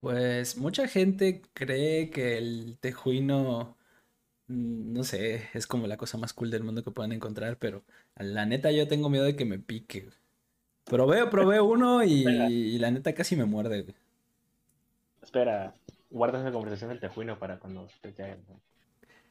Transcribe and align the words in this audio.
Pues 0.00 0.56
mucha 0.56 0.86
gente 0.86 1.42
cree 1.54 2.10
que 2.10 2.38
el 2.38 2.78
tejuino, 2.80 3.76
mm, 4.46 4.92
no 4.92 5.02
sé, 5.04 5.48
es 5.54 5.66
como 5.66 5.86
la 5.86 5.96
cosa 5.96 6.18
más 6.18 6.32
cool 6.32 6.50
del 6.50 6.62
mundo 6.62 6.84
que 6.84 6.92
pueden 6.92 7.12
encontrar, 7.12 7.58
pero 7.58 7.84
la 8.16 8.46
neta 8.46 8.70
yo 8.70 8.86
tengo 8.86 9.08
miedo 9.10 9.24
de 9.24 9.36
que 9.36 9.44
me 9.44 9.58
pique. 9.58 10.08
Probé, 10.84 11.26
probé 11.26 11.60
uno 11.60 12.04
y, 12.04 12.78
la 12.78 12.90
neta 12.90 13.12
casi 13.14 13.36
me 13.36 13.44
muerde. 13.44 13.82
güey. 13.82 13.94
espera, 15.22 15.74
guarda 16.10 16.40
esa 16.40 16.52
conversación 16.52 16.90
del 16.90 17.00
tejuino 17.00 17.38
para 17.38 17.58
cuando 17.58 17.88
te 18.00 18.12
caigan. 18.12 18.38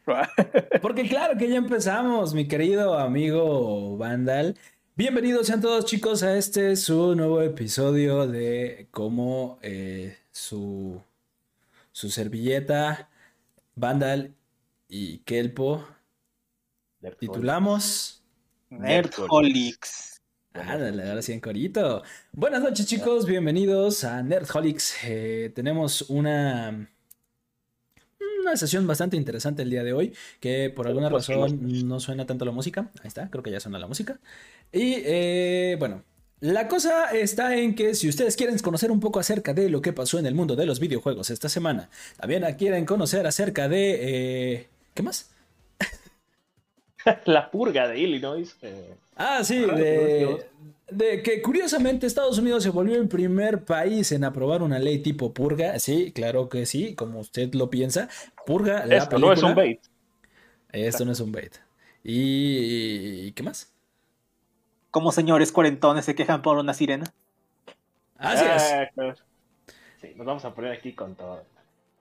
Porque 0.81 1.07
claro 1.07 1.38
que 1.38 1.49
ya 1.49 1.57
empezamos, 1.57 2.34
mi 2.34 2.47
querido 2.47 2.97
amigo 2.97 3.97
Vandal. 3.97 4.57
Bienvenidos 4.95 5.47
sean 5.47 5.61
todos 5.61 5.86
chicos 5.86 6.23
a 6.23 6.38
este 6.38 6.75
su 6.75 7.13
nuevo 7.13 7.41
episodio 7.41 8.25
de 8.25 8.88
cómo 8.91 9.59
eh, 9.61 10.18
su, 10.38 11.01
su 11.91 12.09
servilleta, 12.09 13.09
Vandal 13.75 14.35
y 14.88 15.20
Kelpo 15.20 15.85
titulamos... 17.20 18.23
Nerdholics. 18.70 20.21
Ándale, 20.53 21.09
ahora 21.09 21.21
sí 21.21 21.31
en 21.34 21.39
corito. 21.39 22.03
Buenas 22.34 22.62
noches 22.62 22.85
chicos, 22.85 23.26
bienvenidos 23.26 24.03
a 24.03 24.21
Nerdholics. 24.21 24.95
Eh, 25.05 25.52
tenemos 25.55 26.02
una, 26.09 26.88
una 28.41 28.57
sesión 28.57 28.85
bastante 28.85 29.17
interesante 29.17 29.63
el 29.63 29.70
día 29.70 29.84
de 29.84 29.93
hoy, 29.93 30.13
que 30.40 30.70
por 30.70 30.88
alguna 30.88 31.09
Pues, 31.09 31.27
razón 31.27 31.88
no 31.88 31.99
suena 31.99 32.26
tanto 32.26 32.45
la 32.45 32.51
música. 32.51 32.91
Ahí 33.01 33.07
está, 33.07 33.29
creo 33.29 33.41
que 33.41 33.51
ya 33.51 33.59
suena 33.59 33.79
la 33.79 33.88
música. 33.88 34.20
Y 34.71 34.95
eh, 34.98 35.77
bueno, 35.79 36.04
la 36.40 36.68
cosa 36.68 37.12
está 37.12 37.55
en 37.58 37.76
que 37.76 37.96
si 37.96 38.08
ustedes 38.09 38.36
quieren 38.36 38.58
conocer 38.59 38.91
un 38.91 39.00
poco 39.00 39.20
acerca 39.20 39.54
de 39.54 39.70
lo 39.70 39.82
que 39.82 39.94
pasó 39.94 40.20
en 40.20 40.26
el 40.27 40.36
mundo 40.36 40.55
de 40.55 40.66
los 40.66 40.80
videojuegos 40.80 41.30
esta 41.30 41.50
semana, 41.50 41.90
también 42.20 42.44
quieren 42.58 42.86
conocer 42.86 43.26
acerca 43.27 43.68
de... 43.70 44.55
eh, 44.55 44.68
¿Qué 44.94 45.04
más? 45.04 45.29
La 47.26 47.49
purga 47.52 47.88
de 47.88 47.99
Illinois. 47.99 48.57
eh, 48.62 48.98
Ah, 49.16 49.44
sí, 49.44 49.55
de, 49.71 50.46
de 50.91 51.24
que 51.24 51.41
curiosamente 51.41 52.05
Estados 52.05 52.38
Unidos 52.38 52.62
se 52.63 52.70
volvió 52.70 52.96
el 53.01 53.07
primer 53.07 53.66
país 53.66 54.12
en 54.12 54.24
aprobar 54.24 54.62
una 54.62 54.77
ley 54.79 54.99
tipo 54.99 55.34
purga. 55.34 55.79
Sí, 55.79 56.12
claro 56.13 56.49
que 56.49 56.66
sí, 56.66 56.94
como 56.96 57.20
usted 57.20 57.54
lo 57.55 57.70
piensa. 57.70 58.10
Purga, 58.46 58.85
la 58.85 59.07
esto 59.07 59.18
no 59.20 59.32
es 59.32 59.44
un 59.44 59.54
bait. 59.55 59.82
Esto 60.72 61.05
no 61.05 61.12
es 61.12 61.20
un 61.20 61.32
bait. 61.32 61.55
¿Y 62.04 63.32
qué 63.34 63.44
más? 63.44 63.74
Como 64.97 65.12
señores 65.12 65.51
cuarentones 65.51 66.06
se 66.06 66.16
quejan 66.16 66.41
por 66.41 66.57
una 66.57 66.73
sirena. 66.73 67.06
Así 68.17 68.44
es. 68.44 68.90
Ah. 68.97 69.13
Sí, 70.01 70.07
nos 70.16 70.25
vamos 70.25 70.44
a 70.44 70.56
poner 70.56 70.72
aquí 70.72 70.94
con 70.94 71.13
todo. 71.13 71.44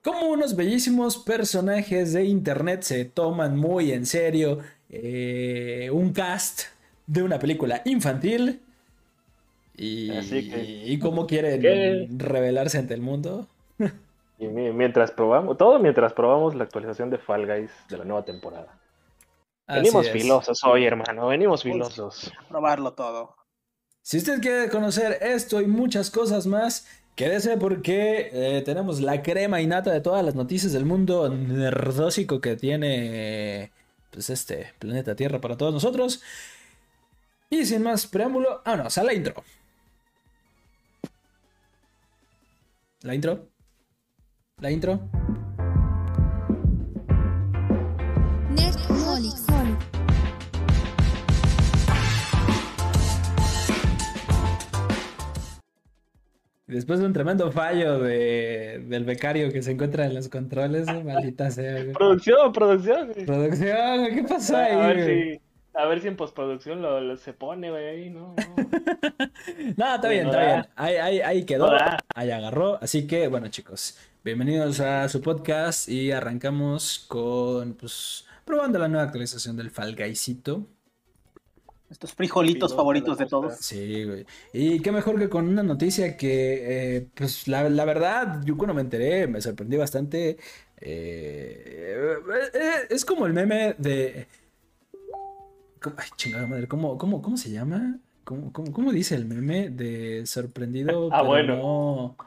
Como 0.03 0.25
unos 0.29 0.55
bellísimos 0.55 1.15
personajes 1.19 2.13
de 2.13 2.23
internet 2.25 2.81
se 2.81 3.05
toman 3.05 3.55
muy 3.55 3.91
en 3.91 4.07
serio 4.07 4.61
eh, 4.89 5.91
un 5.93 6.11
cast 6.11 6.61
de 7.05 7.21
una 7.21 7.37
película 7.37 7.83
infantil. 7.85 8.61
Y, 9.75 10.09
Así 10.17 10.49
que- 10.49 10.63
y 10.87 10.97
cómo 10.97 11.27
quieren 11.27 11.61
¿Qué? 11.61 12.07
revelarse 12.17 12.79
ante 12.79 12.95
el 12.95 13.01
mundo. 13.01 13.45
Y 14.39 14.47
mi- 14.47 14.71
mientras 14.71 15.11
probamos, 15.11 15.55
todo 15.55 15.77
mientras 15.77 16.13
probamos 16.13 16.55
la 16.55 16.63
actualización 16.63 17.11
de 17.11 17.19
Fall 17.19 17.45
Guys 17.45 17.69
de 17.89 17.97
la 17.99 18.05
nueva 18.05 18.25
temporada. 18.25 18.73
Así 19.67 19.81
Venimos 19.81 20.05
es. 20.07 20.13
filosos 20.13 20.63
hoy, 20.63 20.85
hermano, 20.85 21.27
venimos 21.27 21.63
filosos. 21.63 22.31
Probarlo 22.47 22.93
todo. 22.93 23.35
Si 24.01 24.17
usted 24.17 24.39
quiere 24.39 24.69
conocer 24.69 25.17
esto 25.21 25.61
y 25.61 25.67
muchas 25.67 26.09
cosas 26.09 26.47
más, 26.47 26.87
quédese 27.15 27.57
porque 27.57 28.29
eh, 28.31 28.61
tenemos 28.61 29.01
la 29.01 29.21
crema 29.21 29.59
y 29.59 29.67
nata 29.67 29.91
de 29.91 29.99
todas 29.99 30.23
las 30.23 30.35
noticias 30.35 30.71
del 30.71 30.85
mundo 30.85 31.27
nerdósico 31.27 32.39
que 32.39 32.55
tiene 32.55 33.73
pues, 34.09 34.29
este 34.29 34.73
planeta 34.79 35.17
Tierra 35.17 35.41
para 35.41 35.57
todos 35.57 35.73
nosotros. 35.73 36.21
Y 37.49 37.65
sin 37.65 37.83
más 37.83 38.07
preámbulo, 38.07 38.61
vámonos 38.65 38.97
a 38.97 39.03
la 39.03 39.13
intro. 39.13 39.43
La 43.01 43.13
intro. 43.13 43.49
La 44.61 44.71
intro. 44.71 44.99
Después 56.67 56.99
de 56.99 57.05
un 57.05 57.13
tremendo 57.13 57.49
fallo 57.51 57.97
de- 57.99 58.83
del 58.89 59.05
becario 59.05 59.51
que 59.53 59.61
se 59.63 59.71
encuentra 59.71 60.05
en 60.05 60.13
los 60.15 60.27
controles, 60.27 60.85
maldita 61.05 61.49
sea. 61.49 61.81
güey. 61.81 61.93
Producción, 61.93 62.51
producción. 62.51 63.11
Producción, 63.25 64.07
¿qué 64.13 64.25
pasó 64.27 64.57
ahí? 64.57 64.73
A 64.73 64.87
ver 64.87 65.03
güey? 65.03 65.33
si, 65.35 65.41
a 65.73 65.85
ver 65.85 66.01
si 66.01 66.07
en 66.09 66.17
postproducción 66.17 66.81
lo, 66.81 66.99
lo- 66.99 67.15
se 67.15 67.31
pone, 67.31 67.71
güey, 67.71 67.85
ahí, 67.85 68.09
¿no? 68.09 68.35
no. 69.77 69.95
Está 69.95 70.09
bien, 70.09 70.25
No 70.25 70.31
está 70.31 70.41
da. 70.43 70.53
bien. 70.55 70.65
Ahí, 70.75 70.95
ahí, 70.97 71.19
ahí 71.21 71.43
quedó, 71.45 71.71
No 71.71 71.77
ahí 72.13 72.31
agarró. 72.31 72.77
Así 72.81 73.07
que, 73.07 73.29
bueno, 73.29 73.47
chicos, 73.47 73.97
bienvenidos 74.25 74.81
a 74.81 75.07
su 75.07 75.21
podcast 75.21 75.87
y 75.87 76.11
arrancamos 76.11 76.99
con, 77.07 77.75
pues, 77.75 78.25
probando 78.43 78.77
la 78.77 78.89
nueva 78.89 79.05
actualización 79.05 79.55
del 79.55 79.71
Fall 79.71 79.95
Guysito. 79.95 80.65
Estos 81.89 82.13
frijolitos 82.13 82.75
favoritos 82.75 83.17
de 83.17 83.25
todos. 83.27 83.55
Sí, 83.57 84.03
güey. 84.03 84.25
Y 84.51 84.81
qué 84.81 84.91
mejor 84.91 85.17
que 85.17 85.29
con 85.29 85.47
una 85.47 85.63
noticia 85.63 86.17
que, 86.17 86.95
eh, 86.97 87.07
pues, 87.15 87.47
la, 87.47 87.69
la 87.69 87.85
verdad, 87.85 88.41
yo 88.43 88.57
cuando 88.57 88.73
me 88.73 88.81
enteré 88.81 89.25
me 89.27 89.39
sorprendí 89.41 89.77
bastante. 89.77 90.37
Eh, 90.79 92.15
eh, 92.53 92.71
es 92.89 93.05
como 93.05 93.25
el 93.25 93.33
meme 93.33 93.75
de... 93.77 94.27
¿cómo- 95.81 95.95
Ay, 95.97 96.09
chingada 96.17 96.45
madre, 96.47 96.67
¿cómo, 96.67 96.97
cómo, 96.97 97.21
cómo 97.21 97.37
se 97.37 97.51
llama? 97.51 97.99
¿Cómo, 98.23 98.51
cómo, 98.51 98.71
cómo 98.73 98.91
dice 98.91 99.15
el 99.15 99.25
meme 99.25 99.69
de 99.69 100.25
sorprendido, 100.25 101.07
Ah, 101.13 101.19
pero 101.21 101.27
bueno. 101.27 101.55
no... 101.55 102.17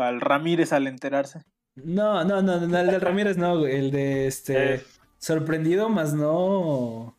Al 0.00 0.20
Ramírez 0.20 0.72
al 0.72 0.86
enterarse. 0.86 1.42
No, 1.76 2.24
no, 2.24 2.42
no, 2.42 2.60
no, 2.60 2.78
el 2.78 2.86
de 2.86 2.98
Ramírez 3.00 3.36
no, 3.36 3.58
güey, 3.58 3.76
el 3.76 3.90
de 3.90 4.26
este... 4.28 4.74
Es, 4.74 5.00
Sorprendido, 5.18 5.88
más 5.88 6.12
no... 6.14 7.16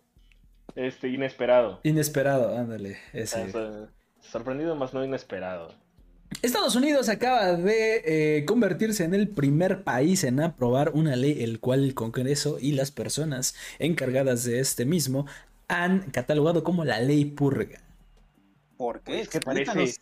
este, 0.75 1.09
inesperado. 1.09 1.79
Inesperado, 1.83 2.57
ándale, 2.57 2.97
ese. 3.13 3.51
Sorprendido 4.21 4.75
más 4.75 4.93
no 4.93 5.03
inesperado. 5.03 5.73
Estados 6.41 6.75
Unidos 6.75 7.09
acaba 7.09 7.53
de 7.53 8.37
eh, 8.37 8.45
convertirse 8.45 9.03
en 9.03 9.13
el 9.13 9.29
primer 9.29 9.83
país 9.83 10.23
en 10.23 10.41
aprobar 10.41 10.91
una 10.93 11.15
ley 11.15 11.43
el 11.43 11.59
cual 11.59 11.83
el 11.83 11.93
Congreso 11.93 12.57
y 12.59 12.73
las 12.73 12.91
personas 12.91 13.55
encargadas 13.79 14.43
de 14.43 14.59
este 14.59 14.85
mismo 14.85 15.25
han 15.67 16.11
catalogado 16.11 16.63
como 16.63 16.83
la 16.83 16.99
ley 16.99 17.25
purga. 17.25 17.79
¿Por 18.77 19.01
qué? 19.01 19.21
Es 19.21 19.29
que 19.29 19.39
parece. 19.39 19.95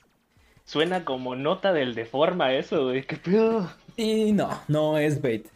Suena 0.65 1.03
como 1.03 1.35
nota 1.35 1.73
del 1.73 1.93
de 1.93 2.05
forma 2.05 2.53
eso, 2.53 2.85
güey. 2.85 3.05
¿Qué 3.05 3.17
pedo? 3.17 3.69
Y 3.97 4.31
no, 4.31 4.61
no 4.67 4.97
es 4.97 5.21
bait. 5.21 5.47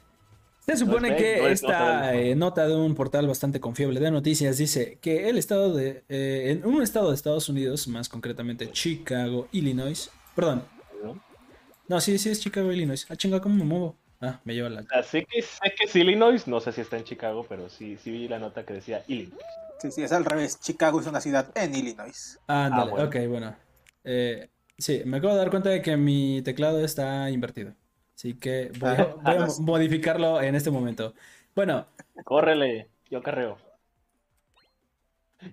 Se 0.68 0.76
supone 0.76 1.16
que 1.16 1.38
no 1.38 1.48
es 1.48 1.64
nota 1.64 2.12
esta 2.12 2.16
eh, 2.16 2.36
nota 2.36 2.68
de 2.68 2.76
un 2.76 2.94
portal 2.94 3.26
bastante 3.26 3.62
confiable 3.62 4.02
de 4.02 4.12
noticias 4.12 4.58
dice 4.58 5.00
que 5.02 5.30
el 5.30 5.38
estado 5.38 5.74
de, 5.74 6.04
eh, 6.10 6.52
en 6.52 6.66
un 6.66 6.82
estado 6.82 7.08
de 7.08 7.16
Estados 7.16 7.48
Unidos, 7.48 7.88
más 7.88 8.10
concretamente 8.10 8.70
Chicago, 8.72 9.48
Illinois, 9.54 10.12
perdón, 10.36 10.66
¿no? 11.88 12.02
sí, 12.02 12.18
sí 12.18 12.30
es 12.30 12.42
Chicago, 12.42 12.70
Illinois. 12.74 13.06
Ah, 13.10 13.16
chinga, 13.16 13.40
¿cómo 13.40 13.56
me 13.56 13.64
muevo? 13.64 13.96
Ah, 14.20 14.42
me 14.44 14.56
lleva 14.56 14.68
la... 14.68 14.84
Así 14.92 15.24
que 15.24 15.42
sé 15.42 15.74
que 15.78 15.86
es 15.86 15.96
Illinois, 15.96 16.46
no 16.48 16.60
sé 16.60 16.74
si 16.74 16.82
está 16.82 16.98
en 16.98 17.06
Chicago, 17.06 17.46
pero 17.48 17.70
sí, 17.70 17.98
sí 18.04 18.12
vi 18.12 18.28
la 18.28 18.38
nota 18.38 18.66
que 18.66 18.74
decía 18.74 19.06
Illinois. 19.08 19.42
Sí, 19.80 19.92
sí, 19.92 20.04
es 20.04 20.12
al 20.12 20.26
revés. 20.26 20.60
Chicago 20.60 21.00
es 21.00 21.08
una 21.08 21.22
ciudad 21.22 21.50
en 21.56 21.76
Illinois. 21.76 22.40
Ah, 22.50 22.88
bueno. 22.90 23.06
ok, 23.06 23.16
bueno. 23.30 23.56
Eh, 24.04 24.50
sí, 24.78 25.02
me 25.06 25.18
acabo 25.18 25.32
de 25.32 25.40
dar 25.40 25.50
cuenta 25.50 25.70
de 25.70 25.82
que 25.82 25.96
mi 25.96 26.42
teclado 26.42 26.84
está 26.84 27.30
invertido. 27.30 27.74
Así 28.18 28.40
que 28.40 28.72
voy 28.76 28.96
a, 28.96 29.06
voy 29.22 29.36
a 29.36 29.42
mo- 29.42 29.60
modificarlo 29.60 30.42
en 30.42 30.56
este 30.56 30.72
momento. 30.72 31.14
Bueno, 31.56 31.88
Córrele, 32.24 32.92
yo 33.10 33.24
carreo. 33.24 33.58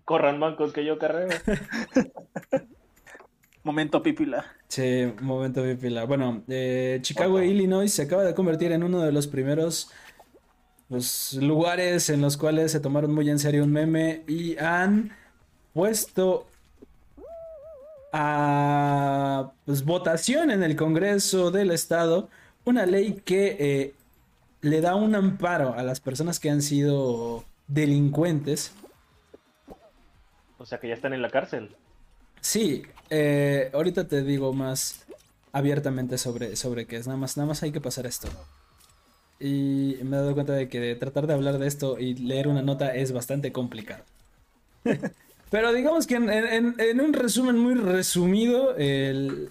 Corran 0.05 0.38
mancos 0.38 0.72
que 0.72 0.84
yo 0.84 0.99
carreo. 0.99 1.43
Momento 3.64 4.00
pipila. 4.02 4.44
sí, 4.69 5.12
momento 5.20 5.62
de 5.62 5.76
pila. 5.76 6.05
Bueno, 6.05 6.44
eh, 6.49 6.99
Chicago, 7.02 7.43
Illinois 7.43 7.93
se 7.93 8.02
acaba 8.02 8.25
de 8.25 8.34
convertir 8.34 8.72
en 8.72 8.82
uno 8.84 9.00
de 9.02 9.12
los 9.12 9.26
primeros 9.26 9.90
pues, 10.88 11.34
lugares 11.34 12.10
en 12.10 12.20
los 12.20 12.37
cuales 12.37 12.72
se 12.72 12.81
tomaron 12.81 13.12
muy 13.14 13.28
en 13.31 13.38
serio 13.38 13.64
un 13.64 13.72
meme 13.72 14.25
y 14.28 14.56
han 14.58 15.17
puesto 15.72 16.49
a 18.12 19.52
pues, 19.64 19.84
votación 19.84 20.50
en 20.50 20.62
el 20.62 20.76
Congreso 20.76 21.50
del 21.50 21.70
Estado 21.70 22.31
una 22.64 22.87
ley 22.87 23.20
que 23.25 23.56
eh, 23.58 23.94
le 24.62 24.81
da 24.81 24.94
un 24.94 25.14
amparo 25.14 25.75
a 25.75 25.82
las 25.82 26.00
personas 26.00 26.40
que 26.40 26.50
han 26.50 26.62
sido 26.62 27.44
delincuentes. 27.69 28.72
O 30.58 30.66
sea 30.66 30.78
que 30.78 30.88
ya 30.88 30.94
están 30.94 31.12
en 31.12 31.22
la 31.22 31.31
cárcel. 31.31 31.76
Sí, 32.40 32.82
eh, 33.11 33.70
ahorita 33.72 34.06
te 34.08 34.22
digo 34.22 34.52
más. 34.52 35.05
abiertamente 35.52 36.19
sobre, 36.19 36.56
sobre 36.56 36.87
qué 36.87 36.96
es. 36.96 37.06
Nada 37.06 37.19
más, 37.19 37.37
nada 37.37 37.46
más 37.49 37.62
hay 37.62 37.70
que 37.72 37.81
pasar 37.81 38.06
esto. 38.06 38.28
Y 39.38 39.96
me 40.02 40.17
he 40.17 40.20
dado 40.20 40.34
cuenta 40.34 40.52
de 40.52 40.69
que 40.69 40.94
tratar 40.96 41.26
de 41.26 41.34
hablar 41.34 41.58
de 41.58 41.67
esto 41.67 41.99
y 41.99 42.14
leer 42.14 42.49
una 42.49 42.62
nota 42.62 42.94
es 42.94 43.12
bastante 43.12 43.52
complicado. 43.52 44.05
Pero 45.50 45.72
digamos 45.72 46.06
que 46.06 46.17
en, 46.17 46.28
en- 46.31 46.75
en 46.78 47.00
un 47.00 47.12
resumen 47.12 47.56
muy 47.58 47.75
resumido, 47.75 48.75
el, 48.76 49.50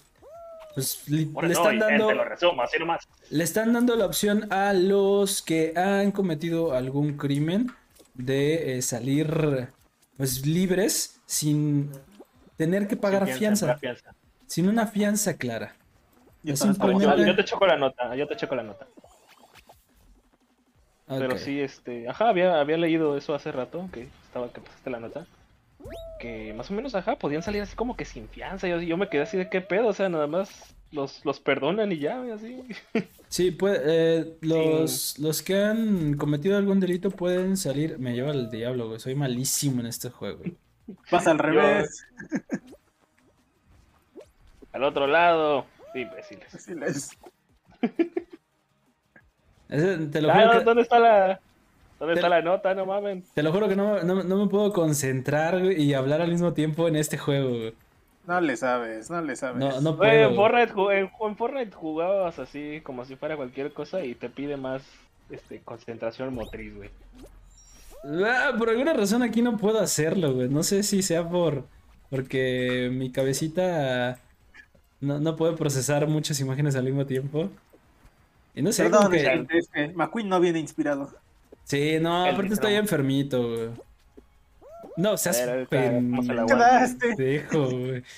pues, 0.74 1.08
li- 1.10 1.31
Ahora 1.36 1.48
le 1.48 1.54
no, 1.54 1.60
están 1.60 1.75
y 1.75 1.80
dando... 1.80 2.08
te 2.08 2.16
lo 2.16 2.24
resumo, 2.25 2.62
así 2.64 2.80
nomás. 2.80 3.08
Le 3.30 3.44
están 3.44 3.74
dando 3.74 3.96
la 3.96 4.06
opción 4.06 4.52
a 4.52 4.74
los 4.74 5.42
que 5.42 5.74
han 5.75 6.12
cometido 6.12 6.74
algún 6.74 7.18
crimen 7.18 7.72
de 8.14 8.78
eh, 8.78 8.81
salir 8.81 9.70
pues 10.18 10.46
libres 10.46 11.22
sin 11.25 11.90
tener 12.58 12.88
que 12.88 12.96
pagar 12.96 13.25
Sin 13.25 13.38
fianza, 13.38 13.78
fianza. 13.78 14.14
sin 14.48 14.70
una 14.70 14.88
fianza 14.88 15.38
clara. 15.38 15.75
Yo 16.44 16.54
Yo, 16.54 17.36
te 17.36 17.44
checo 17.46 17.66
la 17.66 17.78
nota, 17.78 18.16
yo 18.16 18.28
te 18.28 18.36
checo 18.36 18.56
la 18.56 18.64
nota. 18.64 18.86
Pero 21.08 21.31
Ok. 21.31 21.38
sí, 21.38 21.60
este, 21.60 22.08
ajá, 22.08 22.30
había, 22.30 22.60
había 22.60 22.78
leído 22.78 23.18
eso 23.18 23.34
hace 23.34 23.52
rato, 23.52 23.90
que 23.92 24.08
estaba 24.26 24.52
que 24.52 24.62
pasaste 24.62 24.90
la 24.90 25.00
nota. 25.00 25.26
Que 26.19 26.53
más 26.53 26.71
o 26.71 26.74
menos, 26.74 26.95
ajá, 26.95 27.18
podían 27.18 27.44
salir 27.44 27.62
así 27.62 27.75
como 27.75 27.95
que 27.97 28.06
sin 28.06 28.30
fianza. 28.30 28.68
Yo, 28.68 28.80
yo 28.81 28.95
me 28.97 29.09
quedé 29.09 29.24
así 29.24 29.38
de 29.38 29.50
qué 29.50 29.59
pedo, 29.62 29.88
o 29.88 29.94
sea, 29.94 30.07
nada 30.09 30.27
más 30.27 30.74
los, 30.91 31.24
los 31.25 31.39
perdonan 31.39 31.91
y 31.91 31.97
ya, 32.00 32.21
así. 32.33 32.63
Sí, 33.27 33.50
pues, 33.50 33.81
eh, 33.83 34.38
los, 34.41 35.18
los 35.18 35.41
que 35.41 35.56
han 35.59 36.15
cometido 36.18 36.56
algún 36.56 36.80
delito 36.80 37.09
pueden 37.09 37.57
salir. 37.57 37.97
Me 37.97 38.13
lleva 38.13 38.31
el 38.31 38.51
diablo, 38.51 38.88
güey. 38.88 39.00
Soy 39.00 39.15
malísimo 39.15 39.80
en 39.81 39.88
este 39.88 40.12
juego. 40.12 40.44
Pasa 41.09 41.31
al 41.31 41.39
revés. 41.39 42.06
Al 44.71 44.83
otro 44.83 45.06
lado, 45.07 45.65
imbéciles. 45.94 46.53
Así 46.56 46.74
les- 46.74 47.12
Ese- 49.69 49.97
te, 50.07 50.21
lo 50.21 50.30
Ah, 50.31 50.33
juro 50.33 50.45
¿dó- 50.53 50.59
que, 50.59 50.65
¿Dónde 50.65 50.81
está 50.83 51.00
la, 51.00 51.39
dónde 52.06 52.16
Te- 52.16 52.20
está 52.20 52.30
la 52.30 52.42
nota? 52.42 52.74
No 52.76 52.86
mamen. 52.86 53.24
te 53.34 53.44
lo 53.44 53.52
juro 53.52 53.68
que 53.68 53.76
no, 53.76 54.02
no- 54.04 54.24
no 54.24 54.38
me 54.38 54.48
puedo 54.50 54.72
concentrar 54.74 55.60
güey, 55.60 55.82
y 55.82 55.94
hablar 55.94 56.22
al 56.22 56.32
mismo 56.32 56.54
tiempo 56.54 56.88
en 56.88 56.96
este 56.96 57.18
juego. 57.18 57.50
güey. 57.50 57.74
No 58.26 58.40
le 58.40 58.56
sabes, 58.56 59.10
no 59.10 59.22
le 59.22 59.36
sabes. 59.36 59.58
No, 59.60 59.82
no 59.82 60.04
en. 60.06 60.36
Fortnite, 60.36 60.74
ju- 60.74 60.92
en, 60.94 61.10
en 61.28 61.36
Fortnite 61.36 61.72
jugabas 61.76 62.40
así 62.40 62.80
como 62.82 63.04
si 63.06 63.16
fuera 63.16 63.36
cualquier 63.36 63.74
cosa 63.74 64.04
y 64.06 64.16
te 64.16 64.30
pide 64.30 64.56
más 64.56 64.82
este, 65.30 65.60
concentración 65.60 66.34
motriz, 66.34 66.74
güey. 66.76 66.90
Ah, 68.26 68.52
por 68.58 68.70
alguna 68.70 68.94
razón 68.94 69.24
aquí 69.24 69.42
no 69.42 69.58
puedo 69.58 69.80
hacerlo, 69.80 70.34
güey. 70.34 70.50
No 70.50 70.64
sé 70.64 70.84
si 70.84 71.02
sea 71.02 71.28
por 71.30 71.66
porque 72.10 72.90
mi 72.94 73.12
cabecita 73.12 74.20
no, 75.02 75.20
no 75.20 75.36
puede 75.36 75.54
procesar 75.58 76.08
muchas 76.08 76.40
imágenes 76.40 76.76
al 76.76 76.84
mismo 76.84 77.06
tiempo. 77.06 77.50
Y 78.56 78.62
no 78.62 78.72
sé, 78.72 78.84
Perdón, 78.84 79.12
que... 79.12 79.20
gente, 79.20 79.58
es 79.58 79.68
que 79.70 79.88
McQueen 79.90 80.30
no 80.30 80.40
viene 80.40 80.60
inspirado. 80.60 81.12
Sí, 81.63 81.98
no, 82.00 82.25
El 82.25 82.33
aparte 82.33 82.54
estoy 82.54 82.74
micrófono. 82.74 82.80
enfermito, 82.80 83.48
güey. 83.48 83.69
No, 84.95 85.18
seas 85.18 85.45
ver, 85.45 85.62
la 85.62 85.65
pendejo, 85.68 86.45
Quedaste. 86.48 87.15
güey. 87.51 88.04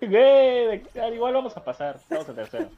Güey, 0.00 0.10
de- 0.12 0.82
igual 1.14 1.34
vamos 1.34 1.56
a 1.56 1.64
pasar. 1.64 1.98
Vamos 2.08 2.28
a 2.28 2.34
tercero. 2.34 2.70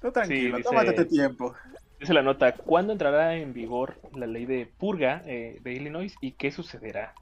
Tú 0.00 0.10
tranquilo, 0.12 0.56
dice- 0.56 0.68
tómate 0.68 0.92
tu 0.94 1.04
tiempo. 1.04 1.54
Dice 2.00 2.14
la 2.14 2.22
nota, 2.22 2.52
¿cuándo 2.54 2.92
entrará 2.94 3.36
en 3.36 3.52
vigor 3.52 3.96
la 4.14 4.26
ley 4.26 4.46
de 4.46 4.66
purga 4.78 5.22
eh, 5.26 5.58
de 5.62 5.72
Illinois 5.74 6.14
y 6.22 6.32
qué 6.32 6.50
sucederá? 6.50 7.12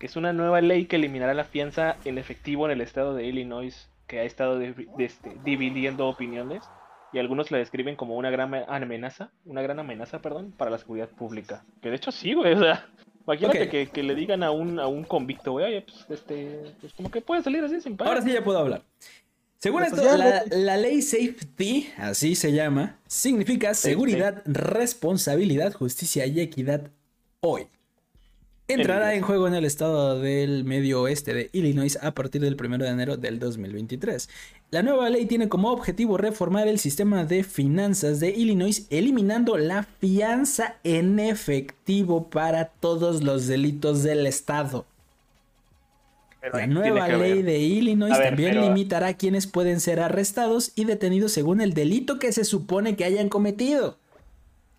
Que 0.00 0.06
es 0.06 0.16
una 0.16 0.32
nueva 0.32 0.62
ley 0.62 0.86
que 0.86 0.96
eliminará 0.96 1.34
la 1.34 1.44
fianza 1.44 1.96
en 2.06 2.16
efectivo 2.16 2.64
en 2.64 2.72
el 2.72 2.80
estado 2.80 3.14
de 3.14 3.24
Illinois, 3.26 3.86
que 4.06 4.20
ha 4.20 4.24
estado 4.24 4.58
de- 4.58 4.72
de- 4.72 5.04
este, 5.04 5.36
dividiendo 5.44 6.08
opiniones 6.08 6.64
y 7.14 7.18
algunos 7.18 7.50
la 7.50 7.58
describen 7.58 7.96
como 7.96 8.16
una 8.16 8.30
gran 8.30 8.52
amenaza, 8.68 9.30
una 9.44 9.62
gran 9.62 9.78
amenaza, 9.78 10.20
perdón, 10.20 10.52
para 10.56 10.70
la 10.70 10.78
seguridad 10.78 11.08
pública. 11.08 11.64
Que 11.80 11.90
de 11.90 11.96
hecho 11.96 12.10
sí, 12.10 12.34
güey, 12.34 12.54
o 12.54 12.58
sea, 12.58 12.86
imagínate 13.24 13.68
que, 13.68 13.86
que 13.86 14.02
le 14.02 14.14
digan 14.14 14.42
a 14.42 14.50
un, 14.50 14.80
a 14.80 14.88
un 14.88 15.04
convicto, 15.04 15.52
güey, 15.52 15.66
oye, 15.66 15.82
pues, 15.82 16.04
este, 16.10 16.74
pues 16.80 16.92
como 16.92 17.10
que 17.10 17.20
puede 17.20 17.42
salir 17.42 17.62
así 17.62 17.80
sin 17.80 17.96
pagar. 17.96 18.14
Ahora 18.14 18.26
sí 18.26 18.32
ya 18.32 18.42
puedo 18.42 18.58
hablar. 18.58 18.82
Según 19.58 19.80
Pues 19.80 19.94
esto, 19.94 20.16
la, 20.18 20.42
la 20.50 20.76
ley 20.76 21.00
Safety, 21.00 21.88
así 21.96 22.34
se 22.34 22.52
llama, 22.52 22.98
significa 23.06 23.72
seguridad, 23.72 24.42
responsabilidad, 24.44 25.72
justicia 25.72 26.26
y 26.26 26.40
equidad 26.40 26.90
hoy. 27.40 27.68
Entrará 28.66 29.14
en 29.14 29.20
juego 29.22 29.46
en 29.46 29.52
el 29.54 29.66
estado 29.66 30.18
del 30.20 30.64
medio 30.64 31.02
oeste 31.02 31.34
de 31.34 31.50
Illinois 31.52 31.98
a 32.00 32.12
partir 32.12 32.40
del 32.40 32.56
1 32.58 32.78
de 32.78 32.88
enero 32.88 33.16
del 33.18 33.38
2023. 33.38 34.30
La 34.70 34.82
nueva 34.82 35.10
ley 35.10 35.26
tiene 35.26 35.50
como 35.50 35.70
objetivo 35.70 36.16
reformar 36.16 36.66
el 36.66 36.78
sistema 36.78 37.24
de 37.24 37.44
finanzas 37.44 38.20
de 38.20 38.30
Illinois, 38.30 38.86
eliminando 38.88 39.58
la 39.58 39.82
fianza 39.82 40.76
en 40.82 41.18
efectivo 41.20 42.30
para 42.30 42.68
todos 42.68 43.22
los 43.22 43.46
delitos 43.46 44.02
del 44.02 44.26
estado. 44.26 44.86
Pero 46.40 46.56
La 46.58 46.66
nueva 46.66 47.08
ley 47.08 47.42
de 47.42 47.58
Illinois 47.58 48.16
ver, 48.18 48.28
también 48.28 48.50
pero- 48.52 48.62
limitará 48.62 49.08
a 49.08 49.14
quienes 49.14 49.46
pueden 49.46 49.78
ser 49.80 50.00
arrestados 50.00 50.72
y 50.74 50.86
detenidos 50.86 51.32
según 51.32 51.60
el 51.60 51.74
delito 51.74 52.18
que 52.18 52.32
se 52.32 52.44
supone 52.44 52.96
que 52.96 53.04
hayan 53.04 53.28
cometido. 53.28 53.98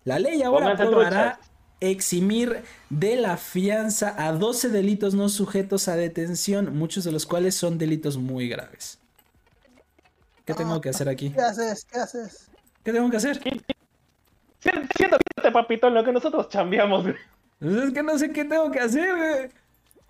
La 0.04 0.18
ley 0.18 0.42
ahora 0.42 0.72
aprobará. 0.72 1.38
Eximir 1.80 2.62
de 2.90 3.16
la 3.16 3.36
fianza 3.36 4.14
a 4.16 4.32
12 4.32 4.68
delitos 4.70 5.14
no 5.14 5.28
sujetos 5.28 5.88
a 5.88 5.96
detención, 5.96 6.76
muchos 6.76 7.04
de 7.04 7.12
los 7.12 7.26
cuales 7.26 7.54
son 7.54 7.78
delitos 7.78 8.16
muy 8.16 8.48
graves. 8.48 8.98
¿Qué 10.44 10.54
tengo 10.54 10.80
que 10.80 10.90
hacer 10.90 11.08
aquí? 11.08 11.30
¿Qué 11.30 11.40
haces? 11.40 11.84
¿Qué 11.84 11.98
haces? 11.98 12.50
¿Qué 12.84 12.92
tengo 12.92 13.10
que 13.10 13.16
hacer? 13.16 13.40
Sí, 13.42 14.70
Siéntate, 14.96 15.52
papito, 15.52 15.88
en 15.88 15.94
lo 15.94 16.04
que 16.04 16.12
nosotros 16.12 16.48
chambeamos, 16.48 17.02
güey. 17.04 17.16
Pues 17.58 17.74
es 17.76 17.92
que 17.92 18.02
no 18.02 18.18
sé 18.18 18.32
qué 18.32 18.44
tengo 18.44 18.70
que 18.70 18.80
hacer, 18.80 19.16
güey. 19.16 19.50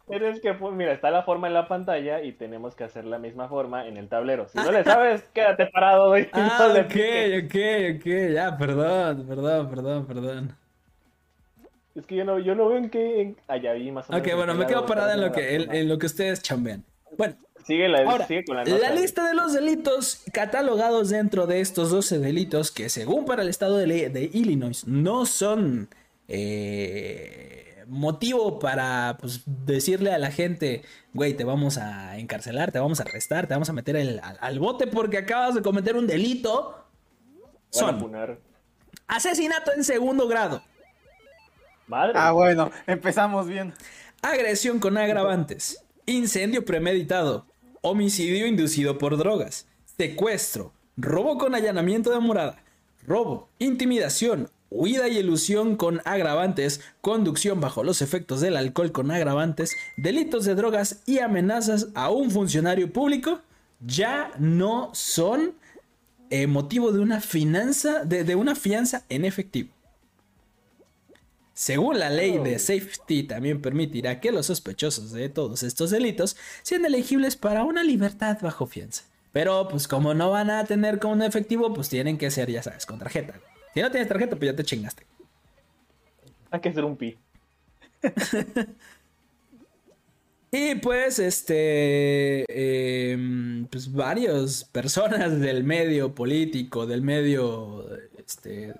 Pero 0.08 0.28
es 0.28 0.40
que, 0.40 0.54
pues, 0.54 0.72
mira, 0.74 0.92
está 0.92 1.10
la 1.10 1.24
forma 1.24 1.48
en 1.48 1.54
la 1.54 1.66
pantalla 1.66 2.22
y 2.22 2.32
tenemos 2.32 2.76
que 2.76 2.84
hacer 2.84 3.04
la 3.06 3.18
misma 3.18 3.48
forma 3.48 3.88
en 3.88 3.96
el 3.96 4.08
tablero. 4.08 4.48
Si 4.48 4.56
no 4.56 4.70
le 4.70 4.84
sabes, 4.84 5.22
quédate 5.34 5.66
parado, 5.66 6.10
güey. 6.10 6.24
y 6.24 6.28
Ah, 6.32 6.58
no 6.60 6.80
ok, 6.80 7.44
ok, 7.44 7.56
ok, 7.96 8.32
ya, 8.32 8.56
perdón, 8.56 9.26
perdón, 9.26 9.68
perdón, 9.68 10.06
perdón. 10.06 10.56
Es 11.96 12.06
que 12.06 12.14
yo 12.16 12.24
no, 12.24 12.38
yo 12.38 12.54
no 12.54 12.68
veo 12.68 12.78
en 12.78 12.90
qué... 12.90 13.20
En... 13.22 13.36
Ah, 13.48 13.56
vi 13.56 13.90
más 13.90 14.08
o 14.08 14.12
menos. 14.12 14.24
Ok, 14.26 14.30
en 14.32 14.36
bueno, 14.36 14.54
me 14.54 14.66
quedo 14.66 14.84
parada 14.86 15.14
en 15.14 15.20
lo 15.22 15.32
que, 15.32 15.54
en, 15.56 15.88
lo 15.88 15.98
que 15.98 16.06
ustedes 16.06 16.42
chambean. 16.42 16.84
Bueno, 17.16 17.34
Sigue, 17.66 17.88
la, 17.88 18.02
Ahora, 18.08 18.26
sigue 18.28 18.44
con 18.44 18.54
la 18.56 18.64
la, 18.64 18.70
nota. 18.70 18.88
güey. 18.90 19.00
lista 19.00 19.26
de 19.26 19.34
los 19.34 19.52
delitos 19.52 20.22
catalogados 20.32 21.08
dentro 21.08 21.48
de 21.48 21.60
estos 21.60 21.90
12 21.90 22.20
delitos 22.20 22.70
que 22.70 22.88
según 22.88 23.24
para 23.24 23.42
el 23.42 23.48
estado 23.48 23.76
de, 23.76 23.88
ley- 23.88 24.08
de 24.08 24.30
Illinois 24.32 24.86
no 24.86 25.26
son 25.26 25.88
eh, 26.28 27.82
motivo 27.88 28.58
para 28.60 29.16
pues, 29.20 29.42
decirle 29.46 30.12
a 30.12 30.18
la 30.18 30.30
gente, 30.30 30.82
güey, 31.12 31.34
te 31.34 31.42
vamos 31.44 31.76
a 31.78 32.18
encarcelar, 32.18 32.70
te 32.70 32.78
vamos 32.78 33.00
a 33.00 33.02
arrestar, 33.04 33.46
te 33.48 33.54
vamos 33.54 33.68
a 33.68 33.72
meter 33.72 33.96
el- 33.96 34.20
al, 34.22 34.36
al 34.40 34.58
bote 34.60 34.86
porque 34.86 35.18
acabas 35.18 35.54
de 35.56 35.62
cometer 35.62 35.96
un 35.96 36.06
delito. 36.06 36.84
Son 37.70 38.12
asesinato 39.08 39.72
en 39.72 39.82
segundo 39.84 40.28
grado, 40.28 40.62
Madre. 41.86 42.12
Ah, 42.16 42.32
bueno, 42.32 42.70
empezamos 42.86 43.46
bien. 43.46 43.72
agresión 44.22 44.78
con 44.80 44.98
agravantes, 44.98 45.84
incendio 46.06 46.64
premeditado, 46.64 47.46
homicidio 47.80 48.46
inducido 48.46 48.98
por 48.98 49.16
drogas, 49.16 49.66
secuestro, 49.96 50.72
robo 50.96 51.38
con 51.38 51.54
allanamiento 51.54 52.10
de 52.10 52.18
morada, 52.18 52.62
robo, 53.06 53.48
intimidación, 53.58 54.50
huida 54.70 55.08
y 55.08 55.18
elusión 55.18 55.76
con 55.76 56.00
agravantes, 56.04 56.80
conducción 57.00 57.60
bajo 57.60 57.84
los 57.84 58.02
efectos 58.02 58.40
del 58.40 58.56
alcohol 58.56 58.90
con 58.90 59.10
agravantes, 59.10 59.76
delitos 59.96 60.44
de 60.44 60.56
drogas 60.56 61.02
y 61.06 61.20
amenazas 61.20 61.88
a 61.94 62.10
un 62.10 62.30
funcionario 62.30 62.92
público 62.92 63.40
ya 63.80 64.32
no 64.38 64.90
son 64.92 65.54
eh, 66.30 66.46
motivo 66.46 66.90
de 66.92 67.00
una 67.00 67.20
finanza, 67.20 68.04
de, 68.04 68.24
de 68.24 68.34
una 68.34 68.56
fianza 68.56 69.04
en 69.08 69.24
efectivo. 69.24 69.75
Según 71.56 71.98
la 71.98 72.10
ley 72.10 72.36
de 72.36 72.58
safety, 72.58 73.22
también 73.22 73.62
permitirá 73.62 74.20
que 74.20 74.30
los 74.30 74.44
sospechosos 74.44 75.10
de 75.12 75.30
todos 75.30 75.62
estos 75.62 75.90
delitos 75.90 76.36
sean 76.60 76.84
elegibles 76.84 77.34
para 77.34 77.64
una 77.64 77.82
libertad 77.82 78.36
bajo 78.42 78.66
fianza. 78.66 79.04
Pero, 79.32 79.66
pues, 79.66 79.88
como 79.88 80.12
no 80.12 80.28
van 80.28 80.50
a 80.50 80.66
tener 80.66 80.98
como 80.98 81.14
un 81.14 81.22
efectivo, 81.22 81.72
pues 81.72 81.88
tienen 81.88 82.18
que 82.18 82.30
ser, 82.30 82.50
ya 82.50 82.62
sabes, 82.62 82.84
con 82.84 82.98
tarjeta. 82.98 83.40
Si 83.72 83.80
no 83.80 83.90
tienes 83.90 84.06
tarjeta, 84.06 84.36
pues 84.36 84.50
ya 84.50 84.54
te 84.54 84.64
chingaste. 84.64 85.06
Hay 86.50 86.60
que 86.60 86.68
hacer 86.68 86.84
un 86.84 86.94
pi. 86.94 87.16
Y 90.52 90.76
pues, 90.76 91.18
este, 91.18 92.44
em, 93.12 93.66
pues 93.66 93.92
varias 93.92 94.64
personas 94.64 95.40
del 95.40 95.64
medio 95.64 96.14
político, 96.14 96.86
del 96.86 97.02
medio, 97.02 97.84
este, 98.16 98.74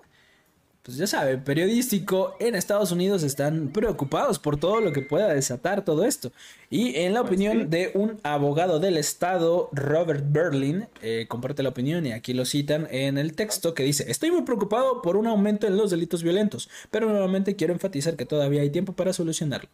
pues 0.87 0.99
ya 0.99 1.09
sabe, 1.09 1.37
periodístico 1.37 2.37
en 2.39 2.55
Estados 2.55 2.93
Unidos 2.93 3.25
están 3.25 3.71
preocupados 3.71 4.39
por 4.39 4.57
todo 4.57 4.81
lo 4.81 4.93
que 4.93 5.03
pueda 5.03 5.35
desatar 5.35 5.85
todo 5.85 6.05
esto. 6.05 6.31
Y 6.71 6.95
en 7.01 7.13
la 7.13 7.23
Pues 7.23 7.33
opinión 7.33 7.63
sí. 7.63 7.65
de 7.65 7.91
un 7.95 8.21
abogado 8.23 8.79
del 8.79 8.97
estado, 8.97 9.69
Robert 9.73 10.25
Berlin, 10.29 10.87
eh, 11.03 11.27
comparte 11.29 11.65
la 11.65 11.71
opinión 11.71 12.07
y 12.07 12.13
aquí 12.13 12.35
lo 12.35 12.45
citan 12.45 12.87
en 12.93 13.19
el 13.19 13.35
texto 13.35 13.75
que 13.75 13.83
dice, 13.83 14.09
estoy 14.09 14.31
muy 14.31 14.43
preocupado 14.43 15.03
por 15.03 15.17
un 15.17 15.27
aumento 15.27 15.67
en 15.67 15.77
los 15.77 15.91
delitos 15.91 16.23
violentos, 16.23 16.71
pero 16.93 17.09
nuevamente 17.09 17.57
quiero 17.57 17.73
enfatizar 17.73 18.15
que 18.15 18.25
todavía 18.25 18.61
hay 18.61 18.71
tiempo 18.71 18.93
para 18.93 19.13
solucionarlo. 19.13 19.69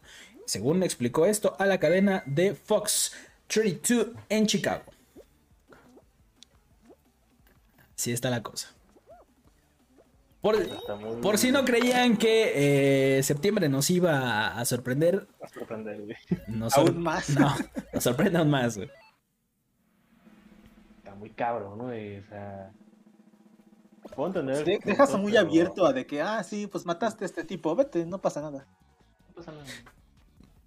Según 0.46 0.82
explicó 0.82 1.26
esto 1.26 1.54
a 1.58 1.66
la 1.66 1.78
cadena 1.78 2.22
de 2.24 2.54
Fox 2.54 3.12
32 3.48 4.06
en 4.30 4.46
Chicago. 4.46 4.84
Así 7.94 8.12
está 8.12 8.30
la 8.30 8.42
cosa. 8.42 8.72
Por, 10.42 11.38
si 11.38 11.52
no 11.52 11.64
creían 11.64 12.16
que 12.16 13.18
eh, 13.18 13.22
septiembre 13.22 13.68
nos 13.68 13.88
iba 13.90 14.48
a, 14.58 14.64
sorprender, 14.64 15.28
Va 15.40 15.46
a 15.46 15.48
sorprender, 15.48 16.00
güey. 16.02 16.16
nos, 16.48 16.72
sor- 16.72 16.88
Aún 16.88 17.00
más. 17.00 17.30
No, 17.38 17.54
nos 17.92 18.02
sorprende 18.02 18.38
aún 18.38 18.50
más. 18.50 18.76
güey. 18.76 18.90
Está 20.98 21.14
muy 21.14 21.30
cabrón, 21.30 21.78
güey. 21.78 22.18
O 22.18 22.26
sea. 22.28 22.72
Puedo 24.16 24.26
entender. 24.28 24.64
De- 24.64 24.74
el 24.74 24.80
dejas 24.80 25.10
punto, 25.10 25.22
muy 25.22 25.32
pero 25.32 25.46
abierto 25.46 25.86
a 25.86 25.92
de 25.92 26.06
que, 26.06 26.20
ah, 26.20 26.42
sí, 26.42 26.66
pues 26.66 26.84
mataste 26.84 27.24
a 27.24 27.26
este 27.26 27.44
tipo, 27.44 27.74
vete, 27.76 28.04
no 28.04 28.20
pasa 28.20 28.40
nada. 28.40 28.66
no 29.28 29.34
pasa 29.36 29.52
nada. 29.52 29.64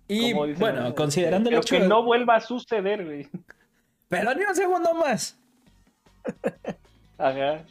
Y 0.07 0.31
bueno, 0.33 0.95
considerando 0.95 1.49
el 1.49 1.57
hecho 1.57 1.77
que 1.79 1.85
no 1.87 2.03
vuelva 2.03 2.35
a 2.37 2.39
suceder, 2.39 3.03
güey. 3.03 3.27
Pero 4.07 4.33
ni 4.35 4.43
un 4.45 4.55
segundo 4.55 4.93
más. 4.93 5.37
Ajá. 7.17 7.65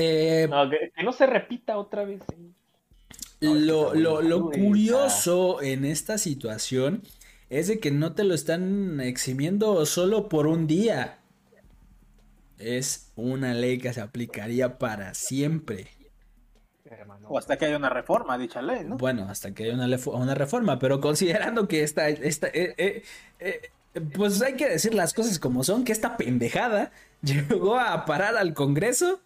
Eh, 0.00 0.46
No, 0.48 0.68
que, 0.70 0.90
que 0.94 1.02
no 1.02 1.12
se 1.12 1.26
repita 1.26 1.78
otra 1.78 2.04
vez. 2.04 2.20
Lo, 3.40 3.94
lo- 3.94 4.20
lo 4.22 4.50
curioso 4.50 5.62
en 5.62 5.84
esta 5.84 6.18
situación 6.18 7.02
es 7.48 7.68
de 7.68 7.80
que 7.80 7.90
no 7.90 8.12
te 8.14 8.24
lo 8.24 8.34
están 8.34 9.00
eximiendo 9.00 9.84
solo 9.86 10.28
por 10.28 10.46
un 10.46 10.66
día. 10.66 11.18
Es 12.58 13.10
una 13.16 13.54
ley 13.54 13.78
que 13.78 13.92
se 13.92 14.00
aplicaría 14.00 14.78
para 14.78 15.14
siempre. 15.14 15.88
O 17.28 17.38
hasta 17.38 17.56
que 17.56 17.66
haya 17.66 17.76
una 17.76 17.88
reforma 17.90 18.34
a 18.34 18.38
dicha 18.38 18.60
ley, 18.62 18.84
¿no? 18.84 18.96
Bueno, 18.96 19.26
hasta 19.28 19.52
que 19.54 19.64
haya 19.64 19.74
una, 19.74 19.86
una 20.06 20.34
reforma, 20.34 20.78
pero 20.78 21.00
considerando 21.00 21.68
que 21.68 21.82
esta, 21.82 22.08
esta 22.08 22.48
eh, 22.48 22.74
eh, 22.78 23.02
eh, 23.38 23.70
pues 24.16 24.42
hay 24.42 24.54
que 24.56 24.68
decir 24.68 24.94
las 24.94 25.14
cosas 25.14 25.38
como 25.38 25.62
son, 25.64 25.84
que 25.84 25.92
esta 25.92 26.16
pendejada 26.16 26.92
llegó 27.22 27.78
a 27.78 28.04
parar 28.06 28.36
al 28.36 28.54
Congreso. 28.54 29.20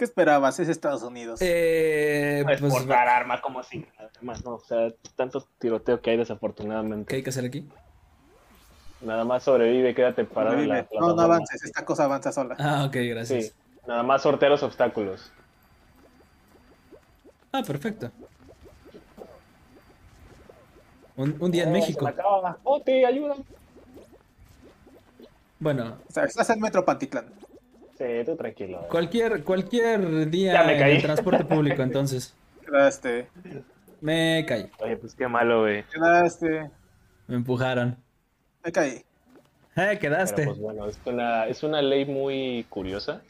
¿Qué 0.00 0.04
esperabas? 0.04 0.58
Es 0.58 0.70
Estados 0.70 1.02
Unidos. 1.02 1.42
eh, 1.42 2.42
Es 2.48 2.58
pues, 2.58 2.72
portar 2.72 3.06
arma 3.06 3.38
como 3.42 3.60
así. 3.60 3.86
Además, 4.16 4.42
no. 4.46 4.54
O 4.54 4.60
sea, 4.60 4.88
tanto 5.14 5.46
tiroteo 5.58 6.00
que 6.00 6.08
hay 6.12 6.16
desafortunadamente. 6.16 7.04
¿Qué 7.06 7.16
hay 7.16 7.22
que 7.22 7.28
hacer 7.28 7.44
aquí? 7.44 7.68
Nada 9.02 9.24
más 9.26 9.42
sobrevive, 9.42 9.94
quédate 9.94 10.24
parado 10.24 10.56
en 10.58 10.70
la 10.70 10.84
Sobrevive. 10.84 11.00
no, 11.06 11.14
no 11.14 11.20
avances, 11.20 11.62
esta 11.64 11.84
cosa 11.84 12.04
avanza 12.04 12.32
sola. 12.32 12.56
Ah, 12.58 12.84
ok, 12.86 12.96
gracias. 13.10 13.44
Sí. 13.48 13.52
Nada 13.86 14.02
más 14.02 14.22
sortea 14.22 14.48
los 14.48 14.62
obstáculos. 14.62 15.30
Ah, 17.52 17.62
perfecto. 17.62 18.10
Un, 21.16 21.36
un 21.40 21.50
día 21.50 21.64
en 21.64 21.68
Oh, 21.68 21.72
México. 21.72 21.98
se 21.98 22.04
me 22.06 22.10
acaba. 22.10 22.56
Oh, 22.64 22.80
te 22.80 23.04
ayuda. 23.04 23.34
Bueno, 25.58 25.98
O 26.08 26.10
sea, 26.12 26.24
estás 26.24 26.48
en 26.48 26.58
Metro 26.60 26.86
Pantitlán. 26.86 27.26
Sí, 28.00 28.06
tú 28.24 28.34
tranquilo. 28.34 28.80
eh. 28.80 28.86
cualquier, 28.88 29.44
cualquier 29.44 30.30
día 30.30 30.54
Ya 30.54 30.64
me 30.64 30.94
en 30.94 31.02
transporte 31.02 31.44
público, 31.44 31.82
entonces. 31.82 32.34
Quedaste. 32.64 33.28
Me 34.00 34.42
caí. 34.48 34.70
Oye, 34.78 34.96
pues 34.96 35.14
qué 35.14 35.28
malo, 35.28 35.60
güey. 35.60 35.84
Quedaste. 35.92 36.70
Me 37.26 37.36
empujaron. 37.36 37.98
Me 38.64 38.72
caí. 38.72 38.90
Eh, 38.90 39.04
Pero 39.74 40.00
quedaste. 40.00 40.46
pues 40.46 40.58
bueno, 40.58 40.86
es 40.86 40.98
una, 41.04 41.46
es 41.46 41.62
una 41.62 41.82
ley 41.82 42.06
muy 42.06 42.64
curiosa 42.70 43.20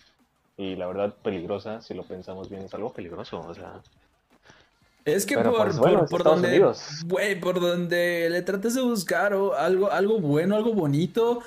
y 0.57 0.77
la 0.77 0.87
verdad 0.87 1.17
peligrosa, 1.21 1.81
si 1.81 1.93
lo 1.95 2.05
pensamos 2.05 2.49
bien, 2.49 2.63
es 2.63 2.73
algo 2.73 2.93
peligroso, 2.93 3.41
o 3.41 3.55
sea, 3.55 3.81
Es 5.05 5.27
que 5.27 5.35
Pero, 5.37 5.51
por, 5.51 5.65
pues, 5.65 5.79
bueno, 5.79 5.99
por, 6.01 6.09
por 6.11 6.23
donde, 6.23 6.73
güey, 7.07 7.41
por 7.41 7.61
donde 7.61 8.29
le 8.31 8.43
trates 8.43 8.75
de 8.75 8.83
buscar 8.83 9.35
o 9.35 9.55
algo, 9.55 9.91
algo 9.91 10.21
bueno, 10.21 10.55
algo 10.55 10.73
bonito, 10.75 11.43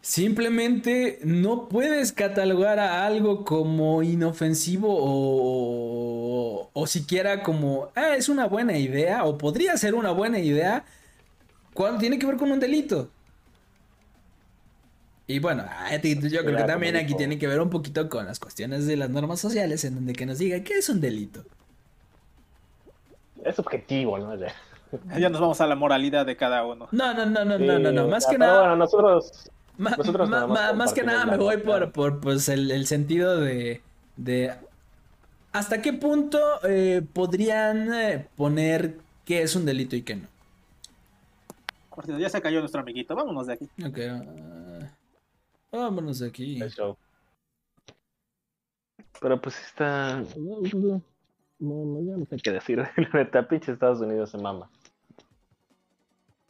simplemente 0.00 1.18
no 1.22 1.68
puedes 1.68 2.12
catalogar 2.12 2.78
a 2.78 3.06
algo 3.06 3.44
como 3.44 4.02
inofensivo 4.02 4.88
o, 4.90 6.70
o 6.72 6.86
siquiera 6.86 7.42
como, 7.42 7.90
ah, 7.94 8.16
es 8.16 8.28
una 8.28 8.46
buena 8.46 8.78
idea 8.78 9.24
o 9.24 9.36
podría 9.38 9.76
ser 9.76 9.94
una 9.94 10.10
buena 10.12 10.38
idea 10.38 10.84
cuando 11.74 11.98
tiene 12.00 12.18
que 12.18 12.26
ver 12.26 12.36
con 12.36 12.50
un 12.52 12.60
delito. 12.60 13.10
Y 15.26 15.38
bueno, 15.38 15.64
yo 16.02 16.44
creo 16.44 16.56
que 16.56 16.64
también 16.64 16.96
aquí 16.96 17.14
tiene 17.14 17.38
que 17.38 17.46
ver 17.46 17.60
un 17.60 17.70
poquito 17.70 18.08
con 18.08 18.26
las 18.26 18.40
cuestiones 18.40 18.86
de 18.86 18.96
las 18.96 19.10
normas 19.10 19.38
sociales 19.38 19.84
en 19.84 19.94
donde 19.94 20.12
que 20.12 20.26
nos 20.26 20.38
diga 20.38 20.60
qué 20.64 20.78
es 20.78 20.88
un 20.88 21.00
delito. 21.00 21.44
es 23.44 23.58
objetivo, 23.60 24.18
¿no? 24.18 24.36
Ya 25.16 25.28
nos 25.28 25.40
vamos 25.40 25.60
a 25.60 25.68
la 25.68 25.76
moralidad 25.76 26.26
de 26.26 26.36
cada 26.36 26.64
uno. 26.64 26.88
No, 26.90 27.14
no, 27.14 27.26
no, 27.26 27.44
no, 27.44 27.58
sí, 27.58 27.64
no, 27.64 27.78
no, 27.78 27.92
no, 27.92 28.08
más 28.08 28.26
que 28.26 28.38
nada, 28.38 28.60
Bueno, 28.60 28.76
nosotros, 28.76 29.50
ma- 29.80 29.96
nosotros 29.96 30.28
ma- 30.28 30.46
nada 30.46 30.72
más 30.74 30.92
que 30.92 31.02
nada 31.02 31.26
me 31.26 31.36
voy 31.36 31.56
por, 31.56 32.20
pues 32.20 32.48
el, 32.48 32.70
el 32.70 32.86
sentido 32.86 33.40
de, 33.40 33.82
de 34.16 34.54
hasta 35.52 35.82
qué 35.82 35.92
punto 35.92 36.38
eh, 36.68 37.02
podrían 37.12 37.92
eh, 37.92 38.28
poner 38.36 38.98
qué 39.24 39.42
es 39.42 39.56
un 39.56 39.64
delito 39.64 39.96
y 39.96 40.02
qué 40.02 40.16
no. 40.16 40.28
Ya 42.18 42.30
se 42.30 42.40
cayó 42.40 42.60
nuestro 42.60 42.80
amiguito. 42.80 43.14
Vámonos 43.14 43.46
de 43.46 43.52
aquí. 43.54 43.68
Ok, 43.84 43.98
ah, 44.08 44.88
vámonos 45.70 46.20
de 46.20 46.28
aquí. 46.28 46.58
Pero 49.20 49.40
pues 49.40 49.60
está... 49.66 50.22
No, 50.36 50.60
no, 50.72 51.02
no, 51.58 52.00
ya 52.02 52.16
no 52.16 52.24
sé 52.24 52.36
qué 52.42 52.52
decir. 52.52 52.78
La 52.78 52.90
neta, 53.12 53.46
pinche 53.46 53.72
Estados 53.72 54.00
Unidos 54.00 54.30
se 54.30 54.38
mama. 54.38 54.70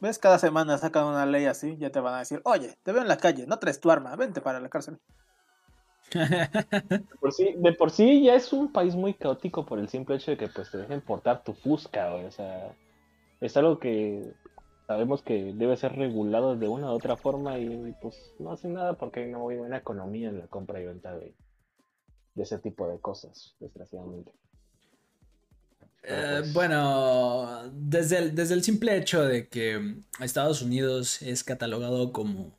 ¿Ves? 0.01 0.17
Cada 0.17 0.39
semana 0.39 0.79
sacan 0.79 1.05
una 1.05 1.27
ley 1.27 1.45
así. 1.45 1.77
Ya 1.77 1.91
te 1.91 1.99
van 1.99 2.15
a 2.15 2.19
decir, 2.19 2.41
oye, 2.43 2.75
te 2.83 2.91
veo 2.91 3.03
en 3.03 3.07
la 3.07 3.17
calle, 3.17 3.45
no 3.45 3.59
traes 3.59 3.79
tu 3.79 3.91
arma, 3.91 4.15
vente 4.15 4.41
para 4.41 4.59
la 4.59 4.67
cárcel. 4.67 4.99
De 6.11 7.73
por, 7.73 7.91
sí, 7.91 8.23
ya 8.23 8.33
es 8.33 8.51
un 8.51 8.71
país 8.71 8.95
muy 8.95 9.13
caótico 9.13 9.65
por 9.65 9.79
el 9.79 9.87
simple 9.87 10.15
hecho 10.15 10.31
de 10.31 10.37
que 10.37 10.49
pues 10.49 10.69
te 10.71 10.79
dejen 10.79 11.01
portar 11.01 11.43
tu 11.43 11.53
fusca, 11.53 12.13
O 12.15 12.31
sea, 12.31 12.75
es 13.39 13.55
algo 13.55 13.79
que 13.79 14.33
sabemos 14.87 15.21
que 15.21 15.53
debe 15.53 15.77
ser 15.77 15.95
regulado 15.95 16.57
de 16.57 16.67
una 16.67 16.91
u 16.91 16.95
otra 16.95 17.15
forma 17.15 17.59
y 17.59 17.95
pues 18.01 18.33
no 18.39 18.51
hacen 18.51 18.73
nada 18.73 18.95
porque 18.95 19.27
no 19.27 19.47
hay 19.47 19.57
buena 19.57 19.77
economía 19.77 20.29
en 20.29 20.39
la 20.39 20.47
compra 20.47 20.81
y 20.81 20.87
venta 20.87 21.15
de, 21.15 21.33
de 22.33 22.43
ese 22.43 22.57
tipo 22.57 22.87
de 22.89 22.99
cosas, 22.99 23.55
desgraciadamente. 23.59 24.33
Pero, 26.01 26.37
Eh, 26.37 26.39
pues, 26.41 26.53
bueno, 26.53 27.69
desde 27.73 28.17
el, 28.17 28.35
desde 28.35 28.53
el 28.55 28.63
simple 28.63 28.97
hecho 28.97 29.23
de 29.23 29.47
que 29.47 29.97
Estados 30.19 30.61
Unidos 30.61 31.21
es 31.21 31.43
catalogado 31.43 32.11
como 32.11 32.51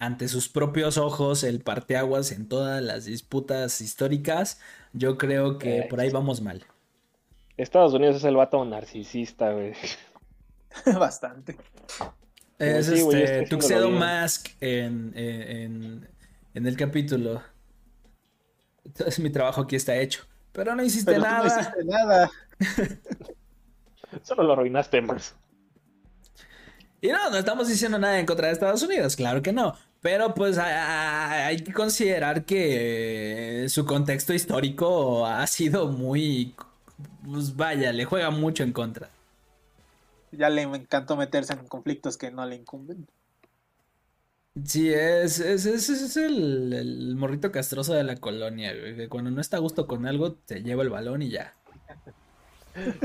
ante 0.00 0.28
sus 0.28 0.48
propios 0.48 0.98
ojos 0.98 1.44
el 1.44 1.60
parteaguas 1.60 2.32
en 2.32 2.48
todas 2.48 2.82
las 2.82 3.04
disputas 3.06 3.80
históricas, 3.80 4.60
yo 4.92 5.16
creo 5.18 5.58
que 5.58 5.78
Eh, 5.78 5.86
por 5.88 6.00
ahí 6.00 6.10
vamos 6.10 6.40
mal. 6.42 6.64
Estados 7.56 7.94
Unidos 7.94 8.16
es 8.16 8.24
el 8.24 8.36
vato 8.36 8.64
narcisista, 8.64 9.52
güey. 9.52 9.72
Bastante. 10.98 11.56
Es 12.58 12.86
sí, 12.86 13.00
güey, 13.02 13.22
este 13.22 13.46
Tuxedo. 13.46 13.90
Mask 13.90 14.48
en, 14.60 15.12
en, 15.16 15.42
en- 15.42 16.08
en 16.54 16.66
el 16.66 16.76
capítulo. 16.76 17.42
Entonces 18.84 19.18
mi 19.20 19.30
trabajo 19.30 19.62
aquí 19.62 19.76
está 19.76 19.96
hecho. 19.96 20.24
Pero 20.54 20.74
no 20.74 20.82
hiciste 20.82 21.12
Pero 21.12 21.24
tú 21.24 21.30
no 21.30 21.36
nada. 21.44 21.60
hiciste 21.60 21.84
nada. 21.84 22.30
Solo 24.22 24.44
lo 24.44 24.52
arruinaste 24.54 25.02
más. 25.02 25.34
Y 27.00 27.08
no, 27.08 27.28
no 27.28 27.36
estamos 27.36 27.68
diciendo 27.68 27.98
nada 27.98 28.18
en 28.18 28.24
contra 28.24 28.46
de 28.46 28.54
Estados 28.54 28.82
Unidos, 28.82 29.16
claro 29.16 29.42
que 29.42 29.52
no. 29.52 29.76
Pero 30.00 30.32
pues 30.32 30.56
hay, 30.56 30.72
hay 30.72 31.56
que 31.64 31.72
considerar 31.72 32.44
que 32.44 33.66
su 33.68 33.84
contexto 33.84 34.32
histórico 34.32 35.26
ha 35.26 35.46
sido 35.46 35.88
muy... 35.88 36.54
Pues 37.24 37.56
vaya, 37.56 37.92
le 37.92 38.04
juega 38.04 38.30
mucho 38.30 38.62
en 38.62 38.72
contra. 38.72 39.10
Ya 40.30 40.48
le 40.48 40.62
encantó 40.62 41.16
meterse 41.16 41.52
en 41.54 41.66
conflictos 41.66 42.16
que 42.16 42.30
no 42.30 42.46
le 42.46 42.56
incumben. 42.56 43.06
Sí, 44.62 44.92
es, 44.92 45.40
es, 45.40 45.66
es, 45.66 45.88
es 45.90 46.16
el, 46.16 46.72
el 46.72 47.16
morrito 47.16 47.50
castroso 47.50 47.92
de 47.92 48.04
la 48.04 48.14
colonia, 48.16 48.72
güey, 48.72 48.94
que 48.94 49.08
cuando 49.08 49.30
no 49.32 49.40
está 49.40 49.56
a 49.56 49.60
gusto 49.60 49.88
con 49.88 50.06
algo, 50.06 50.36
se 50.44 50.62
lleva 50.62 50.84
el 50.84 50.90
balón 50.90 51.22
y 51.22 51.30
ya. 51.30 51.54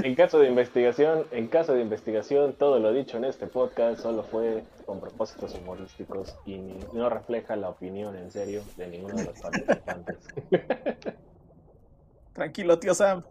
En 0.04 0.14
caso 0.16 0.40
de 0.40 0.48
investigación, 0.48 1.26
en 1.32 1.48
caso 1.48 1.74
de 1.74 1.82
investigación, 1.82 2.54
todo 2.54 2.80
lo 2.80 2.94
dicho 2.94 3.18
en 3.18 3.24
este 3.26 3.48
podcast 3.48 4.02
solo 4.02 4.24
fue 4.24 4.64
con 4.86 5.00
propósitos 5.00 5.56
humorísticos 5.56 6.36
y 6.46 6.58
ni- 6.58 6.80
no 6.94 7.10
refleja 7.10 7.56
la 7.56 7.70
opinión 7.70 8.16
en 8.16 8.32
serio 8.32 8.64
de 8.78 8.88
ninguno 8.88 9.16
de 9.16 9.26
los 9.26 9.40
participantes. 9.40 10.18
Tranquilo, 12.34 12.78
tío 12.80 12.94
Sam. 12.94 13.24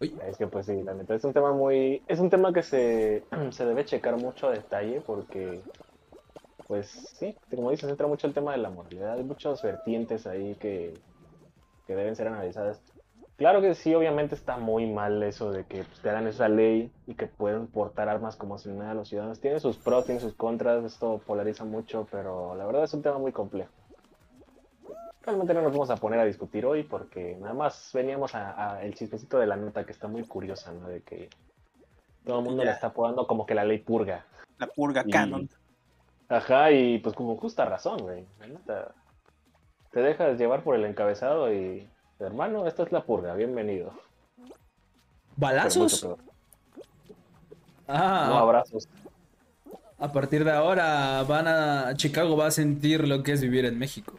Es 0.00 0.36
que 0.36 0.46
pues 0.46 0.66
sí, 0.66 0.82
la 0.82 0.94
neta 0.94 1.14
es 1.14 1.24
un 1.24 1.32
tema 1.32 1.52
muy... 1.52 2.02
Es 2.06 2.20
un 2.20 2.30
tema 2.30 2.52
que 2.52 2.62
se, 2.62 3.24
se 3.50 3.66
debe 3.66 3.84
checar 3.84 4.16
mucho 4.16 4.46
a 4.46 4.52
detalle 4.52 5.00
porque, 5.00 5.60
pues 6.66 6.88
sí, 7.18 7.36
como 7.50 7.70
dices, 7.70 7.90
entra 7.90 8.06
mucho 8.06 8.26
el 8.26 8.34
tema 8.34 8.52
de 8.52 8.58
la 8.58 8.70
moralidad. 8.70 9.14
Hay 9.14 9.24
muchas 9.24 9.60
vertientes 9.62 10.26
ahí 10.26 10.54
que, 10.60 10.94
que 11.86 11.96
deben 11.96 12.14
ser 12.14 12.28
analizadas. 12.28 12.80
Claro 13.36 13.60
que 13.60 13.74
sí, 13.74 13.94
obviamente 13.94 14.34
está 14.34 14.56
muy 14.56 14.86
mal 14.86 15.22
eso 15.22 15.50
de 15.50 15.64
que 15.64 15.84
pues, 15.84 16.00
te 16.00 16.10
hagan 16.10 16.26
esa 16.26 16.48
ley 16.48 16.92
y 17.06 17.14
que 17.14 17.26
pueden 17.26 17.66
portar 17.68 18.08
armas 18.08 18.36
como 18.36 18.58
si 18.58 18.68
nada 18.68 18.92
a 18.92 18.94
los 18.94 19.08
ciudadanos. 19.08 19.40
Tiene 19.40 19.58
sus 19.58 19.78
pros, 19.78 20.06
tiene 20.06 20.20
sus 20.20 20.34
contras, 20.34 20.84
esto 20.84 21.20
polariza 21.26 21.64
mucho, 21.64 22.06
pero 22.10 22.54
la 22.54 22.66
verdad 22.66 22.84
es 22.84 22.94
un 22.94 23.02
tema 23.02 23.18
muy 23.18 23.32
complejo 23.32 23.77
realmente 25.28 25.54
no 25.54 25.62
nos 25.62 25.72
vamos 25.72 25.90
a 25.90 25.96
poner 25.96 26.18
a 26.18 26.24
discutir 26.24 26.64
hoy 26.64 26.82
porque 26.82 27.36
nada 27.40 27.54
más 27.54 27.90
veníamos 27.92 28.34
a, 28.34 28.82
el 28.82 28.94
chistecito 28.94 29.38
de 29.38 29.46
la 29.46 29.56
nota 29.56 29.84
que 29.84 29.92
está 29.92 30.08
muy 30.08 30.24
curiosa, 30.24 30.72
¿no? 30.72 30.88
De 30.88 31.02
que 31.02 31.28
todo 32.24 32.38
el 32.38 32.44
mundo 32.44 32.64
le 32.64 32.70
está 32.70 32.88
apodando 32.88 33.26
como 33.26 33.44
que 33.46 33.54
la 33.54 33.64
ley 33.64 33.78
purga. 33.78 34.24
La 34.58 34.66
purga 34.66 35.04
canon. 35.04 35.48
Ajá, 36.28 36.72
y 36.72 36.98
pues 36.98 37.14
como 37.14 37.36
justa 37.36 37.64
razón, 37.64 37.98
güey. 38.00 38.24
Te 39.90 40.00
dejas 40.00 40.38
llevar 40.38 40.62
por 40.62 40.74
el 40.74 40.84
encabezado 40.84 41.52
y, 41.52 41.88
hermano, 42.18 42.66
esta 42.66 42.82
es 42.82 42.92
la 42.92 43.02
purga, 43.02 43.34
bienvenido. 43.34 43.92
¿Balazos? 45.36 46.06
Ah, 47.86 48.26
no 48.28 48.38
abrazos. 48.38 48.88
A 49.98 50.12
partir 50.12 50.44
de 50.44 50.52
ahora 50.52 51.22
van 51.24 51.48
a 51.48 51.94
Chicago 51.96 52.36
va 52.36 52.46
a 52.46 52.50
sentir 52.50 53.06
lo 53.06 53.22
que 53.22 53.32
es 53.32 53.40
vivir 53.40 53.64
en 53.64 53.78
México. 53.78 54.17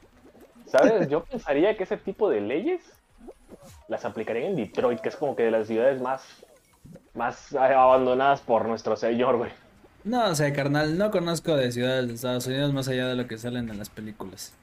¿Sabes? 0.69 1.07
Yo 1.09 1.23
pensaría 1.23 1.75
que 1.75 1.83
ese 1.83 1.97
tipo 1.97 2.29
de 2.29 2.41
leyes 2.41 2.81
las 3.87 4.05
aplicarían 4.05 4.51
en 4.51 4.55
Detroit, 4.55 4.99
que 5.01 5.09
es 5.09 5.15
como 5.15 5.35
que 5.35 5.43
de 5.43 5.51
las 5.51 5.67
ciudades 5.67 6.01
más, 6.01 6.23
más 7.13 7.53
abandonadas 7.53 8.41
por 8.41 8.67
nuestro 8.67 8.95
señor, 8.95 9.37
güey. 9.37 9.51
No, 10.03 10.29
o 10.29 10.35
sea, 10.35 10.53
carnal, 10.53 10.97
no 10.97 11.11
conozco 11.11 11.55
de 11.55 11.71
ciudades 11.71 12.07
de 12.07 12.13
Estados 12.13 12.47
Unidos 12.47 12.73
más 12.73 12.87
allá 12.87 13.07
de 13.07 13.15
lo 13.15 13.27
que 13.27 13.37
salen 13.37 13.69
en 13.69 13.77
las 13.77 13.89
películas. 13.89 14.53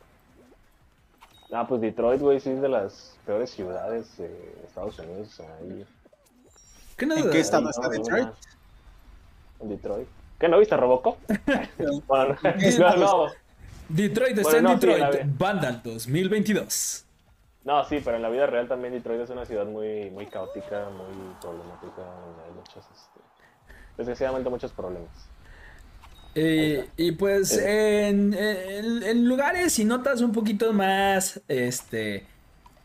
Ah, 1.53 1.67
pues 1.69 1.81
Detroit, 1.81 2.21
güey, 2.21 2.41
sí 2.41 2.51
es 2.51 2.61
de 2.61 2.69
las 2.69 3.17
peores 3.27 3.51
ciudades 3.51 4.17
de 4.17 4.31
Estados 4.67 4.99
Unidos. 4.99 5.41
¿Qué 6.97 7.05
¿En 7.05 7.31
qué 7.31 7.41
estado 7.41 7.69
está 7.69 7.89
Detroit? 7.89 8.29
En 9.61 9.69
Detroit. 9.69 10.09
¿Qué 10.39 10.49
no 10.49 10.59
viste 10.59 10.77
Robocop? 10.77 11.19
bueno, 12.07 12.37
no, 12.43 12.97
no, 12.97 13.27
Detroit 13.88 14.38
está 14.38 14.59
en 14.59 14.66
Detroit, 14.66 15.38
Vandal 15.38 15.81
2022. 15.83 17.05
No, 17.64 17.85
sí, 17.85 18.00
pero 18.05 18.16
en 18.16 18.23
la 18.23 18.28
vida 18.28 18.47
real 18.47 18.69
también 18.69 18.95
Detroit 18.95 19.23
es 19.23 19.31
una 19.31 19.45
ciudad 19.45 19.66
muy, 19.66 20.11
muy 20.11 20.26
caótica, 20.26 20.88
muy 20.90 21.35
problemática. 21.40 22.02
Hay 22.47 22.55
muchos, 22.55 22.85
este, 22.85 23.21
desgraciadamente 23.97 24.49
muchos 24.49 24.73
problemas. 24.73 25.11
Eh, 26.38 26.88
y 26.97 27.12
pues 27.12 27.57
en, 27.57 28.35
en, 28.35 29.26
lugares 29.26 29.78
y 29.78 29.87
notas 29.87 30.21
un 30.21 30.33
poquito 30.33 30.73
más, 30.75 31.40
este, 31.49 32.26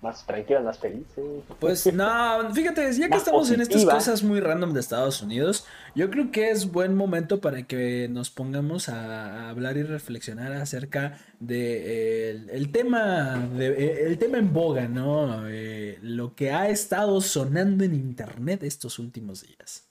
más 0.01 0.25
tranquilas, 0.25 0.63
más 0.63 0.79
felices. 0.79 1.23
Pues 1.59 1.93
no, 1.93 2.53
fíjate, 2.53 2.91
ya 2.93 3.07
que 3.07 3.17
estamos 3.17 3.51
en 3.51 3.61
estas 3.61 3.85
cosas 3.85 4.23
muy 4.23 4.39
random 4.39 4.73
de 4.73 4.79
Estados 4.79 5.21
Unidos, 5.21 5.65
yo 5.95 6.09
creo 6.09 6.31
que 6.31 6.49
es 6.49 6.71
buen 6.71 6.95
momento 6.95 7.39
para 7.39 7.63
que 7.63 8.07
nos 8.09 8.31
pongamos 8.31 8.89
a, 8.89 9.49
hablar 9.49 9.77
y 9.77 9.83
reflexionar 9.83 10.53
acerca 10.53 11.19
de 11.39 12.31
el, 12.51 12.71
tema 12.71 13.47
de, 13.55 14.07
el 14.07 14.17
tema 14.17 14.39
en 14.39 14.51
boga, 14.53 14.87
¿no? 14.87 15.47
Eh, 15.47 15.99
lo 16.01 16.35
que 16.35 16.51
ha 16.51 16.69
estado 16.69 17.21
sonando 17.21 17.83
en 17.83 17.93
internet 17.93 18.63
estos 18.63 18.97
últimos 18.97 19.43
días. 19.43 19.87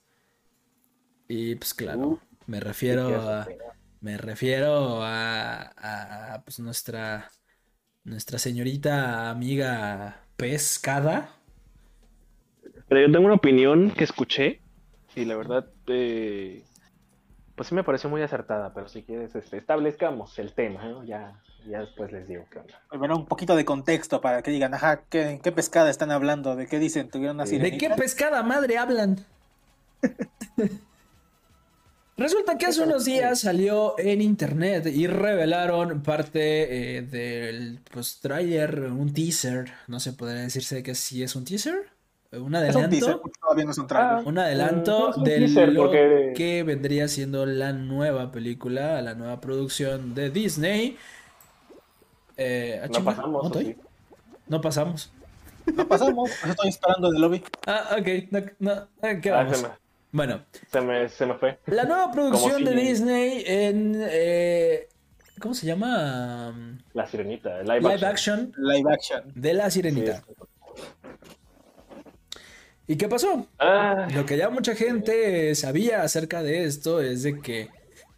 Y 1.28 1.54
pues 1.54 1.72
claro, 1.72 2.00
uh, 2.00 2.18
me 2.46 2.58
refiero 2.58 3.30
a 3.30 3.46
me 4.00 4.16
refiero 4.16 5.02
a, 5.02 6.34
a 6.34 6.42
pues 6.42 6.58
nuestra 6.58 7.30
nuestra 8.04 8.38
señorita 8.38 9.30
amiga 9.30 10.20
pescada. 10.36 11.30
Pero 12.88 13.06
yo 13.06 13.12
tengo 13.12 13.26
una 13.26 13.34
opinión 13.34 13.90
que 13.90 14.04
escuché 14.04 14.60
y 15.14 15.24
la 15.24 15.36
verdad, 15.36 15.66
eh, 15.88 16.64
pues 17.56 17.68
sí 17.68 17.74
me 17.74 17.84
pareció 17.84 18.08
muy 18.08 18.22
acertada, 18.22 18.72
pero 18.72 18.88
si 18.88 19.02
quieres, 19.02 19.34
este, 19.34 19.58
establezcamos 19.58 20.38
el 20.38 20.52
tema, 20.52 20.84
¿no? 20.84 21.04
Ya, 21.04 21.40
ya 21.66 21.80
después 21.80 22.12
les 22.12 22.28
digo 22.28 22.44
qué 22.50 22.60
onda. 22.60 22.80
Bueno, 22.96 23.16
un 23.16 23.26
poquito 23.26 23.56
de 23.56 23.64
contexto 23.64 24.20
para 24.20 24.42
que 24.42 24.50
digan, 24.50 24.74
ajá, 24.74 25.02
¿qué, 25.08 25.40
qué 25.42 25.52
pescada 25.52 25.90
están 25.90 26.10
hablando? 26.10 26.56
¿De 26.56 26.66
qué 26.66 26.78
dicen? 26.78 27.10
¿Tuvieron 27.10 27.40
así 27.40 27.58
¿De 27.58 27.76
qué 27.76 27.90
pescada 27.90 28.42
madre 28.42 28.78
hablan? 28.78 29.24
Resulta 32.20 32.58
que 32.58 32.66
hace 32.66 32.82
unos 32.82 33.06
días 33.06 33.40
salió 33.40 33.94
en 33.98 34.20
internet 34.20 34.86
y 34.88 35.06
revelaron 35.06 36.02
parte 36.02 36.98
eh, 36.98 37.00
del 37.00 37.80
pues, 37.90 38.20
trailer, 38.20 38.90
un 38.92 39.14
teaser. 39.14 39.72
No 39.86 40.00
sé, 40.00 40.12
podría 40.12 40.42
decirse 40.42 40.82
que 40.82 40.94
sí 40.94 41.22
es 41.22 41.34
un 41.34 41.46
teaser. 41.46 41.88
Un 42.32 42.54
adelanto. 42.54 43.22
un 44.26 44.38
adelanto 44.38 45.12
de 45.14 45.48
lo 45.68 45.90
que 45.90 46.62
vendría 46.62 47.08
siendo 47.08 47.46
la 47.46 47.72
nueva 47.72 48.30
película, 48.30 49.00
la 49.00 49.14
nueva 49.14 49.40
producción 49.40 50.14
de 50.14 50.28
Disney. 50.28 50.98
Eh, 52.36 52.82
ah, 52.84 52.88
no 52.92 53.02
pasamos. 53.02 53.52
No 54.46 54.60
pasamos. 54.60 55.10
No 55.74 55.88
pasamos, 55.88 56.30
estoy 56.46 56.68
esperando 56.68 57.08
en 57.08 57.16
el 57.16 57.22
lobby. 57.22 57.42
Ah, 57.66 57.96
ok. 57.98 58.08
No, 58.58 58.88
¿Qué 59.22 59.30
ah, 59.30 59.44
vamos? 59.44 59.66
Bueno. 60.12 60.44
Se 60.70 60.80
me, 60.80 61.08
se 61.08 61.26
me 61.26 61.34
fue. 61.34 61.58
La 61.66 61.84
nueva 61.84 62.10
producción 62.10 62.64
de 62.64 62.74
Disney 62.74 63.44
en... 63.46 63.94
Eh, 64.08 64.88
¿Cómo 65.40 65.54
se 65.54 65.66
llama? 65.66 66.78
La 66.92 67.06
Sirenita. 67.06 67.62
Live, 67.62 68.06
action. 68.06 68.52
Live 68.58 68.92
action. 68.92 69.32
De 69.34 69.54
La 69.54 69.70
Sirenita. 69.70 70.22
¿Y 72.86 72.96
qué 72.96 73.08
pasó? 73.08 73.46
Ah. 73.58 74.08
Lo 74.14 74.26
que 74.26 74.36
ya 74.36 74.50
mucha 74.50 74.74
gente 74.74 75.54
sabía 75.54 76.02
acerca 76.02 76.42
de 76.42 76.64
esto 76.64 77.00
es 77.00 77.22
de 77.22 77.40
que 77.40 77.70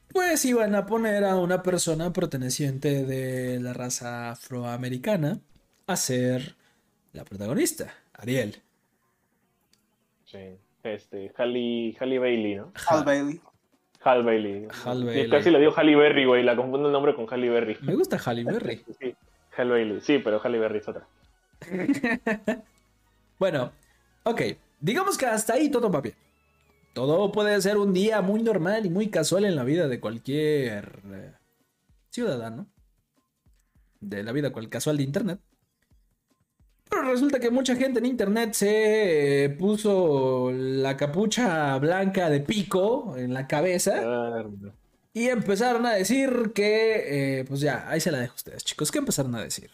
pues 0.09 0.45
iban 0.45 0.75
a 0.75 0.87
poner 0.87 1.25
a 1.25 1.37
una 1.37 1.63
persona 1.63 2.13
perteneciente 2.13 3.05
de 3.05 3.61
la 3.61 3.73
raza 3.73 4.31
afroamericana 4.31 5.41
a 5.87 5.97
ser 5.97 6.57
la 7.13 7.25
protagonista, 7.25 7.95
Ariel. 8.15 8.63
Sí. 10.25 10.59
Este, 10.83 11.33
Halle, 11.37 11.97
Halle 12.01 12.19
Bailey, 12.19 12.57
¿no? 12.57 12.73
Hal 12.89 13.05
Bailey. 13.05 13.41
Hal 14.03 14.25
Bailey. 14.25 14.69
Hal 14.85 15.05
Bailey. 15.05 15.31
casi 15.31 15.51
le 15.51 15.61
dio 15.61 15.73
Halle 15.77 15.95
Berry, 15.95 16.25
güey. 16.25 16.43
La 16.43 16.57
confundo 16.57 16.89
el 16.89 16.93
nombre 16.93 17.15
con 17.15 17.27
Halle 17.31 17.49
Berry. 17.49 17.77
Me 17.83 17.95
gusta 17.95 18.19
Halle 18.25 18.45
Berry. 18.45 18.85
sí, 18.99 19.15
Hal 19.57 19.71
Bailey. 19.71 20.01
Sí, 20.01 20.19
pero 20.19 20.41
Halle 20.43 20.59
Berry 20.59 20.79
es 20.79 20.89
otra. 20.89 21.07
bueno, 23.39 23.73
ok. 24.25 24.43
Digamos 24.81 25.17
que 25.17 25.27
hasta 25.27 25.55
ahí 25.55 25.71
todo 25.71 25.91
va 25.91 26.01
bien. 26.01 26.17
Todo 26.93 27.31
puede 27.33 27.61
ser 27.63 27.79
un 27.79 27.95
día 27.95 28.21
muy 28.21 28.43
normal 28.43 28.85
y 28.85 28.91
muy 28.91 29.09
casual 29.09 29.45
en 29.45 29.57
la 29.57 29.65
vida 29.65 29.89
de 29.89 30.01
cualquier 30.01 31.01
eh, 31.13 31.33
ciudadano. 32.11 32.67
De 34.01 34.25
la 34.25 34.33
vida 34.33 34.53
casual 34.69 34.97
de 34.97 35.05
internet. 35.05 35.41
Pero 36.93 37.11
resulta 37.11 37.41
que 37.41 37.51
mucha 37.51 37.75
gente 37.75 38.01
en 38.01 38.07
internet 38.07 38.53
se 38.53 39.57
puso 39.59 40.51
la 40.53 40.95
capucha 40.95 41.79
blanca 41.79 42.29
de 42.29 42.41
pico 42.41 43.17
en 43.17 43.33
la 43.33 43.47
cabeza. 43.47 44.03
Y 45.15 45.29
empezaron 45.29 45.87
a 45.87 45.93
decir 45.93 46.53
que, 46.55 47.39
eh, 47.41 47.45
pues 47.47 47.61
ya, 47.61 47.89
ahí 47.89 47.99
se 47.99 48.13
la 48.13 48.19
dejo 48.19 48.33
a 48.33 48.37
ustedes, 48.37 48.63
chicos. 48.63 48.93
¿Qué 48.93 48.99
empezaron 48.99 49.35
a 49.35 49.43
decir? 49.43 49.71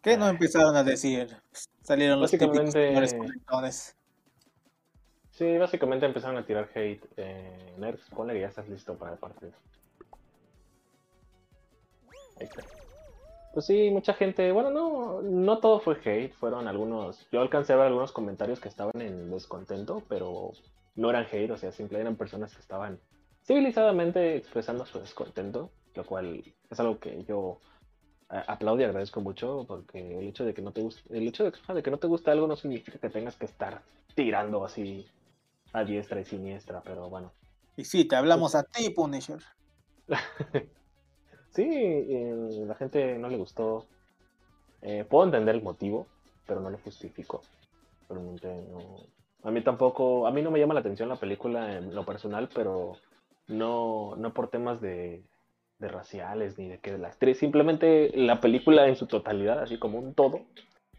¿Qué 0.00 0.16
no 0.16 0.26
empezaron 0.26 0.74
a 0.74 0.82
decir? 0.82 1.36
Salieron 1.82 2.20
los 2.20 2.30
típicos 2.30 2.74
Sí, 5.32 5.58
básicamente 5.58 6.06
empezaron 6.06 6.38
a 6.38 6.46
tirar 6.46 6.70
hate. 6.74 7.04
Eh, 7.18 7.74
Nerds, 7.76 8.08
ponle 8.08 8.32
que 8.32 8.40
ya 8.40 8.48
estás 8.48 8.66
listo 8.70 8.96
para 8.96 9.12
el 9.12 9.18
partido. 9.18 9.52
Ahí 12.40 12.46
está. 12.46 12.77
Pues 13.58 13.66
sí, 13.66 13.90
mucha 13.90 14.14
gente, 14.14 14.52
bueno, 14.52 14.70
no, 14.70 15.20
no 15.20 15.58
todo 15.58 15.80
fue 15.80 15.98
hate, 16.04 16.32
fueron 16.32 16.68
algunos, 16.68 17.28
yo 17.32 17.40
alcancé 17.40 17.72
a 17.72 17.76
ver 17.76 17.86
algunos 17.86 18.12
comentarios 18.12 18.60
que 18.60 18.68
estaban 18.68 19.00
en 19.00 19.32
descontento, 19.32 20.00
pero 20.08 20.52
no 20.94 21.10
eran 21.10 21.26
hate, 21.28 21.50
o 21.50 21.56
sea, 21.56 21.72
simplemente 21.72 22.02
eran 22.02 22.14
personas 22.14 22.54
que 22.54 22.60
estaban 22.60 23.00
civilizadamente 23.42 24.36
expresando 24.36 24.86
su 24.86 25.00
descontento, 25.00 25.72
lo 25.96 26.06
cual 26.06 26.44
es 26.70 26.78
algo 26.78 27.00
que 27.00 27.24
yo 27.24 27.58
aplaudo 28.28 28.82
y 28.82 28.84
agradezco 28.84 29.22
mucho, 29.22 29.64
porque 29.66 30.20
el 30.20 30.28
hecho 30.28 30.44
de 30.44 30.54
que 30.54 30.62
no 30.62 30.70
te 30.70 30.82
guste, 30.82 31.02
el 31.10 31.26
hecho 31.26 31.42
de, 31.42 31.52
de 31.74 31.82
que 31.82 31.90
no 31.90 31.98
te 31.98 32.06
guste 32.06 32.30
algo 32.30 32.46
no 32.46 32.54
significa 32.54 33.00
que 33.00 33.10
tengas 33.10 33.34
que 33.34 33.46
estar 33.46 33.82
tirando 34.14 34.64
así 34.64 35.04
a 35.72 35.82
diestra 35.82 36.20
y 36.20 36.24
siniestra, 36.24 36.80
pero 36.80 37.10
bueno. 37.10 37.32
Y 37.76 37.84
sí, 37.84 38.04
te 38.04 38.14
hablamos 38.14 38.52
pues 38.52 38.64
a 38.64 38.68
ti, 38.70 38.90
Punisher. 38.90 39.42
Sí, 41.58 42.14
la 42.68 42.76
gente 42.76 43.18
no 43.18 43.28
le 43.28 43.36
gustó. 43.36 43.84
Eh, 44.80 45.04
puedo 45.10 45.24
entender 45.24 45.56
el 45.56 45.62
motivo, 45.62 46.06
pero 46.46 46.60
no 46.60 46.70
lo 46.70 46.78
justifico. 46.78 47.42
No. 48.08 48.36
A 49.42 49.50
mí 49.50 49.60
tampoco, 49.62 50.28
a 50.28 50.30
mí 50.30 50.40
no 50.40 50.52
me 50.52 50.60
llama 50.60 50.74
la 50.74 50.80
atención 50.80 51.08
la 51.08 51.16
película 51.16 51.76
en 51.76 51.96
lo 51.96 52.04
personal, 52.04 52.48
pero 52.54 52.92
no, 53.48 54.14
no 54.14 54.32
por 54.32 54.46
temas 54.46 54.80
de, 54.80 55.24
de 55.80 55.88
raciales 55.88 56.56
ni 56.58 56.68
de 56.68 56.78
que 56.78 56.92
de 56.92 56.98
la 56.98 57.08
actriz, 57.08 57.38
simplemente 57.38 58.12
la 58.14 58.40
película 58.40 58.86
en 58.86 58.94
su 58.94 59.08
totalidad, 59.08 59.58
así 59.58 59.78
como 59.78 59.98
un 59.98 60.14
todo, 60.14 60.42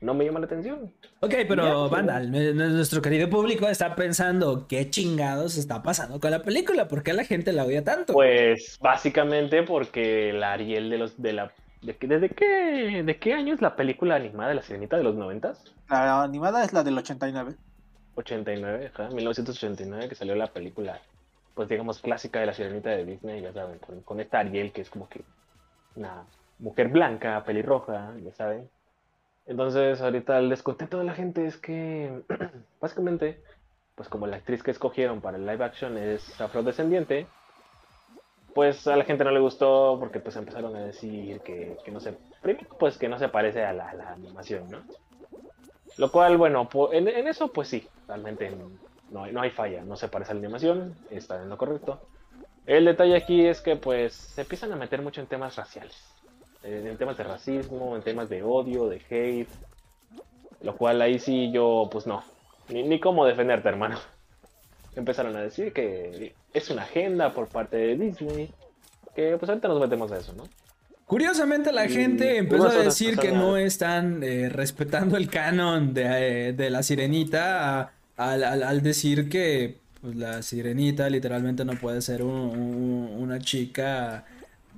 no 0.01 0.13
me 0.13 0.25
llama 0.25 0.39
la 0.39 0.45
atención. 0.45 0.91
Ok, 1.19 1.33
pero 1.47 1.89
banda, 1.89 2.19
nuestro 2.21 3.01
querido 3.01 3.29
público 3.29 3.67
está 3.67 3.95
pensando 3.95 4.67
qué 4.67 4.89
chingados 4.89 5.57
está 5.57 5.83
pasando 5.83 6.19
con 6.19 6.31
la 6.31 6.41
película, 6.41 6.88
¿por 6.88 7.03
qué 7.03 7.13
la 7.13 7.25
gente 7.25 7.51
la 7.51 7.65
odia 7.65 7.83
tanto? 7.83 8.13
Pues 8.13 8.77
básicamente 8.81 9.63
porque 9.63 10.31
la 10.33 10.53
Ariel 10.53 10.89
de 10.89 10.97
los 10.97 11.21
de 11.21 11.33
la 11.33 11.51
de, 11.81 11.95
¿Desde 11.99 12.29
qué, 12.29 13.03
de 13.05 13.19
qué 13.19 13.33
año 13.33 13.53
es 13.53 13.62
la 13.62 13.75
película 13.75 14.15
animada 14.15 14.49
de 14.49 14.55
la 14.55 14.62
Sirenita 14.62 14.97
de 14.97 15.03
los 15.03 15.15
noventas? 15.15 15.63
La 15.89 16.23
animada 16.23 16.63
es 16.63 16.73
la 16.73 16.83
del 16.83 16.97
89. 16.97 17.55
89, 18.15 18.91
ajá, 18.93 19.09
1989 19.09 20.09
que 20.09 20.15
salió 20.15 20.35
la 20.35 20.47
película, 20.47 20.99
pues 21.55 21.69
digamos 21.69 21.99
clásica 21.99 22.41
de 22.41 22.47
la 22.47 22.53
Sirenita 22.53 22.89
de 22.89 23.05
Disney, 23.05 23.41
ya 23.41 23.53
saben, 23.53 23.79
con, 23.79 24.01
con 24.01 24.19
esta 24.19 24.39
Ariel 24.39 24.73
que 24.73 24.81
es 24.81 24.89
como 24.89 25.07
que 25.07 25.21
una 25.95 26.25
mujer 26.59 26.89
blanca, 26.89 27.43
pelirroja, 27.45 28.13
ya 28.23 28.33
saben. 28.33 28.69
Entonces, 29.49 29.99
ahorita 29.99 30.38
el 30.38 30.47
descontento 30.47 30.99
de 30.99 31.05
la 31.05 31.15
gente 31.15 31.47
es 31.47 31.57
que, 31.57 32.21
básicamente, 32.79 33.41
pues 33.95 34.07
como 34.07 34.27
la 34.27 34.38
actriz 34.38 34.62
que 34.62 34.69
escogieron 34.69 35.21
para 35.21 35.38
el 35.38 35.45
live 35.47 35.65
action 35.65 35.97
es 35.97 36.39
afrodescendiente, 36.39 37.25
pues 38.53 38.85
a 38.88 38.95
la 38.95 39.05
gente 39.05 39.23
no 39.23 39.31
le 39.31 39.39
gustó 39.39 39.97
porque 39.99 40.19
pues 40.19 40.35
empezaron 40.35 40.75
a 40.75 40.81
decir 40.81 41.39
que, 41.41 41.77
que 41.83 41.89
no 41.89 41.99
se, 41.99 42.13
primero 42.43 42.67
pues 42.77 42.99
que 42.99 43.09
no 43.09 43.17
se 43.17 43.27
parece 43.29 43.65
a 43.65 43.73
la, 43.73 43.89
animación, 44.12 44.69
¿no? 44.69 44.83
Lo 45.97 46.12
cual, 46.12 46.38
bueno, 46.38 46.69
en, 46.91 47.07
en, 47.07 47.27
eso 47.27 47.51
pues 47.51 47.69
sí, 47.69 47.88
realmente 48.07 48.55
no 49.09 49.23
hay, 49.23 49.33
no 49.33 49.41
hay 49.41 49.49
falla, 49.49 49.81
no 49.81 49.95
se 49.95 50.09
parece 50.09 50.31
a 50.31 50.35
la 50.35 50.41
animación, 50.41 50.93
está 51.09 51.41
en 51.41 51.49
lo 51.49 51.57
correcto. 51.57 51.99
El 52.67 52.85
detalle 52.85 53.15
aquí 53.15 53.47
es 53.47 53.62
que 53.62 53.77
pues 53.77 54.13
se 54.13 54.41
empiezan 54.41 54.71
a 54.73 54.75
meter 54.75 55.01
mucho 55.01 55.21
en 55.21 55.27
temas 55.27 55.55
raciales. 55.55 56.18
Eh, 56.63 56.88
en 56.89 56.98
temas 56.98 57.17
de 57.17 57.24
racismo, 57.24 57.95
en 57.95 58.02
temas 58.02 58.30
de 58.30 58.43
odio, 58.43 58.88
de 58.89 59.02
hate. 59.10 59.50
Lo 60.62 60.76
cual 60.76 61.02
ahí 61.02 61.19
sí 61.19 61.52
yo, 61.54 61.88
pues 61.91 62.06
no, 62.06 62.24
ni, 62.67 62.84
ni 62.84 63.00
cómo 63.00 63.26
defenderte, 63.26 63.69
hermano. 63.69 63.98
Empezaron 64.95 65.36
a 65.38 65.41
decir 65.41 65.72
que 65.72 66.34
es 66.54 66.69
una 66.69 66.84
agenda 66.84 67.34
por 67.34 67.48
parte 67.48 67.78
de 67.78 67.95
Disney, 67.95 68.50
que 69.15 69.38
pues 69.38 69.48
ahorita 69.50 69.67
nos 69.69 69.80
metemos 69.80 70.12
a 70.12 70.17
eso, 70.17 70.34
¿no? 70.34 70.43
Curiosamente 71.06 71.72
la 71.72 71.88
gente 71.88 72.38
empezó 72.38 72.67
a 72.67 72.76
decir 72.76 73.17
que 73.17 73.32
no 73.32 73.58
están 73.58 74.22
eh, 74.22 74.48
respetando 74.48 75.17
el 75.17 75.28
canon 75.28 75.91
de, 75.91 76.50
eh, 76.50 76.54
de 76.54 76.69
la 76.69 76.84
sirenita 76.84 77.93
al, 78.15 78.43
al, 78.43 78.62
al, 78.62 78.84
decir 78.84 79.28
que 79.28 79.78
pues, 80.02 80.15
la 80.15 80.43
sirenita 80.43 81.10
literalmente 81.10 81.65
no 81.65 81.74
puede 81.74 82.04
ser 82.04 82.22
un, 82.22 82.32
un, 82.32 83.10
una 83.17 83.39
chica 83.39 84.24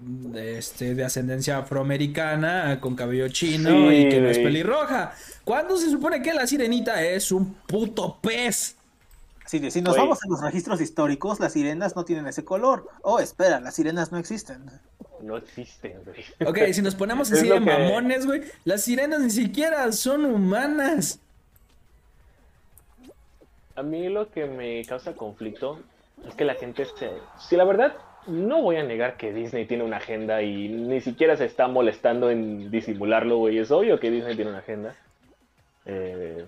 de, 0.02 0.58
este, 0.58 0.96
de 0.96 1.04
ascendencia 1.04 1.60
afroamericana 1.60 2.80
con 2.82 2.96
cabello 2.96 3.30
chino 3.30 3.90
sí. 3.90 3.96
y 3.96 4.10
que 4.10 4.20
no 4.20 4.30
es 4.30 4.40
pelirroja. 4.40 5.14
¿Cuándo 5.44 5.78
se 5.78 5.90
supone 5.90 6.22
que 6.22 6.34
la 6.34 6.48
sirenita 6.48 7.04
es 7.04 7.32
un 7.32 7.54
puto 7.54 8.18
pez? 8.22 8.76
Sí, 9.46 9.70
si 9.70 9.82
nos 9.82 9.94
Oye. 9.94 10.04
vamos 10.04 10.20
a 10.24 10.30
los 10.30 10.42
registros 10.42 10.82
históricos, 10.82 11.40
las 11.40 11.54
sirenas 11.54 11.96
no 11.96 12.06
tienen 12.06 12.26
ese 12.28 12.44
color. 12.44 12.88
Oh, 13.02 13.20
espera, 13.20 13.60
las 13.60 13.76
sirenas 13.76 14.12
no 14.12 14.18
existen. 14.18 14.66
No 15.22 15.38
existen, 15.38 16.00
güey. 16.06 16.24
Ok, 16.48 16.74
si 16.74 16.82
nos 16.82 16.96
ponemos 16.96 17.32
así 17.34 17.48
de 17.48 17.56
que... 17.56 17.60
mamones, 17.60 18.26
güey, 18.26 18.44
las 18.64 18.84
sirenas 18.84 19.22
ni 19.22 19.30
siquiera 19.30 19.92
son 19.92 20.26
humanas. 20.26 21.20
A 23.76 23.84
mí 23.84 24.10
lo 24.10 24.32
que 24.32 24.46
me 24.46 24.84
causa 24.86 25.14
conflicto 25.14 25.80
es 26.28 26.34
que 26.36 26.46
la 26.46 26.56
gente 26.56 26.86
se... 26.86 27.12
Si 27.40 27.56
la 27.56 27.64
verdad 27.66 27.94
no 28.27 28.62
voy 28.62 28.77
a 28.77 28.84
negar 28.84 29.17
que 29.17 29.34
Disney 29.34 29.65
tiene 29.65 29.84
una 29.84 29.97
agenda 29.97 30.41
y 30.41 30.69
ni 30.69 31.01
siquiera 31.01 31.36
se 31.36 31.45
está 31.45 31.67
molestando 31.67 32.29
en 32.29 32.71
disimularlo, 32.71 33.38
güey. 33.38 33.57
Es 33.57 33.71
obvio 33.71 33.99
que 33.99 34.12
Disney 34.12 34.36
tiene 34.36 34.51
una 34.51 34.60
agenda. 34.60 34.95
Eh, 35.86 36.45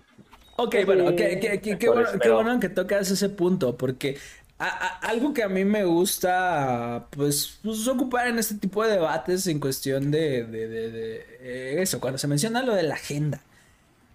ok, 0.58 0.76
sí, 0.76 0.84
bueno, 0.86 1.16
qué 1.16 1.40
que, 1.40 1.78
que, 1.78 1.90
bueno, 1.90 2.10
pero... 2.20 2.36
bueno, 2.36 2.60
que 2.60 2.70
tocas 2.70 3.10
ese 3.10 3.30
punto, 3.30 3.78
porque 3.78 4.18
a, 4.60 4.68
a, 4.68 4.88
algo 5.10 5.34
que 5.34 5.44
a 5.44 5.50
mí 5.50 5.66
me 5.66 5.84
gusta, 5.84 7.08
pues, 7.10 7.60
pues, 7.64 7.88
ocupar 7.88 8.28
en 8.28 8.40
este 8.40 8.56
tipo 8.56 8.84
de 8.84 8.92
debates 8.92 9.48
en 9.48 9.60
cuestión 9.60 10.12
de, 10.12 10.44
de, 10.44 10.68
de, 10.68 10.92
de 10.92 11.16
eh, 11.42 11.82
eso, 11.82 12.00
cuando 12.00 12.18
se 12.18 12.28
menciona 12.28 12.62
lo 12.62 12.76
de 12.76 12.84
la 12.84 12.96
agenda, 12.96 13.42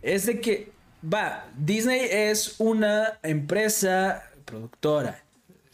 es 0.00 0.26
de 0.26 0.40
que, 0.40 0.70
va, 1.02 1.46
Disney 1.56 2.00
es 2.10 2.54
una 2.58 3.18
empresa 3.22 4.22
productora 4.44 5.22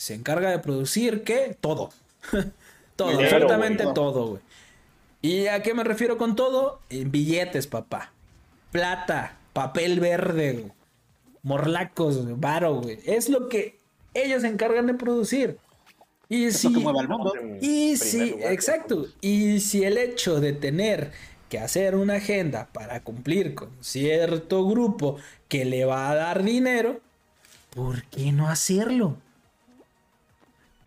se 0.04 0.12
encarga 0.12 0.50
de 0.50 0.58
producir, 0.58 1.22
¿qué? 1.22 1.56
Todo. 1.62 1.88
todo, 2.96 3.08
Dinero, 3.08 3.24
absolutamente 3.26 3.84
güey, 3.84 3.94
todo, 3.94 4.26
güey. 4.26 4.42
¿Y 5.22 5.46
a 5.46 5.62
qué 5.62 5.72
me 5.72 5.82
refiero 5.82 6.18
con 6.18 6.36
todo? 6.36 6.80
En 6.90 7.10
billetes, 7.10 7.66
papá. 7.66 8.12
Plata, 8.70 9.38
papel 9.54 10.00
verde, 10.00 10.52
güey. 10.52 10.72
morlacos, 11.42 12.38
varo, 12.38 12.82
güey. 12.82 12.98
Es 13.06 13.30
lo 13.30 13.48
que 13.48 13.80
ellos 14.12 14.42
se 14.42 14.48
encargan 14.48 14.86
de 14.86 14.92
producir. 14.92 15.56
Y 16.28 16.44
es 16.44 16.58
si, 16.58 16.70
que 16.70 16.80
mueve 16.80 17.00
el 17.00 17.08
mundo. 17.08 17.32
Y 17.62 17.96
si, 17.96 18.32
lugar, 18.32 18.52
exacto. 18.52 19.06
Y 19.22 19.60
si 19.60 19.84
el 19.84 19.96
hecho 19.96 20.38
de 20.38 20.52
tener 20.52 21.12
que 21.48 21.58
hacer 21.58 21.94
una 21.94 22.16
agenda 22.16 22.68
para 22.74 23.00
cumplir 23.00 23.54
con 23.54 23.70
cierto 23.80 24.68
grupo 24.68 25.16
que 25.48 25.64
le 25.64 25.86
va 25.86 26.10
a 26.10 26.14
dar 26.14 26.42
dinero, 26.42 27.00
¿por 27.74 28.04
qué 28.04 28.32
no 28.32 28.50
hacerlo? 28.50 29.16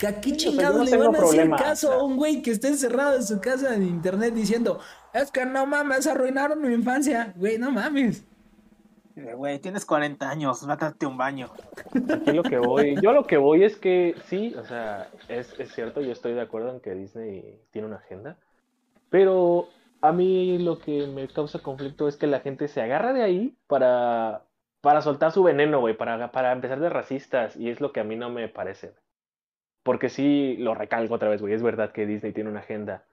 ¿A 0.06 0.22
qué 0.22 0.30
sí, 0.30 0.38
chingado 0.38 0.84
le 0.84 0.96
van 0.96 1.16
a 1.16 1.20
hacer 1.20 1.50
caso 1.52 1.92
a 1.92 2.04
un 2.04 2.18
güey 2.18 2.42
que 2.42 2.52
esté 2.52 2.68
encerrado 2.68 3.16
en 3.16 3.24
su 3.24 3.42
casa 3.42 3.74
en 3.74 3.84
internet 3.84 4.34
diciendo, 4.34 4.80
es 5.14 5.32
que 5.32 5.46
no 5.46 5.66
mames, 5.66 6.06
arruinaron 6.06 6.62
mi 6.62 6.74
infancia? 6.74 7.34
Güey, 7.36 7.58
no 7.58 7.72
mames. 7.72 8.24
Güey, 9.16 9.58
tienes 9.58 9.84
40 9.86 10.30
años, 10.30 10.62
mátate 10.68 11.08
un 11.08 11.18
baño. 11.18 11.50
Aquí 12.14 12.32
lo 12.32 12.44
que 12.44 12.60
voy, 12.60 12.96
yo 13.02 13.14
lo 13.14 13.26
que 13.26 13.38
voy 13.38 13.64
es 13.64 13.76
que 13.76 14.16
sí, 14.26 14.54
o 14.56 14.64
sea, 14.64 15.10
es, 15.28 15.60
es 15.60 15.74
cierto, 15.74 16.02
yo 16.02 16.12
estoy 16.12 16.34
de 16.34 16.42
acuerdo 16.42 16.70
en 16.70 16.80
que 16.80 16.94
Disney 16.94 17.60
tiene 17.72 17.88
una 17.88 17.98
agenda, 17.98 18.38
pero 19.10 19.70
a 20.02 20.12
mí 20.12 20.60
lo 20.60 20.78
que 20.78 21.08
me 21.08 21.28
causa 21.28 21.60
conflicto 21.60 22.08
es 22.08 22.16
que 22.16 22.28
la 22.28 22.42
gente 22.42 22.68
se 22.68 22.82
agarra 22.82 23.14
de 23.14 23.24
ahí 23.24 23.58
para, 23.66 24.44
para 24.82 25.02
soltar 25.02 25.32
su 25.32 25.42
veneno, 25.42 25.80
güey, 25.80 25.98
para, 25.98 26.32
para 26.32 26.52
empezar 26.52 26.80
de 26.80 26.90
racistas, 26.90 27.56
y 27.56 27.70
es 27.72 27.82
lo 27.82 27.92
que 27.92 28.02
a 28.02 28.04
mí 28.04 28.16
no 28.16 28.30
me 28.30 28.48
parece. 28.48 28.94
Porque 29.88 30.10
sí, 30.10 30.58
lo 30.58 30.76
recalco 30.76 31.14
otra 31.14 31.30
vez, 31.30 31.40
güey, 31.40 31.54
es 31.54 31.64
verdad 31.64 31.94
que 31.94 32.06
Disney 32.06 32.34
tiene 32.34 32.50
una 32.50 32.60
agenda. 32.60 33.06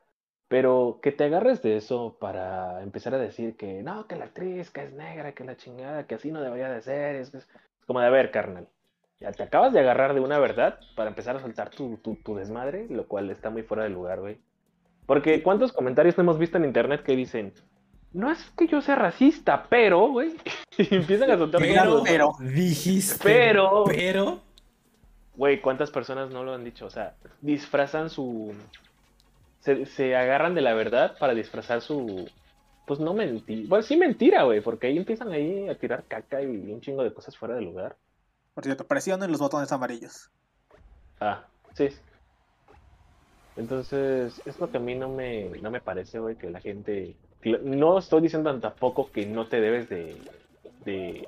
Pero 0.49 0.99
que 1.01 1.13
te 1.13 1.23
agarres 1.23 1.63
de 1.63 1.77
eso 1.77 2.17
para 2.19 2.83
empezar 2.83 3.15
a 3.15 3.19
decir 3.19 3.57
que 3.57 3.85
no, 3.85 4.09
que 4.09 4.17
la 4.17 4.25
actriz, 4.25 4.73
que 4.73 4.83
es 4.83 4.93
negra, 4.93 5.31
que 5.31 5.45
la 5.45 5.57
chingada, 5.57 6.09
que 6.09 6.17
así 6.17 6.33
no 6.33 6.43
debería 6.43 6.69
de 6.69 6.83
ser. 6.83 7.15
Es, 7.15 7.33
es 7.33 7.49
como 7.87 8.01
de, 8.01 8.07
a 8.07 8.11
ver, 8.11 8.33
carnal. 8.33 8.67
Ya 9.21 9.31
te 9.31 9.45
acabas 9.45 9.73
de 9.73 9.79
agarrar 9.79 10.15
de 10.15 10.21
una 10.21 10.41
verdad 10.41 10.81
para 10.97 11.11
empezar 11.11 11.37
a 11.37 11.41
soltar 11.41 11.71
tu, 11.71 11.99
tu, 11.99 12.17
tu 12.17 12.35
desmadre, 12.35 12.89
lo 12.91 13.07
cual 13.07 13.31
está 13.31 13.51
muy 13.51 13.63
fuera 13.63 13.85
de 13.85 13.91
lugar, 13.91 14.19
güey. 14.19 14.41
Porque 15.07 15.45
¿cuántos 15.45 15.73
comentarios 15.73 16.17
no 16.19 16.25
hemos 16.25 16.41
visto 16.41 16.59
en 16.59 16.65
internet 16.65 17.05
que 17.05 17.15
dicen, 17.15 17.53
no 18.13 18.33
es 18.33 18.51
que 18.57 18.67
yo 18.67 18.81
sea 18.81 18.97
racista, 18.97 19.67
pero, 19.69 20.09
güey, 20.09 20.35
y 20.79 20.93
empiezan 20.93 21.31
a 21.31 21.39
soltar 21.39 21.61
pero, 21.61 22.03
pero, 22.03 22.33
dijiste, 22.41 23.21
pero, 23.23 23.85
pero, 23.87 24.41
Güey, 25.37 25.61
¿cuántas 25.61 25.91
personas 25.91 26.31
no 26.31 26.45
lo 26.45 26.55
han 26.55 26.65
dicho? 26.65 26.87
O 26.87 26.91
sea, 26.91 27.15
disfrazan 27.41 28.11
su... 28.11 28.55
Se, 29.61 29.87
se, 29.87 30.15
agarran 30.15 30.55
de 30.55 30.61
la 30.61 30.75
verdad 30.75 31.17
para 31.19 31.35
disfrazar 31.35 31.81
su... 31.81 32.31
Pues 32.87 33.01
no 33.01 33.15
mentir. 33.15 33.67
Bueno, 33.67 33.83
sí 33.83 33.97
mentira, 33.97 34.43
güey, 34.43 34.61
porque 34.61 34.89
ahí 34.89 34.99
empiezan 34.99 35.33
ahí 35.33 35.69
a 35.69 35.79
tirar 35.79 36.05
caca 36.05 36.43
y 36.43 36.47
un 36.47 36.81
chingo 36.81 37.03
de 37.03 37.15
cosas 37.15 37.37
fuera 37.37 37.55
de 37.55 37.63
lugar. 37.63 37.97
Por 38.53 38.65
cierto, 38.65 38.87
presionen 38.87 39.31
los 39.33 39.41
botones 39.41 39.73
amarillos. 39.73 40.31
Ah, 41.19 41.47
sí. 41.73 41.89
Entonces, 43.57 44.41
es 44.45 44.61
lo 44.61 44.71
que 44.71 44.77
a 44.77 44.81
mí 44.81 44.95
no 44.95 45.09
me, 45.09 45.49
no 45.63 45.71
me 45.71 45.81
parece, 45.81 46.19
güey, 46.19 46.37
que 46.37 46.51
la 46.51 46.61
gente... 46.61 47.17
No 47.63 47.99
estoy 47.99 48.23
diciendo 48.23 48.59
tampoco 48.61 49.11
que 49.11 49.27
no 49.27 49.47
te 49.47 49.61
debes 49.61 49.89
de... 49.89 50.17
de... 50.85 51.27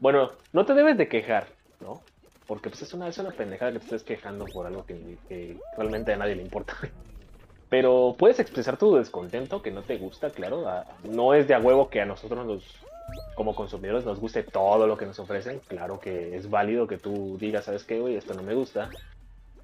Bueno, 0.00 0.32
no 0.52 0.64
te 0.66 0.74
debes 0.74 0.98
de 0.98 1.08
quejar, 1.08 1.48
¿no? 1.80 2.02
Porque 2.48 2.70
pues 2.70 2.80
es 2.80 2.94
una, 2.94 3.10
una 3.18 3.30
pendejada 3.30 3.72
que 3.72 3.78
te 3.78 3.84
estés 3.84 4.02
quejando 4.02 4.46
por 4.46 4.66
algo 4.66 4.86
que, 4.86 5.58
realmente 5.76 6.14
a 6.14 6.16
nadie 6.16 6.34
le 6.34 6.42
importa. 6.42 6.74
Pero 7.68 8.16
puedes 8.18 8.40
expresar 8.40 8.78
tu 8.78 8.96
descontento, 8.96 9.60
que 9.60 9.70
no 9.70 9.82
te 9.82 9.98
gusta, 9.98 10.30
claro. 10.30 10.64
No 11.04 11.34
es 11.34 11.46
de 11.46 11.52
a 11.52 11.60
huevo 11.60 11.90
que 11.90 12.00
a 12.00 12.06
nosotros 12.06 12.46
nos, 12.46 12.64
como 13.34 13.54
consumidores 13.54 14.06
nos 14.06 14.18
guste 14.18 14.42
todo 14.42 14.86
lo 14.86 14.96
que 14.96 15.04
nos 15.04 15.18
ofrecen. 15.18 15.60
Claro 15.68 16.00
que 16.00 16.34
es 16.34 16.48
válido 16.48 16.86
que 16.86 16.96
tú 16.96 17.36
digas, 17.38 17.66
¿sabes 17.66 17.84
qué, 17.84 18.00
güey? 18.00 18.16
Esto 18.16 18.32
no 18.32 18.42
me 18.42 18.54
gusta. 18.54 18.88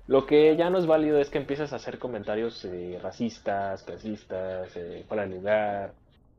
Lo 0.06 0.26
que 0.26 0.54
ya 0.54 0.68
no 0.68 0.76
es 0.76 0.84
válido 0.84 1.18
es 1.18 1.30
que 1.30 1.38
empieces 1.38 1.72
a 1.72 1.76
hacer 1.76 1.98
comentarios 1.98 2.62
eh, 2.66 3.00
racistas, 3.02 3.82
clasistas, 3.82 4.76
eh, 4.76 5.06
fuera 5.08 5.24
lugar. 5.24 5.94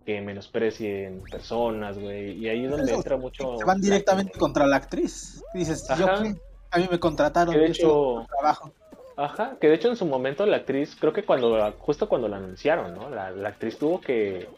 Que 0.06 0.22
menosprecien 0.22 1.22
personas, 1.32 1.98
güey. 1.98 2.34
Y 2.38 2.48
ahí 2.50 2.66
es 2.66 2.72
donde 2.72 2.86
Eso, 2.92 2.96
entra 2.96 3.18
mucho. 3.18 3.58
Se 3.58 3.66
van 3.66 3.82
directamente 3.82 4.38
contra 4.38 4.68
la 4.68 4.76
actriz. 4.78 5.44
Dices, 5.54 5.88
yo 5.98 6.06
Ajá. 6.06 6.24
qué? 6.24 6.36
a 6.72 6.78
mí 6.78 6.88
me 6.92 7.00
contrataron, 7.00 7.54
Que 7.54 7.60
de 7.62 7.68
hecho- 7.68 8.26
trabajo. 8.30 8.72
Ajá, 9.18 9.56
que 9.62 9.68
de 9.70 9.76
hecho 9.76 9.88
en 9.90 9.96
su 9.96 10.06
momento 10.06 10.46
la 10.46 10.58
actriz, 10.58 10.96
creo 11.00 11.14
que 11.14 11.24
cuando, 11.24 11.72
justo 11.80 12.10
cuando 12.10 12.28
la 12.28 12.36
anunciaron, 12.38 12.94
¿no? 12.94 13.10
La, 13.10 13.32
la 13.32 13.48
actriz 13.50 13.78
tuvo 13.78 14.02
que, 14.02 14.50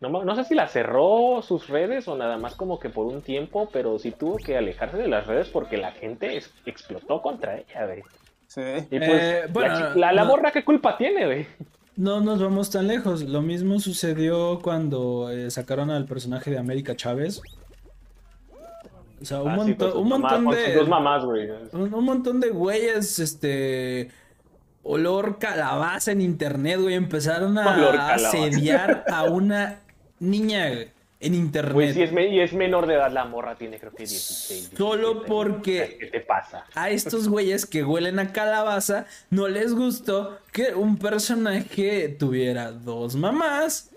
no, 0.00 0.08
no 0.24 0.34
sé 0.34 0.42
si 0.44 0.54
la 0.56 0.66
cerró 0.66 1.40
sus 1.40 1.68
redes 1.68 2.08
o 2.08 2.16
nada 2.16 2.36
más 2.36 2.56
como 2.56 2.80
que 2.80 2.90
por 2.90 3.06
un 3.06 3.22
tiempo, 3.22 3.68
pero 3.72 3.98
sí 4.00 4.10
tuvo 4.10 4.36
que 4.38 4.56
alejarse 4.56 4.96
de 4.96 5.06
las 5.08 5.26
redes 5.28 5.48
porque 5.50 5.76
la 5.76 5.92
gente 5.92 6.36
es- 6.36 6.52
explotó 6.66 7.22
contra 7.22 7.56
ella, 7.58 7.86
güey. 7.86 8.02
Sí. 8.48 8.60
Y 8.90 8.98
pues, 8.98 9.22
Eh, 9.22 9.42
bueno, 9.50 9.78
la, 9.78 9.94
la, 9.94 10.12
la 10.12 10.24
no. 10.24 10.52
¿qué 10.52 10.64
culpa 10.64 10.96
tiene, 10.98 11.24
güey? 11.24 11.46
No 11.96 12.20
nos 12.20 12.40
vamos 12.42 12.70
tan 12.70 12.88
lejos. 12.88 13.22
Lo 13.22 13.40
mismo 13.42 13.78
sucedió 13.80 14.58
cuando 14.62 15.30
eh, 15.30 15.50
sacaron 15.50 15.90
al 15.90 16.06
personaje 16.06 16.50
de 16.50 16.58
América 16.58 16.96
Chávez. 16.96 17.40
O 19.20 19.24
sea, 19.24 19.42
un, 19.42 19.48
Ah, 19.50 19.54
sí, 19.54 19.60
montón, 19.70 19.96
un 19.96 20.08
montón 20.08 20.46
de. 20.50 20.74
dos 20.74 20.88
mamás, 20.88 21.24
güey. 21.24 21.48
Un, 21.72 21.94
un 21.94 22.04
montón 22.04 22.40
de 22.40 22.50
güeyes, 22.50 23.18
este. 23.18 24.10
Olor 24.82 25.38
calabaza 25.38 26.12
en 26.12 26.20
internet, 26.20 26.80
güey. 26.80 26.94
Empezaron 26.94 27.56
a 27.58 28.14
asediar 28.14 29.04
a 29.10 29.24
una 29.24 29.78
niña 30.18 30.68
güey, 30.68 30.88
en 31.24 31.34
internet. 31.34 31.72
Pues 31.72 31.94
sí, 31.94 32.02
es, 32.02 32.12
y 32.12 32.40
es 32.40 32.52
menor 32.52 32.86
de 32.86 32.94
edad 32.94 33.10
la 33.12 33.24
morra, 33.24 33.54
tiene 33.56 33.78
creo 33.78 33.92
que 33.92 34.04
16. 34.04 34.72
Solo 34.76 35.08
17, 35.20 35.26
porque-. 35.28 35.96
¿Qué 36.00 36.06
te 36.06 36.20
pasa? 36.20 36.64
a 36.74 36.90
estos 36.90 37.28
güeyes 37.28 37.66
que 37.66 37.84
huelen 37.84 38.18
a 38.18 38.32
calabaza 38.32 39.06
no 39.30 39.48
les 39.48 39.74
gustó 39.74 40.38
que 40.52 40.74
un 40.74 40.98
personaje 40.98 42.08
tuviera 42.08 42.72
dos 42.72 43.16
mamás, 43.16 43.90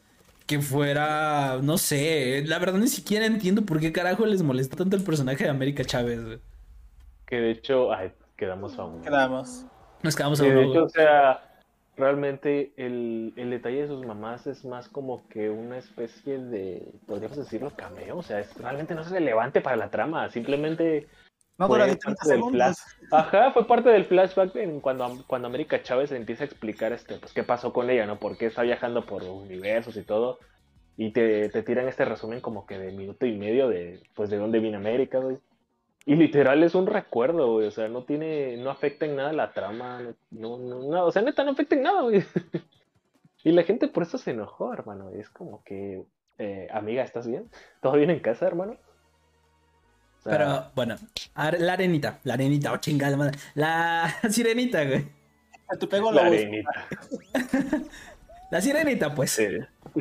que 0.46 0.60
fuera, 0.62 1.60
no 1.62 1.78
sé, 1.78 2.44
la 2.46 2.58
verdad 2.60 2.80
ni 2.80 2.88
siquiera 2.88 3.26
entiendo 3.26 3.64
por 3.66 3.80
qué 3.80 3.92
carajo 3.92 4.26
les 4.26 4.42
molesta 4.44 4.78
tanto 4.78 4.96
el 4.96 5.04
personaje 5.04 5.44
de 5.44 5.50
América 5.50 5.84
Chávez. 5.84 6.24
güey. 6.24 6.40
Que 7.26 7.36
de 7.38 7.52
hecho, 7.52 7.92
ay, 7.94 8.12
quedamos 8.38 8.76
famosos. 8.76 9.04
Quedamos. 9.04 9.66
Nos 10.02 10.16
quedamos 10.16 10.40
a 10.40 10.44
Que 10.44 10.52
de 10.52 10.56
uno, 10.56 10.62
hecho, 10.62 10.72
güey. 10.72 10.86
o 10.86 10.90
sea, 10.90 11.47
realmente 11.98 12.74
el, 12.78 13.34
el 13.36 13.50
detalle 13.50 13.82
de 13.82 13.88
sus 13.88 14.06
mamás 14.06 14.48
es 14.48 14.64
más 14.64 14.88
como 14.88 15.28
que 15.28 15.50
una 15.50 15.78
especie 15.78 16.38
de, 16.38 16.94
podríamos 17.08 17.38
decirlo, 17.38 17.72
cameo. 17.76 18.18
O 18.18 18.24
sea, 18.24 18.40
es, 18.40 18.56
realmente 18.58 18.96
no 18.96 19.02
es 19.02 19.10
relevante 19.10 19.62
para 19.62 19.76
la 19.76 19.90
trama. 19.90 20.30
Simplemente, 20.30 21.08
No 21.58 21.68
Fue 21.68 21.80
dura 21.80 21.88
ni 21.88 21.96
30 21.96 22.24
parte 22.24 22.30
del 22.30 22.38
segundos. 22.40 22.78
ajá, 23.12 23.52
fue 23.52 23.68
parte 23.68 23.90
del 23.90 24.06
flashback 24.06 24.56
en 24.58 24.80
cuando, 24.80 25.24
cuando 25.28 25.48
América 25.48 25.82
Chávez 25.82 26.12
empieza 26.12 26.44
a 26.44 26.48
explicar 26.48 26.94
este, 26.94 27.18
pues 27.18 27.34
qué 27.34 27.44
pasó 27.44 27.74
con 27.74 27.90
ella, 27.90 28.06
¿no? 28.06 28.20
Por 28.20 28.38
qué 28.38 28.46
está 28.48 28.62
viajando 28.62 29.06
por 29.06 29.24
universos 29.24 29.98
y 29.98 30.04
todo. 30.04 30.40
Y 30.98 31.12
te, 31.12 31.50
te 31.50 31.64
tiran 31.64 31.88
este 31.88 32.06
resumen 32.06 32.42
como 32.42 32.66
que 32.66 32.78
de 32.80 32.92
minuto 32.92 33.26
y 33.26 33.38
medio 33.38 33.68
de, 33.70 34.02
pues, 34.16 34.30
de 34.30 34.38
dónde 34.38 34.60
viene 34.60 34.78
América, 34.78 35.20
güey. 35.20 35.38
Y 36.08 36.16
literal 36.16 36.64
es 36.64 36.74
un 36.74 36.88
recuerdo, 36.88 37.52
güey. 37.52 37.68
O 37.68 37.72
sea, 37.72 37.90
no 37.90 38.06
tiene, 38.06 38.56
no 38.56 38.70
afecta 38.70 39.06
en 39.06 39.18
nada 39.18 39.34
la 39.34 39.52
trama. 39.52 40.00
No, 40.32 40.58
no, 40.58 40.80
no, 40.80 41.06
o 41.06 41.12
sea, 41.12 41.22
neta, 41.22 41.44
no 41.44 41.52
afecta 41.52 41.76
en 41.76 41.84
nada, 41.84 42.02
güey. 42.02 42.24
Y 43.44 43.52
la 43.52 43.64
gente 43.64 43.88
por 43.88 44.04
eso 44.04 44.18
se 44.18 44.32
enojó, 44.32 44.74
hermano. 44.74 45.10
Es 45.12 45.30
como 45.30 45.64
que, 45.64 46.04
eh, 46.38 46.68
amiga, 46.72 47.04
¿estás 47.04 47.28
bien? 47.28 47.50
¿Todo 47.82 47.94
bien 47.94 48.10
en 48.10 48.20
casa, 48.20 48.46
hermano? 48.46 48.74
O 48.74 50.22
sea, 50.22 50.32
Pero 50.32 50.72
bueno, 50.76 50.96
la 51.36 51.74
arenita, 51.74 52.20
la 52.24 52.34
arenita, 52.34 52.74
oh 52.74 52.78
chingada 52.78 53.16
madre. 53.16 53.38
La 53.54 54.14
sirenita, 54.30 54.84
güey. 54.84 55.08
Te 55.80 55.88
pego 55.88 56.12
la 56.12 56.24
la 56.24 56.28
arenita. 56.28 56.88
La 58.50 58.62
sirenita, 58.62 59.14
pues. 59.14 59.32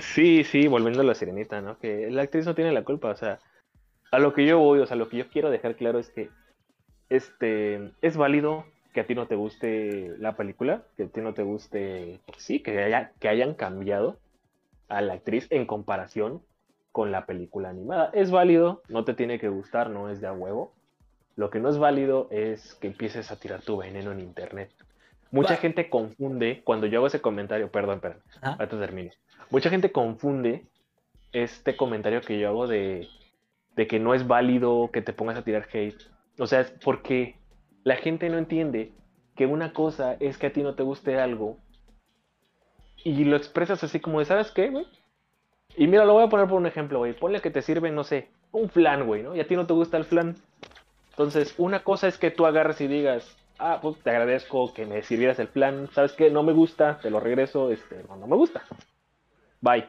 Sí, 0.00 0.44
sí, 0.44 0.68
volviendo 0.68 1.00
a 1.00 1.04
la 1.04 1.16
sirenita, 1.16 1.60
¿no? 1.60 1.78
Que 1.78 2.08
la 2.12 2.22
actriz 2.22 2.46
no 2.46 2.54
tiene 2.54 2.70
la 2.70 2.84
culpa, 2.84 3.10
o 3.10 3.16
sea, 3.16 3.40
a 4.10 4.18
lo 4.18 4.32
que 4.32 4.46
yo 4.46 4.58
voy, 4.58 4.80
o 4.80 4.86
sea, 4.86 4.96
lo 4.96 5.08
que 5.08 5.18
yo 5.18 5.28
quiero 5.28 5.50
dejar 5.50 5.76
claro 5.76 5.98
es 5.98 6.10
que 6.10 6.30
este 7.08 7.92
es 8.02 8.16
válido 8.16 8.64
que 8.92 9.00
a 9.00 9.06
ti 9.06 9.14
no 9.14 9.26
te 9.26 9.34
guste 9.34 10.14
la 10.18 10.36
película, 10.36 10.84
que 10.96 11.04
a 11.04 11.08
ti 11.08 11.20
no 11.20 11.34
te 11.34 11.42
guste, 11.42 12.20
sí, 12.38 12.62
que, 12.62 12.82
haya, 12.82 13.12
que 13.20 13.28
hayan 13.28 13.54
cambiado 13.54 14.18
a 14.88 15.02
la 15.02 15.14
actriz 15.14 15.46
en 15.50 15.66
comparación 15.66 16.42
con 16.92 17.12
la 17.12 17.26
película 17.26 17.68
animada. 17.68 18.10
Es 18.14 18.30
válido, 18.30 18.82
no 18.88 19.04
te 19.04 19.12
tiene 19.12 19.38
que 19.38 19.50
gustar, 19.50 19.90
no 19.90 20.08
es 20.08 20.22
de 20.22 20.28
a 20.28 20.32
huevo. 20.32 20.72
Lo 21.34 21.50
que 21.50 21.60
no 21.60 21.68
es 21.68 21.76
válido 21.76 22.28
es 22.30 22.74
que 22.76 22.86
empieces 22.86 23.30
a 23.30 23.36
tirar 23.36 23.60
tu 23.60 23.76
veneno 23.76 24.12
en 24.12 24.20
internet. 24.20 24.70
Mucha 25.30 25.56
gente 25.56 25.90
confunde 25.90 26.62
cuando 26.64 26.86
yo 26.86 27.00
hago 27.00 27.08
ese 27.08 27.20
comentario, 27.20 27.70
perdón, 27.70 28.00
perdón, 28.00 28.22
Ajá. 28.40 28.52
ahorita 28.52 28.78
termino. 28.78 29.10
Mucha 29.50 29.68
gente 29.68 29.92
confunde 29.92 30.64
este 31.32 31.76
comentario 31.76 32.22
que 32.22 32.38
yo 32.38 32.48
hago 32.48 32.66
de, 32.66 33.06
de 33.76 33.86
que 33.86 34.00
no 34.00 34.14
es 34.14 34.26
válido 34.26 34.90
que 34.92 35.02
te 35.02 35.12
pongas 35.12 35.38
a 35.38 35.44
tirar 35.44 35.68
hate. 35.72 36.02
O 36.38 36.46
sea, 36.46 36.60
es 36.60 36.70
porque 36.82 37.36
la 37.84 37.96
gente 37.96 38.28
no 38.28 38.38
entiende 38.38 38.92
que 39.36 39.46
una 39.46 39.72
cosa 39.72 40.16
es 40.18 40.38
que 40.38 40.48
a 40.48 40.52
ti 40.52 40.62
no 40.62 40.74
te 40.74 40.82
guste 40.82 41.18
algo 41.18 41.58
y 43.04 43.24
lo 43.24 43.36
expresas 43.36 43.84
así 43.84 44.00
como 44.00 44.18
de, 44.18 44.24
¿sabes 44.24 44.50
qué, 44.50 44.70
güey? 44.70 44.86
Y 45.76 45.86
mira, 45.86 46.04
lo 46.04 46.14
voy 46.14 46.24
a 46.24 46.28
poner 46.28 46.48
por 46.48 46.58
un 46.58 46.66
ejemplo, 46.66 46.98
güey. 46.98 47.12
Ponle 47.12 47.40
que 47.40 47.50
te 47.50 47.62
sirve, 47.62 47.90
no 47.92 48.02
sé, 48.02 48.30
un 48.50 48.70
flan, 48.70 49.06
güey, 49.06 49.22
¿no? 49.22 49.36
Y 49.36 49.40
a 49.40 49.46
ti 49.46 49.54
no 49.54 49.66
te 49.66 49.74
gusta 49.74 49.96
el 49.96 50.04
flan. 50.04 50.36
Entonces, 51.10 51.54
una 51.58 51.84
cosa 51.84 52.08
es 52.08 52.18
que 52.18 52.30
tú 52.30 52.46
agarres 52.46 52.80
y 52.80 52.88
digas, 52.88 53.36
ah, 53.58 53.78
pues 53.80 53.96
te 54.02 54.10
agradezco 54.10 54.72
que 54.74 54.86
me 54.86 55.02
sirvieras 55.02 55.38
el 55.38 55.48
flan. 55.48 55.88
¿Sabes 55.92 56.12
qué? 56.12 56.30
No 56.30 56.42
me 56.42 56.52
gusta, 56.52 56.98
te 56.98 57.10
lo 57.10 57.20
regreso, 57.20 57.70
este, 57.70 58.02
no, 58.08 58.16
no 58.16 58.26
me 58.26 58.36
gusta. 58.36 58.64
Bye. 59.60 59.88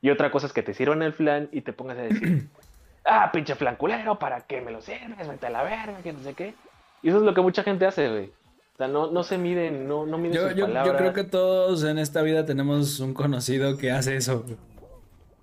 Y 0.00 0.10
otra 0.10 0.30
cosa 0.30 0.46
es 0.46 0.52
que 0.52 0.62
te 0.62 0.74
sirvan 0.74 1.02
el 1.02 1.12
flan 1.12 1.48
y 1.52 1.62
te 1.62 1.72
pongas 1.72 1.98
a 1.98 2.02
decir, 2.02 2.48
ah, 3.06 3.30
pinche 3.32 3.54
flan 3.54 3.76
culero, 3.76 4.18
¿para 4.18 4.42
qué 4.42 4.60
me 4.60 4.70
lo 4.70 4.80
sirves? 4.80 5.28
Vete 5.28 5.46
a 5.46 5.50
la 5.50 5.62
verga, 5.62 5.98
que 6.02 6.12
no 6.12 6.20
sé 6.20 6.34
qué. 6.34 6.54
Y 7.02 7.08
eso 7.08 7.18
es 7.18 7.22
lo 7.22 7.34
que 7.34 7.40
mucha 7.40 7.62
gente 7.62 7.86
hace, 7.86 8.08
güey. 8.08 8.32
O 8.74 8.76
sea, 8.76 8.88
no, 8.88 9.10
no 9.10 9.22
se 9.22 9.38
miden, 9.38 9.88
no, 9.88 10.04
no 10.04 10.18
miden 10.18 10.34
Yo, 10.34 10.48
sus 10.48 10.56
yo, 10.56 10.96
creo 10.96 11.12
que 11.14 11.24
todos 11.24 11.82
en 11.84 11.98
esta 11.98 12.20
vida 12.22 12.44
tenemos 12.44 13.00
un 13.00 13.14
conocido 13.14 13.78
que 13.78 13.90
hace 13.90 14.16
eso. 14.16 14.42
güey. 14.42 14.56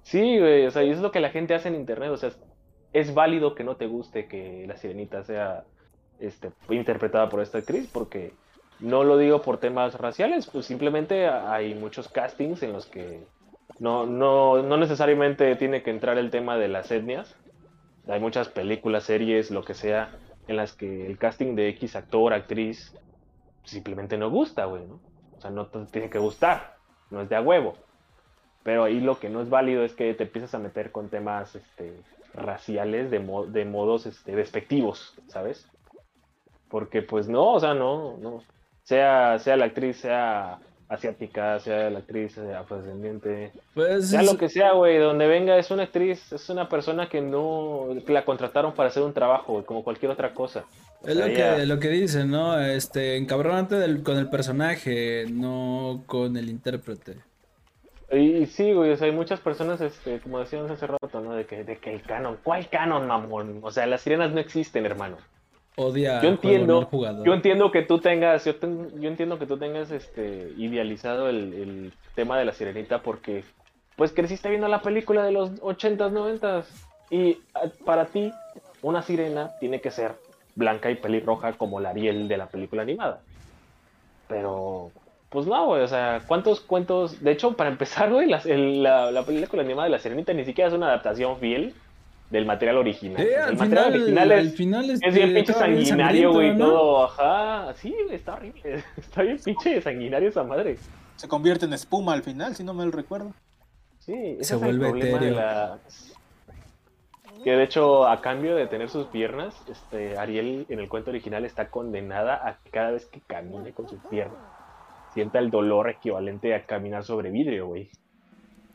Sí, 0.04 0.38
güey, 0.38 0.66
o 0.68 0.72
sea, 0.72 0.84
y 0.84 0.92
es 0.92 1.00
lo 1.00 1.12
que 1.12 1.20
la 1.20 1.30
gente 1.30 1.56
hace 1.56 1.70
en 1.70 1.76
internet, 1.76 2.12
o 2.12 2.18
sea, 2.18 2.30
es, 2.30 2.40
es 2.92 3.14
válido 3.14 3.56
que 3.56 3.64
no 3.64 3.76
te 3.76 3.88
guste 3.88 4.28
que 4.28 4.66
la 4.68 4.78
sirenita 4.78 5.24
sea 5.24 5.64
este, 6.20 6.52
interpretada 6.70 7.30
por 7.30 7.42
esta 7.42 7.58
actriz, 7.58 7.90
porque 7.92 8.34
no 8.80 9.04
lo 9.04 9.18
digo 9.18 9.42
por 9.42 9.58
temas 9.58 9.96
raciales, 9.96 10.48
pues 10.48 10.66
simplemente 10.66 11.28
hay 11.28 11.74
muchos 11.74 12.10
castings 12.10 12.64
en 12.64 12.74
los 12.74 12.86
que 12.86 13.24
no, 13.80 14.06
no, 14.06 14.62
no 14.62 14.78
necesariamente 14.78 15.56
tiene 15.56 15.84
que 15.84 15.90
entrar 15.90 16.18
el 16.18 16.30
tema 16.30 16.58
de 16.58 16.68
las 16.68 16.92
etnias. 16.92 17.36
Hay 18.08 18.20
muchas 18.20 18.50
películas, 18.50 19.06
series, 19.06 19.52
lo 19.52 19.64
que 19.64 19.74
sea, 19.74 20.18
en 20.48 20.58
las 20.58 20.74
que 20.76 21.06
el 21.08 21.18
casting 21.18 21.56
de 21.56 21.70
X 21.70 21.96
actor, 21.96 22.34
actriz, 22.34 22.98
simplemente 23.64 24.18
no 24.18 24.30
gusta, 24.32 24.66
güey, 24.66 24.88
¿no? 24.88 24.96
O 24.96 25.42
sea, 25.42 25.52
no 25.52 25.70
te 25.70 25.86
tiene 25.88 26.10
que 26.10 26.20
gustar, 26.20 26.80
no 27.10 27.22
es 27.22 27.30
de 27.30 27.36
a 27.38 27.42
huevo. 27.42 27.86
Pero 28.64 28.84
ahí 28.86 29.00
lo 29.02 29.20
que 29.20 29.30
no 29.30 29.42
es 29.42 29.50
válido 29.50 29.84
es 29.86 29.96
que 29.96 30.14
te 30.16 30.24
empiezas 30.26 30.54
a 30.56 30.60
meter 30.60 30.92
con 30.92 31.10
temas 31.10 31.56
este, 31.56 32.06
raciales 32.34 33.12
de, 33.12 33.20
mo- 33.20 33.48
de 33.48 33.66
modos 33.66 34.06
este, 34.06 34.36
despectivos, 34.36 35.22
¿sabes? 35.28 35.72
Porque 36.68 37.02
pues 37.02 37.28
no, 37.28 37.54
o 37.54 37.60
sea, 37.60 37.74
no, 37.74 38.18
no. 38.18 38.48
Sea, 38.84 39.40
sea 39.40 39.58
la 39.58 39.66
actriz, 39.66 39.98
sea 39.98 40.62
asiática, 40.94 41.60
sea 41.60 41.90
la 41.90 42.00
actriz 42.00 42.38
afrodescendiente, 42.38 43.52
Pues 43.74 44.10
sea 44.10 44.24
lo 44.24 44.38
que 44.38 44.50
sea, 44.50 44.74
güey, 44.74 44.98
donde 44.98 45.28
venga 45.28 45.58
es 45.58 45.72
una 45.72 45.84
actriz, 45.84 46.32
es 46.32 46.50
una 46.50 46.70
persona 46.70 47.10
que 47.10 47.22
no, 47.22 47.88
que 48.06 48.14
la 48.14 48.26
contrataron 48.26 48.74
para 48.74 48.90
hacer 48.90 49.04
un 49.04 49.14
trabajo, 49.14 49.66
como 49.66 49.84
cualquier 49.84 50.12
otra 50.12 50.34
cosa. 50.34 50.66
O 51.02 51.08
Es 51.08 51.16
sea, 51.16 51.26
lo 51.26 51.32
ella- 51.32 51.56
que, 51.58 51.66
lo 51.66 51.80
que 51.80 51.90
dicen, 51.90 52.32
¿no? 52.32 52.60
Este, 52.60 53.18
encabronante 53.18 53.76
del- 53.76 54.04
con 54.04 54.18
el 54.18 54.30
personaje, 54.30 55.26
no 55.32 56.04
con 56.06 56.38
el 56.38 56.50
intérprete. 56.50 57.18
Y, 58.12 58.18
y 58.38 58.46
sí, 58.46 58.74
güey, 58.74 58.92
o 58.92 58.96
sea, 58.98 59.08
hay 59.08 59.14
muchas 59.14 59.40
personas, 59.40 59.82
este, 59.82 60.20
como 60.20 60.40
decíamos 60.40 60.70
hace 60.70 60.86
rato, 60.86 61.20
¿no? 61.20 61.34
De 61.34 61.46
que, 61.46 61.64
de 61.64 61.78
que 61.78 61.94
el 61.94 62.04
canon, 62.04 62.38
¿cuál 62.44 62.70
canon, 62.70 63.08
mamón? 63.08 63.60
O 63.64 63.72
sea, 63.72 63.88
las 63.88 64.02
sirenas 64.02 64.32
no 64.32 64.40
existen, 64.40 64.86
hermano. 64.86 65.18
Odia 65.76 66.22
Yo 66.22 66.30
entiendo, 66.30 66.86
jugador. 66.86 67.28
yo 67.28 67.34
entiendo 67.34 67.72
que 67.72 67.82
tú 67.82 68.00
tengas, 68.00 68.46
yo, 68.46 68.56
ten- 68.56 69.02
yo 69.02 69.10
entiendo 69.10 69.40
que 69.40 69.46
tú 69.48 69.58
tengas 69.58 69.92
este 69.92 70.54
idealizado 70.58 71.30
el, 71.30 71.54
el 71.54 71.94
tema 72.16 72.38
de 72.38 72.46
la 72.46 72.54
sirenita 72.54 73.02
porque 73.02 73.44
pues 73.96 74.12
creciste 74.14 74.50
viendo 74.50 74.68
la 74.68 74.82
película 74.82 75.24
de 75.24 75.32
los 75.32 75.52
80s, 75.62 76.12
90s 76.12 76.66
y 77.10 77.38
ah, 77.54 77.72
para 77.86 78.06
ti 78.06 78.32
una 78.82 79.02
sirena 79.02 79.52
tiene 79.60 79.82
que 79.82 79.92
ser 79.92 80.16
blanca 80.56 80.92
y 80.92 80.96
pelirroja 80.96 81.54
como 81.58 81.80
la 81.80 81.90
Ariel 81.90 82.28
de 82.28 82.38
la 82.38 82.48
película 82.48 82.84
animada. 82.84 83.24
Pero 84.28 84.94
pues 85.30 85.48
no, 85.48 85.66
güey, 85.66 85.82
o 85.82 85.88
sea, 85.88 86.24
¿cuántos 86.28 86.62
cuentos? 86.62 87.20
De 87.24 87.32
hecho, 87.32 87.56
para 87.58 87.70
empezar, 87.72 88.12
güey, 88.12 88.30
el- 88.46 88.84
la, 88.84 89.12
la 89.12 89.26
película 89.26 89.64
animada 89.64 89.86
de 89.86 89.92
la 89.92 90.00
sirenita 90.00 90.34
ni 90.34 90.46
siquiera 90.46 90.68
es 90.68 90.74
una 90.76 90.88
adaptación 90.88 91.40
fiel 91.40 91.83
del 92.30 92.46
material 92.46 92.78
original. 92.78 93.22
Al 93.22 93.52
el 93.52 93.58
material 93.58 93.86
final, 93.86 93.94
original 93.94 94.32
al 94.32 94.46
es, 94.48 94.56
final 94.56 94.90
es 94.90 95.02
este, 95.04 95.12
bien 95.12 95.34
pinche 95.34 95.54
sanguinario, 95.54 96.34
güey, 96.34 96.56
¿no? 96.56 96.66
todo, 96.66 97.06
ajá. 97.06 97.74
Sí, 97.76 97.94
güey, 98.06 98.16
está 98.16 98.34
horrible. 98.34 98.84
Está 98.98 99.22
bien 99.22 99.38
pinche 99.44 99.82
sanguinario 99.82 100.30
esa 100.30 100.44
madre. 100.44 100.78
Se 101.16 101.28
convierte 101.28 101.66
en 101.66 101.74
espuma 101.74 102.14
al 102.14 102.24
final, 102.24 102.56
si 102.56 102.64
no 102.64 102.74
me 102.74 102.86
lo 102.86 102.92
recuerdo. 102.92 103.34
Sí, 104.00 104.38
ese 104.40 104.44
Se 104.44 104.56
es 104.56 104.62
vuelve 104.62 104.86
el 104.88 104.92
problema 104.92 105.20
de 105.20 105.32
la... 105.32 105.80
Que 107.44 107.52
de 107.52 107.64
hecho, 107.64 108.08
a 108.08 108.22
cambio 108.22 108.56
de 108.56 108.68
tener 108.68 108.90
sus 108.90 109.08
piernas, 109.08 109.54
este, 109.70 110.18
Ariel 110.18 110.66
en 110.70 110.80
el 110.80 110.88
cuento 110.88 111.10
original 111.10 111.44
está 111.44 111.70
condenada 111.70 112.36
a 112.48 112.60
que 112.64 112.70
cada 112.70 112.92
vez 112.92 113.06
que 113.06 113.20
camine 113.22 113.74
con 113.74 113.90
sus 113.90 114.00
piernas 114.10 114.40
sienta 115.14 115.40
el 115.40 115.52
dolor 115.52 115.90
equivalente 115.90 116.56
a 116.56 116.66
caminar 116.66 117.04
sobre 117.04 117.30
vidrio, 117.30 117.68
güey. 117.68 117.90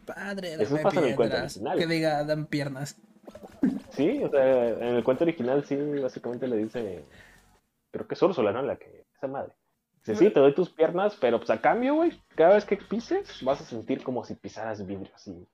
Padre, 0.06 0.54
Eso 0.54 0.78
pasa 0.82 1.00
en 1.00 1.08
el 1.08 1.16
cuento 1.16 1.36
original. 1.36 1.78
Que 1.78 1.86
diga, 1.86 2.24
dan 2.24 2.46
piernas. 2.46 2.96
Sí, 3.90 4.22
o 4.22 4.30
sea, 4.30 4.68
en 4.68 4.94
el 4.96 5.04
cuento 5.04 5.24
original 5.24 5.64
sí, 5.64 5.76
básicamente 6.00 6.46
le 6.46 6.56
dice, 6.58 7.04
creo 7.90 8.06
que 8.06 8.14
es 8.14 8.22
Úrsula, 8.22 8.52
¿no? 8.52 8.62
La 8.62 8.76
que, 8.76 9.04
esa 9.16 9.26
madre. 9.26 9.52
Dice, 10.04 10.14
sí, 10.16 10.30
te 10.30 10.40
doy 10.40 10.54
tus 10.54 10.70
piernas, 10.70 11.16
pero 11.20 11.38
pues 11.38 11.50
a 11.50 11.60
cambio, 11.60 11.96
güey, 11.96 12.12
cada 12.34 12.54
vez 12.54 12.64
que 12.64 12.76
pises 12.76 13.42
vas 13.42 13.60
a 13.60 13.64
sentir 13.64 14.02
como 14.02 14.24
si 14.24 14.34
pisaras 14.34 14.86
vidrio, 14.86 15.10
así. 15.14 15.46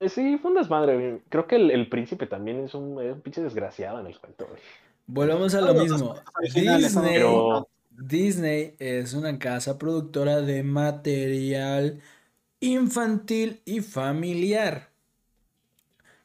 Eh, 0.00 0.08
Sí, 0.08 0.36
fue 0.38 0.50
un 0.50 0.56
desmadre, 0.56 0.94
güey. 0.94 1.20
Creo 1.28 1.46
que 1.46 1.56
el, 1.56 1.70
el 1.70 1.88
príncipe 1.88 2.26
también 2.26 2.64
es 2.64 2.74
un, 2.74 3.00
es 3.02 3.14
un 3.14 3.20
pinche 3.22 3.42
desgraciado 3.42 4.00
en 4.00 4.06
el 4.06 4.18
cuento, 4.18 4.46
güey. 4.46 4.60
Volvemos 5.06 5.54
a 5.54 5.60
lo 5.60 5.74
mismo. 5.74 6.14
Disney, 6.42 7.14
Pero- 7.14 7.68
Disney 7.90 8.74
es 8.78 9.14
una 9.14 9.38
casa 9.38 9.78
productora 9.78 10.40
de 10.40 10.62
material 10.62 12.00
infantil 12.60 13.60
y 13.64 13.80
familiar. 13.80 14.88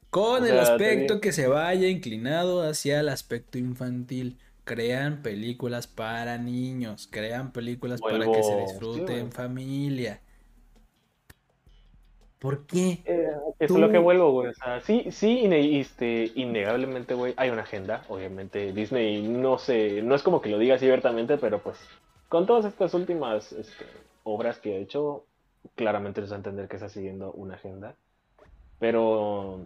Con 0.09 0.43
O 0.43 0.45
el 0.45 0.51
sea, 0.53 0.61
aspecto 0.63 1.21
que 1.21 1.31
se 1.31 1.47
vaya 1.47 1.87
inclinado 1.87 2.61
hacia 2.67 2.99
el 2.99 3.09
aspecto 3.09 3.57
infantil. 3.57 4.37
Crean 4.63 5.21
películas 5.23 5.87
para 5.87 6.37
niños, 6.37 7.07
crean 7.11 7.51
películas 7.51 8.01
para 8.01 8.19
que 8.19 8.43
se 8.43 8.51
Vuelvo- 8.53 8.67
disfrute 8.67 9.13
sí, 9.13 9.19
en 9.19 9.31
familia. 9.31 10.21
¿Por 12.39 12.65
qué? 12.67 13.01
Eh, 13.05 13.27
eso 13.59 13.67
Tú- 13.67 13.75
es 13.75 13.81
lo 13.81 13.91
que 13.91 13.97
vuelvo, 13.97 14.31
güey. 14.31 14.49
O 14.49 14.53
sea, 14.53 14.79
sí, 14.81 15.07
sí, 15.11 15.41
este, 15.51 16.31
innegablemente, 16.35 17.13
güey, 17.13 17.33
hay 17.35 17.49
una 17.49 17.63
agenda. 17.63 18.05
Obviamente, 18.07 18.71
Disney 18.71 19.21
no 19.21 19.57
sé, 19.57 20.01
no 20.03 20.15
es 20.15 20.23
como 20.23 20.41
que 20.41 20.49
lo 20.49 20.57
diga 20.57 20.75
así 20.75 20.85
abiertamente, 20.85 21.37
pero 21.37 21.61
pues, 21.61 21.77
con 22.29 22.45
todas 22.45 22.63
estas 22.65 22.93
últimas 22.93 23.51
este, 23.51 23.85
obras 24.23 24.57
que 24.59 24.75
ha 24.75 24.77
hecho, 24.77 25.25
claramente 25.75 26.21
les 26.21 26.29
va 26.31 26.35
a 26.35 26.37
entender 26.37 26.67
que 26.69 26.77
está 26.77 26.87
siguiendo 26.89 27.31
una 27.33 27.55
agenda. 27.55 27.95
Pero 28.79 29.65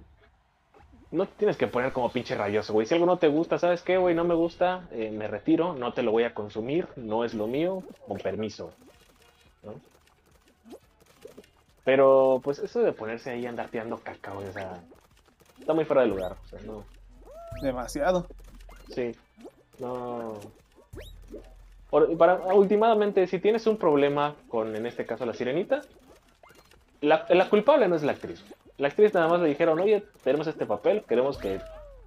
no 1.13 1.25
te 1.27 1.33
tienes 1.37 1.57
que 1.57 1.67
poner 1.67 1.93
como 1.93 2.11
pinche 2.11 2.35
rabioso, 2.35 2.73
güey. 2.73 2.85
Si 2.87 2.93
algo 2.93 3.05
no 3.05 3.17
te 3.17 3.27
gusta, 3.27 3.59
¿sabes 3.59 3.81
qué, 3.83 3.97
güey? 3.97 4.15
No 4.15 4.23
me 4.23 4.33
gusta, 4.33 4.87
eh, 4.91 5.11
me 5.11 5.27
retiro, 5.27 5.73
no 5.73 5.93
te 5.93 6.01
lo 6.03 6.11
voy 6.11 6.23
a 6.23 6.33
consumir, 6.33 6.87
no 6.95 7.23
es 7.23 7.33
lo 7.33 7.47
mío, 7.47 7.83
con 8.07 8.17
permiso. 8.17 8.73
¿no? 9.63 9.73
Pero, 11.83 12.39
pues, 12.43 12.59
eso 12.59 12.79
de 12.81 12.93
ponerse 12.93 13.29
ahí 13.31 13.45
a 13.45 13.49
andar 13.49 13.69
tirando 13.69 13.97
caca, 13.99 14.31
güey, 14.31 14.47
o 14.47 14.53
sea, 14.53 14.81
está 15.59 15.73
muy 15.73 15.85
fuera 15.85 16.01
de 16.01 16.07
lugar. 16.07 16.35
O 16.45 16.47
sea, 16.47 16.59
no. 16.61 16.83
Demasiado. 17.61 18.25
Sí. 18.89 19.11
No. 19.79 20.33
Por- 21.89 22.17
para, 22.17 22.35
últimamente, 22.55 23.27
si 23.27 23.39
tienes 23.39 23.67
un 23.67 23.77
problema 23.77 24.35
con, 24.47 24.75
en 24.75 24.85
este 24.85 25.05
caso, 25.05 25.25
la 25.25 25.33
sirenita, 25.33 25.81
la, 27.01 27.25
la 27.29 27.49
culpable 27.49 27.87
no 27.87 27.95
es 27.95 28.03
la 28.03 28.13
actriz. 28.13 28.43
La 28.77 28.87
actriz 28.87 29.13
nada 29.13 29.27
más 29.27 29.39
le 29.41 29.49
dijeron, 29.49 29.79
oye, 29.79 30.03
tenemos 30.23 30.47
este 30.47 30.65
papel, 30.65 31.03
queremos 31.07 31.37
que 31.37 31.59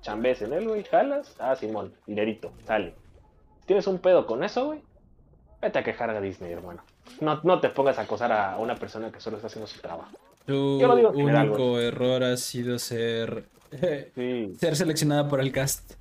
chambees 0.02 0.42
en 0.42 0.52
él, 0.52 0.68
güey, 0.68 0.84
jalas. 0.84 1.34
Ah, 1.38 1.54
Simón, 1.56 1.92
dinerito, 2.06 2.52
sale. 2.64 2.94
Si 3.60 3.66
tienes 3.66 3.86
un 3.86 3.98
pedo 3.98 4.26
con 4.26 4.42
eso, 4.44 4.66
güey, 4.66 4.80
vete 5.62 5.78
a 5.78 5.84
quejar 5.84 6.10
a 6.10 6.20
Disney, 6.20 6.52
hermano. 6.52 6.82
No, 7.20 7.40
no 7.44 7.60
te 7.60 7.68
pongas 7.68 7.98
a 7.98 8.02
acosar 8.02 8.32
a 8.32 8.56
una 8.58 8.74
persona 8.74 9.10
que 9.12 9.20
solo 9.20 9.36
está 9.36 9.46
haciendo 9.46 9.66
su 9.66 9.80
trabajo. 9.80 10.16
Tu 10.44 10.80
Yo 10.80 10.86
lo 10.88 10.96
digo 10.96 11.12
general, 11.12 11.48
único 11.50 11.78
error 11.80 12.22
ha 12.24 12.36
sido 12.36 12.78
ser, 12.78 13.44
Sí, 14.14 14.54
ser 14.58 14.76
seleccionada 14.76 15.28
por 15.28 15.40
el 15.40 15.52
cast. 15.52 15.94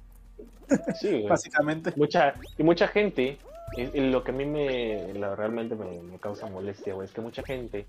sí, 0.99 1.09
güey. 1.11 1.27
Básicamente. 1.27 1.93
mucha 1.95 2.35
y 2.57 2.63
mucha 2.63 2.87
gente 2.87 3.37
y- 3.77 3.97
y 3.97 4.09
lo 4.09 4.23
que 4.23 4.31
a 4.31 4.33
mí 4.33 4.45
me 4.45 5.11
realmente 5.35 5.75
me, 5.75 5.99
me 6.01 6.19
causa 6.19 6.47
molestia 6.47 6.93
güey 6.93 7.05
es 7.07 7.13
que 7.13 7.21
mucha 7.21 7.43
gente 7.43 7.85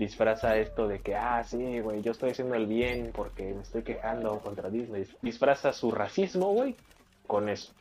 disfraza 0.00 0.56
esto 0.56 0.88
de 0.88 1.00
que 1.00 1.14
ah 1.14 1.44
sí 1.44 1.78
güey 1.80 2.02
yo 2.02 2.12
estoy 2.12 2.30
haciendo 2.30 2.54
el 2.56 2.66
bien 2.66 3.12
porque 3.14 3.54
me 3.54 3.62
estoy 3.62 3.82
quejando 3.82 4.40
contra 4.40 4.70
Disney 4.70 5.06
disfraza 5.22 5.72
su 5.72 5.90
racismo 5.92 6.48
güey 6.52 6.74
con 7.26 7.48
eso 7.48 7.72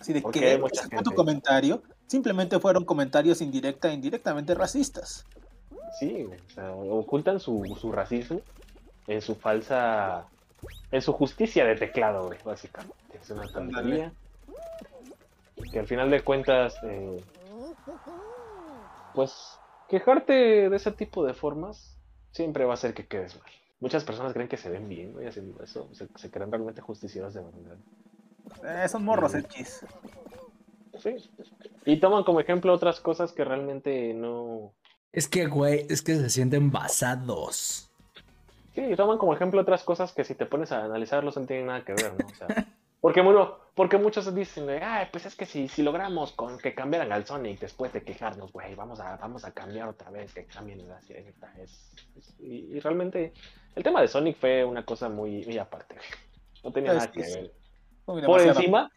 Así 0.00 0.12
de 0.12 0.20
Porque 0.20 0.40
que 0.40 0.46
hay 0.50 0.58
mucha 0.58 0.82
fue 0.82 1.02
tu 1.02 1.10
gente. 1.10 1.14
comentario. 1.16 1.82
Simplemente 2.06 2.60
fueron 2.60 2.84
comentarios 2.84 3.40
indirecta 3.40 3.88
e 3.90 3.94
indirectamente 3.94 4.54
racistas. 4.54 5.26
sí 5.98 6.22
güey, 6.24 6.38
o 6.46 6.50
sea, 6.50 6.72
ocultan 6.72 7.40
su, 7.40 7.64
su 7.80 7.90
racismo 7.92 8.40
en 9.08 9.20
su 9.22 9.34
falsa 9.34 10.26
en 10.90 11.02
su 11.02 11.12
justicia 11.12 11.64
de 11.64 11.74
teclado 11.76 12.26
güey 12.26 12.38
básicamente 12.44 12.94
es 13.20 13.30
una 13.30 13.46
tontería 13.48 14.12
que 15.72 15.78
al 15.80 15.86
final 15.86 16.10
de 16.10 16.20
cuentas 16.22 16.76
eh, 16.84 17.24
pues 19.14 19.57
quejarte 19.88 20.68
de 20.70 20.76
ese 20.76 20.92
tipo 20.92 21.24
de 21.24 21.34
formas 21.34 21.96
siempre 22.32 22.64
va 22.64 22.72
a 22.72 22.74
hacer 22.74 22.94
que 22.94 23.06
quedes 23.06 23.36
mal. 23.36 23.50
Muchas 23.80 24.04
personas 24.04 24.32
creen 24.32 24.48
que 24.48 24.56
se 24.56 24.70
ven 24.70 24.88
bien 24.88 25.12
güey, 25.12 25.26
haciendo 25.26 25.62
eso, 25.62 25.88
se, 25.92 26.08
se 26.16 26.30
creen 26.30 26.50
realmente 26.50 26.80
justicieros 26.80 27.34
de 27.34 27.42
verdad. 27.42 27.76
Eh, 28.84 28.88
son 28.88 29.04
morros 29.04 29.34
Mm. 29.34 29.38
hechis. 29.38 29.84
Sí. 31.00 31.16
Y 31.84 32.00
toman 32.00 32.24
como 32.24 32.40
ejemplo 32.40 32.72
otras 32.72 33.00
cosas 33.00 33.32
que 33.32 33.44
realmente 33.44 34.12
no... 34.14 34.72
Es 35.12 35.28
que, 35.28 35.46
güey, 35.46 35.86
es 35.88 36.02
que 36.02 36.16
se 36.16 36.28
sienten 36.28 36.70
basados. 36.70 37.90
Sí, 38.74 38.94
toman 38.96 39.18
como 39.18 39.32
ejemplo 39.34 39.60
otras 39.60 39.84
cosas 39.84 40.12
que 40.12 40.24
si 40.24 40.34
te 40.34 40.44
pones 40.46 40.70
a 40.72 40.84
analizarlos 40.84 41.36
no 41.36 41.46
tienen 41.46 41.66
nada 41.66 41.84
que 41.84 41.94
ver, 41.94 42.12
¿no? 42.18 42.26
O 42.26 42.34
sea, 42.34 42.46
porque, 43.00 43.20
bueno, 43.20 43.58
porque 43.74 43.96
muchos 43.98 44.34
dicen, 44.34 44.68
ay, 44.82 45.06
pues 45.12 45.26
es 45.26 45.36
que 45.36 45.46
si, 45.46 45.68
si 45.68 45.82
logramos 45.82 46.32
con 46.32 46.58
que 46.58 46.74
cambiaran 46.74 47.12
al 47.12 47.24
Sonic 47.26 47.60
después 47.60 47.92
de 47.92 48.02
quejarnos, 48.02 48.52
güey, 48.52 48.74
vamos 48.74 48.98
a, 49.00 49.16
vamos 49.16 49.44
a 49.44 49.52
cambiar 49.52 49.88
otra 49.88 50.10
vez, 50.10 50.32
que 50.34 50.46
cambien 50.46 50.88
la 50.88 51.00
sirenita. 51.00 51.52
Es, 51.58 51.92
es- 52.16 52.34
y, 52.40 52.76
y 52.76 52.80
realmente 52.80 53.32
el 53.76 53.82
tema 53.84 54.00
de 54.00 54.08
Sonic 54.08 54.36
fue 54.36 54.64
una 54.64 54.84
cosa 54.84 55.08
muy, 55.08 55.44
muy 55.46 55.58
aparte. 55.58 55.96
No 56.64 56.72
tenía 56.72 56.90
Es 56.92 56.96
nada 56.98 57.12
que 57.12 57.20
ver. 57.20 57.52
Por 58.04 58.20
demasiado. 58.20 58.48
encima, 58.58 58.90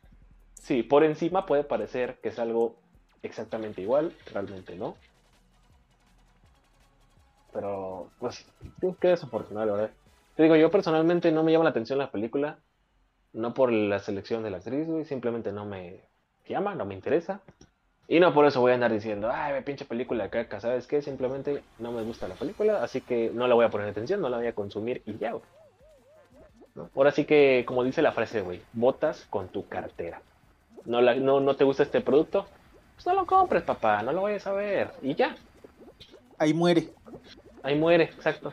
sí, 0.55 0.83
por 0.83 1.03
encima 1.03 1.45
puede 1.45 1.63
parecer 1.63 2.19
que 2.21 2.29
es 2.29 2.39
algo 2.39 2.75
exactamente 3.21 3.81
igual, 3.81 4.15
realmente 4.33 4.75
no. 4.75 4.95
Pero, 7.53 8.09
pues, 8.19 8.45
qué 8.99 9.09
desafortunado, 9.09 9.73
verdad. 9.73 9.91
Te 10.35 10.43
digo, 10.43 10.55
yo 10.55 10.71
personalmente 10.71 11.31
no 11.31 11.43
me 11.43 11.51
llama 11.51 11.65
la 11.65 11.71
atención 11.71 11.99
la 11.99 12.09
película, 12.09 12.57
no 13.33 13.53
por 13.53 13.71
la 13.71 13.99
selección 13.99 14.43
de 14.43 14.49
la 14.51 14.57
actriz, 14.57 14.87
güey, 14.87 15.05
simplemente 15.05 15.51
no 15.51 15.65
me 15.65 16.01
llama, 16.47 16.75
no 16.75 16.85
me 16.85 16.93
interesa. 16.95 17.41
Y 18.07 18.19
no 18.19 18.33
por 18.33 18.45
eso 18.45 18.59
voy 18.59 18.71
a 18.71 18.75
andar 18.75 18.91
diciendo, 18.91 19.29
ay, 19.33 19.61
pinche 19.63 19.85
película 19.85 20.29
caca, 20.29 20.59
¿sabes 20.59 20.85
qué? 20.85 21.01
Simplemente 21.01 21.63
no 21.79 21.93
me 21.93 22.01
gusta 22.03 22.27
la 22.27 22.35
película, 22.35 22.83
así 22.83 22.99
que 22.99 23.31
no 23.33 23.47
la 23.47 23.55
voy 23.55 23.63
a 23.65 23.69
poner 23.69 23.87
atención, 23.87 24.19
no 24.21 24.27
la 24.29 24.37
voy 24.37 24.47
a 24.47 24.53
consumir 24.55 25.01
y 25.05 25.17
ya, 25.17 25.31
güey. 25.31 25.43
¿no? 26.75 26.89
Ahora 26.95 27.11
sí 27.11 27.25
que, 27.25 27.63
como 27.65 27.83
dice 27.83 28.01
la 28.01 28.11
frase, 28.11 28.41
güey, 28.41 28.61
botas 28.73 29.25
con 29.29 29.47
tu 29.47 29.67
cartera. 29.67 30.21
No, 30.85 30.99
la, 31.01 31.15
no, 31.15 31.39
no 31.39 31.55
te 31.55 31.63
gusta 31.63 31.83
este 31.83 32.01
producto, 32.01 32.47
pues 32.95 33.05
no 33.05 33.13
lo 33.13 33.25
compres, 33.25 33.63
papá, 33.63 34.01
no 34.03 34.11
lo 34.11 34.23
vayas 34.23 34.45
a 34.47 34.51
ver. 34.53 34.91
Y 35.01 35.15
ya, 35.15 35.35
Ahí 36.37 36.53
muere. 36.53 36.89
ahí 37.63 37.77
muere, 37.77 38.05
exacto. 38.05 38.51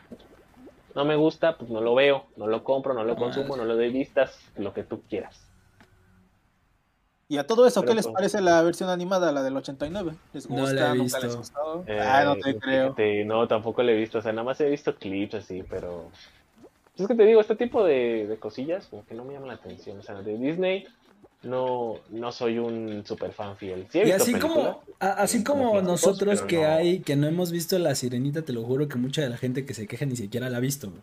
No 0.95 1.05
me 1.05 1.15
gusta, 1.15 1.57
pues 1.57 1.69
no 1.69 1.81
lo 1.81 1.93
veo, 1.95 2.25
no 2.35 2.47
lo 2.47 2.63
compro, 2.63 2.93
no 2.93 3.03
lo 3.03 3.15
consumo, 3.15 3.55
no 3.55 3.63
lo 3.65 3.75
doy 3.75 3.91
vistas, 3.91 4.39
lo 4.57 4.73
que 4.73 4.83
tú 4.83 5.01
quieras. 5.09 5.45
Y 7.27 7.37
a 7.37 7.45
todo 7.45 7.67
eso, 7.67 7.81
Pero 7.81 7.91
¿qué 7.91 7.95
les 7.97 8.05
pues- 8.07 8.13
parece 8.15 8.41
la 8.41 8.61
versión 8.63 8.89
animada, 8.89 9.31
la 9.31 9.43
del 9.43 9.55
89? 9.55 10.13
¿Les 10.33 10.49
No 10.49 10.55
la 10.55 10.61
gusta? 10.63 10.85
he 10.85 10.89
¿Nunca 10.89 11.03
visto. 11.03 11.19
les 11.21 11.35
gustó? 11.35 11.83
Eh, 11.85 11.99
ah, 12.01 12.23
no 12.25 12.35
te 12.37 12.57
creo. 12.57 12.85
fíjate, 12.95 13.25
no, 13.25 13.47
tampoco 13.47 13.83
lo 13.83 13.91
he 13.91 13.95
visto, 13.95 14.17
o 14.17 14.21
sea, 14.21 14.31
nada 14.31 14.43
más 14.45 14.59
he 14.61 14.69
visto 14.69 14.95
clips 14.95 15.35
así, 15.35 15.63
pero... 15.69 16.09
Es 16.97 17.07
que 17.07 17.15
te 17.15 17.23
digo, 17.25 17.39
este 17.39 17.55
tipo 17.55 17.83
de, 17.83 18.25
de 18.27 18.37
cosillas 18.39 18.87
como 18.87 19.05
que 19.05 19.13
no 19.13 19.23
me 19.23 19.33
llaman 19.33 19.49
la 19.49 19.53
atención, 19.53 19.99
o 19.99 20.01
sea, 20.01 20.15
de 20.21 20.37
Disney 20.37 20.85
no, 21.43 21.95
no 22.09 22.31
soy 22.31 22.59
un 22.59 23.05
super 23.05 23.31
fan 23.31 23.55
fiel. 23.57 23.87
Sí 23.91 23.99
he 23.99 24.01
Y 24.01 24.05
visto 24.05 24.23
así 24.23 24.33
como, 24.33 24.81
a- 24.99 25.11
así 25.13 25.43
como 25.43 25.81
nosotros 25.81 26.41
que 26.41 26.61
no. 26.61 26.67
hay, 26.67 26.99
que 26.99 27.15
no 27.15 27.27
hemos 27.27 27.51
visto 27.51 27.79
la 27.79 27.95
sirenita, 27.95 28.41
te 28.43 28.53
lo 28.53 28.63
juro 28.63 28.87
que 28.87 28.97
mucha 28.97 29.21
de 29.21 29.29
la 29.29 29.37
gente 29.37 29.65
que 29.65 29.73
se 29.73 29.87
queja 29.87 30.05
ni 30.05 30.15
siquiera 30.15 30.49
la 30.49 30.57
ha 30.57 30.61
visto. 30.61 30.89
güey. 30.89 31.01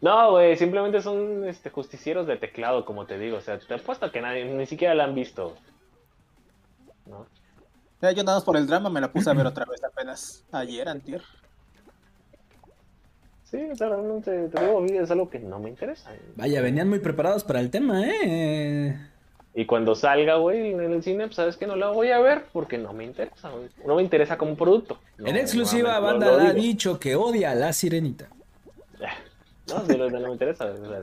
No, 0.00 0.32
güey, 0.32 0.56
simplemente 0.56 1.00
son 1.00 1.46
este, 1.48 1.70
justicieros 1.70 2.26
de 2.26 2.36
teclado, 2.36 2.84
como 2.84 3.06
te 3.06 3.18
digo. 3.18 3.36
O 3.38 3.40
sea, 3.40 3.58
te 3.58 3.74
apuesto 3.74 4.10
que 4.10 4.20
nadie, 4.20 4.44
ni 4.44 4.66
siquiera 4.66 4.94
la 4.94 5.04
han 5.04 5.14
visto. 5.14 5.54
¿No? 7.06 7.26
Ya, 8.02 8.10
yo 8.10 8.24
nada 8.24 8.36
más 8.38 8.44
por 8.44 8.56
el 8.56 8.66
drama 8.66 8.90
me 8.90 9.00
la 9.00 9.10
puse 9.12 9.30
a 9.30 9.32
ver 9.32 9.46
otra 9.46 9.64
vez 9.64 9.82
apenas 9.82 10.44
ayer, 10.52 10.88
antier. 10.88 11.22
Sí, 13.44 13.58
o 13.72 13.76
sea, 13.76 13.88
realmente 13.88 14.48
te 14.48 14.60
digo, 14.60 14.84
es 14.84 15.10
algo 15.10 15.30
que 15.30 15.38
no 15.38 15.58
me 15.60 15.70
interesa. 15.70 16.10
Vaya, 16.34 16.60
venían 16.60 16.88
muy 16.88 16.98
preparados 16.98 17.44
para 17.44 17.60
el 17.60 17.70
tema, 17.70 18.02
¿eh? 18.04 18.98
Y 19.58 19.64
cuando 19.64 19.94
salga, 19.94 20.36
güey, 20.36 20.72
en 20.72 20.80
el 20.92 21.02
cine, 21.02 21.24
pues 21.24 21.36
sabes 21.36 21.56
que 21.56 21.66
no 21.66 21.76
la 21.76 21.88
voy 21.88 22.10
a 22.10 22.18
ver 22.20 22.44
porque 22.52 22.76
no 22.76 22.92
me 22.92 23.04
interesa, 23.04 23.48
güey. 23.48 23.68
No 23.86 23.96
me 23.96 24.02
interesa 24.02 24.36
como 24.36 24.54
producto. 24.54 24.98
No, 25.16 25.28
en 25.28 25.36
exclusiva, 25.36 25.94
no, 25.94 26.02
banda 26.02 26.26
no, 26.26 26.32
ha 26.34 26.40
digo. 26.52 26.52
dicho 26.52 27.00
que 27.00 27.16
odia 27.16 27.52
a 27.52 27.54
la 27.54 27.72
sirenita. 27.72 28.28
No, 29.68 29.84
sí, 29.86 29.96
no, 29.96 30.10
no 30.10 30.20
me 30.20 30.30
interesa. 30.32 30.66
o 30.66 30.76
sea, 30.76 30.98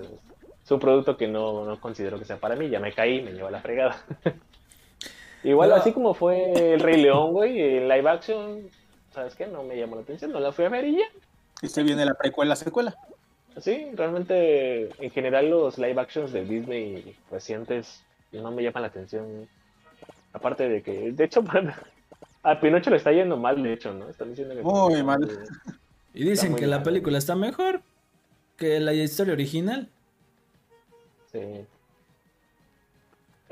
es 0.63 0.71
un 0.71 0.79
producto 0.79 1.17
que 1.17 1.27
no, 1.27 1.65
no 1.65 1.81
considero 1.81 2.19
que 2.19 2.25
sea 2.25 2.37
para 2.37 2.55
mí. 2.55 2.69
Ya 2.69 2.79
me 2.79 2.93
caí, 2.93 3.21
me 3.23 3.31
llevo 3.31 3.47
a 3.47 3.51
la 3.51 3.59
fregada. 3.59 3.97
Igual, 5.43 5.69
Pero- 5.69 5.81
así 5.81 5.91
como 5.91 6.13
fue 6.13 6.73
El 6.75 6.79
Rey 6.79 7.01
León, 7.01 7.31
güey, 7.33 7.59
en 7.77 7.89
live 7.89 8.07
action, 8.09 8.69
¿sabes 9.13 9.35
qué? 9.35 9.47
No 9.47 9.63
me 9.63 9.75
llamó 9.77 9.95
la 9.95 10.03
atención, 10.03 10.31
no 10.31 10.39
la 10.39 10.51
fui 10.51 10.63
a 10.65 10.69
ver 10.69 10.85
y 10.85 10.97
ya. 10.97 11.05
Y 11.61 11.67
se 11.67 11.83
viene 11.83 12.05
la 12.05 12.13
precuela, 12.13 12.55
secuela. 12.55 12.95
Sí, 13.59 13.87
realmente, 13.95 14.89
en 15.03 15.11
general, 15.11 15.49
los 15.49 15.77
live 15.77 15.99
actions 15.99 16.31
de 16.31 16.45
Disney 16.45 17.15
recientes 17.31 18.03
no 18.41 18.51
me 18.51 18.63
llaman 18.63 18.84
la 18.84 18.88
atención. 18.88 19.47
Aparte 20.34 20.67
de 20.67 20.81
que, 20.81 21.11
de 21.11 21.23
hecho, 21.23 21.43
a 22.43 22.59
Pinocho 22.59 22.89
le 22.89 22.97
está 22.97 23.11
yendo 23.11 23.38
mal, 23.38 23.61
de 23.61 23.73
hecho, 23.73 23.93
¿no? 23.93 24.09
Están 24.09 24.29
diciendo 24.29 24.55
que 24.55 24.61
Muy 24.63 25.03
mal. 25.03 25.45
Y 26.13 26.25
dicen 26.25 26.55
que 26.55 26.67
la 26.67 26.77
mal. 26.77 26.84
película 26.84 27.17
está 27.17 27.36
mejor 27.36 27.81
que 28.57 28.79
la 28.79 28.93
historia 28.93 29.34
original. 29.34 29.89
Sí. 31.31 31.65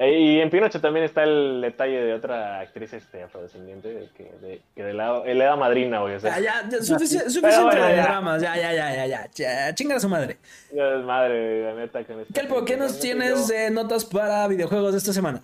Eh, 0.03 0.19
Y 0.19 0.39
en 0.39 0.49
Pinocho 0.49 0.81
también 0.81 1.05
está 1.05 1.23
el 1.23 1.61
detalle 1.61 2.01
de 2.03 2.13
otra 2.13 2.59
actriz 2.59 2.91
este, 2.93 3.21
afrodescendiente 3.23 3.87
de 3.93 4.07
que, 4.17 4.23
de, 4.41 4.61
que 4.75 4.83
de 4.83 4.93
la, 4.93 5.21
el 5.25 5.39
hada 5.41 5.55
madrina, 5.55 5.99
güey. 5.99 6.15
O 6.15 6.19
sea, 6.19 6.39
Ya, 6.39 6.67
ya, 6.69 6.81
suficiente 6.81 7.39
bueno, 7.39 7.85
de 7.85 7.95
ya. 7.95 8.03
dramas. 8.03 8.41
Ya, 8.41 8.55
ya, 8.57 8.73
ya, 8.73 8.95
ya, 8.95 9.05
ya, 9.05 9.29
ya. 9.31 9.75
Chinga 9.75 9.97
a 9.97 9.99
su 9.99 10.09
madre. 10.09 10.37
ya 10.73 10.95
es 10.95 11.03
madre, 11.03 11.63
la 11.65 11.73
neta. 11.75 12.03
Con 12.03 12.19
esta 12.21 12.33
Kelpo, 12.33 12.65
¿qué 12.65 12.77
nos 12.77 12.99
tienes 12.99 13.47
de 13.47 13.69
notas 13.69 14.05
para 14.05 14.47
videojuegos 14.47 14.93
de 14.93 14.97
esta 14.97 15.13
semana? 15.13 15.41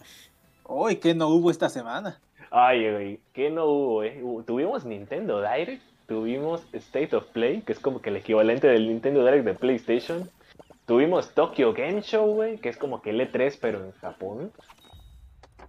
Uy, 0.68 0.96
que 0.98 1.14
no 1.14 1.28
hubo 1.30 1.52
esta 1.52 1.70
semana. 1.70 2.20
Ay, 2.50 2.92
güey, 2.92 3.20
¿qué 3.34 3.50
no 3.50 3.66
hubo, 3.66 4.04
eh? 4.04 4.22
Tuvimos 4.46 4.86
Nintendo 4.86 5.42
Direct, 5.42 5.84
tuvimos 6.08 6.64
State 6.74 7.16
of 7.16 7.26
Play, 7.26 7.62
que 7.62 7.74
es 7.74 7.80
como 7.80 8.02
que 8.02 8.10
el 8.10 8.16
equivalente 8.16 8.68
del 8.68 8.88
Nintendo 8.88 9.24
Direct 9.24 9.46
de 9.46 9.54
PlayStation. 9.54 10.30
Tuvimos 10.88 11.34
Tokyo 11.34 11.74
Game 11.74 12.02
Show, 12.02 12.34
güey, 12.34 12.60
que 12.60 12.70
es 12.70 12.78
como 12.78 13.02
que 13.02 13.10
el 13.10 13.20
E3, 13.20 13.58
pero 13.62 13.84
en 13.84 13.92
Japón. 13.92 14.54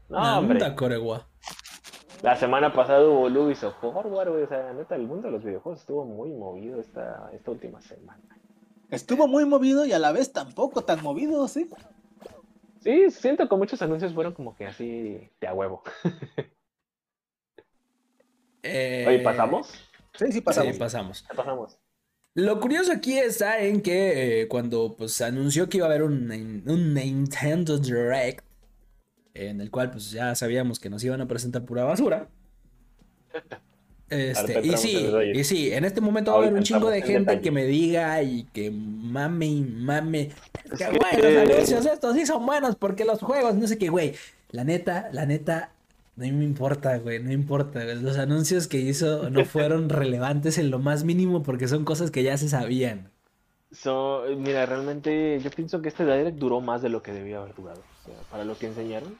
No, 0.08 0.38
hombre. 0.38 0.64
Anda, 0.64 0.76
Coregua. 0.76 1.26
La 2.22 2.36
semana 2.36 2.72
pasada 2.72 3.04
hubo 3.04 3.26
Ubisoft 3.26 3.80
Forward, 3.80 4.28
güey. 4.28 4.44
O 4.44 4.48
sea, 4.48 4.72
neta, 4.72 4.94
el 4.94 5.08
mundo 5.08 5.26
de 5.26 5.32
los 5.32 5.42
videojuegos 5.42 5.80
estuvo 5.80 6.04
muy 6.04 6.30
movido 6.30 6.80
esta, 6.80 7.30
esta 7.32 7.50
última 7.50 7.80
semana. 7.80 8.22
Estuvo 8.90 9.26
muy 9.26 9.44
movido 9.44 9.84
y 9.84 9.92
a 9.92 9.98
la 9.98 10.12
vez 10.12 10.32
tampoco 10.32 10.82
tan 10.82 11.02
movido, 11.02 11.48
¿sí? 11.48 11.68
Sí, 12.80 13.10
siento 13.10 13.48
que 13.48 13.56
muchos 13.56 13.82
anuncios 13.82 14.14
fueron 14.14 14.34
como 14.34 14.54
que 14.54 14.68
así 14.68 15.28
de 15.40 15.48
a 15.48 15.52
huevo. 15.52 15.82
Eh, 18.62 19.04
Oye, 19.06 19.20
¿pasamos? 19.20 19.68
Sí, 20.14 20.32
sí, 20.32 20.40
pasamos. 20.40 20.74
Sí, 20.74 20.78
pasamos. 20.80 21.22
¿Qué 21.22 21.36
pasamos? 21.36 21.78
Lo 22.38 22.60
curioso 22.60 22.92
aquí 22.92 23.18
está 23.18 23.58
en 23.58 23.80
que 23.80 24.42
eh, 24.42 24.46
cuando 24.46 24.94
pues 24.96 25.10
se 25.10 25.24
anunció 25.24 25.68
que 25.68 25.78
iba 25.78 25.86
a 25.86 25.90
haber 25.90 26.04
un, 26.04 26.62
un 26.66 26.94
Nintendo 26.94 27.78
Direct, 27.78 28.44
en 29.34 29.60
el 29.60 29.72
cual 29.72 29.90
pues 29.90 30.12
ya 30.12 30.32
sabíamos 30.36 30.78
que 30.78 30.88
nos 30.88 31.02
iban 31.02 31.20
a 31.20 31.26
presentar 31.26 31.64
pura 31.64 31.82
basura. 31.84 32.28
Este, 34.10 34.66
y 34.66 34.74
sí, 34.78 35.06
y 35.34 35.44
sí, 35.44 35.70
en 35.70 35.84
este 35.84 36.00
momento 36.00 36.30
va 36.30 36.38
a 36.38 36.40
haber 36.40 36.54
un 36.54 36.62
chingo 36.62 36.88
de 36.88 37.02
gente 37.02 37.18
detalle. 37.18 37.40
que 37.42 37.50
me 37.50 37.66
diga 37.66 38.22
y 38.22 38.44
que 38.54 38.70
mame 38.70 39.44
y 39.44 39.60
mame. 39.60 40.30
Que 40.78 40.86
güey, 40.86 41.36
los 41.36 41.52
anuncios 41.52 41.84
estos 41.84 42.16
sí 42.16 42.24
son 42.24 42.46
buenos 42.46 42.74
porque 42.76 43.04
los 43.04 43.20
juegos, 43.20 43.54
no 43.56 43.68
sé 43.68 43.76
qué, 43.76 43.90
güey. 43.90 44.14
La 44.50 44.64
neta, 44.64 45.10
la 45.12 45.26
neta, 45.26 45.72
no 46.18 46.36
me 46.36 46.44
importa, 46.44 46.98
güey, 46.98 47.22
no 47.22 47.32
importa. 47.32 47.84
güey. 47.84 48.00
Los 48.02 48.18
anuncios 48.18 48.66
que 48.66 48.78
hizo 48.78 49.30
no 49.30 49.44
fueron 49.44 49.88
relevantes 49.88 50.58
en 50.58 50.70
lo 50.70 50.78
más 50.78 51.04
mínimo 51.04 51.42
porque 51.42 51.68
son 51.68 51.84
cosas 51.84 52.10
que 52.10 52.22
ya 52.22 52.36
se 52.36 52.48
sabían. 52.48 53.10
So, 53.70 54.24
mira, 54.36 54.66
realmente 54.66 55.38
yo 55.40 55.50
pienso 55.50 55.80
que 55.82 55.88
este 55.88 56.04
Direct 56.04 56.38
duró 56.38 56.60
más 56.60 56.82
de 56.82 56.88
lo 56.88 57.02
que 57.02 57.12
debía 57.12 57.38
haber 57.38 57.54
durado. 57.54 57.80
O 57.80 58.04
sea, 58.04 58.14
para 58.30 58.44
lo 58.44 58.58
que 58.58 58.66
enseñaron. 58.66 59.16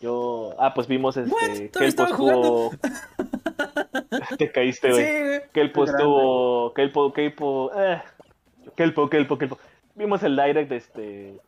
Yo. 0.00 0.54
Ah, 0.58 0.74
pues 0.74 0.86
vimos 0.88 1.16
este. 1.16 1.68
Todavía 1.68 1.88
estaba 1.88 2.16
tuvo. 2.16 2.72
Te 4.38 4.50
caíste, 4.50 4.90
güey. 4.90 5.04
Sí, 5.04 5.10
güey. 5.10 5.40
Que 5.52 5.60
el 5.60 5.72
post 5.72 5.92
grande. 5.92 6.04
tuvo. 6.04 6.74
Que 6.74 6.82
el 6.82 6.92
po, 6.92 7.12
que 7.12 7.26
el 7.26 7.32
po, 7.34 7.70
eh, 7.78 8.02
que 8.76 8.82
el 8.82 8.94
po, 8.94 9.08
que 9.08 9.16
el 9.18 9.26
po, 9.26 9.38
que 9.38 9.44
el 9.44 9.50
po. 9.50 9.58
Vimos 9.94 10.22
el 10.22 10.36
direct 10.36 10.70
de 10.70 10.76
este. 10.76 11.40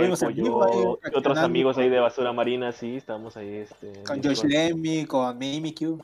Vimos 0.00 0.22
en 0.22 0.28
yo, 0.30 0.44
vivo 0.44 0.64
ahí, 0.64 1.10
y 1.12 1.16
otros 1.18 1.38
amigos 1.38 1.76
ahí 1.78 1.84
con- 1.84 1.92
de 1.92 2.00
basura 2.00 2.32
marina, 2.32 2.72
sí, 2.72 2.96
estábamos 2.96 3.36
ahí, 3.36 3.56
este. 3.56 3.92
Con 4.04 4.22
Josh. 4.22 4.42
Lemmy, 4.44 5.04
con 5.06 5.36
Mimikyu. 5.38 6.00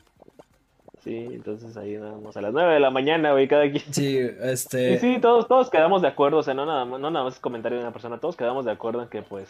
Sí, 1.03 1.15
entonces 1.31 1.77
ahí 1.77 1.95
nada 1.97 2.17
a 2.35 2.41
las 2.41 2.51
9 2.53 2.73
de 2.73 2.79
la 2.81 2.89
mañana, 2.91 3.31
güey, 3.31 3.47
cada 3.47 3.69
quien. 3.71 3.83
Sí, 3.91 4.17
Y 4.17 4.31
este. 4.43 4.99
sí, 4.99 5.17
todos, 5.21 5.47
todos 5.47 5.69
quedamos 5.69 6.01
de 6.01 6.09
acuerdo, 6.09 6.37
o 6.39 6.43
sea, 6.43 6.53
no 6.53 6.65
nada, 6.65 6.83
más- 6.85 6.99
no 6.99 7.09
nada 7.09 7.23
más 7.25 7.35
es 7.35 7.39
comentario 7.39 7.77
de 7.77 7.83
una 7.85 7.93
persona, 7.93 8.17
todos 8.19 8.35
quedamos 8.35 8.65
de 8.65 8.71
acuerdo 8.71 9.01
en 9.03 9.07
que 9.07 9.21
pues, 9.21 9.47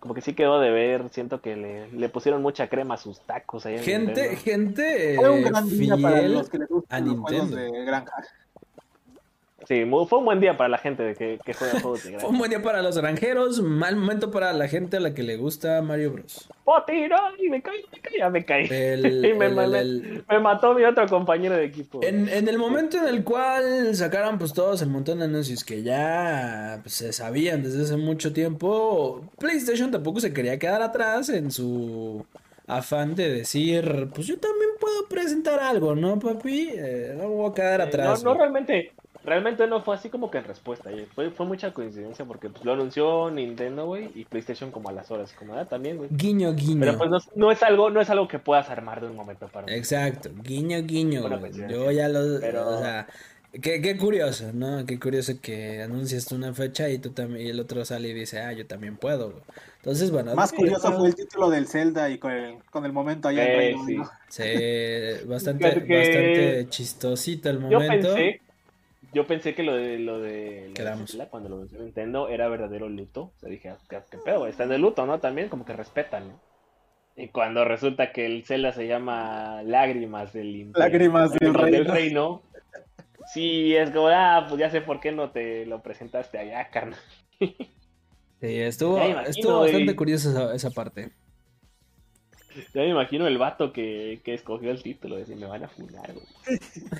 como 0.00 0.14
que 0.14 0.22
sí 0.22 0.32
quedó 0.32 0.60
de 0.60 0.70
ver, 0.70 1.08
siento 1.10 1.40
que 1.42 1.56
le, 1.56 1.92
le 1.92 2.08
pusieron 2.08 2.40
mucha 2.40 2.68
crema 2.68 2.94
a 2.94 2.96
sus 2.96 3.20
tacos 3.20 3.66
ahí 3.66 3.74
en 3.76 3.82
Gente, 3.82 4.36
gente 4.36 5.16
Fue 5.16 5.28
un 5.28 5.38
eh, 5.40 5.42
gran 5.50 5.68
día 5.68 5.96
para 5.98 6.22
los 6.22 6.48
que 6.48 6.58
les 6.58 6.70
a 6.70 6.74
gustan 6.74 7.04
los 7.06 7.18
juegos 7.18 7.50
Nintendo. 7.50 7.72
de 7.78 7.84
granja. 7.84 8.12
Sí, 9.68 9.84
fue 10.08 10.18
un 10.18 10.24
buen 10.24 10.40
día 10.40 10.56
para 10.56 10.70
la 10.70 10.78
gente 10.78 11.14
que, 11.14 11.38
que 11.44 11.52
juega 11.52 11.78
juegos 11.82 12.02
de 12.02 12.18
Fue 12.18 12.30
un 12.30 12.38
buen 12.38 12.48
día 12.48 12.62
para 12.62 12.80
los 12.80 12.96
granjeros, 12.96 13.60
mal 13.60 13.96
momento 13.96 14.30
para 14.30 14.50
la 14.54 14.66
gente 14.66 14.96
a 14.96 15.00
la 15.00 15.12
que 15.12 15.22
le 15.22 15.36
gusta 15.36 15.82
Mario 15.82 16.12
Bros. 16.12 16.48
¡Oh, 16.64 16.82
tiro! 16.86 17.16
Y 17.38 17.50
me 17.50 17.60
caí, 17.60 17.82
me 17.92 18.00
caí, 18.00 18.18
ya 18.18 18.30
me 18.30 18.44
caí. 18.46 18.66
El- 18.70 19.24
Y 19.26 19.34
me, 19.34 19.44
el- 19.46 19.54
me- 19.54 19.78
el- 19.78 20.24
me 20.26 20.38
mató 20.40 20.72
mi 20.72 20.84
otro 20.84 21.06
compañero 21.06 21.54
de 21.54 21.66
equipo. 21.66 22.00
En, 22.02 22.30
en 22.30 22.48
el 22.48 22.56
momento 22.56 22.96
en 22.96 23.08
el 23.08 23.22
cual 23.24 23.94
sacaron 23.94 24.38
pues 24.38 24.54
todos 24.54 24.80
el 24.80 24.88
montón 24.88 25.18
de 25.18 25.26
anuncios 25.26 25.62
que 25.64 25.82
ya 25.82 26.80
pues, 26.82 26.94
se 26.94 27.12
sabían 27.12 27.62
desde 27.62 27.82
hace 27.82 27.96
mucho 27.98 28.32
tiempo, 28.32 29.22
PlayStation 29.38 29.90
tampoco 29.90 30.20
se 30.20 30.32
quería 30.32 30.58
quedar 30.58 30.80
atrás 30.80 31.28
en 31.28 31.50
su 31.50 32.24
afán 32.66 33.14
de 33.14 33.30
decir, 33.32 34.08
pues 34.14 34.26
yo 34.26 34.38
también 34.38 34.70
puedo 34.80 35.08
presentar 35.08 35.60
algo, 35.60 35.94
¿no, 35.94 36.18
papi? 36.18 36.70
Eh, 36.74 37.14
no 37.18 37.28
voy 37.28 37.50
a 37.50 37.54
quedar 37.54 37.80
Eh, 37.80 37.84
atrás. 37.84 38.24
No, 38.24 38.30
no 38.30 38.36
güey". 38.36 38.40
realmente, 38.40 38.92
realmente 39.28 39.66
no 39.66 39.82
fue 39.82 39.94
así 39.94 40.08
como 40.08 40.30
que 40.30 40.38
en 40.38 40.44
respuesta. 40.44 40.90
eh, 40.90 41.06
Fue, 41.14 41.30
fue 41.30 41.46
mucha 41.46 41.72
coincidencia 41.72 42.24
porque 42.24 42.48
pues, 42.50 42.64
lo 42.64 42.72
anunció 42.72 43.30
Nintendo, 43.30 43.86
güey, 43.86 44.10
y 44.14 44.24
PlayStation 44.24 44.70
como 44.70 44.88
a 44.88 44.92
las 44.92 45.10
horas, 45.10 45.32
como 45.38 45.54
ah, 45.54 45.64
también, 45.66 45.96
güey. 45.98 46.08
Guiño, 46.12 46.54
guiño. 46.54 46.80
Pero 46.80 46.98
pues 46.98 47.10
no, 47.10 47.18
no 47.36 47.50
es 47.52 47.62
algo, 47.62 47.90
no 47.90 48.00
es 48.00 48.10
algo 48.10 48.26
que 48.28 48.38
puedas 48.38 48.68
armar 48.70 49.00
de 49.00 49.06
un 49.08 49.16
momento 49.16 49.48
para 49.48 49.64
otro. 49.64 49.74
Exacto, 49.76 50.30
guiño, 50.42 50.82
guiño. 50.82 51.22
Yo 51.68 51.90
ya 51.90 52.08
lo, 52.08 52.40
Pero- 52.40 52.68
o 52.68 52.78
sea, 52.80 53.06
qué, 53.62 53.80
qué 53.80 53.96
curioso, 53.96 54.50
¿no? 54.52 54.84
Qué 54.86 54.98
curioso 55.00 55.34
que 55.40 55.82
anuncias 55.82 56.30
una 56.32 56.52
fecha 56.54 56.88
y 56.88 56.98
tú 56.98 57.10
también, 57.10 57.46
y 57.46 57.50
el 57.50 57.60
otro 57.60 57.84
sale 57.84 58.08
y 58.08 58.14
dice, 58.14 58.40
ah, 58.40 58.52
yo 58.52 58.66
también 58.66 58.96
puedo. 58.96 59.30
güey. 59.30 59.42
Entonces, 59.78 60.10
bueno, 60.10 60.34
Más 60.34 60.52
curioso 60.52 60.92
fue 60.92 61.08
el 61.08 61.14
título 61.14 61.48
del 61.50 61.66
Zelda 61.66 62.10
y 62.10 62.18
con 62.18 62.32
el, 62.32 62.56
con 62.70 62.84
el 62.84 62.92
momento 62.92 63.28
allá 63.28 63.44
en 63.44 63.50
Eh, 63.50 63.56
Reino 63.56 63.84
sí. 63.86 63.96
Sí, 64.28 64.42
bastante, 65.28 65.64
bastante 65.68 66.66
chistosito 66.68 67.48
el 67.48 67.60
Yo 67.68 67.80
momento. 67.80 68.08
pensé, 68.14 68.40
yo 69.12 69.26
pensé 69.26 69.54
que 69.54 69.62
lo 69.62 69.74
de 69.74 69.98
lo 69.98 70.20
de 70.20 70.72
la 71.16 71.26
cuando 71.26 71.48
lo 71.48 71.56
anunció 71.56 71.78
Nintendo 71.80 72.28
era 72.28 72.48
verdadero 72.48 72.88
luto. 72.88 73.32
O 73.36 73.38
sea, 73.38 73.48
dije, 73.48 73.70
ah, 73.70 73.78
¿qué, 73.88 74.00
qué 74.10 74.18
pedo? 74.18 74.46
Está 74.46 74.64
en 74.64 74.72
el 74.72 74.80
luto, 74.80 75.06
¿no? 75.06 75.18
También 75.20 75.48
como 75.48 75.64
que 75.64 75.72
respetan, 75.72 76.28
¿no? 76.28 76.40
Y 77.16 77.28
cuando 77.28 77.64
resulta 77.64 78.12
que 78.12 78.26
el 78.26 78.44
Zelda 78.44 78.72
se 78.72 78.86
llama 78.86 79.62
Lágrimas 79.64 80.32
del 80.32 80.54
Imperio- 80.54 80.84
Lágrimas 80.88 81.32
del 81.32 81.54
Reino. 81.54 81.92
Reino, 81.92 82.42
Sí, 83.34 83.74
es 83.76 83.90
como, 83.90 84.08
ah, 84.08 84.46
pues 84.48 84.58
ya 84.58 84.70
sé 84.70 84.80
por 84.80 85.00
qué 85.00 85.12
no 85.12 85.30
te 85.30 85.66
lo 85.66 85.82
presentaste 85.82 86.38
allá, 86.38 86.70
carnal. 86.70 86.98
Sí, 87.38 87.56
estuvo, 88.40 88.98
estuvo 89.00 89.60
bastante 89.60 89.84
güey. 89.84 89.96
curiosa 89.96 90.30
esa, 90.30 90.54
esa 90.54 90.70
parte. 90.70 91.10
Ya 92.72 92.82
me 92.82 92.88
imagino 92.88 93.26
el 93.26 93.36
vato 93.36 93.72
que, 93.72 94.20
que 94.24 94.32
escogió 94.34 94.70
el 94.70 94.82
título, 94.82 95.16
de 95.16 95.22
decir, 95.22 95.36
me 95.36 95.46
van 95.46 95.64
a 95.64 95.68
funar, 95.68 96.12
güey. 96.14 96.26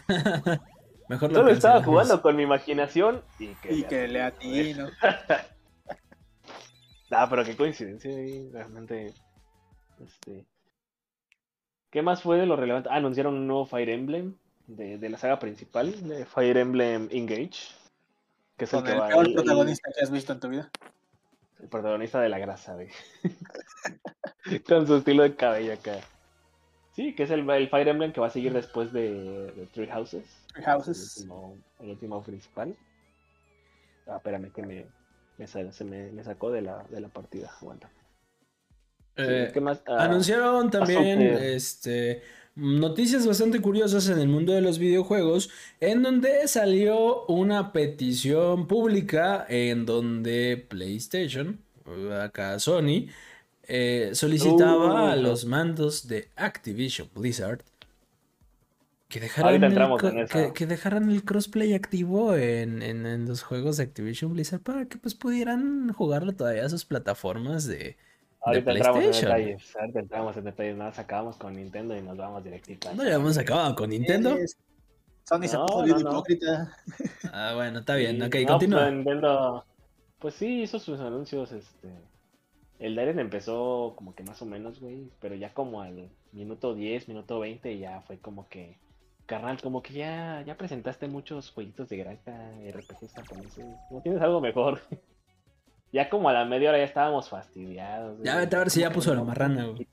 Mejor 1.09 1.31
lo 1.31 1.39
Solo 1.39 1.51
estaba 1.51 1.83
jugando 1.83 2.21
con 2.21 2.37
mi 2.37 2.43
imaginación 2.43 3.23
y 3.39 3.49
que, 3.57 3.73
Y 3.73 3.83
que 3.85 4.09
le 4.09 4.23
atino. 4.23 4.89
Ah, 7.11 7.27
pero 7.31 7.45
qué 7.45 7.57
coincidencia, 7.57 8.11
realmente. 8.53 9.15
Este. 10.05 10.47
¿Qué 11.91 12.03
más 12.03 12.23
fue 12.23 12.37
de 12.39 12.47
lo 12.47 12.57
relevante? 12.57 12.91
Ah, 12.93 12.97
anunciaron 12.97 13.35
un 13.35 13.47
nuevo 13.47 13.65
Fire 13.65 13.89
Emblem 13.89 14.37
de, 14.67 14.99
de 14.99 15.09
la 15.09 15.17
saga 15.17 15.39
principal, 15.39 16.07
de 16.07 16.27
Fire 16.27 16.59
Emblem 16.59 17.09
Engage. 17.11 17.75
Que 18.59 18.65
es 18.65 18.75
el 18.75 18.85
que 18.85 18.93
el 18.93 19.01
va 19.01 19.09
peor 19.09 19.27
el- 19.27 19.35
protagonista 19.35 19.91
que 19.97 20.05
has 20.05 20.11
visto 20.11 20.33
en 20.35 20.41
tu 20.41 20.49
vida. 20.49 20.71
El, 21.61 21.69
protagonista 21.69 22.21
de 22.21 22.29
la 22.29 22.39
grasa, 22.39 22.75
güey. 22.75 22.89
Con 24.69 24.87
su 24.87 24.97
estilo 24.97 25.23
de 25.23 25.35
cabello 25.35 25.73
acá. 25.73 26.01
Sí, 26.99 27.15
que 27.15 27.23
es 27.23 27.31
el, 27.31 27.49
el 27.49 27.69
Fire 27.69 27.87
Emblem 27.87 28.13
que 28.13 28.21
va 28.21 28.27
a 28.27 28.31
seguir 28.31 28.53
después 28.53 28.93
de, 28.93 29.53
de 29.53 29.67
Three 29.73 29.87
Houses. 29.87 30.25
Three 30.53 30.65
El 30.65 30.65
Houses. 30.65 31.17
último, 31.19 31.57
el 31.79 31.91
último 31.91 32.23
principal. 32.25 32.75
Ah, 34.09 34.17
espérame 34.17 34.51
que 34.53 34.63
me. 34.63 34.85
me, 35.37 35.47
se 35.47 35.85
me, 35.85 36.11
me 36.11 36.25
sacó 36.25 36.51
de 36.51 36.63
la, 36.63 36.83
de 36.91 37.01
la 37.01 37.07
partida. 37.07 37.53
Aguanta. 37.61 37.89
Eh, 39.15 39.53
¿qué 39.55 39.61
más? 39.61 39.81
Ah, 39.87 40.07
Anunciaron 40.07 40.73
también 40.73 41.23
este, 41.23 42.21
noticias 42.57 43.25
bastante 43.25 43.61
curiosas 43.61 44.09
en 44.09 44.19
el 44.19 44.27
mundo 44.27 44.53
de 44.53 44.61
los 44.61 44.81
videojuegos, 44.81 45.51
en 45.79 46.03
donde 46.03 46.49
salió 46.49 47.27
una 47.27 47.73
petición 47.73 48.67
pública 48.67 49.47
en 49.49 49.87
donde 49.87 50.67
PlayStation, 50.69 51.61
acá 52.21 52.59
Sony, 52.59 53.07
eh, 53.69 54.11
solicitaba 54.15 54.77
Uh, 54.87 54.97
a 54.97 55.07
ajá. 55.13 55.17
los 55.17 55.45
mandos 55.45 56.09
de 56.09 56.29
Activision 56.37 57.09
Blizzard 57.15 57.61
que 59.09 59.21
dejaran, 59.21 59.49
Ahorita 59.51 59.67
el, 59.67 59.73
entramos 59.73 60.01
co- 60.01 60.09
en 60.09 60.19
eso. 60.21 60.33
que, 60.33 60.53
que 60.53 60.67
dejaran 60.67 61.11
el 61.11 61.25
crossplay 61.25 61.73
activo 61.75 62.35
en, 62.35 62.83
en- 62.83 63.07
en 63.07 63.27
los 63.27 63.43
juegos 63.43 63.77
de 63.79 63.85
Activision 63.85 64.33
Blizzard 64.35 64.61
para 64.61 64.85
que 64.87 64.99
pues 64.99 65.15
pudieran 65.15 65.93
jugarlo 65.93 66.35
todavía 66.35 66.65
a 66.67 66.69
sus 66.69 66.85
plataformas 66.85 67.67
de, 67.67 67.97
Ahorita 68.43 68.71
de 68.73 68.77
entramos 68.79 68.99
en 69.05 69.11
PlayStation. 69.11 69.37
detalles. 69.39 69.77
Ahorita 69.77 70.01
entramos 70.01 70.37
en 70.37 70.45
detalles. 70.45 70.77
Nada, 70.77 70.93
acabamos 70.97 71.37
con 71.37 71.55
Nintendo 71.57 71.97
y 71.97 72.03
nos 72.03 72.17
vamos 72.19 72.45
directito. 72.45 72.89
a 72.91 72.95
No 72.95 73.05
ya 73.05 73.15
hemos 73.15 73.39
acabado 73.39 73.75
con 73.75 73.91
Nintendo. 73.91 74.37
Es- 74.37 74.57
Sony 75.29 75.47
se 75.47 75.57
No, 75.59 75.67
puso 75.67 75.83
bien 75.85 75.97
no, 75.99 76.03
no. 76.05 76.11
hipócrita. 76.13 76.77
Ah, 77.33 77.53
bueno, 77.55 77.81
está 77.81 77.97
bien. 77.97 78.17
Sí, 78.17 78.23
Ok, 78.23 78.35
no, 78.43 78.47
continúa. 78.49 78.81
pues, 78.85 78.93
Nintendo, 78.95 79.65
pues 80.19 80.35
sí, 80.35 80.63
hizo 80.63 80.79
sus 80.79 80.99
anuncios, 81.01 81.53
este... 81.53 81.89
El 82.79 82.95
Direct 82.95 83.19
empezó 83.19 83.95
como 83.97 84.15
que 84.15 84.23
más 84.23 84.41
o 84.43 84.47
menos, 84.47 84.81
güey, 84.81 85.11
pero 85.21 85.35
ya 85.35 85.53
como 85.53 85.83
al 85.83 86.09
minuto 86.33 86.75
10, 86.75 87.09
minuto 87.09 87.41
20 87.41 87.79
ya 87.79 88.01
fue 88.03 88.19
como 88.19 88.49
que... 88.49 88.77
Carnal, 89.27 89.61
como 89.61 89.83
que 89.83 89.93
ya, 89.93 90.43
ya 90.47 90.57
presentaste 90.57 91.07
muchos 91.07 91.51
jueguitos 91.51 91.91
de 91.91 91.99
granja, 91.99 92.51
RPGs 92.73 93.13
japoneses, 93.13 93.67
¿no 93.91 94.01
tienes 94.01 94.23
algo 94.23 94.41
mejor? 94.41 94.81
ya 95.93 96.09
como 96.09 96.31
a 96.31 96.33
la 96.33 96.47
media 96.47 96.71
hora 96.71 96.79
ya 96.79 96.85
estábamos 96.85 97.29
fastidiados. 97.29 98.19
Ya 98.23 98.37
vete 98.37 98.57
a 98.57 98.61
ver 98.61 98.71
si 98.71 98.81
ya 98.81 98.91
puso 98.91 99.15
la 99.15 99.23
marrana, 99.25 99.67
güey. 99.67 99.87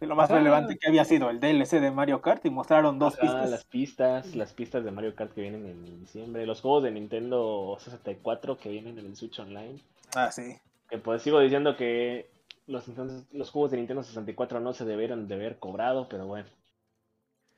Y 0.00 0.06
lo 0.06 0.14
más 0.14 0.30
relevante 0.30 0.78
que 0.78 0.88
había 0.88 1.04
sido 1.04 1.28
el 1.28 1.40
DLC 1.40 1.80
de 1.80 1.90
Mario 1.90 2.22
Kart 2.22 2.44
y 2.46 2.50
mostraron 2.50 3.00
dos 3.00 3.14
Ajá, 3.14 3.22
pistas. 3.22 3.50
las 3.50 3.64
pistas, 3.64 4.34
las 4.36 4.52
pistas 4.52 4.84
de 4.84 4.92
Mario 4.92 5.14
Kart 5.16 5.32
que 5.32 5.40
vienen 5.40 5.66
en 5.66 6.00
diciembre, 6.00 6.46
los 6.46 6.60
juegos 6.60 6.84
de 6.84 6.92
Nintendo 6.92 7.76
64 7.80 8.58
que 8.58 8.68
vienen 8.68 8.98
en 8.98 9.06
el 9.06 9.16
Switch 9.16 9.40
Online. 9.40 9.80
Ah, 10.14 10.30
sí. 10.30 10.56
Que 10.88 10.98
pues 10.98 11.22
sigo 11.22 11.40
diciendo 11.40 11.76
que 11.76 12.30
los, 12.66 12.84
los 13.32 13.50
juegos 13.50 13.70
de 13.70 13.76
Nintendo 13.78 14.02
64 14.02 14.60
no 14.60 14.72
se 14.72 14.84
debieron 14.84 15.28
de 15.28 15.34
haber 15.34 15.58
cobrado, 15.58 16.08
pero 16.08 16.26
bueno. 16.26 16.48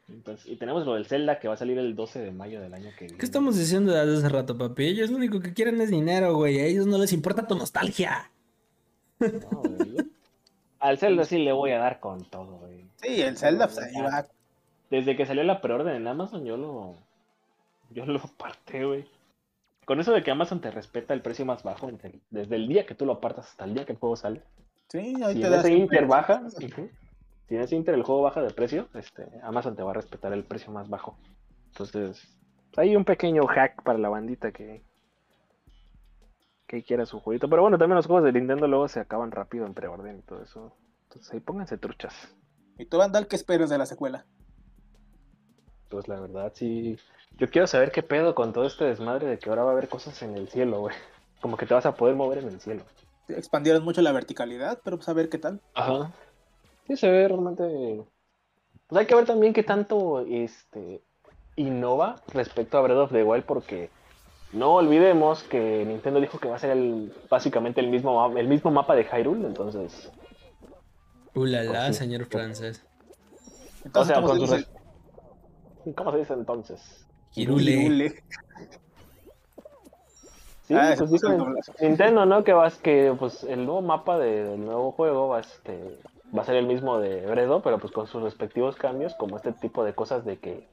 Entonces, 0.08 0.46
y 0.50 0.56
tenemos 0.56 0.84
lo 0.84 0.94
del 0.94 1.06
Zelda 1.06 1.38
que 1.38 1.48
va 1.48 1.54
a 1.54 1.56
salir 1.56 1.78
el 1.78 1.94
12 1.94 2.20
de 2.20 2.32
mayo 2.32 2.60
del 2.60 2.74
año 2.74 2.90
que 2.98 3.04
viene. 3.04 3.18
¿Qué 3.18 3.24
estamos 3.24 3.56
diciendo 3.56 3.92
desde 3.92 4.18
hace 4.18 4.28
rato, 4.28 4.58
papi? 4.58 4.86
Ellos 4.86 5.10
lo 5.10 5.16
único 5.16 5.40
que 5.40 5.54
quieren 5.54 5.80
es 5.80 5.90
dinero, 5.90 6.34
güey. 6.34 6.58
A 6.58 6.64
ellos 6.64 6.86
no 6.86 6.98
les 6.98 7.12
importa 7.12 7.46
tu 7.46 7.54
nostalgia. 7.54 8.30
No, 9.20 9.62
Al 10.80 10.98
Zelda 10.98 11.24
sí 11.24 11.38
le 11.38 11.52
voy 11.52 11.72
a 11.72 11.78
dar 11.78 12.00
con 12.00 12.24
todo, 12.24 12.58
güey. 12.58 12.84
Sí, 12.96 13.20
el 13.22 13.36
Zelda 13.36 13.66
pues, 13.66 13.78
ahí 13.78 14.02
va. 14.02 14.26
Desde 14.90 15.16
que 15.16 15.26
salió 15.26 15.44
la 15.44 15.60
preorden 15.60 15.94
en 15.94 16.06
Amazon, 16.06 16.44
yo 16.44 16.56
lo. 16.56 16.96
Yo 17.90 18.06
lo 18.06 18.20
aparté, 18.24 18.84
güey. 18.84 19.04
Con 19.90 19.98
eso 19.98 20.12
de 20.12 20.22
que 20.22 20.30
Amazon 20.30 20.60
te 20.60 20.70
respeta 20.70 21.14
el 21.14 21.20
precio 21.20 21.44
más 21.44 21.64
bajo 21.64 21.90
desde 21.90 22.10
el, 22.10 22.22
desde 22.30 22.54
el 22.54 22.68
día 22.68 22.86
que 22.86 22.94
tú 22.94 23.04
lo 23.06 23.14
apartas 23.14 23.48
hasta 23.48 23.64
el 23.64 23.74
día 23.74 23.84
que 23.84 23.90
el 23.90 23.98
juego 23.98 24.14
sale. 24.14 24.40
Sí, 24.86 25.20
ahí 25.20 25.34
Si 25.34 25.40
te 25.40 25.46
en 25.46 25.50
das 25.50 25.64
ese 25.64 25.74
Inter 25.74 26.06
baja, 26.06 26.48
si 26.48 27.56
en 27.56 27.60
ese 27.60 27.74
Inter 27.74 27.96
el 27.96 28.04
juego 28.04 28.22
baja 28.22 28.40
de 28.40 28.52
precio, 28.52 28.88
este, 28.94 29.26
Amazon 29.42 29.74
te 29.74 29.82
va 29.82 29.90
a 29.90 29.94
respetar 29.94 30.32
el 30.32 30.44
precio 30.44 30.70
más 30.72 30.88
bajo. 30.88 31.18
Entonces, 31.72 32.38
hay 32.76 32.94
un 32.94 33.04
pequeño 33.04 33.44
hack 33.48 33.82
para 33.82 33.98
la 33.98 34.08
bandita 34.08 34.52
que 34.52 34.84
que 36.68 36.84
quiera 36.84 37.04
su 37.04 37.18
jueguito. 37.18 37.50
Pero 37.50 37.62
bueno, 37.62 37.76
también 37.76 37.96
los 37.96 38.06
juegos 38.06 38.22
de 38.22 38.32
Nintendo 38.32 38.68
luego 38.68 38.86
se 38.86 39.00
acaban 39.00 39.32
rápido 39.32 39.66
en 39.66 39.74
preorden 39.74 40.20
y 40.20 40.22
todo 40.22 40.40
eso. 40.40 40.72
Entonces 41.08 41.34
ahí 41.34 41.40
pónganse 41.40 41.78
truchas. 41.78 42.32
¿Y 42.78 42.86
tú, 42.86 42.98
Vandal, 42.98 43.26
qué 43.26 43.34
esperas 43.34 43.70
de 43.70 43.78
la 43.78 43.86
secuela? 43.86 44.24
Pues 45.88 46.06
la 46.06 46.20
verdad, 46.20 46.52
sí. 46.54 46.96
Yo 47.38 47.48
quiero 47.50 47.66
saber 47.66 47.90
qué 47.90 48.02
pedo 48.02 48.34
con 48.34 48.52
todo 48.52 48.66
este 48.66 48.84
desmadre 48.84 49.26
de 49.26 49.38
que 49.38 49.48
ahora 49.48 49.64
va 49.64 49.70
a 49.70 49.72
haber 49.72 49.88
cosas 49.88 50.20
en 50.22 50.36
el 50.36 50.48
cielo, 50.48 50.80
güey. 50.80 50.94
Como 51.40 51.56
que 51.56 51.66
te 51.66 51.74
vas 51.74 51.86
a 51.86 51.94
poder 51.94 52.14
mover 52.16 52.38
en 52.38 52.48
el 52.48 52.60
cielo. 52.60 52.82
Expandieron 53.28 53.82
mucho 53.82 54.02
la 54.02 54.12
verticalidad, 54.12 54.80
pero 54.84 54.96
pues 54.96 55.08
a 55.08 55.12
ver 55.14 55.28
qué 55.28 55.38
tal. 55.38 55.60
Ajá. 55.74 56.12
Sí, 56.86 56.96
se 56.96 57.08
ve 57.08 57.28
realmente. 57.28 58.04
Pues 58.88 59.00
hay 59.00 59.06
que 59.06 59.14
ver 59.14 59.24
también 59.24 59.52
qué 59.52 59.62
tanto 59.62 60.20
este 60.20 61.00
innova 61.56 62.16
respecto 62.32 62.76
a 62.76 62.82
Breath 62.82 62.98
of 62.98 63.12
the 63.12 63.22
Wild, 63.22 63.44
porque 63.44 63.88
no 64.52 64.74
olvidemos 64.74 65.44
que 65.44 65.84
Nintendo 65.86 66.20
dijo 66.20 66.38
que 66.38 66.48
va 66.48 66.56
a 66.56 66.58
ser 66.58 66.70
el, 66.70 67.14
básicamente 67.30 67.80
el 67.80 67.88
mismo, 67.88 68.36
el 68.36 68.48
mismo 68.48 68.70
mapa 68.70 68.94
de 68.96 69.04
Hyrule, 69.04 69.46
entonces. 69.46 70.10
Ulala, 71.34 71.70
Pues 71.70 71.86
sí. 71.86 71.94
señor 71.94 72.26
francés. 72.26 72.84
O 73.44 73.86
Entonces, 73.86 74.06
sea, 74.14 74.16
¿cómo 74.16 74.28
con 74.28 74.48
se 74.48 74.56
dice? 74.56 74.68
¿Cómo 75.94 76.12
se 76.12 76.18
dice 76.18 76.32
entonces? 76.34 77.06
Hirule. 77.34 78.22
Sí, 80.66 80.74
Ah, 80.76 80.94
pues 80.96 81.10
doblaje. 81.20 81.72
Nintendo, 81.80 82.26
¿no? 82.26 82.44
Que 82.44 82.52
vas 82.52 82.78
que 82.78 83.14
pues 83.18 83.42
el 83.44 83.64
nuevo 83.66 83.82
mapa 83.82 84.18
de- 84.18 84.44
del 84.44 84.64
nuevo 84.64 84.92
juego 84.92 85.28
va, 85.28 85.40
este, 85.40 85.98
va 86.36 86.42
a 86.42 86.44
ser 86.44 86.56
el 86.56 86.66
mismo 86.66 87.00
de 87.00 87.26
Bredo, 87.26 87.60
pero 87.62 87.78
pues 87.78 87.92
con 87.92 88.06
sus 88.06 88.22
respectivos 88.22 88.76
cambios, 88.76 89.14
como 89.16 89.36
este 89.36 89.52
tipo 89.52 89.82
de 89.84 89.94
cosas 89.94 90.24
de 90.24 90.38
que 90.38 90.68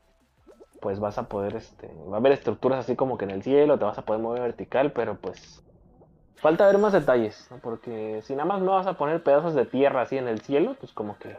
pues 0.80 0.99
vas 0.99 1.18
a 1.18 1.28
poder, 1.28 1.55
este, 1.55 1.89
va 2.08 2.18
a 2.18 2.20
haber 2.20 2.34
estructuras 2.34 2.80
así 2.80 2.95
como 2.95 3.18
que 3.18 3.26
en 3.26 3.32
el 3.32 3.41
cielo, 3.41 3.80
te 3.80 3.86
vas 3.86 3.97
a 3.97 4.03
poder 4.03 4.22
mover 4.22 4.41
vertical, 4.43 4.91
pero 4.91 5.16
pues 5.16 5.64
falta 6.36 6.68
ver 6.68 6.78
más 6.78 6.93
detalles, 6.93 7.47
¿no? 7.49 7.58
Porque 7.58 8.22
si 8.24 8.34
nada 8.34 8.45
más 8.45 8.62
no 8.62 8.74
vas 8.74 8.86
a 8.86 8.93
poner 8.93 9.24
pedazos 9.24 9.55
de 9.55 9.66
tierra 9.66 10.01
así 10.03 10.18
en 10.18 10.28
el 10.28 10.41
cielo, 10.41 10.76
pues 10.80 10.91
como 10.93 11.18
que, 11.18 11.36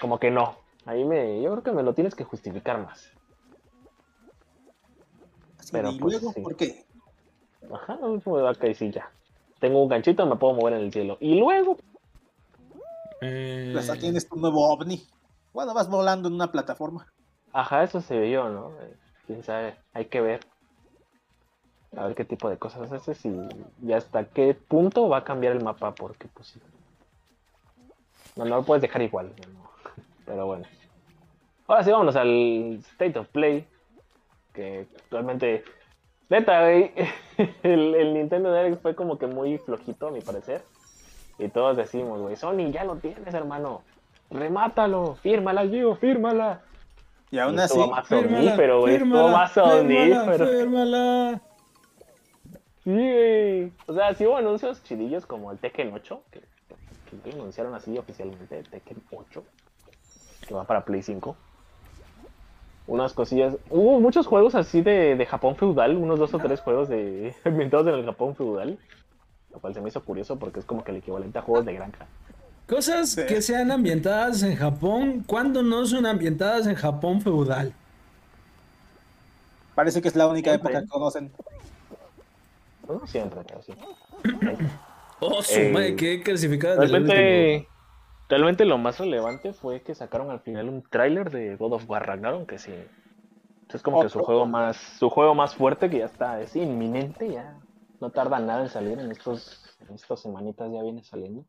como 0.00 0.20
que 0.20 0.30
no. 0.30 0.54
Ahí 0.86 1.04
me, 1.04 1.42
yo 1.42 1.50
creo 1.50 1.62
que 1.64 1.72
me 1.72 1.82
lo 1.82 1.94
tienes 1.94 2.14
que 2.14 2.22
justificar 2.22 2.78
más. 2.78 3.13
Así 5.64 5.72
Pero, 5.72 5.88
de, 5.88 5.94
¿Y 5.94 5.98
pues, 5.98 6.12
luego 6.14 6.32
sí. 6.32 6.40
por 6.40 6.56
qué? 6.56 6.84
Ajá, 7.72 7.96
no 7.96 8.20
me 8.24 8.42
da 8.42 8.54
que 8.54 8.74
sí 8.74 8.90
ya. 8.90 9.10
Tengo 9.60 9.82
un 9.82 9.88
ganchito, 9.88 10.26
me 10.26 10.36
puedo 10.36 10.54
mover 10.54 10.74
en 10.74 10.80
el 10.80 10.92
cielo. 10.92 11.16
Y 11.20 11.38
luego, 11.38 11.78
Eh, 13.20 13.70
Pues 13.72 13.86
ya 13.86 13.96
tienes 13.96 14.28
tu 14.28 14.36
nuevo 14.36 14.68
ovni. 14.70 15.02
Bueno, 15.52 15.72
vas 15.72 15.88
volando 15.88 16.28
en 16.28 16.34
una 16.34 16.50
plataforma. 16.52 17.06
ajá, 17.52 17.84
eso 17.84 18.00
se 18.00 18.18
vio, 18.18 18.48
¿no? 18.50 18.70
Eh, 18.80 18.96
Quién 19.26 19.42
sabe, 19.42 19.76
hay 19.94 20.06
que 20.06 20.20
ver. 20.20 20.40
A 21.96 22.06
ver 22.06 22.14
qué 22.16 22.24
tipo 22.24 22.50
de 22.50 22.58
cosas 22.58 22.90
haces 22.92 23.24
y, 23.24 23.32
y 23.82 23.92
hasta 23.92 24.24
qué 24.26 24.52
punto 24.54 25.08
va 25.08 25.18
a 25.18 25.24
cambiar 25.24 25.54
el 25.56 25.62
mapa, 25.62 25.94
porque 25.94 26.26
pues 26.28 26.48
sí. 26.48 26.60
No, 28.36 28.44
no 28.44 28.56
lo 28.56 28.64
puedes 28.64 28.82
dejar 28.82 29.00
igual. 29.02 29.32
¿no? 29.54 29.70
Pero 30.26 30.44
bueno. 30.46 30.66
Ahora 31.68 31.84
sí, 31.84 31.90
vámonos 31.92 32.16
al 32.16 32.80
State 32.92 33.18
of 33.18 33.28
Play. 33.28 33.66
Que 34.54 34.86
actualmente. 34.96 35.64
Neta, 36.30 36.62
güey. 36.62 36.92
El, 37.62 37.94
el 37.94 38.14
Nintendo 38.14 38.54
Direct 38.54 38.80
fue 38.80 38.94
como 38.94 39.18
que 39.18 39.26
muy 39.26 39.58
flojito, 39.58 40.06
a 40.06 40.10
mi 40.10 40.20
parecer. 40.20 40.62
Y 41.38 41.48
todos 41.48 41.76
decimos, 41.76 42.20
güey, 42.20 42.36
Sony, 42.36 42.70
ya 42.70 42.84
lo 42.84 42.96
tienes, 42.96 43.34
hermano. 43.34 43.82
Remátalo, 44.30 45.16
fírmala, 45.16 45.66
Gio, 45.66 45.96
fírmala. 45.96 46.62
Y 47.30 47.38
aún 47.38 47.56
Y 47.56 47.58
así, 47.58 47.74
estuvo 47.74 47.90
más 47.90 48.06
sonífero, 48.06 48.80
güey. 48.80 48.94
Estuvo 48.94 49.28
más 49.28 49.52
sonífero. 49.52 50.46
fírmala. 50.46 51.40
Sí, 52.84 52.90
güey. 52.92 53.72
O 53.86 53.94
sea, 53.94 54.14
sí 54.14 54.26
hubo 54.26 54.36
anuncios 54.36 54.82
chidillos 54.84 55.26
como 55.26 55.50
el 55.50 55.58
Tekken 55.58 55.92
8, 55.92 56.22
que, 56.30 56.40
que 57.24 57.32
anunciaron 57.32 57.74
así 57.74 57.98
oficialmente, 57.98 58.58
el 58.60 58.68
Tekken 58.68 59.02
8, 59.10 59.42
que 60.46 60.54
va 60.54 60.64
para 60.64 60.84
Play 60.84 61.02
5. 61.02 61.36
Unas 62.86 63.12
cosillas. 63.14 63.56
Hubo 63.70 63.98
muchos 64.00 64.26
juegos 64.26 64.54
así 64.54 64.82
de, 64.82 65.16
de 65.16 65.26
Japón 65.26 65.56
feudal, 65.56 65.96
unos 65.96 66.18
dos 66.18 66.34
o 66.34 66.38
tres 66.38 66.60
juegos 66.60 66.88
de 66.88 67.34
ambientados 67.44 67.86
en 67.88 67.94
el 67.94 68.04
Japón 68.04 68.36
feudal. 68.36 68.78
Lo 69.52 69.58
cual 69.60 69.72
se 69.72 69.80
me 69.80 69.88
hizo 69.88 70.02
curioso 70.02 70.36
porque 70.38 70.60
es 70.60 70.66
como 70.66 70.84
que 70.84 70.90
el 70.90 70.98
equivalente 70.98 71.38
a 71.38 71.42
juegos 71.42 71.64
de 71.64 71.74
granja. 71.74 72.06
Cosas 72.68 73.10
Sí. 73.10 73.22
que 73.26 73.40
sean 73.42 73.70
ambientadas 73.70 74.42
en 74.42 74.56
Japón, 74.56 75.22
cuando 75.26 75.62
no 75.62 75.86
son 75.86 76.06
ambientadas 76.06 76.66
en 76.66 76.74
Japón 76.74 77.20
feudal. 77.20 77.72
parece 79.74 80.00
que 80.00 80.08
es 80.08 80.16
la 80.16 80.26
única 80.28 80.50
Siempre. 80.50 80.70
época 80.72 80.82
que 80.82 80.88
conocen. 80.88 81.32
No 82.88 83.06
siempre, 83.06 83.40
pero 83.46 83.62
sí. 83.62 83.72
Oh, 85.20 85.42
su 85.42 85.58
Eh, 85.58 85.70
madre, 85.72 85.96
qué 85.96 86.22
clasificada 86.22 86.76
del 86.76 86.92
último. 87.02 87.66
Realmente, 88.28 88.64
lo 88.64 88.78
más 88.78 88.98
relevante 88.98 89.52
fue 89.52 89.82
que 89.82 89.94
sacaron 89.94 90.30
al 90.30 90.40
final 90.40 90.68
un 90.68 90.82
tráiler 90.82 91.30
de 91.30 91.56
God 91.56 91.74
of 91.74 91.88
War 91.88 92.06
Ragnarok, 92.06 92.48
que 92.48 92.58
sí. 92.58 92.74
Es 93.68 93.82
como 93.82 94.00
que 94.00 94.08
su 94.08 94.22
juego 94.22 94.46
más, 94.46 94.76
su 94.76 95.10
juego 95.10 95.34
más 95.34 95.54
fuerte 95.54 95.90
que 95.90 95.98
ya 95.98 96.04
está, 96.06 96.40
es 96.40 96.54
inminente, 96.54 97.30
ya 97.30 97.58
no 98.00 98.10
tarda 98.10 98.38
nada 98.38 98.62
en 98.62 98.68
salir 98.68 98.98
en 98.98 99.10
estos, 99.10 99.62
en 99.80 99.94
estas 99.94 100.20
semanitas 100.20 100.70
ya 100.72 100.82
viene 100.82 101.02
saliendo. 101.02 101.44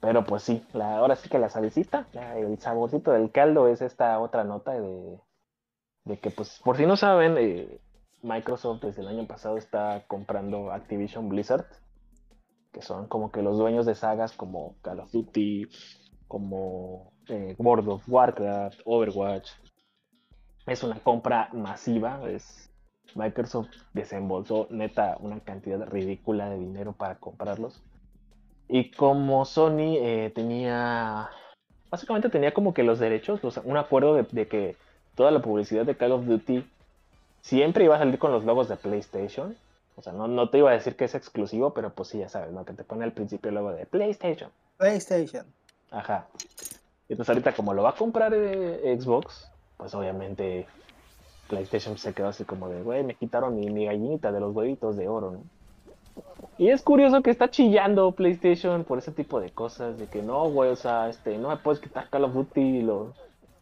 Pero 0.00 0.24
pues 0.24 0.42
sí, 0.42 0.64
la, 0.72 0.98
ahora 0.98 1.16
sí 1.16 1.28
que 1.28 1.38
la 1.38 1.48
salecita, 1.48 2.06
ya 2.12 2.36
el 2.36 2.58
saborcito 2.58 3.10
del 3.10 3.32
caldo 3.32 3.68
es 3.68 3.82
esta 3.82 4.18
otra 4.20 4.44
nota 4.44 4.72
de, 4.72 5.20
de 6.04 6.18
que 6.18 6.30
pues 6.30 6.60
por 6.64 6.76
si 6.76 6.86
no 6.86 6.96
saben, 6.96 7.36
eh, 7.38 7.80
Microsoft 8.22 8.82
desde 8.82 9.02
el 9.02 9.08
año 9.08 9.26
pasado 9.26 9.58
está 9.58 10.04
comprando 10.06 10.72
Activision 10.72 11.28
Blizzard, 11.28 11.66
que 12.72 12.82
son 12.82 13.06
como 13.06 13.30
que 13.30 13.42
los 13.42 13.58
dueños 13.58 13.86
de 13.86 13.94
sagas 13.94 14.32
como 14.32 14.76
Call 14.82 15.00
of 15.00 15.12
Duty, 15.12 15.68
como 16.26 17.12
eh, 17.28 17.54
World 17.58 17.88
of 17.88 18.08
Warcraft, 18.08 18.80
Overwatch. 18.84 19.50
Es 20.66 20.82
una 20.82 21.00
compra 21.00 21.48
masiva, 21.52 22.20
es 22.28 22.70
Microsoft 23.14 23.70
desembolsó 23.94 24.66
neta 24.70 25.16
una 25.20 25.40
cantidad 25.40 25.86
ridícula 25.86 26.50
de 26.50 26.58
dinero 26.58 26.92
para 26.92 27.16
comprarlos. 27.16 27.82
Y 28.68 28.90
como 28.90 29.46
Sony 29.46 29.96
eh, 29.96 30.30
tenía, 30.34 31.30
básicamente 31.90 32.28
tenía 32.28 32.52
como 32.52 32.74
que 32.74 32.82
los 32.82 32.98
derechos, 32.98 33.40
un 33.64 33.76
acuerdo 33.78 34.14
de 34.14 34.46
que 34.46 34.76
toda 35.14 35.30
la 35.30 35.40
publicidad 35.40 35.86
de 35.86 35.96
Call 35.96 36.12
of 36.12 36.26
Duty 36.26 36.64
siempre 37.40 37.84
iba 37.84 37.96
a 37.96 37.98
salir 37.98 38.18
con 38.18 38.30
los 38.30 38.44
logos 38.44 38.68
de 38.68 38.76
PlayStation. 38.76 39.56
O 39.98 40.02
sea, 40.02 40.12
no, 40.12 40.28
no 40.28 40.48
te 40.48 40.58
iba 40.58 40.70
a 40.70 40.74
decir 40.74 40.94
que 40.94 41.06
es 41.06 41.14
exclusivo, 41.16 41.74
pero 41.74 41.90
pues 41.90 42.08
sí, 42.10 42.18
ya 42.18 42.28
sabes, 42.28 42.52
¿no? 42.52 42.64
Que 42.64 42.72
te 42.72 42.84
pone 42.84 43.02
al 43.02 43.12
principio 43.12 43.48
el 43.48 43.56
logo 43.56 43.72
de 43.72 43.84
PlayStation. 43.84 44.50
PlayStation. 44.76 45.44
Ajá. 45.90 46.28
Y 47.08 47.14
entonces 47.14 47.30
ahorita 47.30 47.52
como 47.52 47.74
lo 47.74 47.82
va 47.82 47.90
a 47.90 47.94
comprar 47.94 48.32
eh, 48.32 48.96
Xbox, 49.00 49.50
pues 49.76 49.92
obviamente 49.94 50.66
PlayStation 51.48 51.98
se 51.98 52.12
quedó 52.12 52.28
así 52.28 52.44
como 52.44 52.68
de, 52.68 52.82
güey, 52.82 53.02
me 53.02 53.16
quitaron 53.16 53.56
mi, 53.56 53.70
mi 53.70 53.86
gallinita 53.86 54.30
de 54.30 54.38
los 54.38 54.54
huevitos 54.54 54.96
de 54.96 55.08
oro, 55.08 55.32
¿no? 55.32 55.42
Y 56.58 56.70
es 56.70 56.82
curioso 56.82 57.22
que 57.22 57.30
está 57.30 57.50
chillando 57.50 58.12
PlayStation 58.12 58.84
por 58.84 58.98
ese 58.98 59.12
tipo 59.12 59.40
de 59.40 59.50
cosas, 59.50 59.98
de 59.98 60.06
que 60.06 60.22
no, 60.22 60.48
güey, 60.48 60.70
o 60.70 60.76
sea, 60.76 61.08
este, 61.08 61.38
no 61.38 61.48
me 61.48 61.56
puedes 61.56 61.80
quitar 61.80 62.08
Call 62.08 62.24
of 62.24 62.34
Duty 62.34 62.60
y 62.60 62.82
lo... 62.82 63.14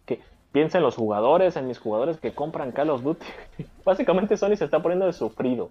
Que 0.05 0.21
piensa 0.53 0.79
en 0.79 0.85
los 0.85 0.97
jugadores, 0.97 1.57
en 1.57 1.67
mis 1.69 1.79
jugadores 1.79 2.19
que 2.19 2.33
compran 2.33 2.73
Call 2.73 2.91
of 2.91 3.03
Duty. 3.03 3.27
Básicamente 3.85 4.37
Sony 4.37 4.57
se 4.57 4.65
está 4.65 4.81
poniendo 4.81 5.07
de 5.07 5.13
sufrido. 5.13 5.71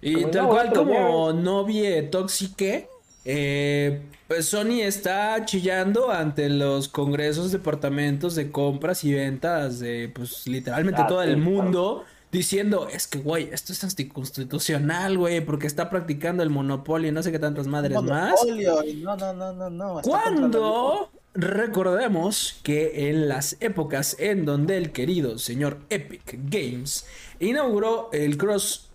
Y 0.00 0.12
Como, 0.12 0.30
tal 0.30 0.48
no, 0.48 0.48
cual 0.50 0.72
como 0.72 1.32
novie 1.32 2.02
tóxique, 2.02 2.88
eh, 3.24 4.08
pues 4.28 4.46
Sony 4.48 4.82
está 4.82 5.44
chillando 5.44 6.10
ante 6.10 6.48
los 6.48 6.88
congresos, 6.88 7.50
departamentos 7.52 8.34
de 8.34 8.50
compras 8.52 9.02
y 9.04 9.14
ventas 9.14 9.78
de, 9.80 10.10
pues 10.14 10.46
literalmente 10.46 11.02
Ah, 11.02 11.06
todo 11.06 11.22
sí, 11.22 11.30
el 11.30 11.36
claro. 11.42 11.50
mundo. 11.50 12.04
Diciendo, 12.32 12.88
es 12.92 13.06
que, 13.06 13.18
güey, 13.20 13.48
esto 13.52 13.72
es 13.72 13.82
anticonstitucional, 13.84 15.16
güey, 15.16 15.40
porque 15.40 15.66
está 15.66 15.88
practicando 15.88 16.42
el 16.42 16.50
monopolio 16.50 17.08
y 17.08 17.12
no 17.12 17.22
sé 17.22 17.32
qué 17.32 17.38
tantas 17.38 17.66
madres 17.66 18.02
más. 18.02 18.44
Monopolio, 18.44 18.84
y 18.84 18.94
No, 18.96 19.16
no, 19.16 19.32
no, 19.32 19.52
no, 19.52 19.70
no. 19.70 20.02
Cuando 20.02 21.10
recordemos 21.34 22.60
que 22.62 23.10
en 23.10 23.28
las 23.28 23.56
épocas 23.60 24.16
en 24.18 24.44
donde 24.44 24.76
el 24.76 24.92
querido 24.92 25.38
señor 25.38 25.78
Epic 25.90 26.38
Games 26.50 27.06
inauguró 27.38 28.10
el 28.12 28.36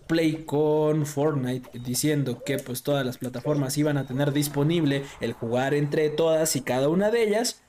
crossplay 0.02 0.44
con 0.44 1.06
Fortnite 1.06 1.78
diciendo 1.78 2.42
que 2.44 2.58
pues 2.58 2.82
todas 2.82 3.04
las 3.04 3.18
plataformas 3.18 3.76
iban 3.78 3.96
a 3.96 4.06
tener 4.06 4.32
disponible 4.32 5.04
el 5.20 5.32
jugar 5.32 5.74
entre 5.74 6.10
todas 6.10 6.56
y 6.56 6.62
cada 6.62 6.88
una 6.88 7.10
de 7.10 7.24
ellas, 7.24 7.62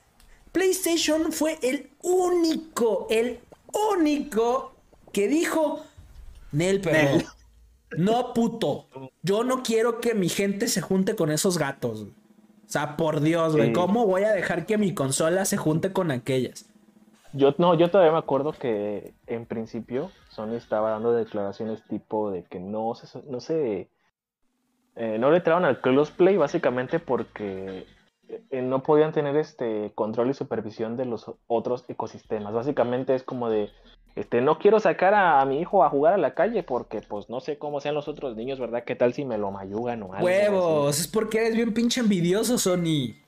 PlayStation 0.52 1.32
fue 1.32 1.58
el 1.62 1.90
único, 2.02 3.06
el 3.10 3.40
único 3.92 4.74
que 5.12 5.28
dijo 5.28 5.84
Nel 6.52 6.80
perro. 6.80 7.16
Nel. 7.16 7.26
No 7.96 8.34
puto. 8.34 8.88
Yo 9.22 9.44
no 9.44 9.62
quiero 9.62 10.00
que 10.00 10.14
mi 10.14 10.28
gente 10.28 10.66
se 10.66 10.80
junte 10.80 11.14
con 11.14 11.30
esos 11.30 11.58
gatos. 11.58 12.02
O 12.02 12.08
sea, 12.66 12.96
por 12.96 13.20
Dios, 13.20 13.54
güey. 13.54 13.72
¿Cómo 13.72 14.06
voy 14.06 14.24
a 14.24 14.32
dejar 14.32 14.66
que 14.66 14.78
mi 14.78 14.94
consola 14.94 15.44
se 15.44 15.56
junte 15.56 15.92
con 15.92 16.10
aquellas? 16.10 16.66
Yo 17.36 17.52
no, 17.58 17.74
yo 17.74 17.90
todavía 17.90 18.12
me 18.12 18.18
acuerdo 18.18 18.52
que 18.52 19.12
en 19.26 19.44
principio 19.44 20.12
Sony 20.30 20.54
estaba 20.54 20.90
dando 20.90 21.12
declaraciones 21.12 21.82
tipo 21.88 22.30
de 22.30 22.44
que 22.44 22.60
no 22.60 22.94
se, 22.94 23.22
no 23.24 23.40
se, 23.40 23.88
eh, 24.94 25.18
no 25.18 25.32
le 25.32 25.38
entraban 25.38 25.64
al 25.64 25.80
crossplay 25.80 26.36
básicamente 26.36 27.00
porque 27.00 27.86
eh, 28.28 28.62
no 28.62 28.84
podían 28.84 29.12
tener 29.12 29.36
este 29.36 29.90
control 29.96 30.30
y 30.30 30.34
supervisión 30.34 30.96
de 30.96 31.06
los 31.06 31.28
otros 31.48 31.84
ecosistemas. 31.88 32.54
Básicamente 32.54 33.16
es 33.16 33.24
como 33.24 33.50
de, 33.50 33.68
este, 34.14 34.40
no 34.40 34.60
quiero 34.60 34.78
sacar 34.78 35.14
a, 35.14 35.44
mi 35.44 35.60
hijo 35.60 35.82
a 35.82 35.90
jugar 35.90 36.14
a 36.14 36.18
la 36.18 36.34
calle 36.34 36.62
porque 36.62 37.00
pues 37.00 37.28
no 37.28 37.40
sé 37.40 37.58
cómo 37.58 37.80
sean 37.80 37.96
los 37.96 38.06
otros 38.06 38.36
niños, 38.36 38.60
¿verdad? 38.60 38.84
¿Qué 38.84 38.94
tal 38.94 39.12
si 39.12 39.24
me 39.24 39.38
lo 39.38 39.50
mayugan 39.50 40.04
o 40.04 40.14
algo? 40.14 40.24
Huevos, 40.24 41.00
es 41.00 41.08
porque 41.08 41.38
eres 41.38 41.56
bien 41.56 41.74
pinche 41.74 42.00
envidioso, 42.00 42.58
Sony. 42.58 43.23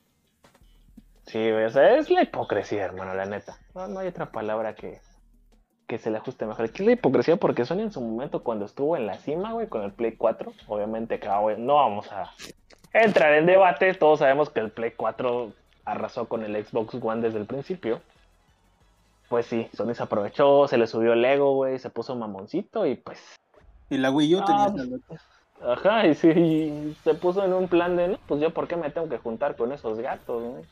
Sí, 1.27 1.51
güey, 1.51 1.65
o 1.65 1.71
sea, 1.71 1.97
es 1.97 2.09
la 2.11 2.23
hipocresía, 2.23 2.85
hermano, 2.85 3.15
la 3.15 3.27
neta. 3.27 3.57
No, 3.75 3.89
no 3.89 3.99
hay 4.01 4.09
otra 4.09 4.31
palabra 4.31 4.75
que, 4.75 5.01
que 5.89 5.99
se 5.99 6.11
le 6.11 6.19
ajuste 6.19 6.47
mejor. 6.47 6.67
Aquí 6.67 6.83
es 6.83 6.87
la 6.87 6.93
hipocresía 6.93 7.37
porque 7.37 7.65
Sony 7.65 7.81
en 7.81 7.93
su 7.93 8.01
momento 8.01 8.43
cuando 8.45 8.65
estuvo 8.65 8.97
en 8.97 9.07
la 9.07 9.19
cima, 9.19 9.53
güey, 9.53 9.69
con 9.69 9.83
el 9.83 9.93
Play 9.93 10.13
4, 10.17 10.53
obviamente 10.69 11.19
que 11.19 11.29
ah, 11.29 11.41
güey, 11.41 11.59
no 11.61 11.75
vamos 11.77 12.11
a 12.13 12.31
entrar 12.93 13.35
en 13.35 13.47
debate, 13.47 13.93
todos 13.95 14.21
sabemos 14.21 14.51
que 14.51 14.61
el 14.61 14.71
Play 14.71 14.93
4 14.97 15.53
arrasó 15.85 16.29
con 16.29 16.45
el 16.45 16.65
Xbox 16.65 16.95
One 17.03 17.23
desde 17.23 17.39
el 17.39 17.47
principio. 17.47 18.01
Pues 19.29 19.47
sí, 19.47 19.69
Sony 19.73 19.95
se 19.95 20.05
aprovechó, 20.05 20.69
se 20.69 20.79
le 20.79 20.87
subió 20.87 21.13
el 21.13 21.25
ego, 21.25 21.55
güey, 21.55 21.79
se 21.81 21.91
puso 21.91 22.15
mamoncito 22.15 22.87
y 22.87 22.95
pues 22.95 23.21
Y 23.91 23.99
la 23.99 24.11
Wii 24.13 24.35
U 24.37 24.41
Ah, 24.47 24.73
tenía 24.77 24.97
esa- 25.11 25.25
Ajá, 25.73 26.07
y 26.07 26.15
sí, 26.15 26.29
y 26.29 26.97
se 27.03 27.15
puso 27.15 27.43
en 27.45 27.53
un 27.53 27.67
plan 27.67 27.97
de, 27.97 28.09
no, 28.09 28.19
pues 28.29 28.41
yo 28.41 28.53
por 28.53 28.69
qué 28.69 28.77
me 28.77 28.91
tengo 28.91 29.09
que 29.09 29.19
juntar 29.19 29.57
con 29.57 29.73
esos 29.73 29.99
gatos, 29.99 30.43
güey. 30.43 30.65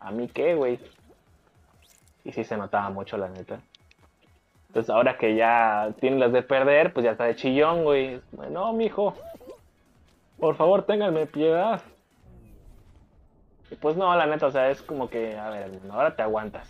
¿A 0.00 0.10
mí 0.10 0.28
qué, 0.28 0.54
güey? 0.54 0.78
Y 2.24 2.32
sí 2.32 2.44
se 2.44 2.56
notaba 2.56 2.90
mucho, 2.90 3.16
la 3.16 3.28
neta. 3.28 3.60
Entonces 4.68 4.90
ahora 4.90 5.18
que 5.18 5.34
ya 5.34 5.92
tienen 6.00 6.20
las 6.20 6.32
de 6.32 6.42
perder, 6.42 6.92
pues 6.92 7.04
ya 7.04 7.12
está 7.12 7.24
de 7.24 7.36
chillón, 7.36 7.84
güey. 7.84 8.20
No, 8.50 8.72
mijo. 8.72 9.14
Por 10.38 10.56
favor, 10.56 10.84
ténganme 10.84 11.26
piedad. 11.26 11.82
Y 13.70 13.76
pues 13.76 13.96
no, 13.96 14.14
la 14.16 14.26
neta, 14.26 14.46
o 14.46 14.50
sea, 14.50 14.70
es 14.70 14.82
como 14.82 15.08
que, 15.10 15.36
a 15.36 15.50
ver, 15.50 15.70
ahora 15.90 16.16
te 16.16 16.22
aguantas. 16.22 16.68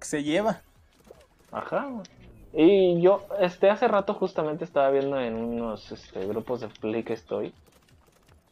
se 0.00 0.22
lleva. 0.22 0.60
Ajá. 1.52 1.86
güey. 1.90 2.06
Y 2.58 3.02
yo, 3.02 3.26
este, 3.38 3.68
hace 3.68 3.86
rato 3.86 4.14
justamente 4.14 4.64
estaba 4.64 4.90
viendo 4.90 5.20
en 5.20 5.34
unos 5.34 5.92
este, 5.92 6.26
grupos 6.26 6.60
de 6.60 6.68
Play 6.68 7.02
que 7.02 7.12
estoy, 7.12 7.52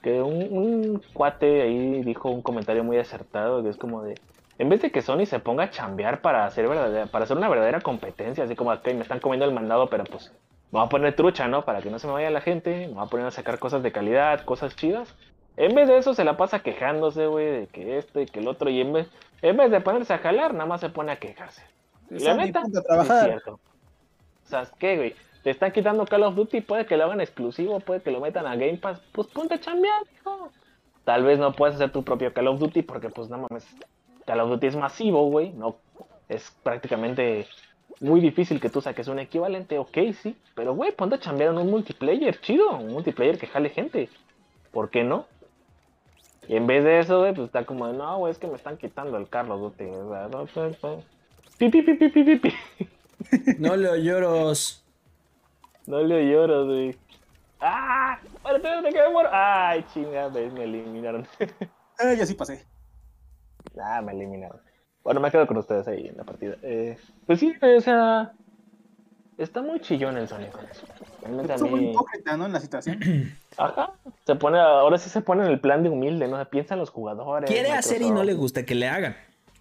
que 0.04 0.20
un, 0.20 0.52
un 0.52 1.02
cuate 1.14 1.62
ahí 1.62 2.02
dijo 2.02 2.28
un 2.28 2.42
comentario 2.42 2.84
muy 2.84 2.98
acertado, 2.98 3.62
que 3.62 3.70
es 3.70 3.78
como 3.78 4.02
de, 4.02 4.14
en 4.58 4.68
vez 4.68 4.82
de 4.82 4.92
que 4.92 5.00
Sony 5.00 5.24
se 5.24 5.40
ponga 5.40 5.64
a 5.64 5.70
chambear 5.70 6.20
para 6.20 6.44
hacer, 6.44 6.68
verdadera, 6.68 7.06
para 7.06 7.24
hacer 7.24 7.38
una 7.38 7.48
verdadera 7.48 7.80
competencia, 7.80 8.44
así 8.44 8.54
como, 8.54 8.70
ok, 8.70 8.84
me 8.88 9.00
están 9.00 9.18
comiendo 9.18 9.46
el 9.46 9.54
mandado, 9.54 9.88
pero 9.88 10.04
pues 10.04 10.30
me 10.72 10.78
voy 10.78 10.84
a 10.84 10.90
poner 10.90 11.16
trucha, 11.16 11.48
¿no? 11.48 11.64
Para 11.64 11.80
que 11.80 11.88
no 11.88 11.98
se 11.98 12.06
me 12.06 12.12
vaya 12.12 12.28
la 12.28 12.42
gente, 12.42 12.88
me 12.88 12.92
voy 12.92 13.02
a 13.02 13.06
poner 13.06 13.26
a 13.26 13.30
sacar 13.30 13.58
cosas 13.58 13.82
de 13.82 13.92
calidad, 13.92 14.44
cosas 14.44 14.76
chidas. 14.76 15.14
En 15.56 15.74
vez 15.74 15.88
de 15.88 15.96
eso 15.96 16.12
se 16.12 16.24
la 16.24 16.36
pasa 16.36 16.58
quejándose, 16.58 17.26
güey, 17.26 17.46
de 17.60 17.66
que 17.68 17.96
esto 17.96 18.20
y 18.20 18.26
que 18.26 18.40
el 18.40 18.48
otro, 18.48 18.68
y 18.68 18.82
en 18.82 18.92
vez, 18.92 19.08
en 19.40 19.56
vez 19.56 19.70
de 19.70 19.80
ponerse 19.80 20.12
a 20.12 20.18
jalar, 20.18 20.52
nada 20.52 20.66
más 20.66 20.82
se 20.82 20.90
pone 20.90 21.12
a 21.12 21.16
quejarse. 21.16 21.62
Y 22.10 22.18
la 22.18 22.34
neta, 22.34 22.60
es 22.60 23.08
cierto. 23.24 23.52
O 23.54 24.48
sea, 24.48 24.68
¿qué, 24.78 24.96
güey? 24.98 25.14
Te 25.44 25.50
están 25.50 25.72
quitando 25.72 26.06
Call 26.06 26.22
of 26.22 26.36
Duty, 26.36 26.62
puede 26.62 26.86
que 26.86 26.96
lo 26.96 27.04
hagan 27.04 27.20
exclusivo, 27.20 27.78
puede 27.78 28.00
que 28.00 28.10
lo 28.10 28.18
metan 28.18 28.46
a 28.46 28.56
Game 28.56 28.78
Pass. 28.78 28.98
Pues 29.12 29.28
ponte 29.28 29.54
a 29.54 29.60
chambear, 29.60 30.02
hijo. 30.14 30.50
Tal 31.04 31.22
vez 31.22 31.38
no 31.38 31.52
puedes 31.52 31.74
hacer 31.74 31.92
tu 31.92 32.02
propio 32.02 32.32
Call 32.32 32.48
of 32.48 32.58
Duty 32.58 32.80
porque, 32.80 33.10
pues, 33.10 33.28
no 33.28 33.36
mames. 33.36 33.66
Call 34.24 34.40
of 34.40 34.48
Duty 34.48 34.68
es 34.68 34.76
masivo, 34.76 35.28
güey. 35.28 35.52
No, 35.52 35.76
es 36.30 36.50
prácticamente 36.62 37.46
muy 38.00 38.20
difícil 38.20 38.58
que 38.58 38.70
tú 38.70 38.80
saques 38.80 39.06
un 39.06 39.18
equivalente. 39.18 39.78
Ok, 39.78 39.98
sí. 40.22 40.34
Pero, 40.54 40.74
güey, 40.74 40.92
ponte 40.92 41.16
a 41.16 41.20
chambear 41.20 41.52
en 41.52 41.58
un 41.58 41.70
multiplayer 41.70 42.40
chido. 42.40 42.78
Un 42.78 42.94
multiplayer 42.94 43.36
que 43.36 43.46
jale 43.46 43.68
gente. 43.68 44.08
¿Por 44.72 44.88
qué 44.88 45.04
no? 45.04 45.26
Y 46.48 46.56
en 46.56 46.66
vez 46.66 46.84
de 46.84 47.00
eso, 47.00 47.18
güey, 47.18 47.34
pues 47.34 47.48
está 47.48 47.66
como 47.66 47.86
de, 47.86 47.92
no, 47.98 48.16
güey, 48.16 48.30
es 48.30 48.38
que 48.38 48.46
me 48.46 48.56
están 48.56 48.78
quitando 48.78 49.18
el 49.18 49.28
Call 49.28 49.50
of 49.50 49.60
Duty. 49.60 49.84
O 49.84 50.08
sea, 50.08 50.28
no, 50.28 50.48
no, 50.56 50.76
no. 50.82 51.02
Pi, 51.58 51.68
pi, 51.68 51.82
pi, 51.82 52.36
pi. 52.38 52.54
No 53.58 53.76
le 53.76 54.02
lloros. 54.02 54.83
No 55.86 56.02
le 56.02 56.30
lloro, 56.30 56.66
güey. 56.66 56.96
¡Ah! 57.60 58.18
¡Espérate, 58.22 58.56
espérate, 58.68 58.92
que 58.92 59.02
me 59.02 59.10
muero! 59.10 59.28
¡Ay, 59.32 59.84
chingada! 59.92 60.30
Me 60.50 60.64
eliminaron. 60.64 61.26
Eh, 62.00 62.16
yo 62.18 62.26
sí 62.26 62.34
pasé. 62.34 62.66
ah, 63.80 64.02
me 64.02 64.10
eliminaron. 64.10 64.60
Bueno, 65.04 65.20
me 65.20 65.30
quedo 65.30 65.46
con 65.46 65.58
ustedes 65.58 65.86
ahí 65.86 66.08
en 66.08 66.16
la 66.16 66.24
partida. 66.24 66.56
Eh, 66.62 66.98
pues 67.24 67.38
sí, 67.38 67.54
o 67.62 67.80
sea... 67.80 68.32
Está 69.38 69.62
muy 69.62 69.78
chillón 69.80 70.16
el 70.16 70.24
eso. 70.24 70.36
Realmente 71.22 71.52
a 71.52 71.58
Fue 71.58 71.70
muy 71.70 71.80
mí... 71.80 71.90
hipócrita, 71.92 72.36
¿no? 72.36 72.46
En 72.46 72.52
la 72.52 72.58
situación. 72.58 72.98
Ajá. 73.58 73.92
Se 74.26 74.34
pone, 74.34 74.58
ahora 74.58 74.98
sí 74.98 75.08
se 75.08 75.20
pone 75.20 75.44
en 75.44 75.50
el 75.52 75.60
plan 75.60 75.84
de 75.84 75.88
humilde, 75.88 76.26
¿no? 76.26 76.44
Piensa 76.48 76.74
en 76.74 76.80
los 76.80 76.90
jugadores. 76.90 77.48
Quiere 77.48 77.70
hacer 77.70 78.02
y 78.02 78.10
no 78.10 78.24
le 78.24 78.34
gusta 78.34 78.64
que 78.64 78.74
le 78.74 78.88
hagan. 78.88 79.16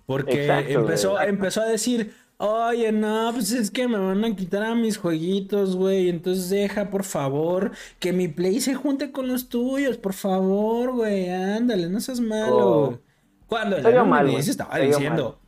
Porque 0.07 0.41
Exacto, 0.45 0.79
empezó, 0.79 1.11
güey. 1.11 1.29
empezó 1.29 1.61
a 1.61 1.65
decir, 1.65 2.15
oye, 2.43 2.91
no, 2.91 3.31
pues 3.33 3.51
es 3.51 3.71
que 3.71 3.87
me 3.87 3.97
van 3.97 4.23
a 4.25 4.35
quitar 4.35 4.63
a 4.63 4.75
mis 4.75 4.97
jueguitos, 4.97 5.75
güey. 5.75 6.09
Entonces 6.09 6.49
deja, 6.49 6.89
por 6.89 7.03
favor, 7.03 7.71
que 7.99 8.11
mi 8.11 8.27
play 8.27 8.59
se 8.59 8.75
junte 8.75 9.11
con 9.11 9.27
los 9.27 9.49
tuyos, 9.49 9.97
por 9.97 10.13
favor, 10.13 10.91
güey. 10.91 11.29
Ándale, 11.29 11.89
no 11.89 11.99
seas 11.99 12.19
malo. 12.19 12.57
Oh. 12.57 12.99
Cuando 13.47 13.77
el 13.77 14.05
mal, 14.05 14.29
güey. 14.29 14.39
estaba 14.39 14.77
diciendo, 14.77 15.39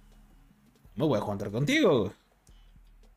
me 0.96 1.06
voy 1.06 1.18
a 1.18 1.22
juntar 1.22 1.52
contigo, 1.52 2.00
güey. 2.00 2.12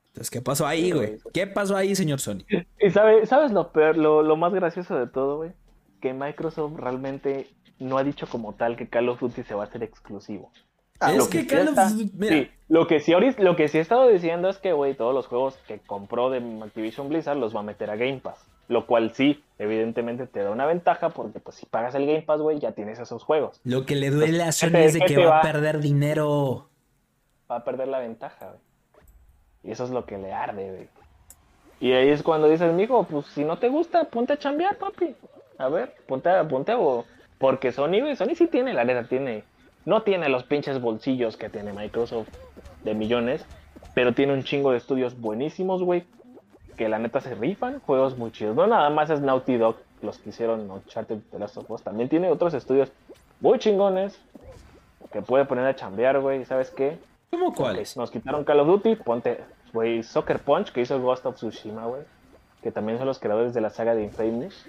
Entonces, 0.09 0.31
¿qué 0.31 0.41
pasó 0.41 0.67
ahí, 0.67 0.91
güey? 0.91 1.19
¿Qué 1.33 1.47
pasó 1.47 1.77
ahí, 1.77 1.95
señor 1.95 2.19
Sony? 2.19 2.45
Y 2.81 2.91
sabe, 2.91 3.25
¿sabes 3.27 3.53
lo 3.53 3.71
peor, 3.71 3.97
lo, 3.97 4.23
lo 4.23 4.37
más 4.37 4.53
gracioso 4.53 4.99
de 4.99 5.07
todo, 5.07 5.37
güey? 5.37 5.53
Que 6.01 6.13
Microsoft 6.13 6.77
realmente 6.77 7.47
no 7.79 7.99
ha 7.99 8.05
dicho 8.05 8.27
como 8.27 8.55
tal 8.55 8.77
que 8.77 8.89
Call 8.89 9.09
of 9.09 9.21
Duty 9.21 9.45
se 9.45 9.55
va 9.55 9.65
a 9.65 9.67
hacer 9.67 9.83
exclusivo. 9.85 10.51
Ah, 11.01 11.13
es 11.13 11.19
lo 11.19 11.29
que 11.29 11.47
que 11.47 11.47
Call 11.47 11.63
sí 11.63 11.63
of 11.65 11.79
está- 11.79 11.91
Duty, 11.91 12.11
mira, 12.15 12.37
Sí, 12.37 12.51
lo 12.69 12.87
que 12.87 13.01
sí 13.01 13.13
lo 13.39 13.57
que 13.57 13.69
sí 13.69 13.79
he 13.79 13.81
estado 13.81 14.09
diciendo 14.09 14.49
es 14.49 14.59
que, 14.59 14.73
güey, 14.73 14.95
todos 14.95 15.15
los 15.15 15.27
juegos 15.27 15.57
que 15.69 15.79
compró 15.79 16.29
de 16.31 16.39
Activision 16.65 17.09
Blizzard 17.09 17.37
los 17.37 17.55
va 17.55 17.61
a 17.61 17.63
meter 17.63 17.91
a 17.91 17.97
Game 17.97 18.19
Pass. 18.21 18.45
Lo 18.69 18.87
cual 18.87 19.13
sí, 19.15 19.43
evidentemente 19.59 20.27
te 20.27 20.43
da 20.43 20.51
una 20.51 20.67
ventaja 20.67 21.11
porque 21.11 21.41
pues 21.41 21.57
si 21.57 21.67
pagas 21.67 21.95
el 21.95 22.05
Game 22.07 22.23
Pass, 22.23 22.41
güey, 22.41 22.59
ya 22.59 22.73
tienes 22.73 22.99
esos 22.99 23.23
juegos. 23.25 23.61
lo 23.65 23.87
que 23.87 23.95
le 23.95 24.11
duele 24.11 24.43
a 24.43 24.53
Sony 24.53 24.71
es 24.77 24.95
de 24.95 25.01
que 25.01 25.15
te 25.15 25.25
va 25.25 25.39
a 25.39 25.43
perder 25.43 25.79
dinero. 25.81 26.69
Va 27.51 27.57
a 27.57 27.65
perder 27.65 27.89
la 27.89 28.01
ventaja, 28.01 28.47
güey. 28.49 28.61
Y 29.63 29.71
eso 29.71 29.85
es 29.85 29.91
lo 29.91 30.05
que 30.05 30.19
le 30.19 30.33
arde, 30.33 30.71
güey. 30.71 30.89
Y 31.81 31.93
ahí 31.93 32.09
es 32.09 32.23
cuando 32.23 32.49
dices, 32.49 32.73
mijo, 32.75 33.05
pues 33.05 33.27
si 33.27 33.45
no 33.45 33.59
te 33.59 33.69
gusta, 33.69 34.05
ponte 34.05 34.33
a 34.33 34.39
chambear, 34.39 34.77
papi. 34.79 35.15
A 35.59 35.69
ver, 35.69 35.95
ponte 36.07 36.29
a, 36.29 36.47
ponte 36.47 36.73
a... 36.73 36.79
Porque 37.39 37.71
Sony, 37.73 38.01
güey, 38.01 38.17
Sony 38.17 38.35
sí 38.35 38.49
tiene, 38.49 38.75
la 38.75 38.85
neta, 38.85 39.09
tiene... 39.09 39.45
No 39.89 40.03
tiene 40.03 40.29
los 40.29 40.45
pinches 40.45 40.83
bolsillos 40.83 41.39
que 41.39 41.49
tiene 41.49 41.73
Microsoft 41.73 42.29
de 42.85 42.93
millones, 42.93 43.47
pero 43.95 44.13
tiene 44.13 44.35
un 44.35 44.43
chingo 44.43 44.73
de 44.73 44.77
estudios 44.77 45.19
buenísimos, 45.19 45.83
güey, 45.83 46.05
que 46.77 46.91
la 46.91 46.99
neta 46.99 47.23
se 47.23 47.35
rifan, 47.35 47.81
juegos 47.81 48.19
muy 48.19 48.31
chidos. 48.31 48.55
No 48.55 48.67
nada 48.67 48.91
más 48.91 49.09
es 49.09 49.23
Naughty 49.23 49.57
Dog 49.57 49.77
los 50.03 50.19
que 50.19 50.29
hicieron 50.29 50.71
Uncharted 50.71 51.21
The 51.31 51.39
Last 51.39 51.57
of 51.57 51.71
Us, 51.71 51.83
también 51.83 52.11
tiene 52.11 52.31
otros 52.31 52.53
estudios 52.53 52.93
muy 53.41 53.59
chingones 53.59 54.21
que 55.11 55.23
puede 55.23 55.47
poner 55.47 55.65
a 55.65 55.75
chambear, 55.75 56.21
güey, 56.21 56.45
¿sabes 56.45 56.71
qué? 56.71 56.99
¿Cómo 57.31 57.55
cuáles? 57.55 57.97
Nos 57.97 58.11
quitaron 58.11 58.45
Call 58.45 58.61
of 58.61 58.67
Duty, 58.67 58.97
ponte, 58.97 59.41
güey, 59.73 60.03
Soccer 60.03 60.41
Punch, 60.41 60.71
que 60.71 60.83
hizo 60.83 61.01
Ghost 61.01 61.25
of 61.25 61.37
Tsushima, 61.37 61.87
güey. 61.87 62.03
Que 62.63 62.71
también 62.71 62.99
son 62.99 63.07
los 63.07 63.19
creadores 63.19 63.55
de 63.55 63.63
la 63.63 63.71
saga 63.71 63.95
de 63.95 64.05
Infamous. 64.05 64.67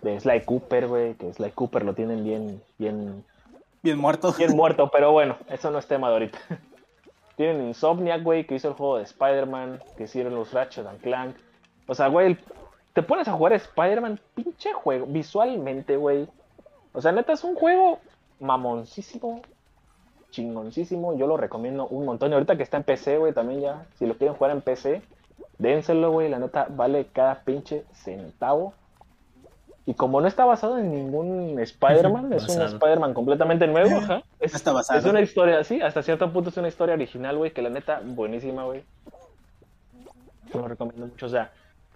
De 0.00 0.18
Sly 0.18 0.40
Cooper, 0.46 0.86
güey, 0.86 1.14
que 1.16 1.34
Sly 1.34 1.50
Cooper 1.50 1.84
lo 1.84 1.92
tienen 1.92 2.24
bien, 2.24 2.62
bien, 2.78 3.22
Bien 3.82 3.98
muerto. 3.98 4.32
bien 4.32 4.56
muerto, 4.56 4.90
pero 4.92 5.12
bueno, 5.12 5.36
eso 5.48 5.70
no 5.70 5.78
es 5.78 5.86
tema 5.86 6.08
de 6.08 6.14
ahorita. 6.14 6.38
Tienen 7.36 7.66
Insomniac, 7.66 8.22
güey, 8.22 8.46
que 8.46 8.54
hizo 8.54 8.68
el 8.68 8.74
juego 8.74 8.96
de 8.96 9.04
Spider-Man, 9.04 9.80
que 9.96 10.04
hicieron 10.04 10.34
los 10.34 10.52
Ratchet 10.52 10.86
and 10.86 11.00
Clank. 11.02 11.36
O 11.86 11.94
sea, 11.94 12.08
güey, 12.08 12.38
te 12.94 13.02
pones 13.02 13.28
a 13.28 13.32
jugar 13.32 13.52
Spider-Man, 13.52 14.18
pinche 14.34 14.72
juego, 14.72 15.06
visualmente, 15.06 15.96
güey. 15.96 16.26
O 16.94 17.02
sea, 17.02 17.12
neta, 17.12 17.34
es 17.34 17.44
un 17.44 17.54
juego 17.54 18.00
mamoncísimo, 18.40 19.42
chingoncísimo. 20.30 21.16
Yo 21.18 21.26
lo 21.26 21.36
recomiendo 21.36 21.86
un 21.88 22.06
montón. 22.06 22.30
Y 22.30 22.34
ahorita 22.34 22.56
que 22.56 22.62
está 22.62 22.78
en 22.78 22.84
PC, 22.84 23.18
güey, 23.18 23.34
también 23.34 23.60
ya, 23.60 23.86
si 23.98 24.06
lo 24.06 24.16
quieren 24.16 24.34
jugar 24.34 24.52
en 24.52 24.62
PC, 24.62 25.02
dénselo, 25.58 26.10
güey. 26.10 26.30
La 26.30 26.38
neta, 26.38 26.68
vale 26.70 27.08
cada 27.12 27.42
pinche 27.44 27.84
centavo. 27.92 28.72
Y 29.88 29.94
como 29.94 30.20
no 30.20 30.26
está 30.26 30.44
basado 30.44 30.78
en 30.78 30.90
ningún 30.90 31.58
Spider-Man, 31.60 32.32
es 32.32 32.48
un. 32.48 32.60
Spider-Man 32.62 33.14
completamente 33.14 33.66
nuevo, 33.68 33.96
ajá. 33.98 34.22
Es, 34.40 34.54
Está 34.54 34.72
basado. 34.72 34.98
es 34.98 35.04
una 35.06 35.20
historia 35.20 35.58
así, 35.60 35.80
hasta 35.80 36.02
cierto 36.02 36.32
punto 36.32 36.50
es 36.50 36.56
una 36.56 36.68
historia 36.68 36.94
original, 36.94 37.36
güey, 37.36 37.52
que 37.52 37.62
la 37.62 37.70
neta, 37.70 38.00
buenísima, 38.04 38.64
güey. 38.64 38.82
Lo 40.52 40.68
recomiendo 40.68 41.06
mucho. 41.06 41.26
O 41.26 41.28
sea, 41.28 41.50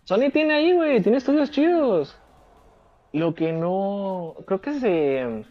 Sony 0.04 0.30
tiene 0.32 0.54
ahí, 0.54 0.72
güey, 0.72 1.00
tiene 1.02 1.18
estudios 1.18 1.50
chidos. 1.50 2.16
Lo 3.12 3.34
que 3.34 3.52
no. 3.52 4.34
Creo 4.46 4.60
que 4.60 4.74
se. 4.80 5.44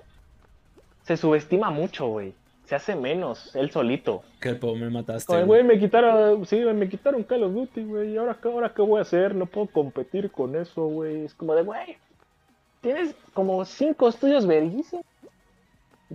Se 1.04 1.18
subestima 1.18 1.72
mucho, 1.72 2.08
güey. 2.08 2.34
Se 2.66 2.76
hace 2.76 2.96
menos, 2.96 3.56
él 3.56 3.72
solito. 3.72 4.22
Que 4.40 4.54
po, 4.54 4.76
me 4.76 4.90
mataste. 4.90 5.34
Ay, 5.36 5.44
güey. 5.44 5.64
güey, 5.64 5.76
me 5.76 5.80
quitaron. 5.80 6.46
Sí, 6.46 6.62
güey, 6.64 6.76
me 6.76 6.88
quitaron 6.88 7.24
Call 7.24 7.44
of 7.44 7.54
Duty, 7.54 7.84
güey. 7.84 8.12
¿Y 8.14 8.18
ahora, 8.18 8.38
qué- 8.42 8.48
ahora 8.50 8.74
qué 8.74 8.82
voy 8.82 9.00
a 9.00 9.02
hacer? 9.02 9.34
No 9.36 9.46
puedo 9.48 9.68
competir 9.68 10.32
con 10.32 10.56
eso, 10.56 10.86
güey. 10.86 11.26
Es 11.26 11.34
como 11.34 11.56
de, 11.56 11.64
güey. 11.64 11.98
Tienes 12.82 13.16
como 13.34 13.64
cinco 13.66 14.08
estudios 14.10 14.46
verguísimos. 14.48 15.06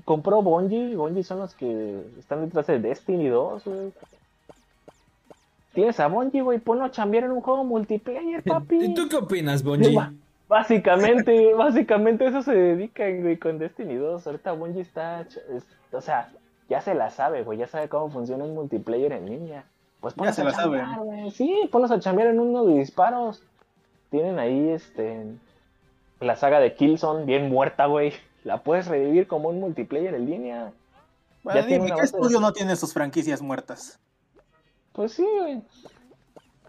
Compró 0.05 0.43
Bungie. 0.43 0.97
Bungie 0.97 1.23
son 1.23 1.39
los 1.41 1.55
que 1.55 2.03
están 2.19 2.45
detrás 2.45 2.67
de 2.67 2.79
Destiny 2.81 3.29
2, 3.29 3.65
güey. 3.65 3.93
Tienes 5.73 5.99
a 6.01 6.07
Bungie, 6.09 6.43
güey. 6.43 6.59
Ponlo 6.59 6.85
a 6.85 6.91
chambear 6.91 7.25
en 7.25 7.33
un 7.33 7.41
juego 7.41 7.65
multiplayer, 7.65 8.43
papi. 8.45 8.77
¿Y 8.85 8.95
tú 8.95 9.09
qué 9.09 9.17
opinas, 9.17 9.63
Bonji? 9.63 9.95
Ba- 9.95 10.13
Básicamente, 10.49 11.55
básicamente 11.57 12.27
eso 12.27 12.43
se 12.43 12.53
dedican, 12.55 13.23
güey, 13.23 13.39
con 13.39 13.59
Destiny 13.59 13.95
2. 13.97 14.27
Ahorita 14.27 14.53
Bungie 14.53 14.83
está, 14.83 15.23
ch- 15.27 15.41
es- 15.57 15.67
o 15.93 16.01
sea, 16.01 16.31
ya 16.69 16.81
se 16.81 16.95
la 16.95 17.11
sabe, 17.11 17.43
güey, 17.43 17.59
ya 17.59 17.67
sabe 17.67 17.89
cómo 17.89 18.11
funciona 18.11 18.45
un 18.45 18.55
multiplayer 18.55 19.13
en 19.13 19.27
línea. 19.27 19.65
Pues 20.01 20.15
ponlos 20.15 20.35
se 20.35 20.43
a 20.43 20.45
la 20.47 20.51
sabe. 20.53 20.83
güey. 20.99 21.31
Sí, 21.31 21.69
ponlos 21.73 21.91
a 21.91 21.99
chambear 22.01 22.29
en 22.29 22.41
uno 22.41 22.65
de 22.67 22.79
disparos. 22.79 23.43
Tienen 24.11 24.39
ahí, 24.39 24.69
este, 24.69 25.25
la 26.25 26.37
saga 26.37 26.61
de 26.61 26.75
Killzone 26.75 27.25
bien 27.25 27.49
muerta, 27.49 27.87
güey. 27.87 28.13
La 28.45 28.63
puedes 28.63 28.87
revivir 28.87 29.27
como 29.27 29.49
un 29.49 29.61
multiplayer 29.61 30.15
en 30.15 30.27
línea. 30.27 30.73
Bueno, 31.43 31.61
ya 31.61 31.67
dime, 31.67 31.87
¿qué 31.87 31.95
de- 31.95 32.03
estudio 32.03 32.41
no 32.41 32.53
tiene 32.53 32.77
sus 32.77 32.93
franquicias 32.93 33.41
muertas? 33.43 33.99
Pues 34.93 35.13
sí, 35.13 35.27
güey. 35.41 35.63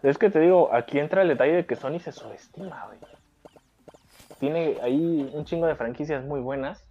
Es 0.04 0.18
que 0.18 0.30
te 0.30 0.40
digo, 0.40 0.74
aquí 0.74 1.00
entra 1.00 1.22
el 1.22 1.28
detalle 1.30 1.54
de 1.54 1.66
que 1.66 1.76
Sony 1.76 2.00
se 2.00 2.12
subestima, 2.12 2.86
güey. 2.88 3.00
Tiene 4.40 4.78
ahí 4.82 5.32
un 5.34 5.46
chingo 5.46 5.66
de 5.68 5.76
franquicias 5.76 6.24
muy 6.24 6.40
buenas. 6.42 6.84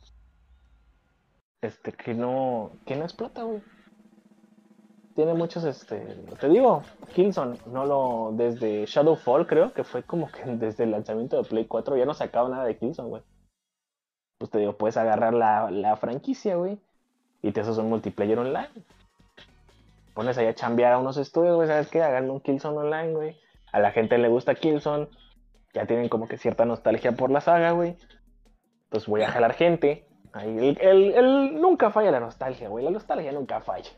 Este, 1.62 1.93
que 1.93 2.15
no, 2.15 2.73
que 2.87 2.97
no 2.97 3.05
explota, 3.05 3.43
güey. 3.43 3.62
Tiene 5.15 5.35
muchos, 5.35 5.62
este, 5.65 6.01
te 6.41 6.49
digo, 6.49 6.83
Killzone, 7.15 7.59
no 7.67 7.85
lo, 7.85 8.33
desde 8.37 8.85
Shadowfall 8.87 9.47
creo 9.47 9.73
que 9.73 9.85
fue 9.85 10.03
como 10.03 10.29
que 10.31 10.43
desde 10.57 10.85
el 10.85 10.91
lanzamiento 10.91 11.37
de 11.41 11.49
Play 11.49 11.67
4 11.67 11.97
ya 11.97 12.05
no 12.05 12.15
sacaba 12.15 12.49
nada 12.49 12.65
de 12.65 12.77
Killzone, 12.77 13.09
güey. 13.09 13.23
Pues 14.39 14.51
te 14.51 14.59
digo, 14.59 14.77
puedes 14.77 14.97
agarrar 14.97 15.33
la, 15.33 15.71
la 15.71 15.97
franquicia, 15.97 16.57
güey, 16.57 16.79
y 17.43 17.53
te 17.53 17.61
haces 17.61 17.79
un 17.79 17.89
multiplayer 17.89 18.39
online 18.39 18.69
pones 20.15 20.39
ahí 20.39 20.47
a 20.47 20.55
chambear 20.55 20.93
a 20.93 20.99
unos 20.99 21.17
estudios, 21.17 21.57
güey, 21.57 21.67
¿sabes 21.67 21.89
qué? 21.89 22.01
Hagan 22.01 22.31
un 22.31 22.41
Killzone 22.41 22.79
online, 22.79 23.12
güey. 23.12 23.37
A 23.73 23.81
la 23.81 23.91
gente 23.91 24.17
le 24.17 24.29
gusta 24.29 24.55
Killzone. 24.55 25.09
Ya 25.75 25.87
tienen 25.87 26.09
como 26.09 26.29
que 26.29 26.39
cierta 26.39 26.65
nostalgia 26.65 27.12
por 27.12 27.33
la 27.33 27.41
saga, 27.41 27.73
güey. 27.73 27.97
Pues 28.91 29.09
voy 29.09 29.23
a 29.23 29.29
jalar 29.33 29.55
gente. 29.55 30.07
Ahí, 30.33 30.57
el, 30.57 30.79
el- 30.81 31.15
el- 31.15 31.61
nunca 31.61 31.91
falla 31.91 32.12
la 32.12 32.21
nostalgia, 32.21 32.69
güey. 32.69 32.85
La 32.85 32.93
nostalgia 32.93 33.33
nunca 33.33 33.61
falla. 33.61 33.91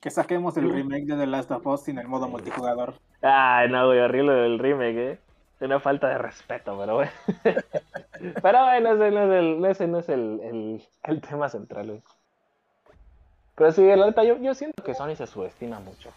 Que 0.00 0.10
saquemos 0.10 0.56
el 0.56 0.70
remake 0.70 1.06
de 1.06 1.16
The 1.16 1.26
Last 1.26 1.50
of 1.50 1.66
Us 1.66 1.88
en 1.88 1.98
el 1.98 2.06
modo 2.06 2.28
multijugador. 2.28 2.94
Ay, 3.22 3.68
no, 3.70 3.86
güey, 3.86 3.98
horrible 3.98 4.46
el 4.46 4.58
remake, 4.58 5.12
eh. 5.12 5.18
Una 5.60 5.80
falta 5.80 6.08
de 6.08 6.18
respeto, 6.18 6.76
pero 6.78 6.96
güey. 6.96 7.08
pero 8.42 8.64
bueno, 8.64 8.92
ese 8.92 9.10
no 9.10 9.22
es 9.24 9.30
el, 9.32 9.64
ese 9.64 9.86
no 9.86 9.98
es 10.00 10.08
el, 10.10 10.40
el, 10.42 10.88
el 11.04 11.20
tema 11.22 11.48
central, 11.48 11.86
güey. 11.86 12.02
Pero 13.54 13.72
sí, 13.72 13.82
la 13.84 14.06
neta, 14.06 14.22
yo, 14.22 14.36
yo 14.36 14.54
siento 14.54 14.82
que 14.84 14.94
Sony 14.94 15.16
se 15.16 15.26
subestima 15.26 15.80
mucho. 15.80 16.10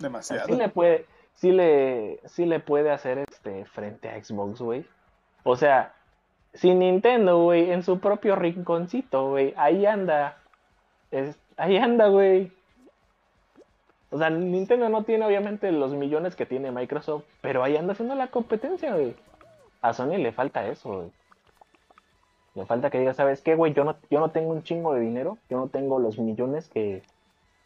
Demasiado. 0.00 0.46
Sí 0.46 0.56
le 0.56 0.68
puede, 0.68 1.06
sí 1.36 1.52
le, 1.52 2.18
sí 2.24 2.44
le 2.44 2.58
puede 2.58 2.90
hacer 2.90 3.18
este 3.18 3.64
frente 3.66 4.08
a 4.10 4.22
Xbox, 4.22 4.60
güey. 4.60 4.84
O 5.44 5.56
sea, 5.56 5.94
si 6.54 6.74
Nintendo, 6.74 7.40
güey, 7.40 7.70
en 7.70 7.84
su 7.84 8.00
propio 8.00 8.34
rinconcito, 8.34 9.28
güey, 9.30 9.54
ahí 9.56 9.86
anda. 9.86 10.38
Es- 11.12 11.38
ahí 11.56 11.76
anda, 11.76 12.08
güey. 12.08 12.52
O 14.10 14.18
sea, 14.18 14.30
Nintendo 14.30 14.88
no 14.88 15.02
tiene 15.02 15.26
obviamente 15.26 15.72
los 15.72 15.92
millones 15.92 16.36
que 16.36 16.46
tiene 16.46 16.70
Microsoft, 16.70 17.24
pero 17.40 17.62
ahí 17.62 17.76
anda 17.76 17.92
haciendo 17.92 18.14
la 18.14 18.28
competencia, 18.28 18.94
güey. 18.94 19.14
A 19.82 19.92
Sony 19.92 20.16
le 20.18 20.32
falta 20.32 20.66
eso, 20.66 20.92
güey. 20.92 21.12
Le 22.54 22.64
falta 22.64 22.88
que 22.88 22.98
diga, 22.98 23.12
¿sabes 23.12 23.42
qué, 23.42 23.54
güey? 23.54 23.74
Yo 23.74 23.84
no, 23.84 23.96
yo 24.10 24.20
no 24.20 24.30
tengo 24.30 24.50
un 24.50 24.62
chingo 24.62 24.94
de 24.94 25.00
dinero, 25.00 25.36
yo 25.50 25.58
no 25.58 25.68
tengo 25.68 25.98
los 25.98 26.18
millones 26.18 26.68
que, 26.68 27.02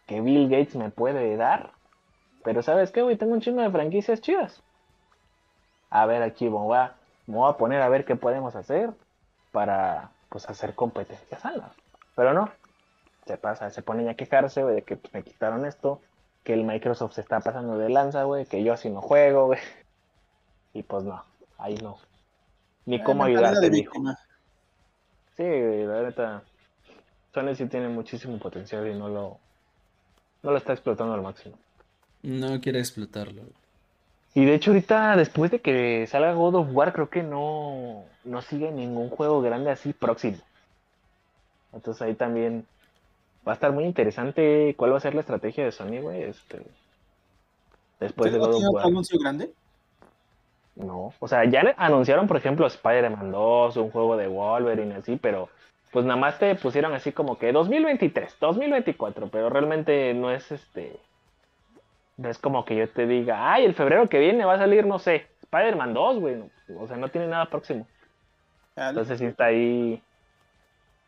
que 0.07 0.20
Bill 0.20 0.49
Gates 0.49 0.74
me 0.74 0.91
puede 0.91 1.36
dar. 1.36 1.70
Pero 2.43 2.62
¿sabes 2.62 2.91
qué, 2.91 3.03
güey? 3.03 3.16
Tengo 3.16 3.34
un 3.34 3.41
chingo 3.41 3.62
de 3.62 3.70
franquicias 3.70 4.20
chidas. 4.20 4.62
A 5.91 6.07
ver, 6.07 6.22
aquí 6.22 6.47
me 6.47 6.57
voy 6.57 6.76
a, 6.76 6.95
me 7.26 7.36
voy 7.36 7.51
a 7.51 7.57
poner 7.57 7.82
a 7.82 7.88
ver 7.88 8.05
qué 8.05 8.16
podemos 8.16 8.57
hacer 8.57 8.91
para, 9.53 10.11
pues, 10.28 10.49
hacer 10.49 10.74
competencias 10.74 11.41
sanas. 11.41 11.72
Pero 12.16 12.32
no. 12.32 12.51
Se 13.26 13.36
pasa, 13.36 13.70
se 13.70 13.82
ponen 13.82 14.09
a 14.09 14.14
quejarse, 14.14 14.62
güey, 14.62 14.76
de 14.76 14.82
que 14.82 14.97
pues, 14.97 15.12
me 15.14 15.22
quitaron 15.22 15.66
esto. 15.66 16.01
Que 16.45 16.55
el 16.55 16.64
Microsoft 16.64 17.14
se 17.14 17.20
está 17.20 17.41
pasando 17.41 17.76
de 17.78 17.88
lanza, 17.91 18.24
güey. 18.24 18.47
Que 18.47 18.62
yo 18.62 18.72
así 18.72 18.88
no 18.91 19.01
juego, 19.01 19.47
güey. 19.47 19.61
Y 20.72 20.84
pues 20.84 21.03
no, 21.03 21.20
ahí 21.59 21.74
no. 21.82 21.99
Ni 22.86 22.97
Eh, 22.97 23.03
cómo 23.03 23.24
ayudarte, 23.24 23.68
víctima. 23.70 24.16
Sí, 25.36 25.43
güey, 25.43 25.84
la 25.84 26.03
neta. 26.03 26.43
Sony 27.34 27.55
sí 27.57 27.66
tiene 27.66 27.88
muchísimo 27.88 28.38
potencial 28.38 28.86
y 28.88 28.95
no 28.95 29.09
lo, 29.09 29.38
no 30.43 30.51
lo 30.53 30.57
está 30.57 30.72
explotando 30.72 31.14
al 31.14 31.22
máximo. 31.22 31.57
No 32.22 32.61
quiere 32.61 32.78
explotarlo. 32.78 33.43
Y 34.34 34.45
de 34.45 34.55
hecho 34.55 34.70
ahorita, 34.70 35.16
después 35.16 35.51
de 35.51 35.61
que 35.61 36.07
salga 36.07 36.34
God 36.34 36.55
of 36.55 36.68
War, 36.70 36.93
creo 36.93 37.11
que 37.11 37.24
no, 37.24 38.05
no 38.24 38.43
sigue 38.43 38.70
ningún 38.70 39.09
juego 39.11 39.43
grande 39.43 39.72
así 39.72 39.93
próximo. 39.93 40.38
Entonces 41.72 42.03
ahí 42.03 42.14
también 42.14 42.64
va 43.47 43.53
a 43.53 43.55
estar 43.55 43.72
muy 43.72 43.84
interesante 43.84 44.74
cuál 44.76 44.93
va 44.93 44.99
a 44.99 45.01
ser 45.01 45.14
la 45.14 45.20
estrategia 45.20 45.64
de 45.64 45.72
Sony, 45.72 46.01
güey. 46.01 46.22
Este, 46.22 46.62
Después 48.01 48.32
de 48.32 48.38
¿No 48.38 48.47
God 48.47 48.55
of 48.57 48.74
War. 48.74 48.86
anuncio 48.86 49.18
grande? 49.18 49.51
No, 50.74 51.12
o 51.18 51.28
sea, 51.28 51.45
ya 51.45 51.74
anunciaron, 51.76 52.26
por 52.26 52.38
ejemplo, 52.38 52.66
Spider-Man 52.66 53.30
2, 53.30 53.76
un 53.76 53.91
juego 53.91 54.16
de 54.16 54.28
Wolverine, 54.28 54.95
así, 54.95 55.16
pero 55.16 55.51
pues 55.93 56.07
nada 56.07 56.18
más 56.18 56.38
te 56.38 56.55
pusieron 56.55 56.95
así 56.95 57.12
como 57.12 57.36
que 57.36 57.53
2023, 57.53 58.36
2024, 58.41 59.28
pero 59.28 59.51
realmente 59.51 60.14
no 60.14 60.30
es 60.30 60.51
este. 60.51 60.99
No 62.16 62.30
es 62.30 62.38
como 62.38 62.64
que 62.64 62.76
yo 62.76 62.88
te 62.88 63.07
diga, 63.07 63.53
ay, 63.53 63.64
el 63.64 63.74
febrero 63.74 64.09
que 64.09 64.18
viene 64.18 64.45
va 64.45 64.55
a 64.55 64.59
salir, 64.59 64.86
no 64.86 64.99
sé, 64.99 65.26
Spider-Man 65.43 65.93
2, 65.93 66.20
güey. 66.20 66.43
O 66.78 66.86
sea, 66.86 66.97
no 66.97 67.09
tiene 67.09 67.26
nada 67.26 67.47
próximo. 67.47 67.86
Entonces 68.76 69.18
sí 69.18 69.26
está 69.26 69.47
ahí. 69.47 70.03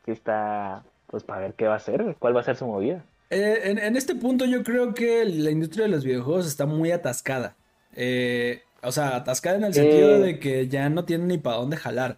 Sí 0.05 0.11
está, 0.11 0.83
pues 1.13 1.23
para 1.23 1.43
ver 1.43 1.53
qué 1.55 1.67
va 1.67 1.75
a 1.75 1.77
hacer, 1.77 2.17
cuál 2.19 2.35
va 2.35 2.41
a 2.41 2.45
ser 2.45 2.57
su 2.57 2.67
movida. 2.67 3.05
Eh, 3.31 3.61
en, 3.71 3.79
en 3.79 3.97
este 3.97 4.15
punto 4.17 4.45
yo 4.47 4.65
creo 4.65 4.95
que 4.95 5.25
la 5.27 5.51
industria 5.51 5.85
de 5.85 5.91
los 5.91 6.05
videojuegos 6.05 6.47
está 6.47 6.67
muy 6.67 6.91
atascada. 6.91 7.55
Eh, 7.95 8.63
o 8.83 8.91
sea, 8.91 9.15
atascada 9.17 9.57
en 9.59 9.65
el 9.65 9.75
sentido 9.75 10.17
Eh. 10.17 10.19
de 10.21 10.39
que 10.41 10.67
ya 10.69 10.89
no 10.89 11.05
tienen 11.05 11.29
ni 11.29 11.39
para 11.39 11.57
dónde 11.59 11.77
jalar. 11.77 12.17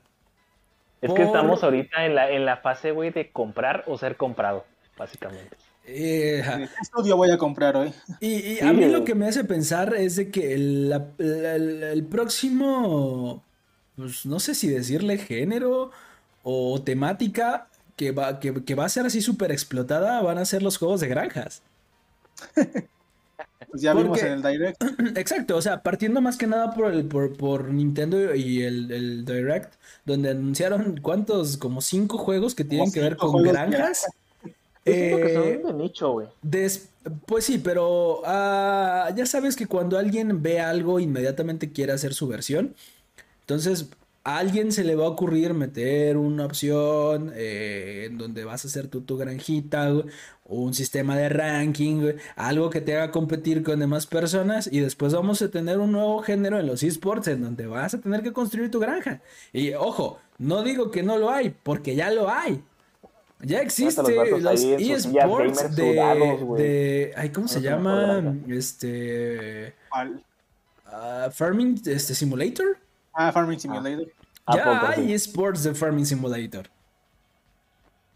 Es 1.03 1.13
que 1.13 1.23
estamos 1.25 1.63
ahorita 1.63 2.07
en 2.07 2.15
la, 2.15 2.31
en 2.31 2.47
la 2.47 2.57
fase, 2.59 2.93
güey, 2.93 3.11
de 3.11 3.31
comprar 3.31 3.85
o 3.87 3.99
ser 3.99 4.17
comprado, 4.17 4.65
básicamente. 4.97 5.57
Eh. 5.87 6.43
¿Qué 6.57 6.69
estudio 6.81 7.17
voy 7.17 7.31
a 7.31 7.37
comprar 7.37 7.77
hoy? 7.77 7.93
Y, 8.21 8.37
y 8.37 8.57
Sí, 8.57 8.65
a 8.65 8.73
mí 8.73 8.87
lo 8.87 9.05
que 9.05 9.15
me 9.15 9.27
hace 9.27 9.45
pensar 9.45 9.93
es 9.95 10.17
de 10.17 10.31
que 10.31 10.55
el, 10.55 10.89
la- 10.89 11.09
el- 11.19 11.83
el 11.83 12.05
próximo, 12.07 13.43
pues 13.97 14.25
no 14.25 14.41
sé 14.41 14.55
si 14.55 14.69
decirle 14.69 15.19
género 15.19 15.91
o 16.43 16.81
temática 16.83 17.69
que 17.97 18.13
va, 18.13 18.41
que, 18.41 18.65
que 18.65 18.75
va 18.75 18.85
a 18.87 18.89
ser 18.89 19.07
así 19.07 19.21
súper 19.23 19.53
explotada 19.53 20.21
van 20.23 20.39
a 20.39 20.45
ser 20.45 20.63
los 20.63 20.79
juegos 20.79 21.01
de 21.01 21.09
granjas. 21.09 21.63
Pues 23.71 23.83
ya 23.83 23.95
¿Por 23.95 24.03
vimos 24.03 24.23
en 24.23 24.33
el 24.33 24.43
direct. 24.43 24.81
Exacto, 25.17 25.57
o 25.57 25.63
sea, 25.63 25.83
partiendo 25.83 26.21
más 26.21 26.37
que 26.37 26.47
nada 26.47 26.75
por 26.75 26.93
el, 26.93 27.07
por, 27.09 27.37
por 27.37 27.73
Nintendo 27.73 28.35
y 28.35 28.63
el, 28.63 28.91
el 28.91 29.25
Direct, 29.25 29.75
donde 30.05 30.31
anunciaron 30.31 30.99
cuántos, 31.03 31.57
como 31.57 31.81
cinco 31.81 32.19
juegos 32.19 32.55
que 32.55 32.65
tienen 32.65 32.93
que 32.93 33.01
ver 33.01 33.19
con 33.19 33.43
granjas. 33.43 34.15
Yo 34.87 34.95
siento 34.95 35.21
que 35.21 35.31
Eh, 35.31 35.61
son 35.63 35.63
de 35.63 35.73
nicho, 35.73 36.13
güey. 36.13 36.29
Pues 37.27 37.45
sí, 37.45 37.59
pero 37.59 38.23
ah, 38.25 39.11
ya 39.15 39.27
sabes 39.27 39.57
que 39.57 39.67
cuando 39.67 39.99
alguien 39.99 40.43
ve 40.43 40.61
algo, 40.61 41.01
inmediatamente 41.01 41.71
quiere 41.73 41.93
hacer 41.93 42.15
su 42.15 42.27
versión. 42.29 42.75
Entonces, 43.41 43.91
a 44.25 44.39
alguien 44.39 44.73
se 44.73 44.85
le 44.85 44.95
va 44.97 45.05
a 45.05 45.09
ocurrir 45.09 45.53
meter 45.53 46.17
una 46.17 46.47
opción 46.47 47.31
eh, 47.35 48.07
en 48.09 48.17
donde 48.17 48.45
vas 48.45 48.65
a 48.65 48.69
hacer 48.69 48.89
tú 48.89 49.03
tu 49.03 49.19
granjita, 49.19 49.91
güey, 49.91 50.07
o 50.47 50.63
un 50.63 50.73
sistema 50.73 51.17
de 51.17 51.29
ranking, 51.29 52.01
güey, 52.01 52.15
algo 52.35 52.71
que 52.71 52.81
te 52.81 52.97
haga 52.97 53.11
competir 53.11 53.63
con 53.63 53.81
demás 53.81 54.07
personas. 54.07 54.69
Y 54.73 54.81
después 54.81 55.13
vamos 55.13 55.43
a 55.43 55.51
tener 55.51 55.79
un 55.79 55.93
nuevo 55.93 56.23
género 56.23 56.59
en 56.59 56.67
los 56.67 56.83
esports 56.83 57.29
en 57.29 57.43
donde 57.43 57.67
vas 57.67 57.93
a 57.95 58.01
tener 58.01 58.23
que 58.23 58.33
construir 58.33 58.71
tu 58.71 58.81
granja. 58.81 59.21
Y 59.53 59.75
ojo, 59.75 60.19
no 60.39 60.63
digo 60.63 60.91
que 60.91 61.03
no 61.03 61.19
lo 61.19 61.31
hay, 61.31 61.55
porque 61.63 61.95
ya 61.95 62.11
lo 62.11 62.31
hay. 62.31 62.63
Ya 63.41 63.61
existe 63.61 64.01
los 64.01 64.47
ahí 64.47 64.91
eSports 64.91 65.77
de, 65.77 65.93
sudados, 65.93 66.41
güey. 66.41 66.63
de- 66.63 67.13
ay, 67.15 67.29
¿cómo 67.29 67.47
se 67.47 67.57
No 67.57 67.63
se 67.63 67.69
me 67.69 67.77
llama? 67.77 68.37
Este 68.49 69.75
¿Cuál? 69.91 70.25
ah, 70.87 71.29
Farming 71.31 71.83
este 71.85 72.15
Simulator. 72.15 72.79
Ah, 73.15 73.33
Farming 73.33 73.59
Simulator. 73.61 74.09
¿A 74.47 74.57
Ya 74.57 74.65
poco 74.65 74.87
hay 74.93 75.07
sí? 75.07 75.15
esports 75.15 75.63
de 75.63 75.75
Farming 75.75 76.05
Simulator. 76.07 76.69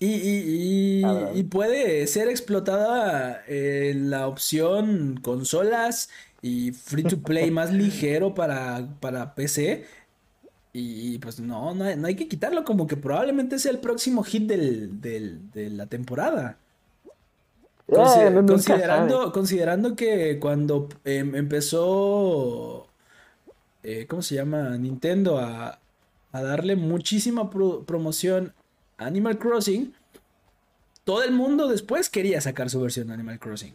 Y, 0.01 0.07
y- 0.07 1.01
y- 1.01 1.05
Ah, 1.05 1.31
puede 1.51 2.07
ser 2.07 2.29
explotada 2.29 3.43
en 3.49 4.11
la 4.11 4.29
opción 4.29 5.19
consolas 5.23 6.09
y 6.43 6.71
free 6.73 7.03
to 7.03 7.19
play 7.19 7.51
más 7.51 7.73
ligero 7.73 8.35
para, 8.35 8.87
para 9.01 9.35
PC. 9.35 9.87
Y 10.73 11.19
pues 11.19 11.41
no, 11.41 11.75
no 11.75 11.85
hay, 11.85 11.97
no 11.97 12.07
hay 12.07 12.15
que 12.15 12.29
quitarlo, 12.29 12.65
como 12.65 12.87
que 12.87 12.97
probablemente 12.97 13.59
sea 13.59 13.73
el 13.73 13.79
próximo 13.79 14.23
hit 14.23 14.47
del- 14.47 15.01
del- 15.01 15.51
de 15.51 15.71
la 15.71 15.87
temporada. 15.87 16.59
Consi- 17.89 18.29
Eh, 18.43 18.45
considerando, 18.47 19.33
considerando 19.33 19.97
que 19.97 20.39
cuando 20.39 20.89
em, 21.05 21.35
empezó, 21.35 22.87
eh, 23.91 24.07
¿cómo 24.07 24.22
se 24.22 24.34
llama? 24.34 24.76
Nintendo 24.76 25.39
a, 25.39 25.78
a 26.32 26.43
darle 26.43 26.76
muchísima 26.76 27.51
pro- 27.51 27.84
promoción 27.84 28.53
a 28.99 29.07
Animal 29.07 29.39
Crossing, 29.39 29.95
todo 31.05 31.22
el 31.22 31.32
mundo 31.32 31.68
después 31.68 32.11
quería 32.11 32.41
sacar 32.41 32.68
su 32.70 32.80
versión 32.80 33.09
de 33.09 33.14
Animal 33.14 33.39
Crossing. 33.39 33.74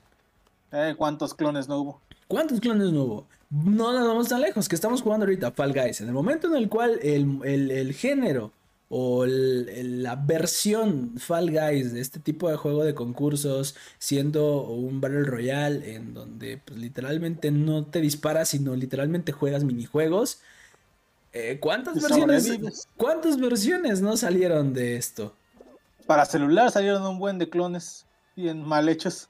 Eh, 0.72 0.94
¿Cuántos 0.98 1.34
clones 1.34 1.68
no 1.68 1.78
hubo? 1.80 2.02
¿Cuántos 2.28 2.60
clones 2.60 2.92
no 2.92 3.04
hubo? 3.04 3.28
No 3.50 3.92
nos 3.94 4.08
vamos 4.08 4.30
tan 4.30 4.42
lejos, 4.42 4.68
que 4.68 4.76
estamos 4.76 5.02
jugando 5.02 5.26
ahorita 5.26 5.52
Fall 5.52 5.74
Guys. 5.74 6.02
En 6.02 6.08
el 6.08 6.14
momento 6.14 6.48
en 6.48 6.56
el 6.56 6.70
cual 6.70 7.00
el, 7.02 7.40
el- 7.44 7.72
el 7.72 7.94
género 7.94 8.52
o 8.90 9.24
el- 9.24 9.70
el- 9.70 10.04
la 10.04 10.16
versión 10.16 11.14
Fall 11.18 11.50
Guys 11.52 11.94
de 11.94 12.02
este 12.02 12.20
tipo 12.20 12.50
de 12.50 12.58
juego 12.58 12.84
de 12.84 12.94
concursos, 12.94 13.76
siendo 13.98 14.64
un 14.64 15.02
Battle 15.02 15.24
Royale 15.24 15.96
en 15.96 16.14
donde 16.14 16.60
pues, 16.64 16.78
literalmente 16.80 17.50
no 17.52 17.86
te 17.86 18.02
disparas, 18.02 18.50
sino 18.50 18.76
literalmente 18.76 19.32
juegas 19.32 19.64
minijuegos. 19.64 20.42
eh, 21.36 21.58
¿cuántas 21.60 21.96
versiones? 22.00 22.88
¿Cuántas 22.96 23.40
versiones 23.40 24.02
no 24.02 24.16
salieron 24.18 24.72
de 24.74 24.98
esto? 24.98 25.34
Para 26.06 26.26
celular 26.26 26.70
salieron 26.70 27.02
un 27.08 27.18
buen 27.18 27.40
de 27.40 27.50
clones 27.50 28.06
bien 28.36 28.62
mal 28.64 28.88
hechos. 28.88 29.30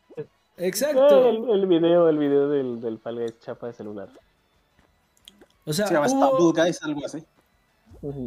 Exacto. 0.58 1.08
Eh, 1.26 1.30
el, 1.30 1.50
el 1.62 1.66
video, 1.66 2.10
el 2.10 2.18
video 2.18 2.50
del, 2.50 2.82
del 2.82 3.00
Fall 3.00 3.20
Guys 3.20 3.40
chapa 3.40 3.68
de 3.68 3.74
celular. 3.74 4.10
O 5.66 5.72
sea, 5.72 5.88
Se 5.88 5.94
llama 5.94 6.08
hubo- 6.08 6.36
Stumble 6.52 6.62
Guys, 6.64 6.84
algo 6.84 7.06
así. 7.06 7.24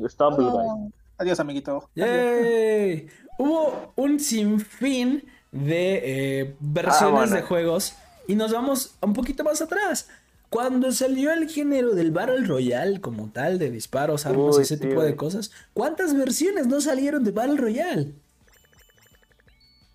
Stumble 0.08 0.46
Guys. 0.50 0.92
Ah, 1.18 1.22
Adiós, 1.22 1.40
amiguito. 1.40 1.88
Adiós. 1.96 2.08
¡Yay! 2.08 3.08
Hubo 3.38 3.92
un 3.96 4.18
sinfín 4.20 5.24
de 5.52 6.40
eh, 6.40 6.56
versiones 6.60 7.12
bueno. 7.30 7.36
de 7.36 7.42
juegos 7.42 7.96
y 8.26 8.34
nos 8.34 8.52
vamos 8.52 8.96
un 9.00 9.12
poquito 9.12 9.44
más 9.44 9.60
atrás. 9.62 10.08
Cuando 10.50 10.92
salió 10.92 11.32
el 11.32 11.48
género 11.48 11.94
del 11.94 12.12
Battle 12.12 12.46
Royale 12.46 13.00
como 13.00 13.30
tal, 13.30 13.58
de 13.58 13.70
disparos, 13.70 14.26
armas 14.26 14.54
y 14.54 14.58
Uy, 14.58 14.62
ese 14.62 14.76
sí, 14.76 14.88
tipo 14.88 15.02
de 15.02 15.16
cosas, 15.16 15.50
¿cuántas 15.74 16.14
versiones 16.16 16.66
no 16.66 16.80
salieron 16.80 17.24
de 17.24 17.32
Battle 17.32 17.56
Royale? 17.56 18.14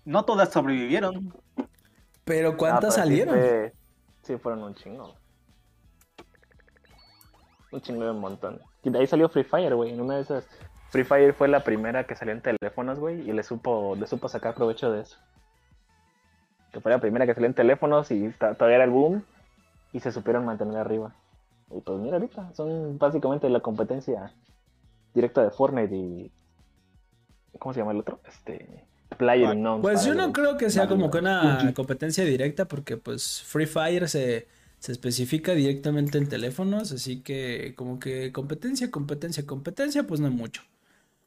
No 0.04 0.24
todas 0.24 0.50
sobrevivieron. 0.50 1.32
Pero 2.24 2.50
Ah, 2.50 2.56
¿cuántas 2.56 2.94
sí 2.94 3.00
salieron? 3.00 3.34
fue- 3.38 3.72
Sí, 4.22 4.36
fueron 4.36 4.62
un 4.62 4.74
chingo. 4.74 5.16
Un 7.72 7.80
chingo 7.80 8.04
de 8.04 8.10
un 8.10 8.20
montón. 8.20 8.60
Y 8.84 8.90
de 8.90 8.98
ahí 9.00 9.06
salió 9.06 9.28
Free 9.28 9.44
Fire, 9.44 9.74
güey. 9.74 9.90
En 9.92 10.00
una 10.00 10.16
de 10.16 10.22
esas. 10.22 10.44
Free 10.92 11.04
Fire 11.04 11.32
fue 11.32 11.48
la 11.48 11.64
primera 11.64 12.04
que 12.04 12.14
salió 12.14 12.34
en 12.34 12.42
teléfonos, 12.42 12.98
güey. 12.98 13.26
Y 13.26 13.32
le 13.32 13.42
supo, 13.42 13.96
le 13.98 14.06
supo 14.06 14.28
sacar 14.28 14.54
provecho 14.54 14.92
de 14.92 15.00
eso. 15.00 15.16
Que 16.70 16.80
fue 16.80 16.92
la 16.92 17.00
primera 17.00 17.24
que 17.24 17.32
salió 17.32 17.46
en 17.46 17.54
teléfonos 17.54 18.10
y 18.10 18.28
todavía 18.38 18.76
era 18.76 18.84
el 18.84 18.90
boom. 18.90 19.24
Y 19.94 20.00
se 20.00 20.12
supieron 20.12 20.44
mantener 20.44 20.76
arriba. 20.76 21.14
Y 21.74 21.80
pues 21.80 21.98
mira, 21.98 22.18
ahorita 22.18 22.52
son 22.54 22.98
básicamente 22.98 23.48
la 23.48 23.60
competencia 23.60 24.34
directa 25.14 25.42
de 25.42 25.50
Fortnite 25.50 25.96
y. 25.96 26.30
¿Cómo 27.58 27.72
se 27.72 27.80
llama 27.80 27.92
el 27.92 28.00
otro? 28.00 28.20
Este. 28.28 28.84
Player 29.16 29.48
Unknown. 29.48 29.80
Pues 29.80 30.04
yo 30.04 30.12
para 30.12 30.22
no 30.22 30.26
el 30.26 30.32
creo 30.32 30.56
que 30.58 30.68
sea 30.68 30.88
como 30.88 31.10
que 31.10 31.18
una 31.18 31.72
competencia 31.74 32.24
directa 32.24 32.66
porque 32.66 32.98
pues 32.98 33.42
Free 33.46 33.66
Fire 33.66 34.08
se, 34.10 34.46
se 34.78 34.92
especifica 34.92 35.52
directamente 35.52 36.18
en 36.18 36.28
teléfonos, 36.28 36.92
así 36.92 37.22
que 37.22 37.74
como 37.76 37.98
que 37.98 38.32
competencia, 38.32 38.90
competencia, 38.90 39.46
competencia, 39.46 40.02
pues 40.02 40.20
no 40.20 40.26
hay 40.26 40.34
mucho. 40.34 40.62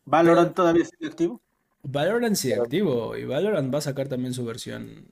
Valorant 0.05 0.53
todavía 0.53 0.85
sigue 0.85 1.07
activo. 1.07 1.41
Valorant 1.83 2.35
sí 2.35 2.53
activo 2.53 3.15
y 3.15 3.25
Valorant 3.25 3.73
va 3.73 3.79
a 3.79 3.81
sacar 3.81 4.07
también 4.07 4.33
su 4.33 4.45
versión, 4.45 5.07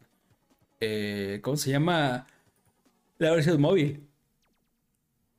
eh, 0.79 1.39
¿cómo 1.43 1.57
se 1.57 1.71
llama? 1.71 2.27
La 3.17 3.31
versión 3.31 3.61
móvil. 3.61 4.07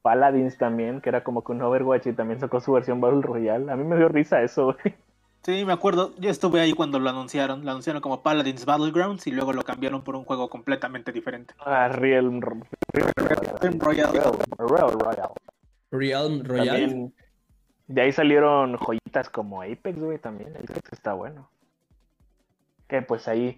Paladins 0.03 0.59
también, 0.59 1.01
que 1.01 1.09
era 1.09 1.25
como 1.25 1.43
que 1.43 1.53
un 1.53 1.63
Overwatch 1.63 2.09
y 2.09 2.13
también 2.13 2.39
sacó 2.39 2.61
su 2.61 2.73
versión 2.73 3.01
Battle 3.01 3.23
Royale. 3.23 3.73
A 3.73 3.77
mí 3.77 3.85
me 3.85 3.97
dio 3.97 4.09
risa 4.09 4.43
eso, 4.43 4.67
güey. 4.67 4.95
Sí, 5.43 5.65
me 5.65 5.73
acuerdo. 5.73 6.15
Yo 6.19 6.31
estuve 6.31 6.61
ahí 6.61 6.73
cuando 6.73 6.99
lo 6.99 7.09
anunciaron. 7.09 7.65
Lo 7.65 7.71
anunciaron 7.71 8.03
como 8.03 8.23
Paladins 8.23 8.65
Battlegrounds 8.67 9.27
y 9.27 9.31
luego 9.31 9.53
lo 9.53 9.63
cambiaron 9.63 10.05
por 10.05 10.17
un 10.17 10.25
juego 10.25 10.49
completamente 10.49 11.11
diferente. 11.11 11.55
Ah, 11.59 11.89
Real, 11.89 12.41
Realm 12.41 12.65
Royale. 13.79 14.11
Real, 14.13 14.39
Real 14.59 14.93
Royale. 14.93 15.35
Realm 15.91 16.45
Royale. 16.45 16.71
También, 16.71 17.15
de 17.87 18.03
ahí 18.03 18.12
salieron 18.12 18.76
joyitas 18.76 19.28
como 19.28 19.62
Apex, 19.62 19.99
güey, 19.99 20.18
también. 20.18 20.57
Apex 20.57 20.93
está 20.93 21.14
bueno. 21.14 21.49
Que 22.89 23.03
pues 23.03 23.28
ahí 23.28 23.57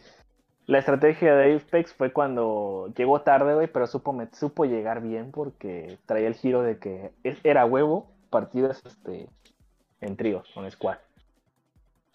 la 0.66 0.78
estrategia 0.78 1.34
de 1.36 1.56
Apex 1.56 1.92
fue 1.94 2.12
cuando 2.12 2.92
llegó 2.96 3.20
tarde, 3.20 3.54
güey, 3.54 3.66
pero 3.68 3.86
supo, 3.86 4.12
met- 4.12 4.34
supo 4.34 4.64
llegar 4.64 5.00
bien 5.00 5.30
porque 5.30 5.98
traía 6.06 6.28
el 6.28 6.34
giro 6.34 6.62
de 6.62 6.78
que 6.78 7.12
es- 7.22 7.38
era 7.44 7.64
huevo 7.64 8.10
partidas 8.30 8.82
este, 8.84 9.28
en 10.00 10.16
tríos, 10.16 10.48
con 10.54 10.68
squad. 10.70 10.98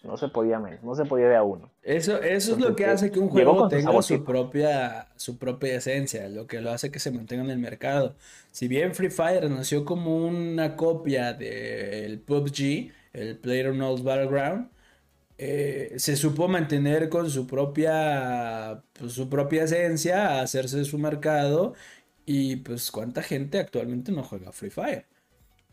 No 0.02 0.16
se 0.16 0.28
podía 0.28 0.58
menos, 0.58 0.82
no 0.82 0.94
se 0.96 1.04
podía 1.04 1.28
de 1.28 1.36
a 1.36 1.44
uno. 1.44 1.70
Eso, 1.82 2.20
eso 2.20 2.52
es 2.52 2.58
lo 2.58 2.74
que 2.74 2.86
hace 2.86 3.12
que 3.12 3.20
un 3.20 3.28
juego 3.28 3.68
tenga 3.68 4.02
su 4.02 4.24
propia, 4.24 5.08
su 5.16 5.38
propia 5.38 5.76
esencia, 5.76 6.28
lo 6.28 6.48
que 6.48 6.60
lo 6.60 6.72
hace 6.72 6.90
que 6.90 6.98
se 6.98 7.12
mantenga 7.12 7.44
en 7.44 7.50
el 7.50 7.58
mercado. 7.58 8.16
Si 8.50 8.66
bien 8.66 8.94
Free 8.94 9.10
Fire 9.10 9.48
nació 9.48 9.84
como 9.84 10.26
una 10.26 10.74
copia 10.74 11.34
del 11.34 12.18
PUBG, 12.18 12.90
el 13.12 13.38
PlayerUnknown's 13.38 14.02
Battleground, 14.02 14.70
eh, 15.38 15.94
se 15.98 16.16
supo 16.16 16.48
mantener 16.48 17.08
con 17.08 17.30
su 17.30 17.46
propia, 17.46 18.82
pues, 18.92 19.12
su 19.12 19.28
propia 19.28 19.64
esencia, 19.64 20.40
hacerse 20.40 20.84
su 20.84 20.98
mercado 20.98 21.74
y 22.26 22.56
pues 22.56 22.90
cuánta 22.90 23.22
gente 23.22 23.58
actualmente 23.58 24.12
no 24.12 24.22
juega 24.24 24.52
Free 24.52 24.70
Fire. 24.70 25.06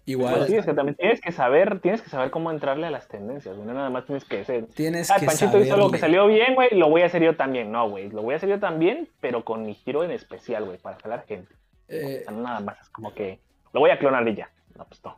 Igual 0.10 0.36
Pues 0.38 0.48
sí, 0.50 0.56
es 0.56 0.66
que 0.66 0.74
también 0.74 0.96
tienes 0.96 1.22
que 1.22 1.32
saber, 1.32 1.82
tienes 1.82 2.02
que 2.02 2.10
saber 2.10 2.32
cómo 2.32 2.50
entrarle 2.50 2.88
a 2.88 2.90
las 2.92 3.08
tendencias, 3.08 3.56
güey. 3.56 3.68
No 3.68 3.74
nada 3.76 3.92
más 3.92 4.06
tienes 4.06 4.26
que 4.26 4.44
ser. 4.44 4.66
tienes 4.68 5.12
Ah, 5.12 5.18
que 5.20 5.28
Panchito 5.28 5.60
hizo 5.60 5.76
algo 5.76 5.92
que 5.92 6.00
saberle. 6.00 6.18
salió 6.24 6.28
bien, 6.28 6.56
güey, 6.56 6.70
lo 6.72 6.90
voy 6.90 7.04
a 7.04 7.06
hacer 7.06 7.22
yo 7.22 7.36
también. 7.36 7.72
No, 7.72 7.88
güey, 7.90 8.10
lo 8.10 8.24
voy 8.24 8.34
a 8.34 8.38
hacer 8.38 8.50
yo 8.50 8.60
también, 8.60 9.08
pero 9.22 9.46
con 9.46 9.64
mi 9.66 9.76
giro 9.76 10.04
en 10.04 10.10
especial, 10.12 10.66
güey, 10.66 10.78
para 10.80 10.98
jalar 11.00 11.26
gente. 11.28 11.54
Eh, 11.90 12.22
O 12.22 12.24
sea, 12.24 12.32
no 12.34 12.42
nada 12.44 12.60
más, 12.60 12.80
es 12.82 12.90
como 12.90 13.14
que 13.14 13.40
lo 13.72 13.82
voy 13.82 13.92
a 13.92 14.00
clonar 14.00 14.28
y 14.28 14.36
ya. 14.36 14.50
No, 14.76 14.86
pues 14.86 15.00
no. 15.04 15.16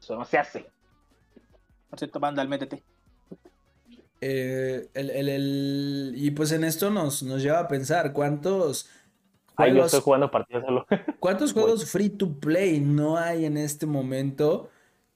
Eso 0.00 0.16
no 0.16 0.24
se 0.24 0.38
hace. 0.38 0.66
Por 1.90 1.98
cierto, 2.00 2.18
banda, 2.18 2.42
al 2.42 2.48
métete. 2.48 2.82
Eh, 4.20 4.88
el, 4.94 5.10
el- 5.10 5.28
el- 5.28 6.12
y 6.16 6.32
pues 6.32 6.50
en 6.50 6.64
esto 6.64 6.90
nos, 6.90 7.22
nos 7.22 7.40
lleva 7.42 7.60
a 7.60 7.68
pensar 7.68 8.12
cuántos 8.12 8.90
Ay, 9.58 9.74
yo 9.74 9.84
estoy 9.84 10.00
jugando 10.00 10.30
partidas 10.30 10.64
solo. 10.64 10.86
cuántos 11.20 11.52
juegos 11.52 11.90
free 11.90 12.10
to 12.10 12.32
play 12.38 12.80
no 12.80 13.16
hay 13.16 13.44
en 13.44 13.56
este 13.56 13.86
momento 13.86 14.70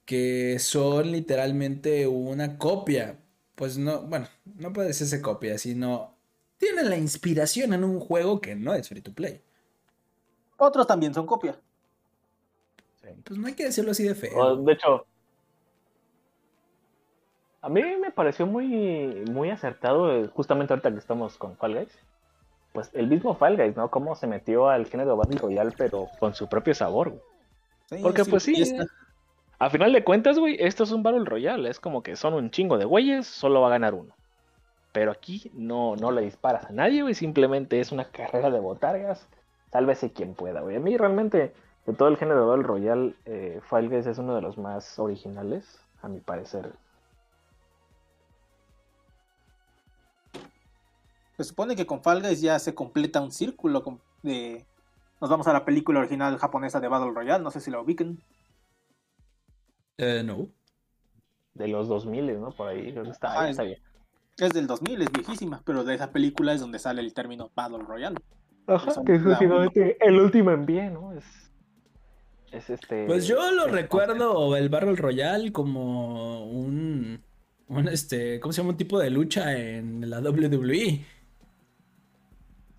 que 0.04 0.58
son 0.58 1.12
literalmente 1.12 2.08
una 2.08 2.58
copia. 2.58 3.18
Pues 3.54 3.78
no, 3.78 4.02
bueno, 4.02 4.26
no 4.58 4.72
puede 4.72 4.88
decirse 4.88 5.22
copia, 5.22 5.58
sino 5.58 6.16
tienen 6.58 6.90
la 6.90 6.96
inspiración 6.96 7.72
en 7.72 7.84
un 7.84 8.00
juego 8.00 8.40
que 8.40 8.56
no 8.56 8.74
es 8.74 8.88
free 8.88 9.00
to 9.00 9.12
play. 9.12 9.40
Otros 10.56 10.86
también 10.88 11.14
son 11.14 11.24
copia. 11.26 11.58
Pues 13.24 13.38
no 13.38 13.46
hay 13.46 13.54
que 13.54 13.64
decirlo 13.64 13.92
así 13.92 14.02
de 14.02 14.14
feo. 14.14 14.36
O, 14.36 14.56
de 14.56 14.72
hecho, 14.72 15.06
a 17.60 17.68
mí 17.68 17.82
me 18.00 18.10
pareció 18.10 18.46
muy, 18.46 19.24
muy 19.30 19.50
acertado, 19.50 20.12
eh, 20.12 20.28
justamente 20.34 20.72
ahorita 20.72 20.90
que 20.90 20.98
estamos 20.98 21.36
con 21.36 21.56
Fall 21.56 21.74
Guys. 21.74 21.98
Pues 22.72 22.90
el 22.94 23.06
mismo 23.06 23.34
Fall 23.34 23.56
Guys, 23.56 23.76
¿no? 23.76 23.90
Cómo 23.90 24.14
se 24.14 24.26
metió 24.26 24.68
al 24.68 24.86
género 24.86 25.16
Battle 25.16 25.38
Royale, 25.38 25.72
pero 25.76 26.08
con 26.18 26.34
su 26.34 26.48
propio 26.48 26.74
sabor, 26.74 27.10
güey. 27.10 27.22
Sí, 27.90 27.96
Porque 28.02 28.24
pues 28.24 28.42
sí, 28.44 28.62
está- 28.62 28.86
a 29.58 29.68
final 29.70 29.92
de 29.92 30.02
cuentas, 30.02 30.38
güey, 30.38 30.56
esto 30.58 30.84
es 30.84 30.90
un 30.92 31.02
Battle 31.02 31.24
Royale. 31.26 31.68
Es 31.68 31.78
como 31.78 32.02
que 32.02 32.16
son 32.16 32.32
un 32.34 32.50
chingo 32.50 32.78
de 32.78 32.84
güeyes, 32.86 33.26
solo 33.26 33.60
va 33.60 33.66
a 33.68 33.70
ganar 33.70 33.94
uno. 33.94 34.14
Pero 34.92 35.10
aquí 35.10 35.50
no, 35.54 35.96
no 35.96 36.10
le 36.10 36.22
disparas 36.22 36.64
a 36.66 36.72
nadie, 36.72 37.02
güey. 37.02 37.14
Simplemente 37.14 37.78
es 37.80 37.92
una 37.92 38.04
carrera 38.06 38.50
de 38.50 38.60
botargas. 38.60 39.26
Sálvese 39.70 40.12
quien 40.12 40.34
pueda, 40.34 40.60
güey. 40.60 40.76
A 40.76 40.80
mí 40.80 40.96
realmente, 40.96 41.52
de 41.86 41.92
todo 41.94 42.08
el 42.08 42.16
género 42.16 42.40
de 42.40 42.46
Battle 42.46 42.64
Royale, 42.64 43.14
eh, 43.26 43.60
Fall 43.62 43.88
Guys 43.88 44.06
es 44.06 44.18
uno 44.18 44.34
de 44.34 44.42
los 44.42 44.58
más 44.58 44.98
originales, 44.98 45.78
a 46.02 46.08
mi 46.08 46.20
parecer. 46.20 46.72
Se 51.42 51.48
supone 51.48 51.74
que 51.74 51.86
con 51.86 52.04
Fall 52.04 52.22
Guys 52.22 52.40
ya 52.40 52.56
se 52.60 52.72
completa 52.72 53.20
un 53.20 53.32
círculo 53.32 53.82
de... 54.22 54.64
Nos 55.20 55.28
vamos 55.28 55.48
a 55.48 55.52
la 55.52 55.64
película 55.64 55.98
original 55.98 56.38
japonesa 56.38 56.78
de 56.78 56.86
Battle 56.86 57.10
Royale, 57.12 57.42
no 57.42 57.50
sé 57.50 57.60
si 57.60 57.68
la 57.68 57.80
ubiquen. 57.80 58.22
Eh, 59.98 60.22
no. 60.24 60.46
De 61.54 61.66
los 61.66 61.88
2000, 61.88 62.40
¿no? 62.40 62.50
Por 62.52 62.68
ahí, 62.68 62.92
creo 62.92 63.02
que 63.02 63.10
está, 63.10 63.40
Ah, 63.40 63.50
está 63.50 63.64
bien. 63.64 63.80
Es 64.38 64.50
del 64.50 64.68
2000, 64.68 65.02
es 65.02 65.10
viejísima, 65.10 65.62
pero 65.64 65.82
de 65.82 65.96
esa 65.96 66.12
película 66.12 66.52
es 66.52 66.60
donde 66.60 66.78
sale 66.78 67.00
el 67.02 67.12
término 67.12 67.50
Battle 67.56 67.78
Royale. 67.78 68.20
Ajá, 68.68 68.92
Son 68.92 69.04
que 69.04 69.16
es 69.16 69.22
la 69.22 69.30
básicamente 69.30 69.96
el 70.00 70.20
último 70.20 70.52
en 70.52 70.64
pie, 70.64 70.90
¿no? 70.90 71.12
Es, 71.12 71.24
es 72.52 72.70
este... 72.70 73.06
Pues 73.06 73.26
yo 73.26 73.50
lo 73.50 73.66
recuerdo 73.66 74.56
el 74.56 74.68
Battle 74.68 74.94
Royale 74.94 75.50
como 75.50 76.46
un, 76.46 77.20
un 77.66 77.88
este, 77.88 78.38
¿cómo 78.38 78.52
se 78.52 78.58
llama? 78.60 78.70
Un 78.70 78.76
tipo 78.76 79.00
de 79.00 79.10
lucha 79.10 79.58
en 79.58 80.08
la. 80.08 80.20
WWE. 80.20 81.04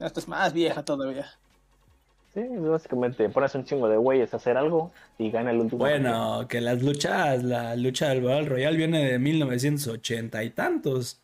Esta 0.03 0.19
es 0.19 0.27
más 0.27 0.53
vieja 0.53 0.83
todavía. 0.83 1.25
Sí, 2.33 2.41
básicamente 2.57 3.29
pones 3.29 3.53
un 3.55 3.63
chingo 3.63 3.87
de 3.87 3.97
güeyes 3.97 4.33
a 4.33 4.37
hacer 4.37 4.57
algo 4.57 4.91
y 5.19 5.29
gana 5.29 5.51
el 5.51 5.59
último. 5.59 5.79
Bueno, 5.79 6.47
que 6.47 6.61
las 6.61 6.81
luchas, 6.81 7.43
la 7.43 7.75
lucha 7.75 8.09
del 8.09 8.21
Battle 8.21 8.49
Royale 8.49 8.75
viene 8.77 9.05
de 9.11 9.19
1980 9.19 10.43
y 10.43 10.49
tantos. 10.49 11.19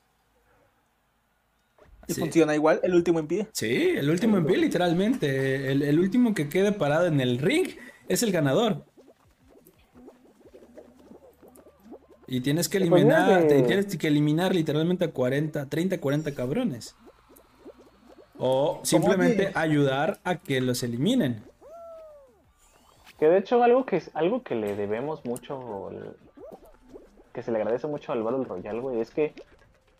Y 2.08 2.14
Sí. 2.14 2.22
funciona 2.22 2.56
igual, 2.56 2.80
el 2.84 2.94
último 2.96 3.20
en 3.20 3.28
pie. 3.28 3.48
Sí, 3.54 3.90
el 3.96 4.10
último 4.10 4.38
en 4.38 4.46
pie, 4.46 4.58
literalmente. 4.58 5.72
El, 5.72 5.82
el 5.82 6.00
último 6.00 6.34
que 6.34 6.48
quede 6.48 6.72
parado 6.72 7.08
en 7.08 7.20
el 7.22 7.40
ring 7.40 7.68
es 8.08 8.24
el 8.24 8.32
ganador. 8.32 8.86
Y 12.28 12.42
tienes 12.42 12.70
que 12.70 12.80
pues 12.80 12.92
eliminar, 12.92 13.48
tienes 13.48 13.98
que 13.98 14.08
eliminar 14.08 14.54
literalmente 14.54 15.06
a 15.06 15.12
40, 15.12 15.68
30, 15.68 16.00
40 16.00 16.36
cabrones. 16.36 16.96
O 18.40 18.80
simplemente 18.84 19.52
que- 19.52 19.60
ayudar 19.60 20.18
a 20.24 20.36
que 20.38 20.62
los 20.62 20.82
eliminen. 20.84 21.44
Que 23.20 23.28
de 23.28 23.38
hecho 23.40 23.62
algo 23.64 23.86
que 23.86 23.98
es 23.98 24.12
algo 24.16 24.44
que 24.44 24.56
le 24.56 24.76
debemos 24.76 25.26
mucho, 25.26 25.90
que 27.34 27.44
se 27.44 27.52
le 27.52 27.58
agradece 27.58 27.86
mucho 27.88 28.14
al 28.14 28.24
Battle 28.24 28.46
Royale, 28.46 28.80
güey, 28.80 29.02
es 29.02 29.12
que 29.12 29.34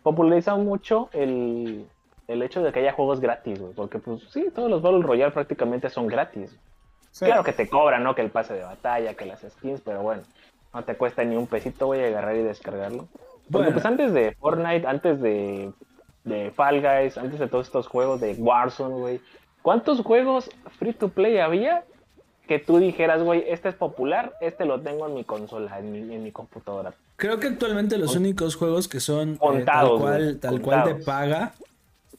populariza 0.04 0.56
mucho 0.56 1.10
el, 1.12 1.86
el 2.30 2.42
hecho 2.42 2.64
de 2.64 2.72
que 2.72 2.80
haya 2.80 2.94
juegos 2.94 3.20
gratis, 3.20 3.60
güey. 3.60 3.74
Porque 3.74 4.00
pues 4.00 4.22
sí, 4.32 4.48
todos 4.56 4.70
los 4.70 4.82
Battle 4.82 5.02
Royale 5.04 5.32
prácticamente 5.34 5.90
son 5.90 6.08
gratis. 6.08 6.56
Sí. 7.12 7.26
Claro 7.26 7.44
que 7.44 7.52
te 7.54 7.68
cobran, 7.68 8.04
¿no? 8.04 8.16
Que 8.16 8.22
el 8.22 8.30
pase 8.30 8.54
de 8.54 8.64
batalla, 8.64 9.14
que 9.16 9.26
las 9.26 9.42
skins, 9.42 9.82
pero 9.82 10.02
bueno, 10.02 10.22
no 10.74 10.84
te 10.86 10.96
cuesta 10.96 11.24
ni 11.26 11.36
un 11.36 11.48
pesito, 11.48 11.88
voy 11.88 12.00
a 12.00 12.06
agarrar 12.08 12.36
y 12.38 12.44
descargarlo. 12.44 13.08
Porque 13.52 13.66
Bueno. 13.68 13.72
pues 13.74 13.86
antes 13.86 14.14
de 14.14 14.32
Fortnite, 14.40 14.88
antes 14.88 15.20
de, 15.20 15.74
de 16.24 16.52
Fall 16.52 16.82
Guys, 16.82 17.18
antes 17.18 17.40
de 17.40 17.48
todos 17.48 17.68
estos 17.68 17.88
juegos 17.88 18.20
de 18.22 18.34
Warzone, 18.34 18.96
güey, 18.96 19.22
¿cuántos 19.62 20.02
juegos 20.02 20.50
free 20.78 20.94
to 20.94 21.10
play 21.10 21.38
había 21.40 21.84
que 22.48 22.60
tú 22.60 22.80
dijeras, 22.80 23.22
güey, 23.24 23.44
este 23.48 23.70
es 23.70 23.76
popular, 23.76 24.34
este 24.42 24.66
lo 24.66 24.82
tengo 24.82 25.08
en 25.08 25.14
mi 25.14 25.24
consola, 25.24 25.78
en 25.80 25.92
mi, 25.92 26.00
en 26.16 26.24
mi 26.24 26.32
computadora? 26.32 26.94
Creo 27.16 27.40
que 27.40 27.48
actualmente 27.48 27.98
los 27.98 28.16
únicos 28.16 28.56
juegos 28.56 28.88
que 28.88 29.00
son 29.00 29.34
eh, 29.34 29.38
tal 29.40 29.48
Contados, 29.50 30.02
cual, 30.02 30.24
güey, 30.24 30.36
tal 30.38 30.62
cual 30.62 30.84
de 30.86 30.96
paga 31.04 31.54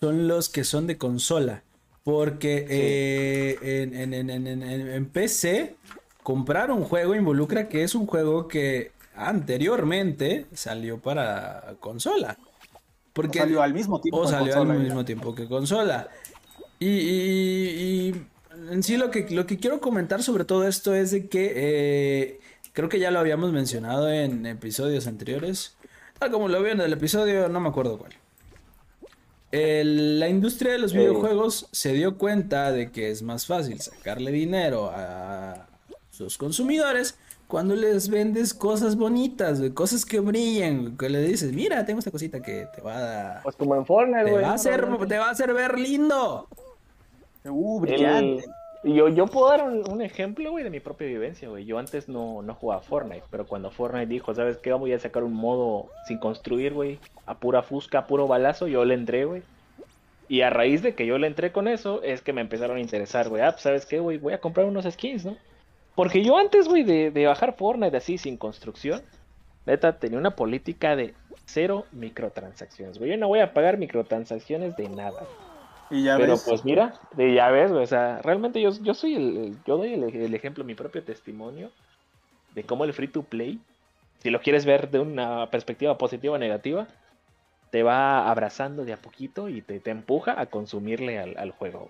son 0.01 0.29
los 0.29 0.49
que 0.49 0.65
son 0.65 0.87
de 0.87 0.97
consola. 0.99 1.63
Porque 2.03 2.67
eh, 2.69 3.59
en- 3.83 3.95
en- 4.15 4.31
en- 4.31 4.47
en- 4.47 4.63
en 4.63 5.07
PC, 5.07 5.75
comprar 6.23 6.71
un 6.71 6.85
juego 6.85 7.15
involucra 7.15 7.69
que 7.69 7.83
es 7.83 7.95
un 7.95 8.07
juego 8.07 8.49
que 8.49 8.93
anteriormente 9.15 10.47
salió 10.55 10.99
para 10.99 11.75
consola. 11.81 12.37
O 13.11 13.13
Porque 13.13 13.39
salió 13.41 13.61
al 13.63 13.75
mismo 13.75 14.01
tiempo. 14.01 14.19
o 14.21 14.27
salió 14.29 14.55
consola, 14.55 14.73
al 14.75 14.79
ya. 14.79 14.85
mismo 14.85 15.05
tiempo 15.05 15.35
que 15.35 15.47
consola. 15.49 16.09
Y, 16.79 16.87
y- 16.89 18.09
y 18.11 18.15
en 18.71 18.83
sí 18.83 18.97
lo 18.97 19.11
que, 19.11 19.27
lo 19.31 19.47
que 19.47 19.59
quiero 19.59 19.81
comentar 19.81 20.23
sobre 20.23 20.45
todo 20.45 20.67
esto 20.67 20.95
es 20.95 21.11
de 21.11 21.27
que 21.29 21.53
eh, 21.57 22.41
creo 22.73 22.89
que 22.89 22.99
ya 23.01 23.11
lo 23.11 23.19
habíamos 23.19 23.53
mencionado 23.53 24.11
en 24.11 24.47
episodios 24.47 25.07
anteriores. 25.07 25.77
Tal 26.19 26.31
como 26.31 26.49
lo 26.49 26.63
vi 26.63 26.71
en 26.71 26.81
el 26.81 26.93
episodio, 26.93 27.49
no 27.49 27.61
me 27.61 27.69
acuerdo 27.69 27.99
cuál. 27.99 28.13
El- 29.53 30.21
la 30.21 30.29
industria 30.29 30.73
de 30.73 30.79
los 30.79 30.95
Eh. 30.95 30.99
videojuegos 30.99 31.67
se 31.73 31.93
dio 31.93 32.17
cuenta 32.17 32.71
de 32.71 32.93
que 32.93 33.11
es 33.11 33.23
más 33.23 33.47
fácil 33.47 33.81
sacarle 33.81 34.31
dinero 34.31 34.91
a 34.95 35.67
sus 36.11 36.39
consumidores 36.39 37.17
cuando 37.51 37.75
les 37.77 38.09
vendes 38.09 38.55
cosas 38.55 38.97
bonitas, 38.97 39.59
güey, 39.59 39.73
cosas 39.73 40.07
que 40.07 40.21
brillen, 40.21 40.83
güey, 40.83 40.97
que 40.97 41.09
le 41.11 41.21
dices, 41.23 41.53
mira, 41.53 41.85
tengo 41.85 41.99
esta 41.99 42.11
cosita 42.11 42.41
que 42.41 42.67
te 42.75 42.81
va 42.81 43.39
a, 43.39 43.43
Pues 43.43 43.57
como 43.57 43.75
en 43.77 43.85
Fortnite, 43.85 44.25
te 44.25 44.31
güey. 44.31 44.43
va 44.45 44.51
a 44.53 44.55
hacer, 44.55 44.87
te 45.07 45.19
va 45.19 45.27
a 45.27 45.31
hacer 45.31 45.53
ver 45.53 45.79
lindo. 45.79 46.49
Uh, 47.45 47.77
El- 47.85 47.91
brillante. 47.91 48.45
Yo, 48.83 49.09
yo 49.11 49.27
puedo 49.27 49.49
dar 49.51 49.69
un, 49.69 49.87
un 49.91 50.01
ejemplo, 50.01 50.51
güey, 50.53 50.65
de 50.65 50.71
mi 50.71 50.81
propia 50.81 51.07
vivencia, 51.07 51.51
güey. 51.51 51.67
Yo 51.67 51.79
antes 51.79 52.09
no, 52.09 52.41
no 52.41 52.55
jugaba 52.55 52.81
Fortnite, 52.81 53.25
pero 53.31 53.47
cuando 53.47 53.71
Fortnite 53.71 54.07
dijo, 54.07 54.35
¿sabes 54.35 54.57
qué? 54.57 54.71
Vamos 54.73 54.91
a 54.91 54.99
sacar 54.99 55.23
un 55.23 55.35
modo 55.35 55.91
sin 56.07 56.17
construir, 56.17 56.73
güey, 56.73 56.99
a 57.27 57.35
pura 57.39 57.63
fusca, 57.63 57.99
a 57.99 58.07
puro 58.07 58.27
balazo, 58.27 58.69
yo 58.69 58.87
le 58.87 58.95
entré, 58.95 59.27
güey. 59.27 59.43
Y 60.29 60.41
a 60.41 60.49
raíz 60.49 60.81
de 60.83 60.95
que 60.95 61.05
yo 61.05 61.19
le 61.19 61.27
entré 61.27 61.53
con 61.53 61.69
eso, 61.69 62.03
es 62.03 62.23
que 62.23 62.33
me 62.33 62.41
empezaron 62.41 62.79
a 62.79 62.81
interesar, 62.81 63.29
güey. 63.29 63.43
Ah, 63.43 63.51
pues, 63.51 63.63
¿sabes 63.65 63.85
qué, 63.85 63.99
güey? 63.99 64.17
Voy 64.17 64.33
a 64.33 64.41
comprar 64.41 64.65
unos 64.65 64.87
skins, 64.91 65.27
¿no? 65.27 65.37
Porque 65.95 66.23
yo 66.23 66.37
antes, 66.39 66.69
güey, 66.69 66.83
de, 66.83 67.11
de 67.11 67.27
bajar 67.27 67.55
Fortnite 67.57 67.97
así, 67.97 68.19
sin 68.19 68.37
construcción, 68.37 69.03
neta, 69.67 69.99
tenía 69.99 70.19
una 70.19 70.37
política 70.37 70.97
de 70.97 71.15
cero 71.45 71.85
microtransacciones, 71.93 72.99
güey. 72.99 73.11
Yo 73.11 73.17
no 73.17 73.29
voy 73.29 73.41
a 73.41 73.53
pagar 73.53 73.77
microtransacciones 73.77 74.77
de 74.77 74.89
nada. 74.89 75.27
Y 75.91 76.05
ya 76.05 76.17
Pero 76.17 76.33
ves. 76.35 76.45
pues 76.47 76.65
mira, 76.65 76.95
de- 77.17 77.35
ya 77.35 77.51
ves, 77.51 77.71
güey, 77.73 77.83
o 77.83 77.87
sea, 77.87 78.21
realmente 78.23 78.61
yo, 78.61 78.71
yo 78.83 78.95
soy 78.95 79.17
el, 79.17 79.57
yo 79.67 79.77
doy 79.77 79.95
el, 79.95 80.05
el 80.05 80.35
ejemplo, 80.35 80.65
mi 80.65 80.75
propio 80.75 81.03
testimonio 81.03 81.71
de 82.55 82.63
cómo 82.65 82.85
el 82.85 82.93
free 82.93 83.09
to 83.09 83.23
play 83.23 83.59
si 84.23 84.31
lo 84.31 84.41
quieres 84.41 84.67
ver 84.67 84.91
de 84.91 85.01
una 85.01 85.51
perspectiva 85.51 85.97
positiva 85.97 86.35
o 86.35 86.39
negativa, 86.39 86.87
te 87.71 87.83
va 87.83 88.31
abrazando 88.31 88.85
de 88.85 88.93
a 88.93 88.97
poquito 88.97 89.49
y 89.49 89.63
te, 89.63 89.81
te 89.81 89.91
empuja 89.91 90.39
a 90.41 90.47
consumirle 90.47 91.19
al, 91.19 91.39
al 91.39 91.53
juego. 91.53 91.89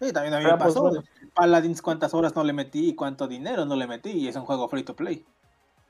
Sí, 0.00 0.12
también 0.12 0.34
a 0.34 0.38
mí 0.38 0.44
Ah, 0.46 0.52
me 0.52 0.58
pues, 0.58 0.68
pasó. 0.74 0.82
bueno. 0.82 1.02
Paladins 1.34 1.82
cuántas 1.82 2.14
horas 2.14 2.34
no 2.36 2.44
le 2.44 2.52
metí 2.52 2.88
y 2.90 2.94
cuánto 2.94 3.26
dinero 3.28 3.64
no 3.64 3.74
le 3.76 3.86
metí 3.86 4.10
y 4.10 4.28
es 4.28 4.36
un 4.36 4.44
juego 4.44 4.68
free 4.68 4.82
to 4.84 4.94
play. 4.94 5.24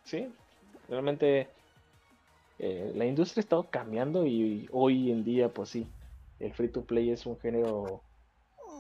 Sí, 0.05 0.29
realmente 0.89 1.49
eh, 2.59 2.93
la 2.95 3.05
industria 3.05 3.41
ha 3.41 3.45
estado 3.45 3.65
cambiando 3.71 4.27
y 4.27 4.69
hoy 4.73 5.11
en 5.11 5.25
día, 5.25 5.49
pues 5.53 5.69
sí, 5.71 5.87
el 6.41 6.53
free 6.55 6.69
to 6.69 6.83
play 6.85 7.11
es 7.11 7.27
un 7.27 7.39
género 7.39 8.03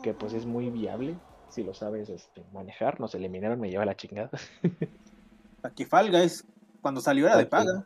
que 0.02 0.14
pues 0.14 0.32
es 0.32 0.46
muy 0.46 0.70
viable 0.70 1.14
si 1.50 1.62
lo 1.64 1.74
sabes 1.74 2.08
este, 2.08 2.42
manejar. 2.52 2.98
Nos 3.00 3.14
eliminaron, 3.14 3.60
me 3.60 3.70
lleva 3.70 3.84
la 3.84 3.96
chingada. 3.96 4.30
Aquí 5.62 5.84
Fall 5.84 6.10
Guys, 6.10 6.44
cuando 6.80 7.00
salió 7.00 7.26
era 7.26 7.36
de 7.36 7.46
paga. 7.46 7.84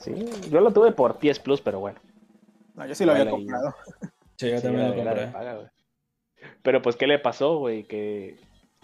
Sí, 0.00 0.14
yo 0.50 0.60
lo 0.60 0.72
tuve 0.72 0.92
por 0.92 1.18
PS 1.18 1.40
Plus, 1.40 1.60
pero 1.60 1.80
bueno. 1.80 1.98
No, 2.74 2.86
yo 2.86 2.94
sí 2.94 3.04
lo 3.04 3.12
había 3.12 3.28
comprado. 3.28 3.74
Sí, 4.36 4.50
yo 4.50 4.56
Sí, 4.58 4.62
también 4.62 4.86
era- 4.86 4.94
lo 4.94 5.00
era 5.02 5.10
de 5.14 5.16
compré. 5.22 5.32
paga, 5.32 5.54
güey. 5.56 5.66
Pero 6.62 6.82
pues, 6.82 6.96
¿qué 6.96 7.06
le 7.06 7.18
pasó, 7.18 7.58
güey? 7.58 7.84
Que 7.84 8.36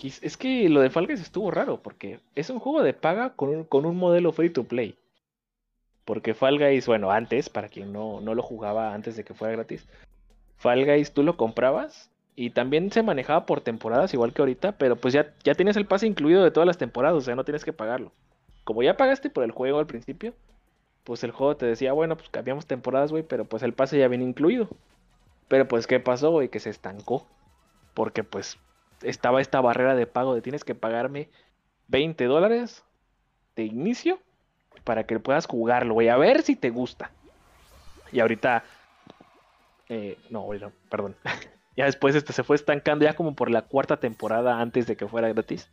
es 0.03 0.37
que 0.37 0.69
lo 0.69 0.81
de 0.81 0.91
Fall 0.91 1.07
Guys 1.07 1.21
estuvo 1.21 1.51
raro, 1.51 1.81
porque 1.83 2.21
es 2.35 2.51
un 2.51 2.59
juego 2.59 2.83
de 2.83 2.93
paga 2.93 3.35
con 3.35 3.51
un, 3.51 3.65
con 3.65 3.87
un 3.87 3.97
modelo 3.97 4.33
free 4.33 4.51
to 4.51 4.65
play. 4.65 4.97
Porque 6.05 6.35
Fall 6.35 6.59
Guys, 6.59 6.87
bueno, 6.87 7.11
antes, 7.11 7.49
para 7.49 7.69
quien 7.69 7.93
no, 7.93 8.21
no 8.21 8.35
lo 8.35 8.43
jugaba 8.43 8.95
antes 8.95 9.17
de 9.17 9.25
que 9.25 9.35
fuera 9.35 9.55
gratis, 9.55 9.87
Fall 10.57 10.85
Guys 10.85 11.13
tú 11.13 11.23
lo 11.23 11.37
comprabas 11.37 12.11
y 12.35 12.51
también 12.51 12.91
se 12.91 13.03
manejaba 13.03 13.47
por 13.47 13.61
temporadas, 13.61 14.13
igual 14.15 14.33
que 14.33 14.43
ahorita, 14.43 14.73
pero 14.73 14.97
pues 14.97 15.15
ya, 15.15 15.35
ya 15.45 15.55
tienes 15.55 15.77
el 15.77 15.87
pase 15.87 16.07
incluido 16.07 16.43
de 16.43 16.51
todas 16.51 16.67
las 16.67 16.79
temporadas, 16.79 17.17
o 17.17 17.21
sea, 17.21 17.37
no 17.37 17.45
tienes 17.45 17.65
que 17.65 17.73
pagarlo. 17.73 18.11
Como 18.65 18.83
ya 18.83 18.97
pagaste 18.97 19.31
por 19.31 19.45
el 19.45 19.53
juego 19.53 19.79
al 19.79 19.87
principio, 19.87 20.35
pues 21.05 21.25
el 21.25 21.33
juego 21.33 21.57
te 21.57 21.67
decía, 21.67 21.93
bueno, 21.93 22.17
pues 22.17 22.29
cambiamos 22.31 22.67
temporadas, 22.67 23.11
güey, 23.11 23.23
pero 23.23 23.45
pues 23.45 23.63
el 23.63 23.73
pase 23.73 23.99
ya 23.99 24.09
viene 24.09 24.25
incluido. 24.25 24.69
Pero 25.49 25.69
pues, 25.69 25.87
¿qué 25.87 26.01
pasó, 26.01 26.31
güey? 26.31 26.49
Que 26.49 26.61
se 26.61 26.71
estancó. 26.71 27.27
Porque 27.95 28.25
pues 28.25 28.59
estaba 29.03 29.41
esta 29.41 29.61
barrera 29.61 29.95
de 29.95 30.07
pago 30.07 30.35
de 30.35 30.43
tienes 30.43 30.65
que 30.65 30.75
pagarme 30.75 31.29
20 31.89 32.25
dólares 32.25 32.85
de 33.57 33.65
inicio 33.65 34.21
para 34.85 35.05
que 35.05 35.19
puedas 35.21 35.47
jugarlo, 35.47 35.95
güey. 35.95 36.09
A 36.09 36.17
ver 36.17 36.43
si 36.43 36.57
te 36.57 36.71
gusta. 36.71 37.11
Y 38.11 38.21
ahorita... 38.21 38.65
eh, 39.89 40.19
no, 40.31 40.53
no, 40.53 40.73
perdón. 40.91 41.17
ya 41.77 41.87
después 41.87 42.15
este 42.15 42.33
se 42.33 42.43
fue 42.43 42.57
estancando 42.57 43.05
ya 43.05 43.15
como 43.15 43.35
por 43.35 43.51
la 43.51 43.63
cuarta 43.63 43.99
temporada 43.99 44.61
antes 44.61 44.87
de 44.87 44.97
que 44.97 45.09
fuera 45.09 45.29
gratis. 45.29 45.69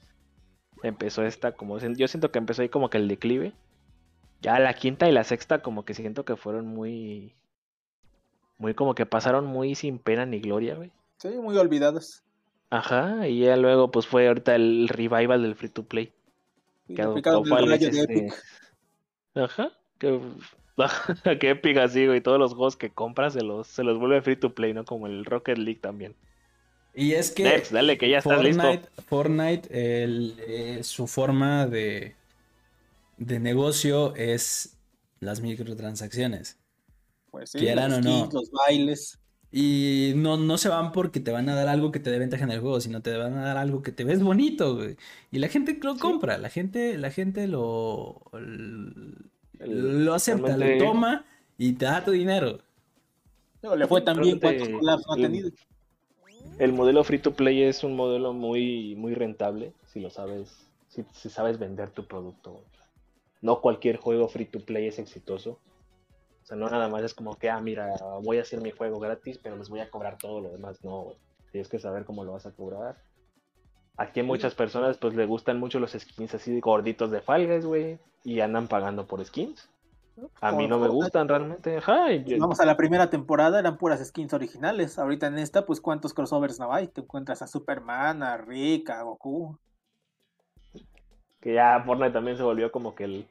Empezó 0.83 1.23
esta 1.25 1.53
como... 1.53 1.77
Yo 1.79 2.07
siento 2.07 2.31
que 2.31 2.39
empezó 2.39 2.61
ahí 2.61 2.69
como 2.69 2.89
que 2.89 2.97
el 2.97 3.07
declive. 3.07 3.53
Ya 4.41 4.59
la 4.59 4.73
quinta 4.73 5.09
y 5.09 5.11
la 5.11 5.23
sexta 5.23 5.61
como 5.61 5.83
que 5.83 5.93
siento 5.93 6.25
que 6.25 6.35
fueron 6.35 6.67
muy... 6.67 7.35
Muy 8.57 8.73
como 8.73 8.93
que 8.93 9.05
pasaron 9.05 9.45
muy 9.45 9.75
sin 9.75 9.99
pena 9.99 10.25
ni 10.25 10.39
gloria, 10.39 10.75
güey. 10.75 10.91
Sí, 11.21 11.27
muy 11.29 11.57
olvidados. 11.57 12.23
Ajá, 12.69 13.27
y 13.27 13.41
ya 13.41 13.57
luego 13.57 13.91
pues 13.91 14.07
fue 14.07 14.27
ahorita 14.27 14.55
el 14.55 14.87
revival 14.87 15.41
del 15.41 15.55
free 15.55 15.69
to 15.69 15.83
play. 15.83 16.13
Que 16.87 17.01
adoptó 17.01 17.43
rayo 17.43 17.89
de 17.89 17.99
este, 17.99 18.13
Epic. 18.13 18.33
Ajá, 19.35 19.71
que, 19.97 20.19
que 21.39 21.49
Epic 21.49 21.77
así, 21.77 22.07
güey, 22.07 22.21
todos 22.21 22.39
los 22.39 22.53
juegos 22.53 22.77
que 22.77 22.89
compras 22.89 23.33
se 23.33 23.41
los, 23.41 23.67
se 23.67 23.83
los 23.83 23.99
vuelve 23.99 24.21
free 24.21 24.35
to 24.37 24.53
play, 24.53 24.73
¿no? 24.73 24.85
Como 24.85 25.07
el 25.07 25.25
Rocket 25.25 25.57
League 25.57 25.79
también. 25.81 26.15
Y 26.93 27.13
es 27.13 27.31
que 27.31 27.43
Next, 27.43 27.71
dale, 27.71 27.97
que 27.97 28.09
ya 28.09 28.19
estás 28.19 28.43
listo. 28.43 28.61
Fortnite, 28.61 28.89
Fortnite 29.07 30.03
el, 30.03 30.35
eh, 30.39 30.83
su 30.83 31.07
forma 31.07 31.67
de, 31.67 32.15
de 33.17 33.39
negocio 33.39 34.15
es 34.15 34.77
las 35.19 35.41
microtransacciones. 35.41 36.57
Pues 37.29 37.51
sí, 37.51 37.59
quieran 37.59 37.91
los 37.91 37.99
o 37.99 38.01
no. 38.01 38.29
los 38.31 38.51
bailes. 38.51 39.19
Y 39.51 40.13
no, 40.15 40.37
no 40.37 40.57
se 40.59 40.69
van 40.69 40.91
porque 40.91 41.19
te 41.19 41.31
van 41.31 41.49
a 41.49 41.55
dar 41.55 41.67
algo 41.69 41.91
que 41.91 41.99
te 41.99 42.11
dé 42.11 42.19
ventaja 42.19 42.43
en 42.43 42.51
el 42.51 42.59
juego, 42.59 42.79
sino 42.81 43.01
te 43.01 43.17
van 43.17 43.33
a 43.35 43.41
dar 43.43 43.57
algo 43.57 43.81
que 43.81 43.91
te 43.91 44.03
ves 44.03 44.21
bonito, 44.21 44.75
güey. 44.75 44.95
Y 45.31 45.39
la 45.39 45.47
gente 45.47 45.77
lo 45.81 45.97
compra, 45.97 46.37
la 46.37 46.49
gente, 46.49 46.97
la 46.99 47.09
gente 47.09 47.47
lo, 47.47 48.21
lo 49.59 50.13
acepta, 50.13 50.55
realmente- 50.55 50.79
lo 50.79 50.85
toma 50.91 51.25
y 51.57 51.73
te 51.73 51.85
da 51.85 52.03
tu 52.05 52.11
dinero. 52.11 52.59
Le 53.75 53.87
fue 53.87 54.01
Realmente, 54.01 54.39
cuántos 54.39 54.69
collabs 54.69 55.03
no 55.07 55.13
ha 55.13 55.15
el- 55.17 55.21
tenido. 55.23 55.49
El 56.59 56.73
modelo 56.73 57.03
free 57.03 57.19
to 57.19 57.33
play 57.33 57.63
es 57.63 57.83
un 57.83 57.95
modelo 57.95 58.33
muy, 58.33 58.95
muy 58.95 59.13
rentable, 59.13 59.73
si 59.91 59.99
lo 59.99 60.09
sabes, 60.09 60.67
si, 60.89 61.03
si 61.13 61.29
sabes 61.29 61.57
vender 61.57 61.89
tu 61.89 62.05
producto. 62.05 62.63
No 63.41 63.61
cualquier 63.61 63.97
juego 63.97 64.27
free 64.27 64.45
to 64.45 64.59
play 64.59 64.87
es 64.87 64.99
exitoso. 64.99 65.57
O 66.49 66.51
sea, 66.51 66.57
no 66.57 66.67
nada 66.67 66.89
más 66.89 67.03
es 67.03 67.13
como 67.13 67.35
que, 67.35 67.47
ah, 67.47 67.61
mira, 67.61 67.93
voy 68.23 68.39
a 68.39 68.41
hacer 68.41 68.59
mi 68.59 68.71
juego 68.71 68.99
gratis, 68.99 69.37
pero 69.37 69.55
les 69.55 69.69
voy 69.69 69.81
a 69.81 69.91
cobrar 69.91 70.17
todo 70.17 70.41
lo 70.41 70.49
demás. 70.49 70.83
No, 70.83 71.01
güey. 71.03 71.17
Tienes 71.51 71.69
que 71.69 71.77
saber 71.77 72.05
cómo 72.05 72.23
lo 72.23 72.31
vas 72.31 72.47
a 72.47 72.51
cobrar. 72.51 72.97
Aquí 73.97 74.23
muchas 74.23 74.55
personas 74.55 74.97
pues 74.97 75.13
le 75.13 75.27
gustan 75.27 75.59
mucho 75.59 75.79
los 75.79 75.91
skins 75.91 76.33
así 76.33 76.59
gorditos 76.59 77.11
de 77.11 77.21
falgas, 77.21 77.67
güey, 77.67 77.99
y 78.23 78.39
andan 78.39 78.67
pagando 78.67 79.05
por 79.05 79.23
skins. 79.23 79.69
A 80.41 80.51
mí 80.51 80.67
no 80.67 80.79
me 80.79 80.87
gustan 80.87 81.27
realmente. 81.27 81.77
Ajá, 81.77 82.11
y- 82.13 82.39
Vamos 82.39 82.59
a 82.59 82.65
la 82.65 82.75
primera 82.75 83.11
temporada, 83.11 83.59
eran 83.59 83.77
puras 83.77 84.03
skins 84.03 84.33
originales. 84.33 84.97
Ahorita 84.97 85.27
en 85.27 85.37
esta, 85.37 85.67
pues 85.67 85.79
cuántos 85.79 86.15
crossovers 86.15 86.59
no 86.59 86.73
hay. 86.73 86.87
Te 86.87 87.01
encuentras 87.01 87.43
a 87.43 87.47
Superman, 87.47 88.23
a 88.23 88.37
Rick, 88.37 88.89
a 88.89 89.03
Goku. 89.03 89.55
que 91.41 91.53
ya 91.53 91.79
Fortnite 91.85 92.11
también 92.11 92.37
se 92.37 92.43
volvió 92.43 92.71
como 92.71 92.95
que 92.95 93.03
el, 93.03 93.27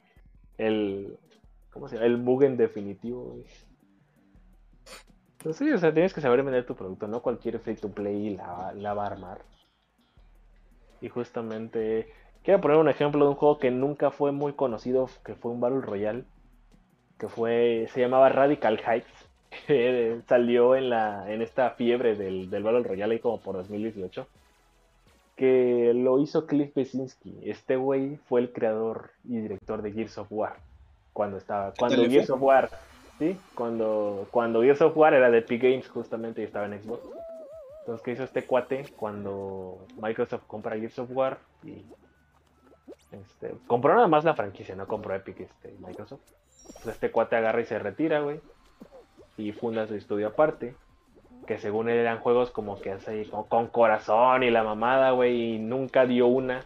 el 0.56 1.18
¿cómo 1.70 1.88
se 1.88 1.96
llama? 1.96 2.06
El 2.06 2.18
Mugen 2.18 2.56
definitivo, 2.56 3.24
güey. 3.24 3.44
Pues 5.42 5.56
sí, 5.56 5.70
o 5.70 5.78
sea, 5.78 5.92
tienes 5.94 6.12
que 6.12 6.20
saber 6.20 6.42
vender 6.42 6.66
tu 6.66 6.74
producto, 6.74 7.06
no 7.06 7.22
cualquier 7.22 7.60
free 7.60 7.76
to 7.76 7.90
play 7.90 8.36
la, 8.36 8.72
la 8.74 8.94
va 8.94 9.04
a 9.04 9.06
armar. 9.06 9.42
Y 11.00 11.08
justamente, 11.08 12.08
quiero 12.42 12.60
poner 12.60 12.76
un 12.78 12.88
ejemplo 12.88 13.24
de 13.24 13.30
un 13.30 13.36
juego 13.36 13.58
que 13.58 13.70
nunca 13.70 14.10
fue 14.10 14.32
muy 14.32 14.54
conocido, 14.54 15.08
que 15.24 15.36
fue 15.36 15.52
un 15.52 15.60
Battle 15.60 15.80
Royale, 15.80 16.24
que 17.18 17.28
fue, 17.28 17.88
se 17.92 18.00
llamaba 18.00 18.30
Radical 18.30 18.80
Heights, 18.84 19.30
que 19.66 20.20
salió 20.26 20.74
en 20.74 20.90
la, 20.90 21.32
en 21.32 21.42
esta 21.42 21.70
fiebre 21.70 22.16
del, 22.16 22.50
del 22.50 22.62
Battle 22.64 22.82
Royale 22.82 23.14
ahí 23.14 23.20
como 23.20 23.40
por 23.40 23.56
2018 23.56 24.26
que 25.38 25.92
lo 25.94 26.18
hizo 26.18 26.46
Cliff 26.46 26.74
Besinski. 26.74 27.38
Este 27.44 27.76
güey 27.76 28.16
fue 28.28 28.40
el 28.40 28.52
creador 28.52 29.12
y 29.24 29.38
director 29.38 29.82
de 29.82 29.92
Gears 29.92 30.18
of 30.18 30.26
War. 30.30 30.56
Cuando 31.18 31.38
estaba. 31.38 31.72
Cuando 31.76 32.08
Gears 32.08 32.30
of 32.30 32.40
War. 32.40 32.70
Sí, 33.18 33.36
cuando, 33.56 34.28
cuando 34.30 34.62
Gears 34.62 34.80
of 34.82 34.96
War 34.96 35.14
era 35.14 35.32
de 35.32 35.38
Epic 35.38 35.60
Games 35.60 35.88
justamente 35.88 36.42
y 36.42 36.44
estaba 36.44 36.66
en 36.66 36.80
Xbox. 36.80 37.08
Entonces, 37.80 38.04
¿qué 38.04 38.12
hizo 38.12 38.22
este 38.22 38.44
cuate 38.44 38.84
cuando 38.96 39.84
Microsoft 40.00 40.44
compra 40.46 40.76
Gears 40.76 40.96
of 41.00 41.10
War? 41.10 41.38
Y 41.64 41.84
este, 43.10 43.52
compró 43.66 43.96
nada 43.96 44.06
más 44.06 44.22
la 44.22 44.34
franquicia, 44.34 44.76
no 44.76 44.86
compró 44.86 45.12
Epic 45.12 45.40
este, 45.40 45.74
Microsoft. 45.84 46.20
Pues 46.74 46.86
este 46.86 47.10
cuate 47.10 47.34
agarra 47.34 47.62
y 47.62 47.64
se 47.64 47.80
retira, 47.80 48.20
güey. 48.20 48.40
Y 49.36 49.50
funda 49.50 49.88
su 49.88 49.96
estudio 49.96 50.28
aparte 50.28 50.76
que 51.48 51.58
según 51.58 51.88
él 51.88 51.98
eran 51.98 52.20
juegos 52.20 52.52
como 52.52 52.80
que 52.80 52.92
así, 52.92 53.24
como 53.24 53.48
con 53.48 53.66
corazón 53.66 54.44
y 54.44 54.50
la 54.50 54.62
mamada, 54.62 55.10
güey, 55.10 55.54
y 55.54 55.58
nunca 55.58 56.06
dio 56.06 56.28
una. 56.28 56.64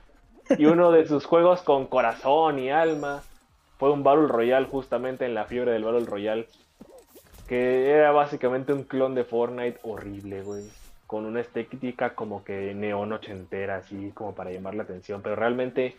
Y 0.58 0.66
uno 0.66 0.90
de 0.90 1.06
sus 1.06 1.24
juegos 1.24 1.62
con 1.62 1.86
corazón 1.86 2.58
y 2.58 2.70
alma 2.70 3.22
fue 3.82 3.90
un 3.90 4.04
Battle 4.04 4.28
Royale 4.28 4.66
justamente 4.66 5.24
en 5.26 5.34
la 5.34 5.44
fiebre 5.46 5.72
del 5.72 5.82
Battle 5.82 6.06
Royale, 6.06 6.46
que 7.48 7.90
era 7.90 8.12
básicamente 8.12 8.72
un 8.72 8.84
clon 8.84 9.16
de 9.16 9.24
Fortnite 9.24 9.80
horrible, 9.82 10.40
güey, 10.42 10.62
con 11.08 11.26
una 11.26 11.40
estética 11.40 12.14
como 12.14 12.44
que 12.44 12.74
neón 12.76 13.12
ochentera, 13.12 13.78
así 13.78 14.12
como 14.14 14.36
para 14.36 14.52
llamar 14.52 14.76
la 14.76 14.84
atención, 14.84 15.20
pero 15.20 15.34
realmente 15.34 15.96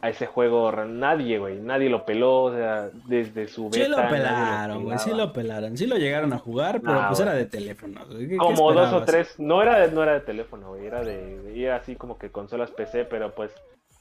a 0.00 0.10
ese 0.10 0.26
juego 0.26 0.72
nadie, 0.86 1.38
güey, 1.38 1.60
nadie 1.60 1.88
lo 1.88 2.04
peló, 2.04 2.42
o 2.42 2.52
sea, 2.52 2.90
desde 3.06 3.46
su 3.46 3.70
beta. 3.70 3.84
Sí 3.84 3.88
lo 3.92 4.08
pelaron, 4.08 4.82
güey, 4.82 4.98
sí 4.98 5.10
lo 5.14 5.32
pelaron. 5.32 5.76
Sí 5.76 5.86
lo 5.86 5.98
llegaron 5.98 6.32
a 6.32 6.38
jugar, 6.38 6.80
pero 6.80 6.94
Nah, 6.94 7.06
pues 7.10 7.20
era 7.20 7.32
de 7.32 7.46
teléfono. 7.46 8.00
güey. 8.06 8.22
¿Qué- 8.22 8.28
qué 8.30 8.36
como 8.38 8.72
dos 8.72 8.92
o 8.92 9.04
tres, 9.04 9.38
no 9.38 9.62
era 9.62 9.78
de, 9.78 9.92
no 9.92 10.02
era 10.02 10.14
de 10.14 10.20
teléfono, 10.22 10.70
güey, 10.70 10.84
era 10.84 11.04
de, 11.04 11.62
era 11.64 11.76
así 11.76 11.94
como 11.94 12.18
que 12.18 12.30
consolas 12.30 12.72
PC, 12.72 13.04
pero 13.04 13.30
pues 13.36 13.52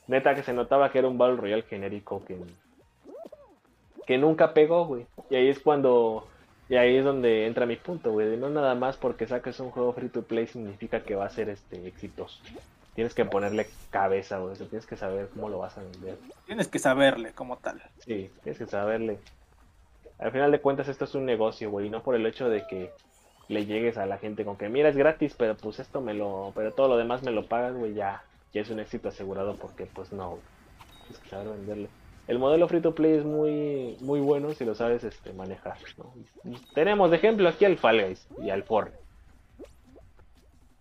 neta 0.07 0.33
que 0.33 0.41
se 0.41 0.53
notaba 0.53 0.91
que 0.91 0.97
era 0.97 1.07
un 1.07 1.19
Battle 1.19 1.37
Royale 1.37 1.61
genérico 1.61 2.25
que, 2.25 2.35
que 4.07 4.17
nunca 4.17 4.53
pegó, 4.53 4.85
güey. 4.85 5.05
Y 5.29 5.35
ahí 5.35 5.49
es 5.49 5.59
cuando, 5.59 6.25
y 6.69 6.75
ahí 6.77 6.95
es 6.95 7.03
donde 7.03 7.45
entra 7.45 7.65
mi 7.65 7.75
punto, 7.75 8.13
güey, 8.13 8.37
no 8.37 8.49
nada 8.49 8.73
más 8.73 8.95
porque 8.95 9.27
saques 9.27 9.59
un 9.59 9.69
juego 9.69 9.93
free 9.93 10.09
to 10.09 10.23
play 10.23 10.47
significa 10.47 11.03
que 11.03 11.15
va 11.15 11.25
a 11.25 11.29
ser 11.29 11.49
este 11.49 11.85
exitoso. 11.85 12.41
Tienes 12.95 13.13
que 13.13 13.25
ponerle 13.25 13.67
cabeza, 13.91 14.39
güey, 14.39 14.53
o 14.53 14.55
sea, 14.55 14.65
tienes 14.65 14.87
que 14.87 14.95
saber 14.95 15.29
cómo 15.29 15.49
lo 15.49 15.59
vas 15.59 15.77
a 15.77 15.83
vender. 15.83 16.17
Tienes 16.47 16.67
que 16.67 16.79
saberle 16.79 17.33
como 17.33 17.57
tal. 17.57 17.83
Sí, 17.99 18.31
tienes 18.41 18.57
que 18.57 18.65
saberle. 18.65 19.19
Al 20.17 20.31
final 20.31 20.51
de 20.51 20.61
cuentas 20.61 20.87
esto 20.87 21.03
es 21.03 21.13
un 21.13 21.25
negocio, 21.25 21.69
güey, 21.69 21.89
no 21.89 22.01
por 22.01 22.15
el 22.15 22.25
hecho 22.25 22.49
de 22.49 22.65
que 22.65 22.91
le 23.49 23.65
llegues 23.65 23.97
a 23.97 24.05
la 24.05 24.17
gente 24.17 24.45
con 24.45 24.57
que 24.57 24.69
mira 24.69 24.89
es 24.89 24.97
gratis, 24.97 25.35
pero 25.37 25.55
pues 25.55 25.79
esto 25.79 26.01
me 26.01 26.13
lo, 26.13 26.53
pero 26.55 26.71
todo 26.71 26.87
lo 26.87 26.97
demás 26.97 27.23
me 27.23 27.31
lo 27.31 27.45
pagas, 27.45 27.75
güey, 27.75 27.93
ya, 27.93 28.23
ya 28.53 28.61
es 28.61 28.69
un 28.69 28.79
éxito 28.79 29.09
asegurado 29.09 29.57
porque 29.57 29.85
pues 29.85 30.11
no, 30.13 30.29
güey. 30.29 30.41
tienes 31.01 31.19
que 31.19 31.29
saber 31.29 31.49
venderle. 31.49 31.89
El 32.27 32.39
modelo 32.39 32.67
free 32.67 32.81
to 32.81 32.93
play 32.93 33.13
es 33.13 33.25
muy, 33.25 33.97
muy 34.01 34.19
bueno 34.19 34.53
si 34.53 34.65
lo 34.65 34.75
sabes 34.75 35.03
este, 35.03 35.33
manejar. 35.33 35.77
¿no? 35.97 36.13
Tenemos 36.73 37.09
de 37.11 37.17
ejemplo 37.17 37.47
aquí 37.47 37.65
al 37.65 37.77
Fall 37.77 38.03
Guys 38.05 38.27
y 38.43 38.49
al 38.49 38.63
Fortnite. 38.63 38.97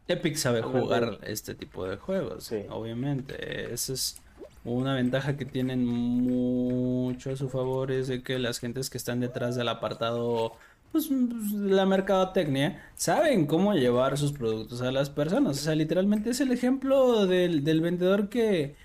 Epic 0.09 0.37
sabe 0.37 0.63
jugar 0.63 1.19
este 1.25 1.55
tipo 1.55 1.85
de 1.87 1.97
juegos, 1.97 2.45
Sí. 2.45 2.63
obviamente. 2.71 3.73
Esa 3.73 3.93
es 3.93 4.23
una 4.65 4.95
ventaja 4.95 5.37
que 5.37 5.45
tienen 5.45 5.85
mucho 5.85 7.31
a 7.31 7.37
su 7.37 7.49
favor, 7.49 7.91
es 7.91 8.07
de 8.09 8.23
que 8.23 8.39
las 8.39 8.59
gentes 8.61 8.89
que 8.89 8.99
están 8.99 9.19
detrás 9.21 9.57
del 9.57 9.69
apartado, 9.69 10.53
pues 10.93 11.11
la 11.11 11.87
mercadotecnia, 11.87 12.85
saben 12.95 13.47
cómo 13.47 13.75
llevar 13.75 14.17
sus 14.17 14.31
productos 14.33 14.81
a 14.83 14.93
las 14.93 15.11
personas. 15.11 15.59
O 15.59 15.61
sea, 15.61 15.75
literalmente 15.75 16.31
es 16.31 16.41
el 16.41 16.53
ejemplo 16.53 17.27
del, 17.27 17.65
del 17.65 17.81
vendedor 17.81 18.29
que, 18.29 18.77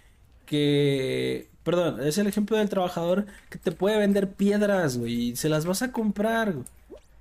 que, 0.48 1.50
perdón, 1.64 2.02
es 2.02 2.18
el 2.18 2.28
ejemplo 2.28 2.58
del 2.58 2.70
trabajador 2.70 3.26
que 3.50 3.58
te 3.58 3.72
puede 3.72 3.98
vender 3.98 4.30
piedras, 4.30 4.98
güey, 4.98 5.14
y 5.14 5.36
se 5.36 5.50
las 5.50 5.66
vas 5.66 5.82
a 5.82 5.92
comprar, 5.92 6.54
güey. 6.54 6.66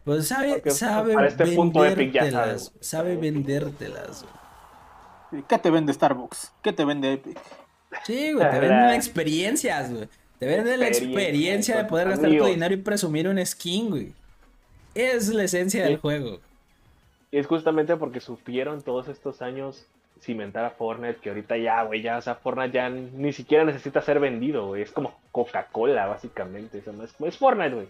Pues 0.04 0.28
sabe, 0.28 0.54
Porque 0.54 0.70
sabe 0.70 1.14
para 1.14 1.28
este 1.28 1.46
punto 1.48 1.84
Epic 1.84 2.12
ya 2.12 2.30
sabe, 2.30 2.54
güey. 2.54 2.68
sabe 2.80 3.16
vendértelas, 3.16 4.24
güey. 5.30 5.44
¿Qué 5.46 5.58
te 5.58 5.70
vende 5.70 5.92
Starbucks? 5.92 6.52
¿Qué 6.62 6.72
te 6.72 6.84
vende 6.84 7.12
Epic? 7.12 7.38
Sí, 8.04 8.32
güey, 8.32 8.50
te 8.50 8.60
venden 8.60 8.90
experiencias, 8.94 9.92
güey. 9.92 10.08
Te 10.40 10.46
venden 10.46 10.80
la 10.80 10.88
Experiencia, 10.88 11.76
de 11.76 11.84
poder 11.84 12.08
gastar 12.08 12.30
tu 12.30 12.46
dinero 12.46 12.72
y 12.72 12.78
presumir 12.78 13.28
un 13.28 13.44
skin, 13.44 13.90
güey. 13.90 14.14
Es 14.94 15.28
la 15.28 15.44
esencia 15.44 15.84
del 15.84 15.98
juego. 15.98 16.40
Y 17.30 17.38
es 17.38 17.46
justamente 17.46 17.94
porque 17.96 18.20
supieron 18.20 18.80
todos 18.80 19.08
estos 19.08 19.42
años 19.42 19.86
cimentar 20.20 20.64
a 20.64 20.70
Fortnite, 20.70 21.20
que 21.20 21.30
ahorita 21.30 21.56
ya, 21.56 21.82
güey, 21.84 22.02
ya, 22.02 22.18
o 22.18 22.22
sea, 22.22 22.34
Fortnite 22.36 22.72
ya 22.72 22.88
ni 22.88 23.32
siquiera 23.32 23.64
necesita 23.64 24.02
ser 24.02 24.20
vendido, 24.20 24.68
güey. 24.68 24.82
Es 24.82 24.92
como 24.92 25.18
Coca-Cola, 25.32 26.06
básicamente. 26.06 26.78
O 26.78 26.82
sea, 26.82 27.05
es, 27.05 27.14
es 27.20 27.38
Fortnite, 27.38 27.74
güey. 27.74 27.88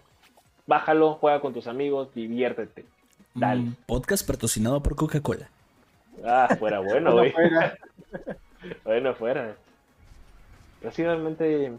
Bájalo, 0.67 1.15
juega 1.15 1.39
con 1.41 1.53
tus 1.53 1.67
amigos, 1.67 2.13
diviértete. 2.13 2.85
Dale. 3.33 3.61
Mm, 3.61 3.75
podcast 3.85 4.27
patrocinado 4.27 4.81
por 4.81 4.95
Coca-Cola. 4.95 5.49
Ah, 6.25 6.55
fuera 6.59 6.79
bueno, 6.79 7.13
güey. 7.13 7.31
fuera. 7.31 7.77
Bueno, 8.83 9.15
fuera. 9.15 9.55
Pero 10.79 10.91
sí, 10.91 11.03
realmente. 11.03 11.71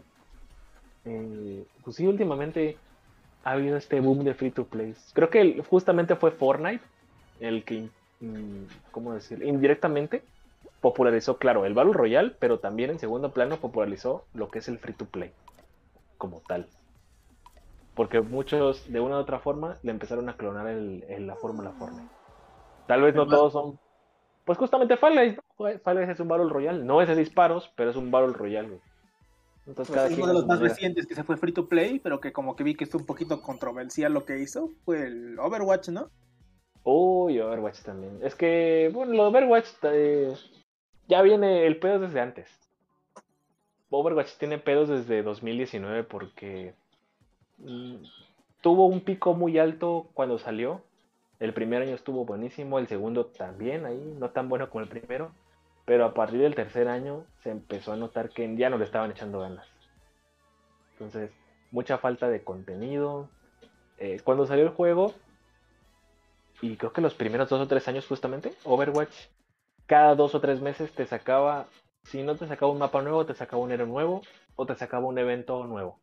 eh, 1.05 1.63
pues 1.83 1.95
sí, 1.95 2.05
últimamente 2.07 2.77
ha 3.45 3.51
habido 3.51 3.77
este 3.77 3.99
boom 4.01 4.23
de 4.23 4.33
free 4.33 4.51
to 4.51 4.65
play. 4.65 4.93
Creo 5.13 5.29
que 5.29 5.63
justamente 5.69 6.15
fue 6.17 6.31
Fortnite 6.31 6.83
el 7.39 7.63
que, 7.63 7.87
mm, 8.19 8.63
¿cómo 8.91 9.13
decir? 9.13 9.43
Indirectamente 9.43 10.23
popularizó, 10.83 11.37
claro, 11.37 11.65
el 11.65 11.73
Battle 11.73 11.93
Royale, 11.93 12.35
pero 12.39 12.59
también 12.59 12.91
en 12.91 12.99
segundo 12.99 13.31
plano 13.31 13.57
popularizó 13.57 14.25
lo 14.33 14.49
que 14.49 14.59
es 14.59 14.67
el 14.67 14.77
free 14.77 14.93
to 14.93 15.05
play 15.05 15.31
como 16.19 16.41
tal. 16.41 16.67
Porque 17.95 18.21
muchos, 18.21 18.91
de 18.91 18.99
una 18.99 19.15
u 19.17 19.19
otra 19.21 19.39
forma, 19.39 19.77
le 19.81 19.91
empezaron 19.91 20.27
a 20.29 20.35
clonar 20.35 20.67
el, 20.67 21.03
el- 21.07 21.25
la 21.25 21.35
fórmula 21.37 21.71
Fortnite. 21.71 22.09
Tal 22.87 23.01
vez 23.01 23.15
no 23.15 23.25
todos 23.25 23.53
son 23.53 23.79
pues 24.45 24.57
justamente 24.57 24.97
Fall 24.97 25.15
Guys, 25.15 25.37
¿no? 25.37 25.79
Fall 25.83 25.97
Guys 25.97 26.09
es 26.09 26.19
un 26.19 26.27
Battle 26.27 26.49
Royale. 26.49 26.83
No 26.83 27.01
es 27.01 27.07
de 27.07 27.15
disparos, 27.15 27.71
pero 27.77 27.89
es 27.91 27.95
un 27.95 28.11
Battle 28.11 28.33
Royale, 28.33 28.67
güey. 28.67 28.81
Entonces 29.65 29.95
Pues 29.95 30.17
uno 30.17 30.27
de 30.27 30.33
los 30.33 30.45
más 30.45 30.57
manera. 30.57 30.73
recientes 30.73 31.07
que 31.07 31.15
se 31.15 31.23
fue 31.23 31.37
free 31.37 31.53
to 31.53 31.69
play, 31.69 31.99
pero 31.99 32.19
que 32.19 32.33
como 32.33 32.57
que 32.57 32.65
vi 32.65 32.75
que 32.75 32.83
es 32.83 32.93
un 32.93 33.05
poquito 33.05 33.41
controversial 33.41 34.11
lo 34.13 34.25
que 34.25 34.39
hizo, 34.39 34.69
fue 34.83 35.03
el 35.07 35.39
Overwatch, 35.39 35.87
¿no? 35.89 36.09
Uy, 36.83 37.39
Overwatch 37.39 37.83
también. 37.83 38.19
Es 38.21 38.35
que, 38.35 38.91
bueno, 38.93 39.13
lo 39.13 39.23
de 39.23 39.29
Overwatch 39.29 39.67
eh, 39.83 40.33
ya 41.07 41.21
viene 41.21 41.65
el 41.65 41.77
pedo 41.77 41.99
desde 41.99 42.21
antes. 42.21 42.49
Overwatch 43.89 44.37
tiene 44.37 44.57
pedos 44.57 44.89
desde 44.89 45.21
2019 45.21 46.03
porque 46.03 46.73
tuvo 48.61 48.87
un 48.87 49.01
pico 49.01 49.33
muy 49.33 49.59
alto 49.59 50.09
cuando 50.13 50.37
salió. 50.39 50.81
El 51.39 51.53
primer 51.53 51.81
año 51.81 51.93
estuvo 51.93 52.25
buenísimo, 52.25 52.79
el 52.79 52.87
segundo 52.87 53.25
también, 53.25 53.85
ahí 53.85 54.15
no 54.17 54.29
tan 54.29 54.49
bueno 54.49 54.69
como 54.69 54.83
el 54.83 54.89
primero. 54.89 55.31
Pero 55.85 56.05
a 56.05 56.13
partir 56.13 56.39
del 56.39 56.55
tercer 56.55 56.87
año 56.87 57.25
se 57.43 57.51
empezó 57.51 57.91
a 57.91 57.97
notar 57.97 58.29
que 58.29 58.55
ya 58.55 58.69
no 58.69 58.77
le 58.77 58.85
estaban 58.85 59.11
echando 59.11 59.41
ganas. 59.41 59.67
Entonces, 60.93 61.31
mucha 61.71 61.97
falta 61.97 62.29
de 62.29 62.43
contenido. 62.43 63.29
Eh, 63.97 64.21
cuando 64.23 64.45
salió 64.45 64.63
el 64.63 64.69
juego, 64.69 65.13
y 66.61 66.77
creo 66.77 66.93
que 66.93 67.01
los 67.01 67.13
primeros 67.13 67.49
dos 67.49 67.59
o 67.59 67.67
tres 67.67 67.87
años 67.89 68.07
justamente, 68.07 68.53
Overwatch, 68.63 69.13
cada 69.85 70.15
dos 70.15 70.35
o 70.35 70.41
tres 70.41 70.61
meses 70.61 70.91
te 70.93 71.05
sacaba, 71.05 71.67
si 72.03 72.23
no 72.23 72.35
te 72.35 72.47
sacaba 72.47 72.71
un 72.71 72.79
mapa 72.79 73.01
nuevo, 73.01 73.25
te 73.25 73.33
sacaba 73.33 73.61
un 73.61 73.71
héroe 73.71 73.87
nuevo 73.87 74.21
o 74.55 74.65
te 74.65 74.75
sacaba 74.75 75.07
un 75.07 75.17
evento 75.17 75.65
nuevo. 75.65 75.99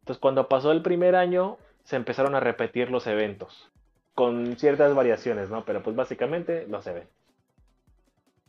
Entonces 0.00 0.20
cuando 0.20 0.48
pasó 0.48 0.72
el 0.72 0.82
primer 0.82 1.14
año, 1.14 1.58
se 1.84 1.96
empezaron 1.96 2.34
a 2.34 2.40
repetir 2.40 2.90
los 2.90 3.06
eventos, 3.06 3.70
con 4.14 4.56
ciertas 4.56 4.94
variaciones, 4.94 5.48
¿no? 5.48 5.64
Pero 5.64 5.82
pues 5.82 5.96
básicamente 5.96 6.66
los 6.66 6.86
eventos. 6.86 7.14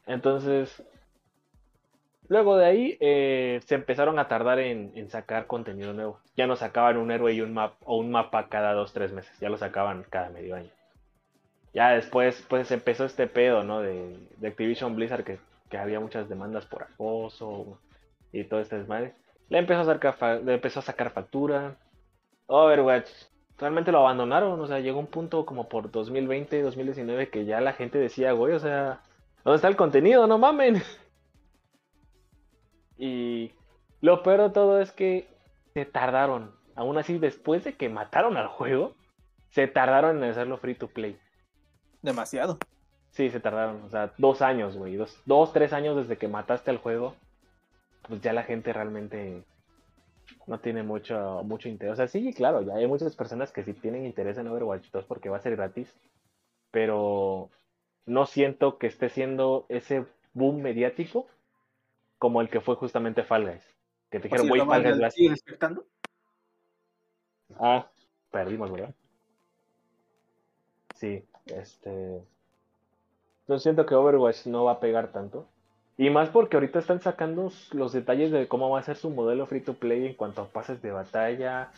Entonces, 0.05 0.84
luego 2.27 2.57
de 2.57 2.65
ahí 2.65 2.97
eh, 2.99 3.61
se 3.65 3.76
empezaron 3.76 4.19
a 4.19 4.27
tardar 4.27 4.60
en, 4.60 4.91
en 4.95 5.10
sacar 5.10 5.47
contenido 5.47 5.93
nuevo. 5.93 6.19
Ya 6.35 6.47
no 6.47 6.55
sacaban 6.55 6.97
un 6.97 7.11
héroe 7.11 7.34
y 7.34 7.41
un 7.41 7.57
o 7.57 7.97
un 7.97 8.11
mapa 8.11 8.49
cada 8.49 8.73
dos, 8.73 8.93
tres 8.93 9.11
meses, 9.11 9.38
ya 9.39 9.49
lo 9.49 9.57
sacaban 9.57 10.05
cada 10.10 10.30
medio 10.30 10.55
año. 10.55 10.72
Ya 11.73 11.89
después, 11.91 12.45
pues 12.49 12.71
empezó 12.71 13.05
este 13.05 13.27
pedo, 13.27 13.63
¿no? 13.63 13.81
De, 13.81 14.15
Activision 14.45 14.95
Blizzard, 14.95 15.23
que, 15.23 15.39
había 15.77 15.99
muchas 15.99 16.29
demandas 16.29 16.67
por 16.67 16.83
acoso 16.83 17.79
y 18.31 18.43
todo 18.43 18.59
este 18.59 18.77
desmadre. 18.77 19.15
Le 19.49 19.57
empezó 19.57 19.81
a 19.81 19.85
sacar, 19.85 20.41
le 20.43 20.53
empezó 20.53 20.79
a 20.79 20.83
sacar 20.83 21.09
factura. 21.11 21.77
Overwatch, 22.45 23.09
realmente 23.57 23.91
lo 23.91 23.99
abandonaron, 23.99 24.59
o 24.59 24.67
sea, 24.67 24.79
llegó 24.79 24.99
un 24.99 25.07
punto 25.07 25.47
como 25.47 25.69
por 25.69 25.89
2020, 25.89 26.61
2019 26.61 27.29
que 27.29 27.45
ya 27.45 27.59
la 27.59 27.73
gente 27.73 27.97
decía, 27.97 28.33
güey, 28.33 28.53
o 28.53 28.59
sea, 28.59 29.01
¿dónde 29.43 29.55
está 29.55 29.67
el 29.67 29.75
contenido? 29.75 30.27
No 30.27 30.37
mamen. 30.37 30.83
Y 32.97 33.51
lo 34.01 34.21
peor 34.21 34.41
de 34.43 34.49
todo 34.51 34.79
es 34.79 34.91
que 34.91 35.27
se 35.73 35.85
tardaron, 35.85 36.51
aún 36.75 36.97
así 36.97 37.17
después 37.17 37.63
de 37.63 37.73
que 37.73 37.89
mataron 37.89 38.37
al 38.37 38.47
juego, 38.47 38.93
se 39.49 39.67
tardaron 39.67 40.23
en 40.23 40.29
hacerlo 40.29 40.57
free 40.57 40.75
to 40.75 40.87
play. 40.87 41.17
Demasiado. 42.03 42.59
Sí, 43.11 43.30
se 43.30 43.39
tardaron, 43.39 43.81
o 43.84 43.89
sea, 43.89 44.13
dos 44.17 44.41
años, 44.41 44.75
güey, 44.75 44.95
dos, 44.95 45.19
dos, 45.25 45.53
tres 45.53 45.71
años 45.71 45.95
desde 45.95 46.17
que 46.17 46.27
mataste 46.27 46.69
al 46.69 46.77
juego, 46.77 47.15
pues 48.07 48.21
ya 48.21 48.34
la 48.34 48.43
gente 48.43 48.73
realmente 48.73 49.43
no 50.47 50.59
tiene 50.59 50.84
mucho, 50.84 51.41
mucho 51.43 51.69
interés. 51.69 51.93
O 51.93 51.95
sea, 51.95 52.07
sí, 52.07 52.34
claro, 52.34 52.61
ya 52.61 52.73
hay 52.73 52.88
muchas 52.88 53.15
personas 53.15 53.51
que 53.51 53.63
sí 53.63 53.73
tienen 53.73 54.05
interés 54.05 54.38
en 54.38 54.47
Overwatch 54.47 54.91
2 54.91 55.05
porque 55.05 55.30
va 55.30 55.38
a 55.38 55.41
ser 55.41 55.55
gratis, 55.55 55.95
pero 56.71 57.49
no 58.05 58.25
siento 58.25 58.77
que 58.77 58.88
esté 58.88 59.09
siendo 59.09 59.65
ese 59.69 60.05
boom 60.34 60.61
mediático 60.61 61.27
como 62.17 62.41
el 62.41 62.49
que 62.49 62.61
fue 62.61 62.75
justamente 62.75 63.23
Fall 63.23 63.45
Guys. 63.45 63.75
Que 64.09 64.19
te 64.19 64.27
dijeron, 64.27 64.49
güey, 64.49 64.61
Fall 64.61 64.84
Guys 64.84 65.01
va 65.01 65.67
a-. 65.67 65.80
Ah, 67.59 67.88
perdimos, 68.31 68.71
¿verdad? 68.71 68.93
Sí, 70.95 71.23
este. 71.45 72.22
Yo 73.48 73.60
siento 73.60 73.86
que 73.86 73.95
Overwatch 73.95 74.45
no 74.45 74.64
va 74.64 74.74
a 74.74 74.80
pegar 74.80 75.11
tanto. 75.11 75.45
Y 75.98 76.10
más 76.10 76.30
porque 76.30 76.57
ahorita 76.57 76.80
están 76.80 77.02
sacando 77.02 77.52
los 77.72 77.94
detalles 77.94 78.32
de 78.32 78.48
cómo 78.48 78.70
va 78.70 78.80
a 78.80 78.84
ser 78.84 78.95
su 78.95 79.10
modelo 79.10 79.45
free 79.45 79.61
to 79.61 79.76
play 79.76 80.07
en 80.07 80.15
cuanto 80.15 80.41
a 80.41 80.48
pases 80.48 80.82
de 80.82 80.91
batalla. 80.91 81.70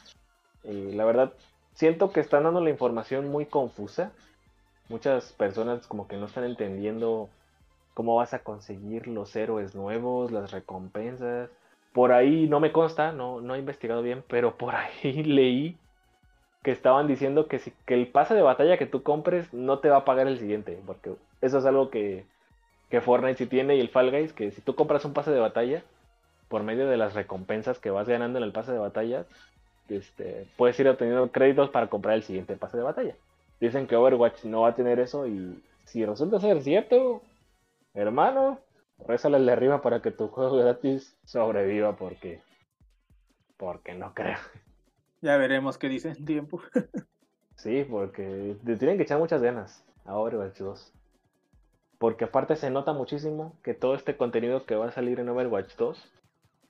La 0.63 1.03
verdad, 1.05 1.33
siento 1.73 2.11
que 2.11 2.21
están 2.21 2.43
dando 2.43 2.61
la 2.61 2.69
información 2.69 3.29
muy 3.29 3.45
confusa. 3.45 4.11
Muchas 4.87 5.33
personas 5.33 5.85
como 5.87 6.07
que 6.07 6.17
no 6.17 6.27
están 6.27 6.45
entendiendo 6.45 7.29
cómo 7.93 8.15
vas 8.15 8.33
a 8.33 8.39
conseguir 8.39 9.07
los 9.07 9.35
héroes 9.35 9.75
nuevos, 9.75 10.31
las 10.31 10.51
recompensas. 10.51 11.49
Por 11.91 12.11
ahí 12.11 12.47
no 12.47 12.59
me 12.59 12.71
consta, 12.71 13.11
no, 13.11 13.41
no 13.41 13.55
he 13.55 13.59
investigado 13.59 14.01
bien, 14.01 14.23
pero 14.27 14.57
por 14.57 14.75
ahí 14.75 15.23
leí 15.23 15.77
que 16.65 16.71
estaban 16.71 17.05
diciendo 17.05 17.47
que, 17.47 17.59
si, 17.59 17.71
que 17.85 17.93
el 17.93 18.07
pase 18.07 18.33
de 18.33 18.41
batalla 18.41 18.79
que 18.79 18.87
tú 18.87 19.03
compres 19.03 19.53
no 19.53 19.77
te 19.77 19.89
va 19.89 19.97
a 19.97 20.03
pagar 20.05 20.27
el 20.27 20.39
siguiente, 20.39 20.79
porque 20.87 21.11
eso 21.39 21.59
es 21.59 21.65
algo 21.65 21.91
que, 21.91 22.25
que 22.89 23.01
Fortnite 23.01 23.37
sí 23.37 23.45
tiene 23.45 23.75
y 23.75 23.81
el 23.81 23.89
Fall 23.89 24.09
Guys, 24.09 24.33
que 24.33 24.49
si 24.49 24.61
tú 24.61 24.73
compras 24.73 25.05
un 25.05 25.13
pase 25.13 25.29
de 25.29 25.39
batalla, 25.39 25.83
por 26.47 26.63
medio 26.63 26.87
de 26.87 26.97
las 26.97 27.13
recompensas 27.13 27.77
que 27.77 27.91
vas 27.91 28.09
ganando 28.09 28.39
en 28.39 28.45
el 28.45 28.51
pase 28.51 28.71
de 28.71 28.79
batalla, 28.79 29.25
este, 29.89 30.47
puedes 30.57 30.79
ir 30.79 30.89
obteniendo 30.89 31.31
créditos 31.31 31.69
para 31.69 31.85
comprar 31.85 32.15
el 32.15 32.23
siguiente 32.23 32.57
pase 32.57 32.77
de 32.77 32.83
batalla. 32.83 33.15
Dicen 33.59 33.85
que 33.85 33.95
Overwatch 33.95 34.45
no 34.45 34.61
va 34.61 34.69
a 34.69 34.75
tener 34.75 34.99
eso 34.99 35.27
y 35.27 35.61
si 35.83 36.03
resulta 36.03 36.39
ser 36.39 36.63
cierto, 36.63 37.21
hermano, 37.93 38.57
rézale 39.07 39.39
de 39.39 39.51
arriba 39.51 39.83
para 39.83 40.01
que 40.01 40.09
tu 40.09 40.29
juego 40.29 40.57
gratis 40.57 41.15
sobreviva 41.25 41.95
porque 41.95 42.41
porque 43.55 43.93
no 43.93 44.15
creo. 44.15 44.39
Ya 45.25 45.37
veremos 45.37 45.79
qué 45.79 45.89
dice 45.89 46.09
en 46.09 46.23
tiempo. 46.23 46.61
Sí, 47.57 47.85
porque 47.89 48.57
le 48.63 48.75
tienen 48.75 48.97
que 48.97 49.03
echar 49.03 49.17
muchas 49.17 49.41
ganas 49.41 49.83
a 50.03 50.17
Overwatch 50.17 50.59
2. 50.59 50.93
Porque 51.97 52.25
aparte 52.25 52.57
se 52.57 52.69
nota 52.69 52.91
muchísimo 52.91 53.57
que 53.63 53.73
todo 53.73 53.95
este 53.95 54.17
contenido 54.17 54.65
que 54.65 54.75
va 54.75 54.87
a 54.87 54.91
salir 54.91 55.21
en 55.21 55.29
Overwatch 55.29 55.75
2 55.77 56.13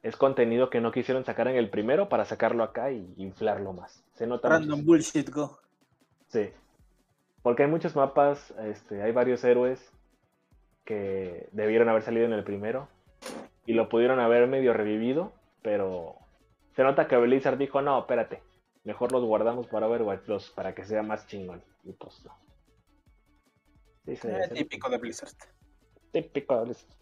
es 0.03 0.15
contenido 0.15 0.69
que 0.69 0.79
no 0.79 0.91
quisieron 0.91 1.25
sacar 1.25 1.47
en 1.47 1.55
el 1.55 1.71
primero 1.71 2.07
para 2.07 2.23
sacarlo 2.23 2.63
acá 2.63 2.91
y 2.91 3.13
inflarlo 3.17 3.73
más. 3.73 4.05
Se 4.13 4.27
nota 4.27 4.47
Random 4.47 4.85
bullshit, 4.85 5.27
go. 5.31 5.57
Sí. 6.27 6.51
Porque 7.41 7.63
hay 7.63 7.69
muchos 7.69 7.95
mapas, 7.95 8.51
este, 8.59 9.01
hay 9.01 9.11
varios 9.11 9.43
héroes 9.43 9.91
que 10.85 11.49
debieron 11.51 11.89
haber 11.89 12.03
salido 12.03 12.27
en 12.27 12.33
el 12.33 12.43
primero 12.43 12.87
y 13.65 13.73
lo 13.73 13.89
pudieron 13.89 14.19
haber 14.19 14.47
medio 14.47 14.71
revivido, 14.71 15.33
pero 15.63 16.19
se 16.75 16.83
nota 16.83 17.07
que 17.07 17.17
Blizzard 17.17 17.57
dijo, 17.57 17.81
no, 17.81 17.99
espérate, 17.99 18.41
mejor 18.85 19.11
los 19.11 19.23
guardamos 19.25 19.67
para 19.67 19.87
Overwatch 19.87 20.25
2 20.25 20.51
para 20.55 20.73
que 20.73 20.85
sea 20.85 21.03
más 21.03 21.27
chingón. 21.27 21.61
Y 21.83 21.91
pues 21.93 22.23
no. 22.23 22.33
Sí, 24.05 24.13
Eh, 24.27 24.49
típico 24.53 24.89
de 24.89 24.97
Blizzard. 24.97 25.33
típico 26.11 26.57
de 26.59 26.65
Blizzard. 26.65 26.95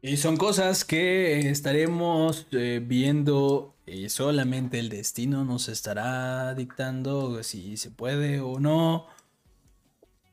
Y 0.00 0.16
son 0.16 0.36
cosas 0.36 0.84
que 0.84 1.48
estaremos 1.50 2.48
eh, 2.50 2.80
viendo 2.84 3.76
y 3.86 4.08
solamente 4.08 4.80
el 4.80 4.88
destino 4.88 5.44
nos 5.44 5.68
estará 5.68 6.54
dictando 6.54 7.42
si 7.44 7.76
se 7.76 7.90
puede 7.92 8.40
o 8.40 8.58
no. 8.58 9.06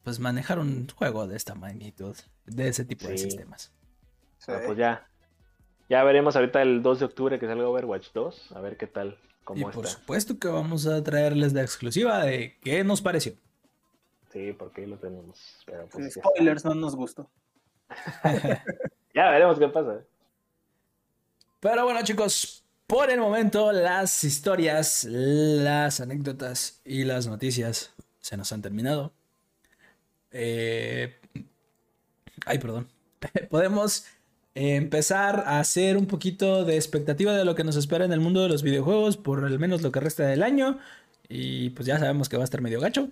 Pues 0.04 0.20
manejar 0.20 0.58
un 0.60 0.88
juego 0.90 1.28
de 1.28 1.36
esta 1.38 1.54
magnitud, 1.54 2.16
de 2.48 2.70
ese 2.70 2.86
tipo 2.86 3.08
de 3.08 3.18
sistemas. 3.18 3.72
Sí. 4.40 4.52
Ah, 4.52 4.62
pues 4.66 4.78
ya. 4.78 5.08
Ya 5.90 6.04
veremos 6.04 6.36
ahorita 6.36 6.62
el 6.62 6.82
2 6.84 7.00
de 7.00 7.06
octubre 7.06 7.40
que 7.40 7.48
salga 7.48 7.68
Overwatch 7.68 8.10
2, 8.14 8.52
a 8.54 8.62
ver 8.62 8.78
qué 8.78 8.88
tal, 8.88 9.18
Y 9.42 9.44
cómo 9.44 9.72
por 9.72 9.86
está. 9.86 10.00
supuesto 10.00 10.38
que 10.38 10.48
vamos 10.48 10.86
a 10.86 11.04
traerles 11.04 11.54
la 11.54 11.62
exclusiva 11.64 12.24
de 12.24 12.58
qué 12.62 12.84
nos 12.84 13.02
pareció. 13.02 13.34
Sí, 14.32 14.54
porque 14.54 14.82
ahí 14.82 14.88
lo 14.88 14.98
tenemos. 14.98 15.64
Pero 15.66 15.88
pues 15.88 16.14
Spoilers, 16.14 16.64
no 16.66 16.76
nos 16.76 16.96
gustó. 16.96 17.30
Ya 19.16 19.32
veremos 19.32 19.58
qué 19.58 19.68
pasa. 19.68 20.02
Pero 21.60 21.84
bueno, 21.84 22.00
chicos, 22.04 22.64
por 22.86 23.10
el 23.10 23.20
momento 23.20 23.72
las 23.72 24.24
historias, 24.24 25.04
las 25.04 26.00
anécdotas 26.00 26.80
y 26.86 27.04
las 27.04 27.26
noticias 27.26 27.92
se 28.20 28.38
nos 28.38 28.52
han 28.52 28.62
terminado. 28.62 29.12
Eh, 30.32 31.20
Ay, 32.46 32.60
perdón. 32.60 32.88
Podemos 33.50 34.06
empezar 34.76 35.44
a 35.48 35.60
hacer 35.60 35.96
un 35.98 36.06
poquito 36.06 36.66
de 36.66 36.76
expectativa 36.76 37.34
de 37.34 37.46
lo 37.46 37.56
que 37.56 37.64
nos 37.64 37.76
espera 37.76 38.06
en 38.06 38.12
el 38.14 38.20
mundo 38.20 38.42
de 38.42 38.50
los 38.50 38.62
videojuegos 38.64 39.16
por 39.18 39.46
al 39.46 39.58
menos 39.60 39.82
lo 39.82 39.92
que 39.92 40.00
resta 40.00 40.24
del 40.26 40.44
año. 40.44 40.78
Y 41.28 41.70
pues 41.72 41.86
ya 41.86 41.98
sabemos 42.00 42.28
que 42.30 42.38
va 42.38 42.44
a 42.44 42.46
estar 42.46 42.62
medio 42.62 42.80
gacho. 42.82 43.10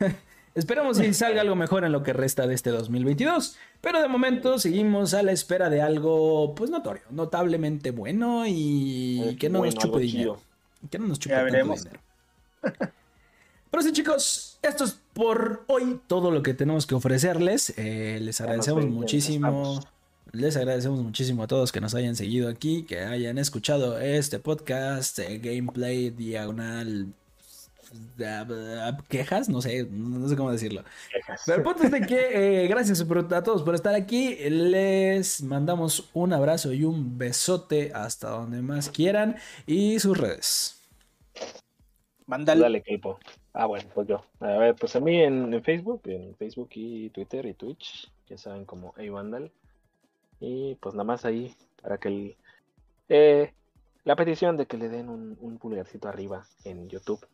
Esperamos 0.54 0.98
que 0.98 1.12
salga 1.14 1.42
algo 1.42 1.54
mejor 1.54 1.84
en 1.84 1.92
lo 1.92 2.02
que 2.02 2.12
resta 2.12 2.46
de 2.48 2.54
este 2.54 2.70
2022. 2.70 3.56
Pero 3.80 4.00
de 4.02 4.08
momento 4.08 4.58
seguimos 4.58 5.14
a 5.14 5.22
la 5.22 5.30
espera 5.30 5.70
de 5.70 5.82
algo, 5.82 6.54
pues 6.56 6.68
notorio, 6.70 7.02
notablemente 7.10 7.92
bueno 7.92 8.44
y 8.46 9.22
Eh, 9.22 9.36
que 9.38 9.50
no 9.50 9.58
bueno, 9.60 9.72
nos 9.74 9.80
chupe 9.82 9.86
algo 9.96 9.98
dinero. 10.00 10.34
chido. 10.80 10.90
Que 10.90 10.98
no 10.98 11.06
nos 11.06 11.18
chupe 11.20 11.34
Ya 11.36 11.42
veremos. 11.42 11.84
dinero. 11.84 12.00
Pero 13.70 13.82
sí, 13.82 13.92
chicos, 13.92 14.58
esto 14.62 14.84
es 14.84 14.98
por 15.12 15.64
hoy 15.68 16.00
todo 16.06 16.30
lo 16.30 16.42
que 16.42 16.54
tenemos 16.54 16.86
que 16.86 16.94
ofrecerles. 16.94 17.74
Eh, 17.76 18.18
les 18.20 18.38
Ya 18.38 18.44
agradecemos 18.44 18.84
ya 18.84 18.90
muchísimo. 18.90 19.46
estamos. 19.46 19.86
Les 20.32 20.56
agradecemos 20.56 21.00
muchísimo 21.00 21.42
a 21.42 21.46
todos 21.46 21.72
que 21.72 21.80
nos 21.80 21.94
hayan 21.94 22.14
seguido 22.14 22.48
aquí, 22.48 22.82
que 22.82 23.00
hayan 23.00 23.38
escuchado 23.38 23.98
este 23.98 24.38
podcast, 24.38 25.18
eh, 25.20 25.38
gameplay 25.38 26.10
diagonal. 26.10 27.06
eh, 28.18 28.92
quejas, 29.08 29.48
no 29.48 29.62
sé, 29.62 29.86
no 29.90 30.28
sé 30.28 30.36
cómo 30.36 30.52
decirlo. 30.52 30.84
Pero 31.46 31.58
el 31.58 31.64
punto 31.64 31.84
es 31.84 31.90
de 31.90 32.02
que 32.02 32.64
eh, 32.64 32.68
gracias 32.68 33.00
a 33.00 33.42
todos 33.42 33.62
por 33.62 33.74
estar 33.74 33.94
aquí. 33.94 34.34
Les 34.50 35.42
mandamos 35.42 36.10
un 36.12 36.34
abrazo 36.34 36.72
y 36.74 36.84
un 36.84 37.16
besote 37.16 37.92
hasta 37.94 38.28
donde 38.28 38.60
más 38.60 38.90
quieran 38.90 39.36
y 39.66 39.98
sus 39.98 40.18
redes. 40.18 40.82
Mándale. 42.26 42.60
Dale, 42.60 42.82
Kelpo. 42.82 43.18
Ah, 43.54 43.64
bueno, 43.64 43.88
pues 43.94 44.06
yo. 44.06 44.22
A 44.40 44.58
ver, 44.58 44.74
pues 44.74 44.94
a 44.94 45.00
mí 45.00 45.16
en, 45.22 45.54
en 45.54 45.64
Facebook, 45.64 46.02
en 46.04 46.36
Facebook 46.36 46.68
y 46.74 47.08
Twitter 47.08 47.46
y 47.46 47.54
Twitch, 47.54 48.10
ya 48.28 48.36
saben 48.36 48.66
como 48.66 48.92
Hey 48.98 49.08
Vandal. 49.08 49.50
Y 50.40 50.76
pues 50.76 50.94
nada 50.94 51.04
más 51.04 51.24
ahí 51.24 51.54
para 51.82 51.98
que 51.98 52.08
el, 52.08 52.36
eh, 53.08 53.52
la 54.04 54.16
petición 54.16 54.56
de 54.56 54.66
que 54.66 54.76
le 54.76 54.88
den 54.88 55.08
un, 55.08 55.36
un 55.40 55.58
pulgarcito 55.58 56.08
arriba 56.08 56.46
en 56.64 56.88
YouTube. 56.88 57.26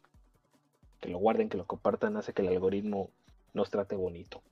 Que 1.01 1.09
lo 1.10 1.18
guarden, 1.18 1.48
que 1.48 1.59
lo 1.59 1.66
compartan, 1.66 2.16
hace 2.16 2.32
que 2.32 2.43
el 2.43 2.48
algoritmo 2.48 3.10
nos 3.52 3.70
trate 3.70 3.94
bonito. 3.94 4.43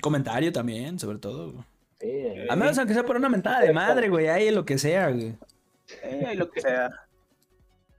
Comentario 0.00 0.52
también, 0.52 0.98
sobre 0.98 1.18
todo. 1.18 1.64
Sí, 2.00 2.08
eh, 2.08 2.46
A 2.50 2.56
menos 2.56 2.78
aunque 2.78 2.94
sea 2.94 3.04
por 3.04 3.16
una 3.16 3.28
mentada 3.28 3.60
de 3.60 3.72
madre, 3.72 4.08
güey, 4.08 4.28
ahí 4.28 4.50
lo 4.50 4.64
que 4.64 4.78
sea, 4.78 5.10
güey. 5.10 5.34
Eh, 6.02 6.34
lo 6.36 6.50
que 6.50 6.60
sea. 6.60 6.90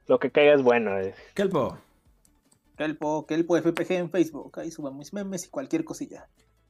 lo 0.08 0.20
que 0.20 0.30
caiga 0.32 0.54
es 0.54 0.62
bueno. 0.62 0.98
eh. 1.00 1.16
Kelpo. 1.34 1.78
Kelpo, 2.78 3.26
Kelpo 3.26 3.58
FPG 3.58 3.92
en 3.94 4.12
Facebook. 4.12 4.60
Ahí 4.60 4.70
suban 4.72 4.96
mis 4.98 5.12
memes 5.14 5.46
y 5.46 5.50
cualquier 5.50 5.84
cosilla. 5.84 6.28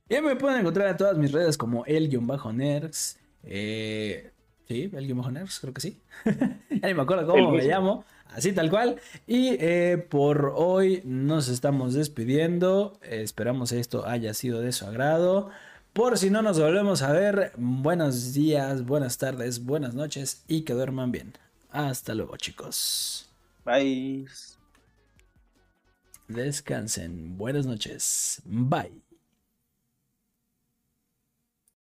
Y 0.10 0.22
me 0.22 0.36
pueden 0.36 0.62
encontrar 0.62 0.90
en 0.90 0.98
todas 0.98 1.18
mis 1.18 1.32
redes 1.32 1.58
como 1.58 1.86
el-nerds. 1.86 3.18
Eh, 3.44 4.32
sí, 4.68 4.90
el-nerds, 4.94 5.60
creo 5.60 5.74
que 5.74 5.82
sí. 5.82 6.00
ya 6.26 6.88
ni 6.88 6.94
me 6.94 7.02
acuerdo 7.02 7.28
cómo 7.28 7.52
me 7.52 7.64
llamo. 7.64 8.06
Así 8.26 8.54
tal 8.54 8.70
cual. 8.70 9.00
Y 9.26 9.58
eh, 9.60 9.98
por 10.10 10.54
hoy 10.56 11.02
nos 11.06 11.50
estamos 11.50 11.94
despidiendo. 11.94 12.98
Esperamos 13.02 13.72
esto 13.72 14.06
haya 14.06 14.34
sido 14.34 14.62
de 14.62 14.72
su 14.72 14.86
agrado. 14.86 15.50
Por 15.94 16.18
si 16.18 16.30
no 16.30 16.42
nos 16.42 16.60
volvemos 16.60 17.02
a 17.02 17.12
ver, 17.12 17.52
buenos 17.58 18.34
días, 18.34 18.86
buenas 18.86 19.18
tardes, 19.18 19.66
buenas 19.66 19.96
noches 19.96 20.44
y 20.48 20.62
que 20.62 20.74
duerman 20.74 21.12
bien. 21.12 21.34
Hasta 21.72 22.14
luego, 22.14 22.38
chicos. 22.38 23.30
Bye. 23.66 24.28
Descansen. 26.28 27.38
Buenas 27.38 27.66
noches. 27.66 28.42
Bye. 28.46 29.07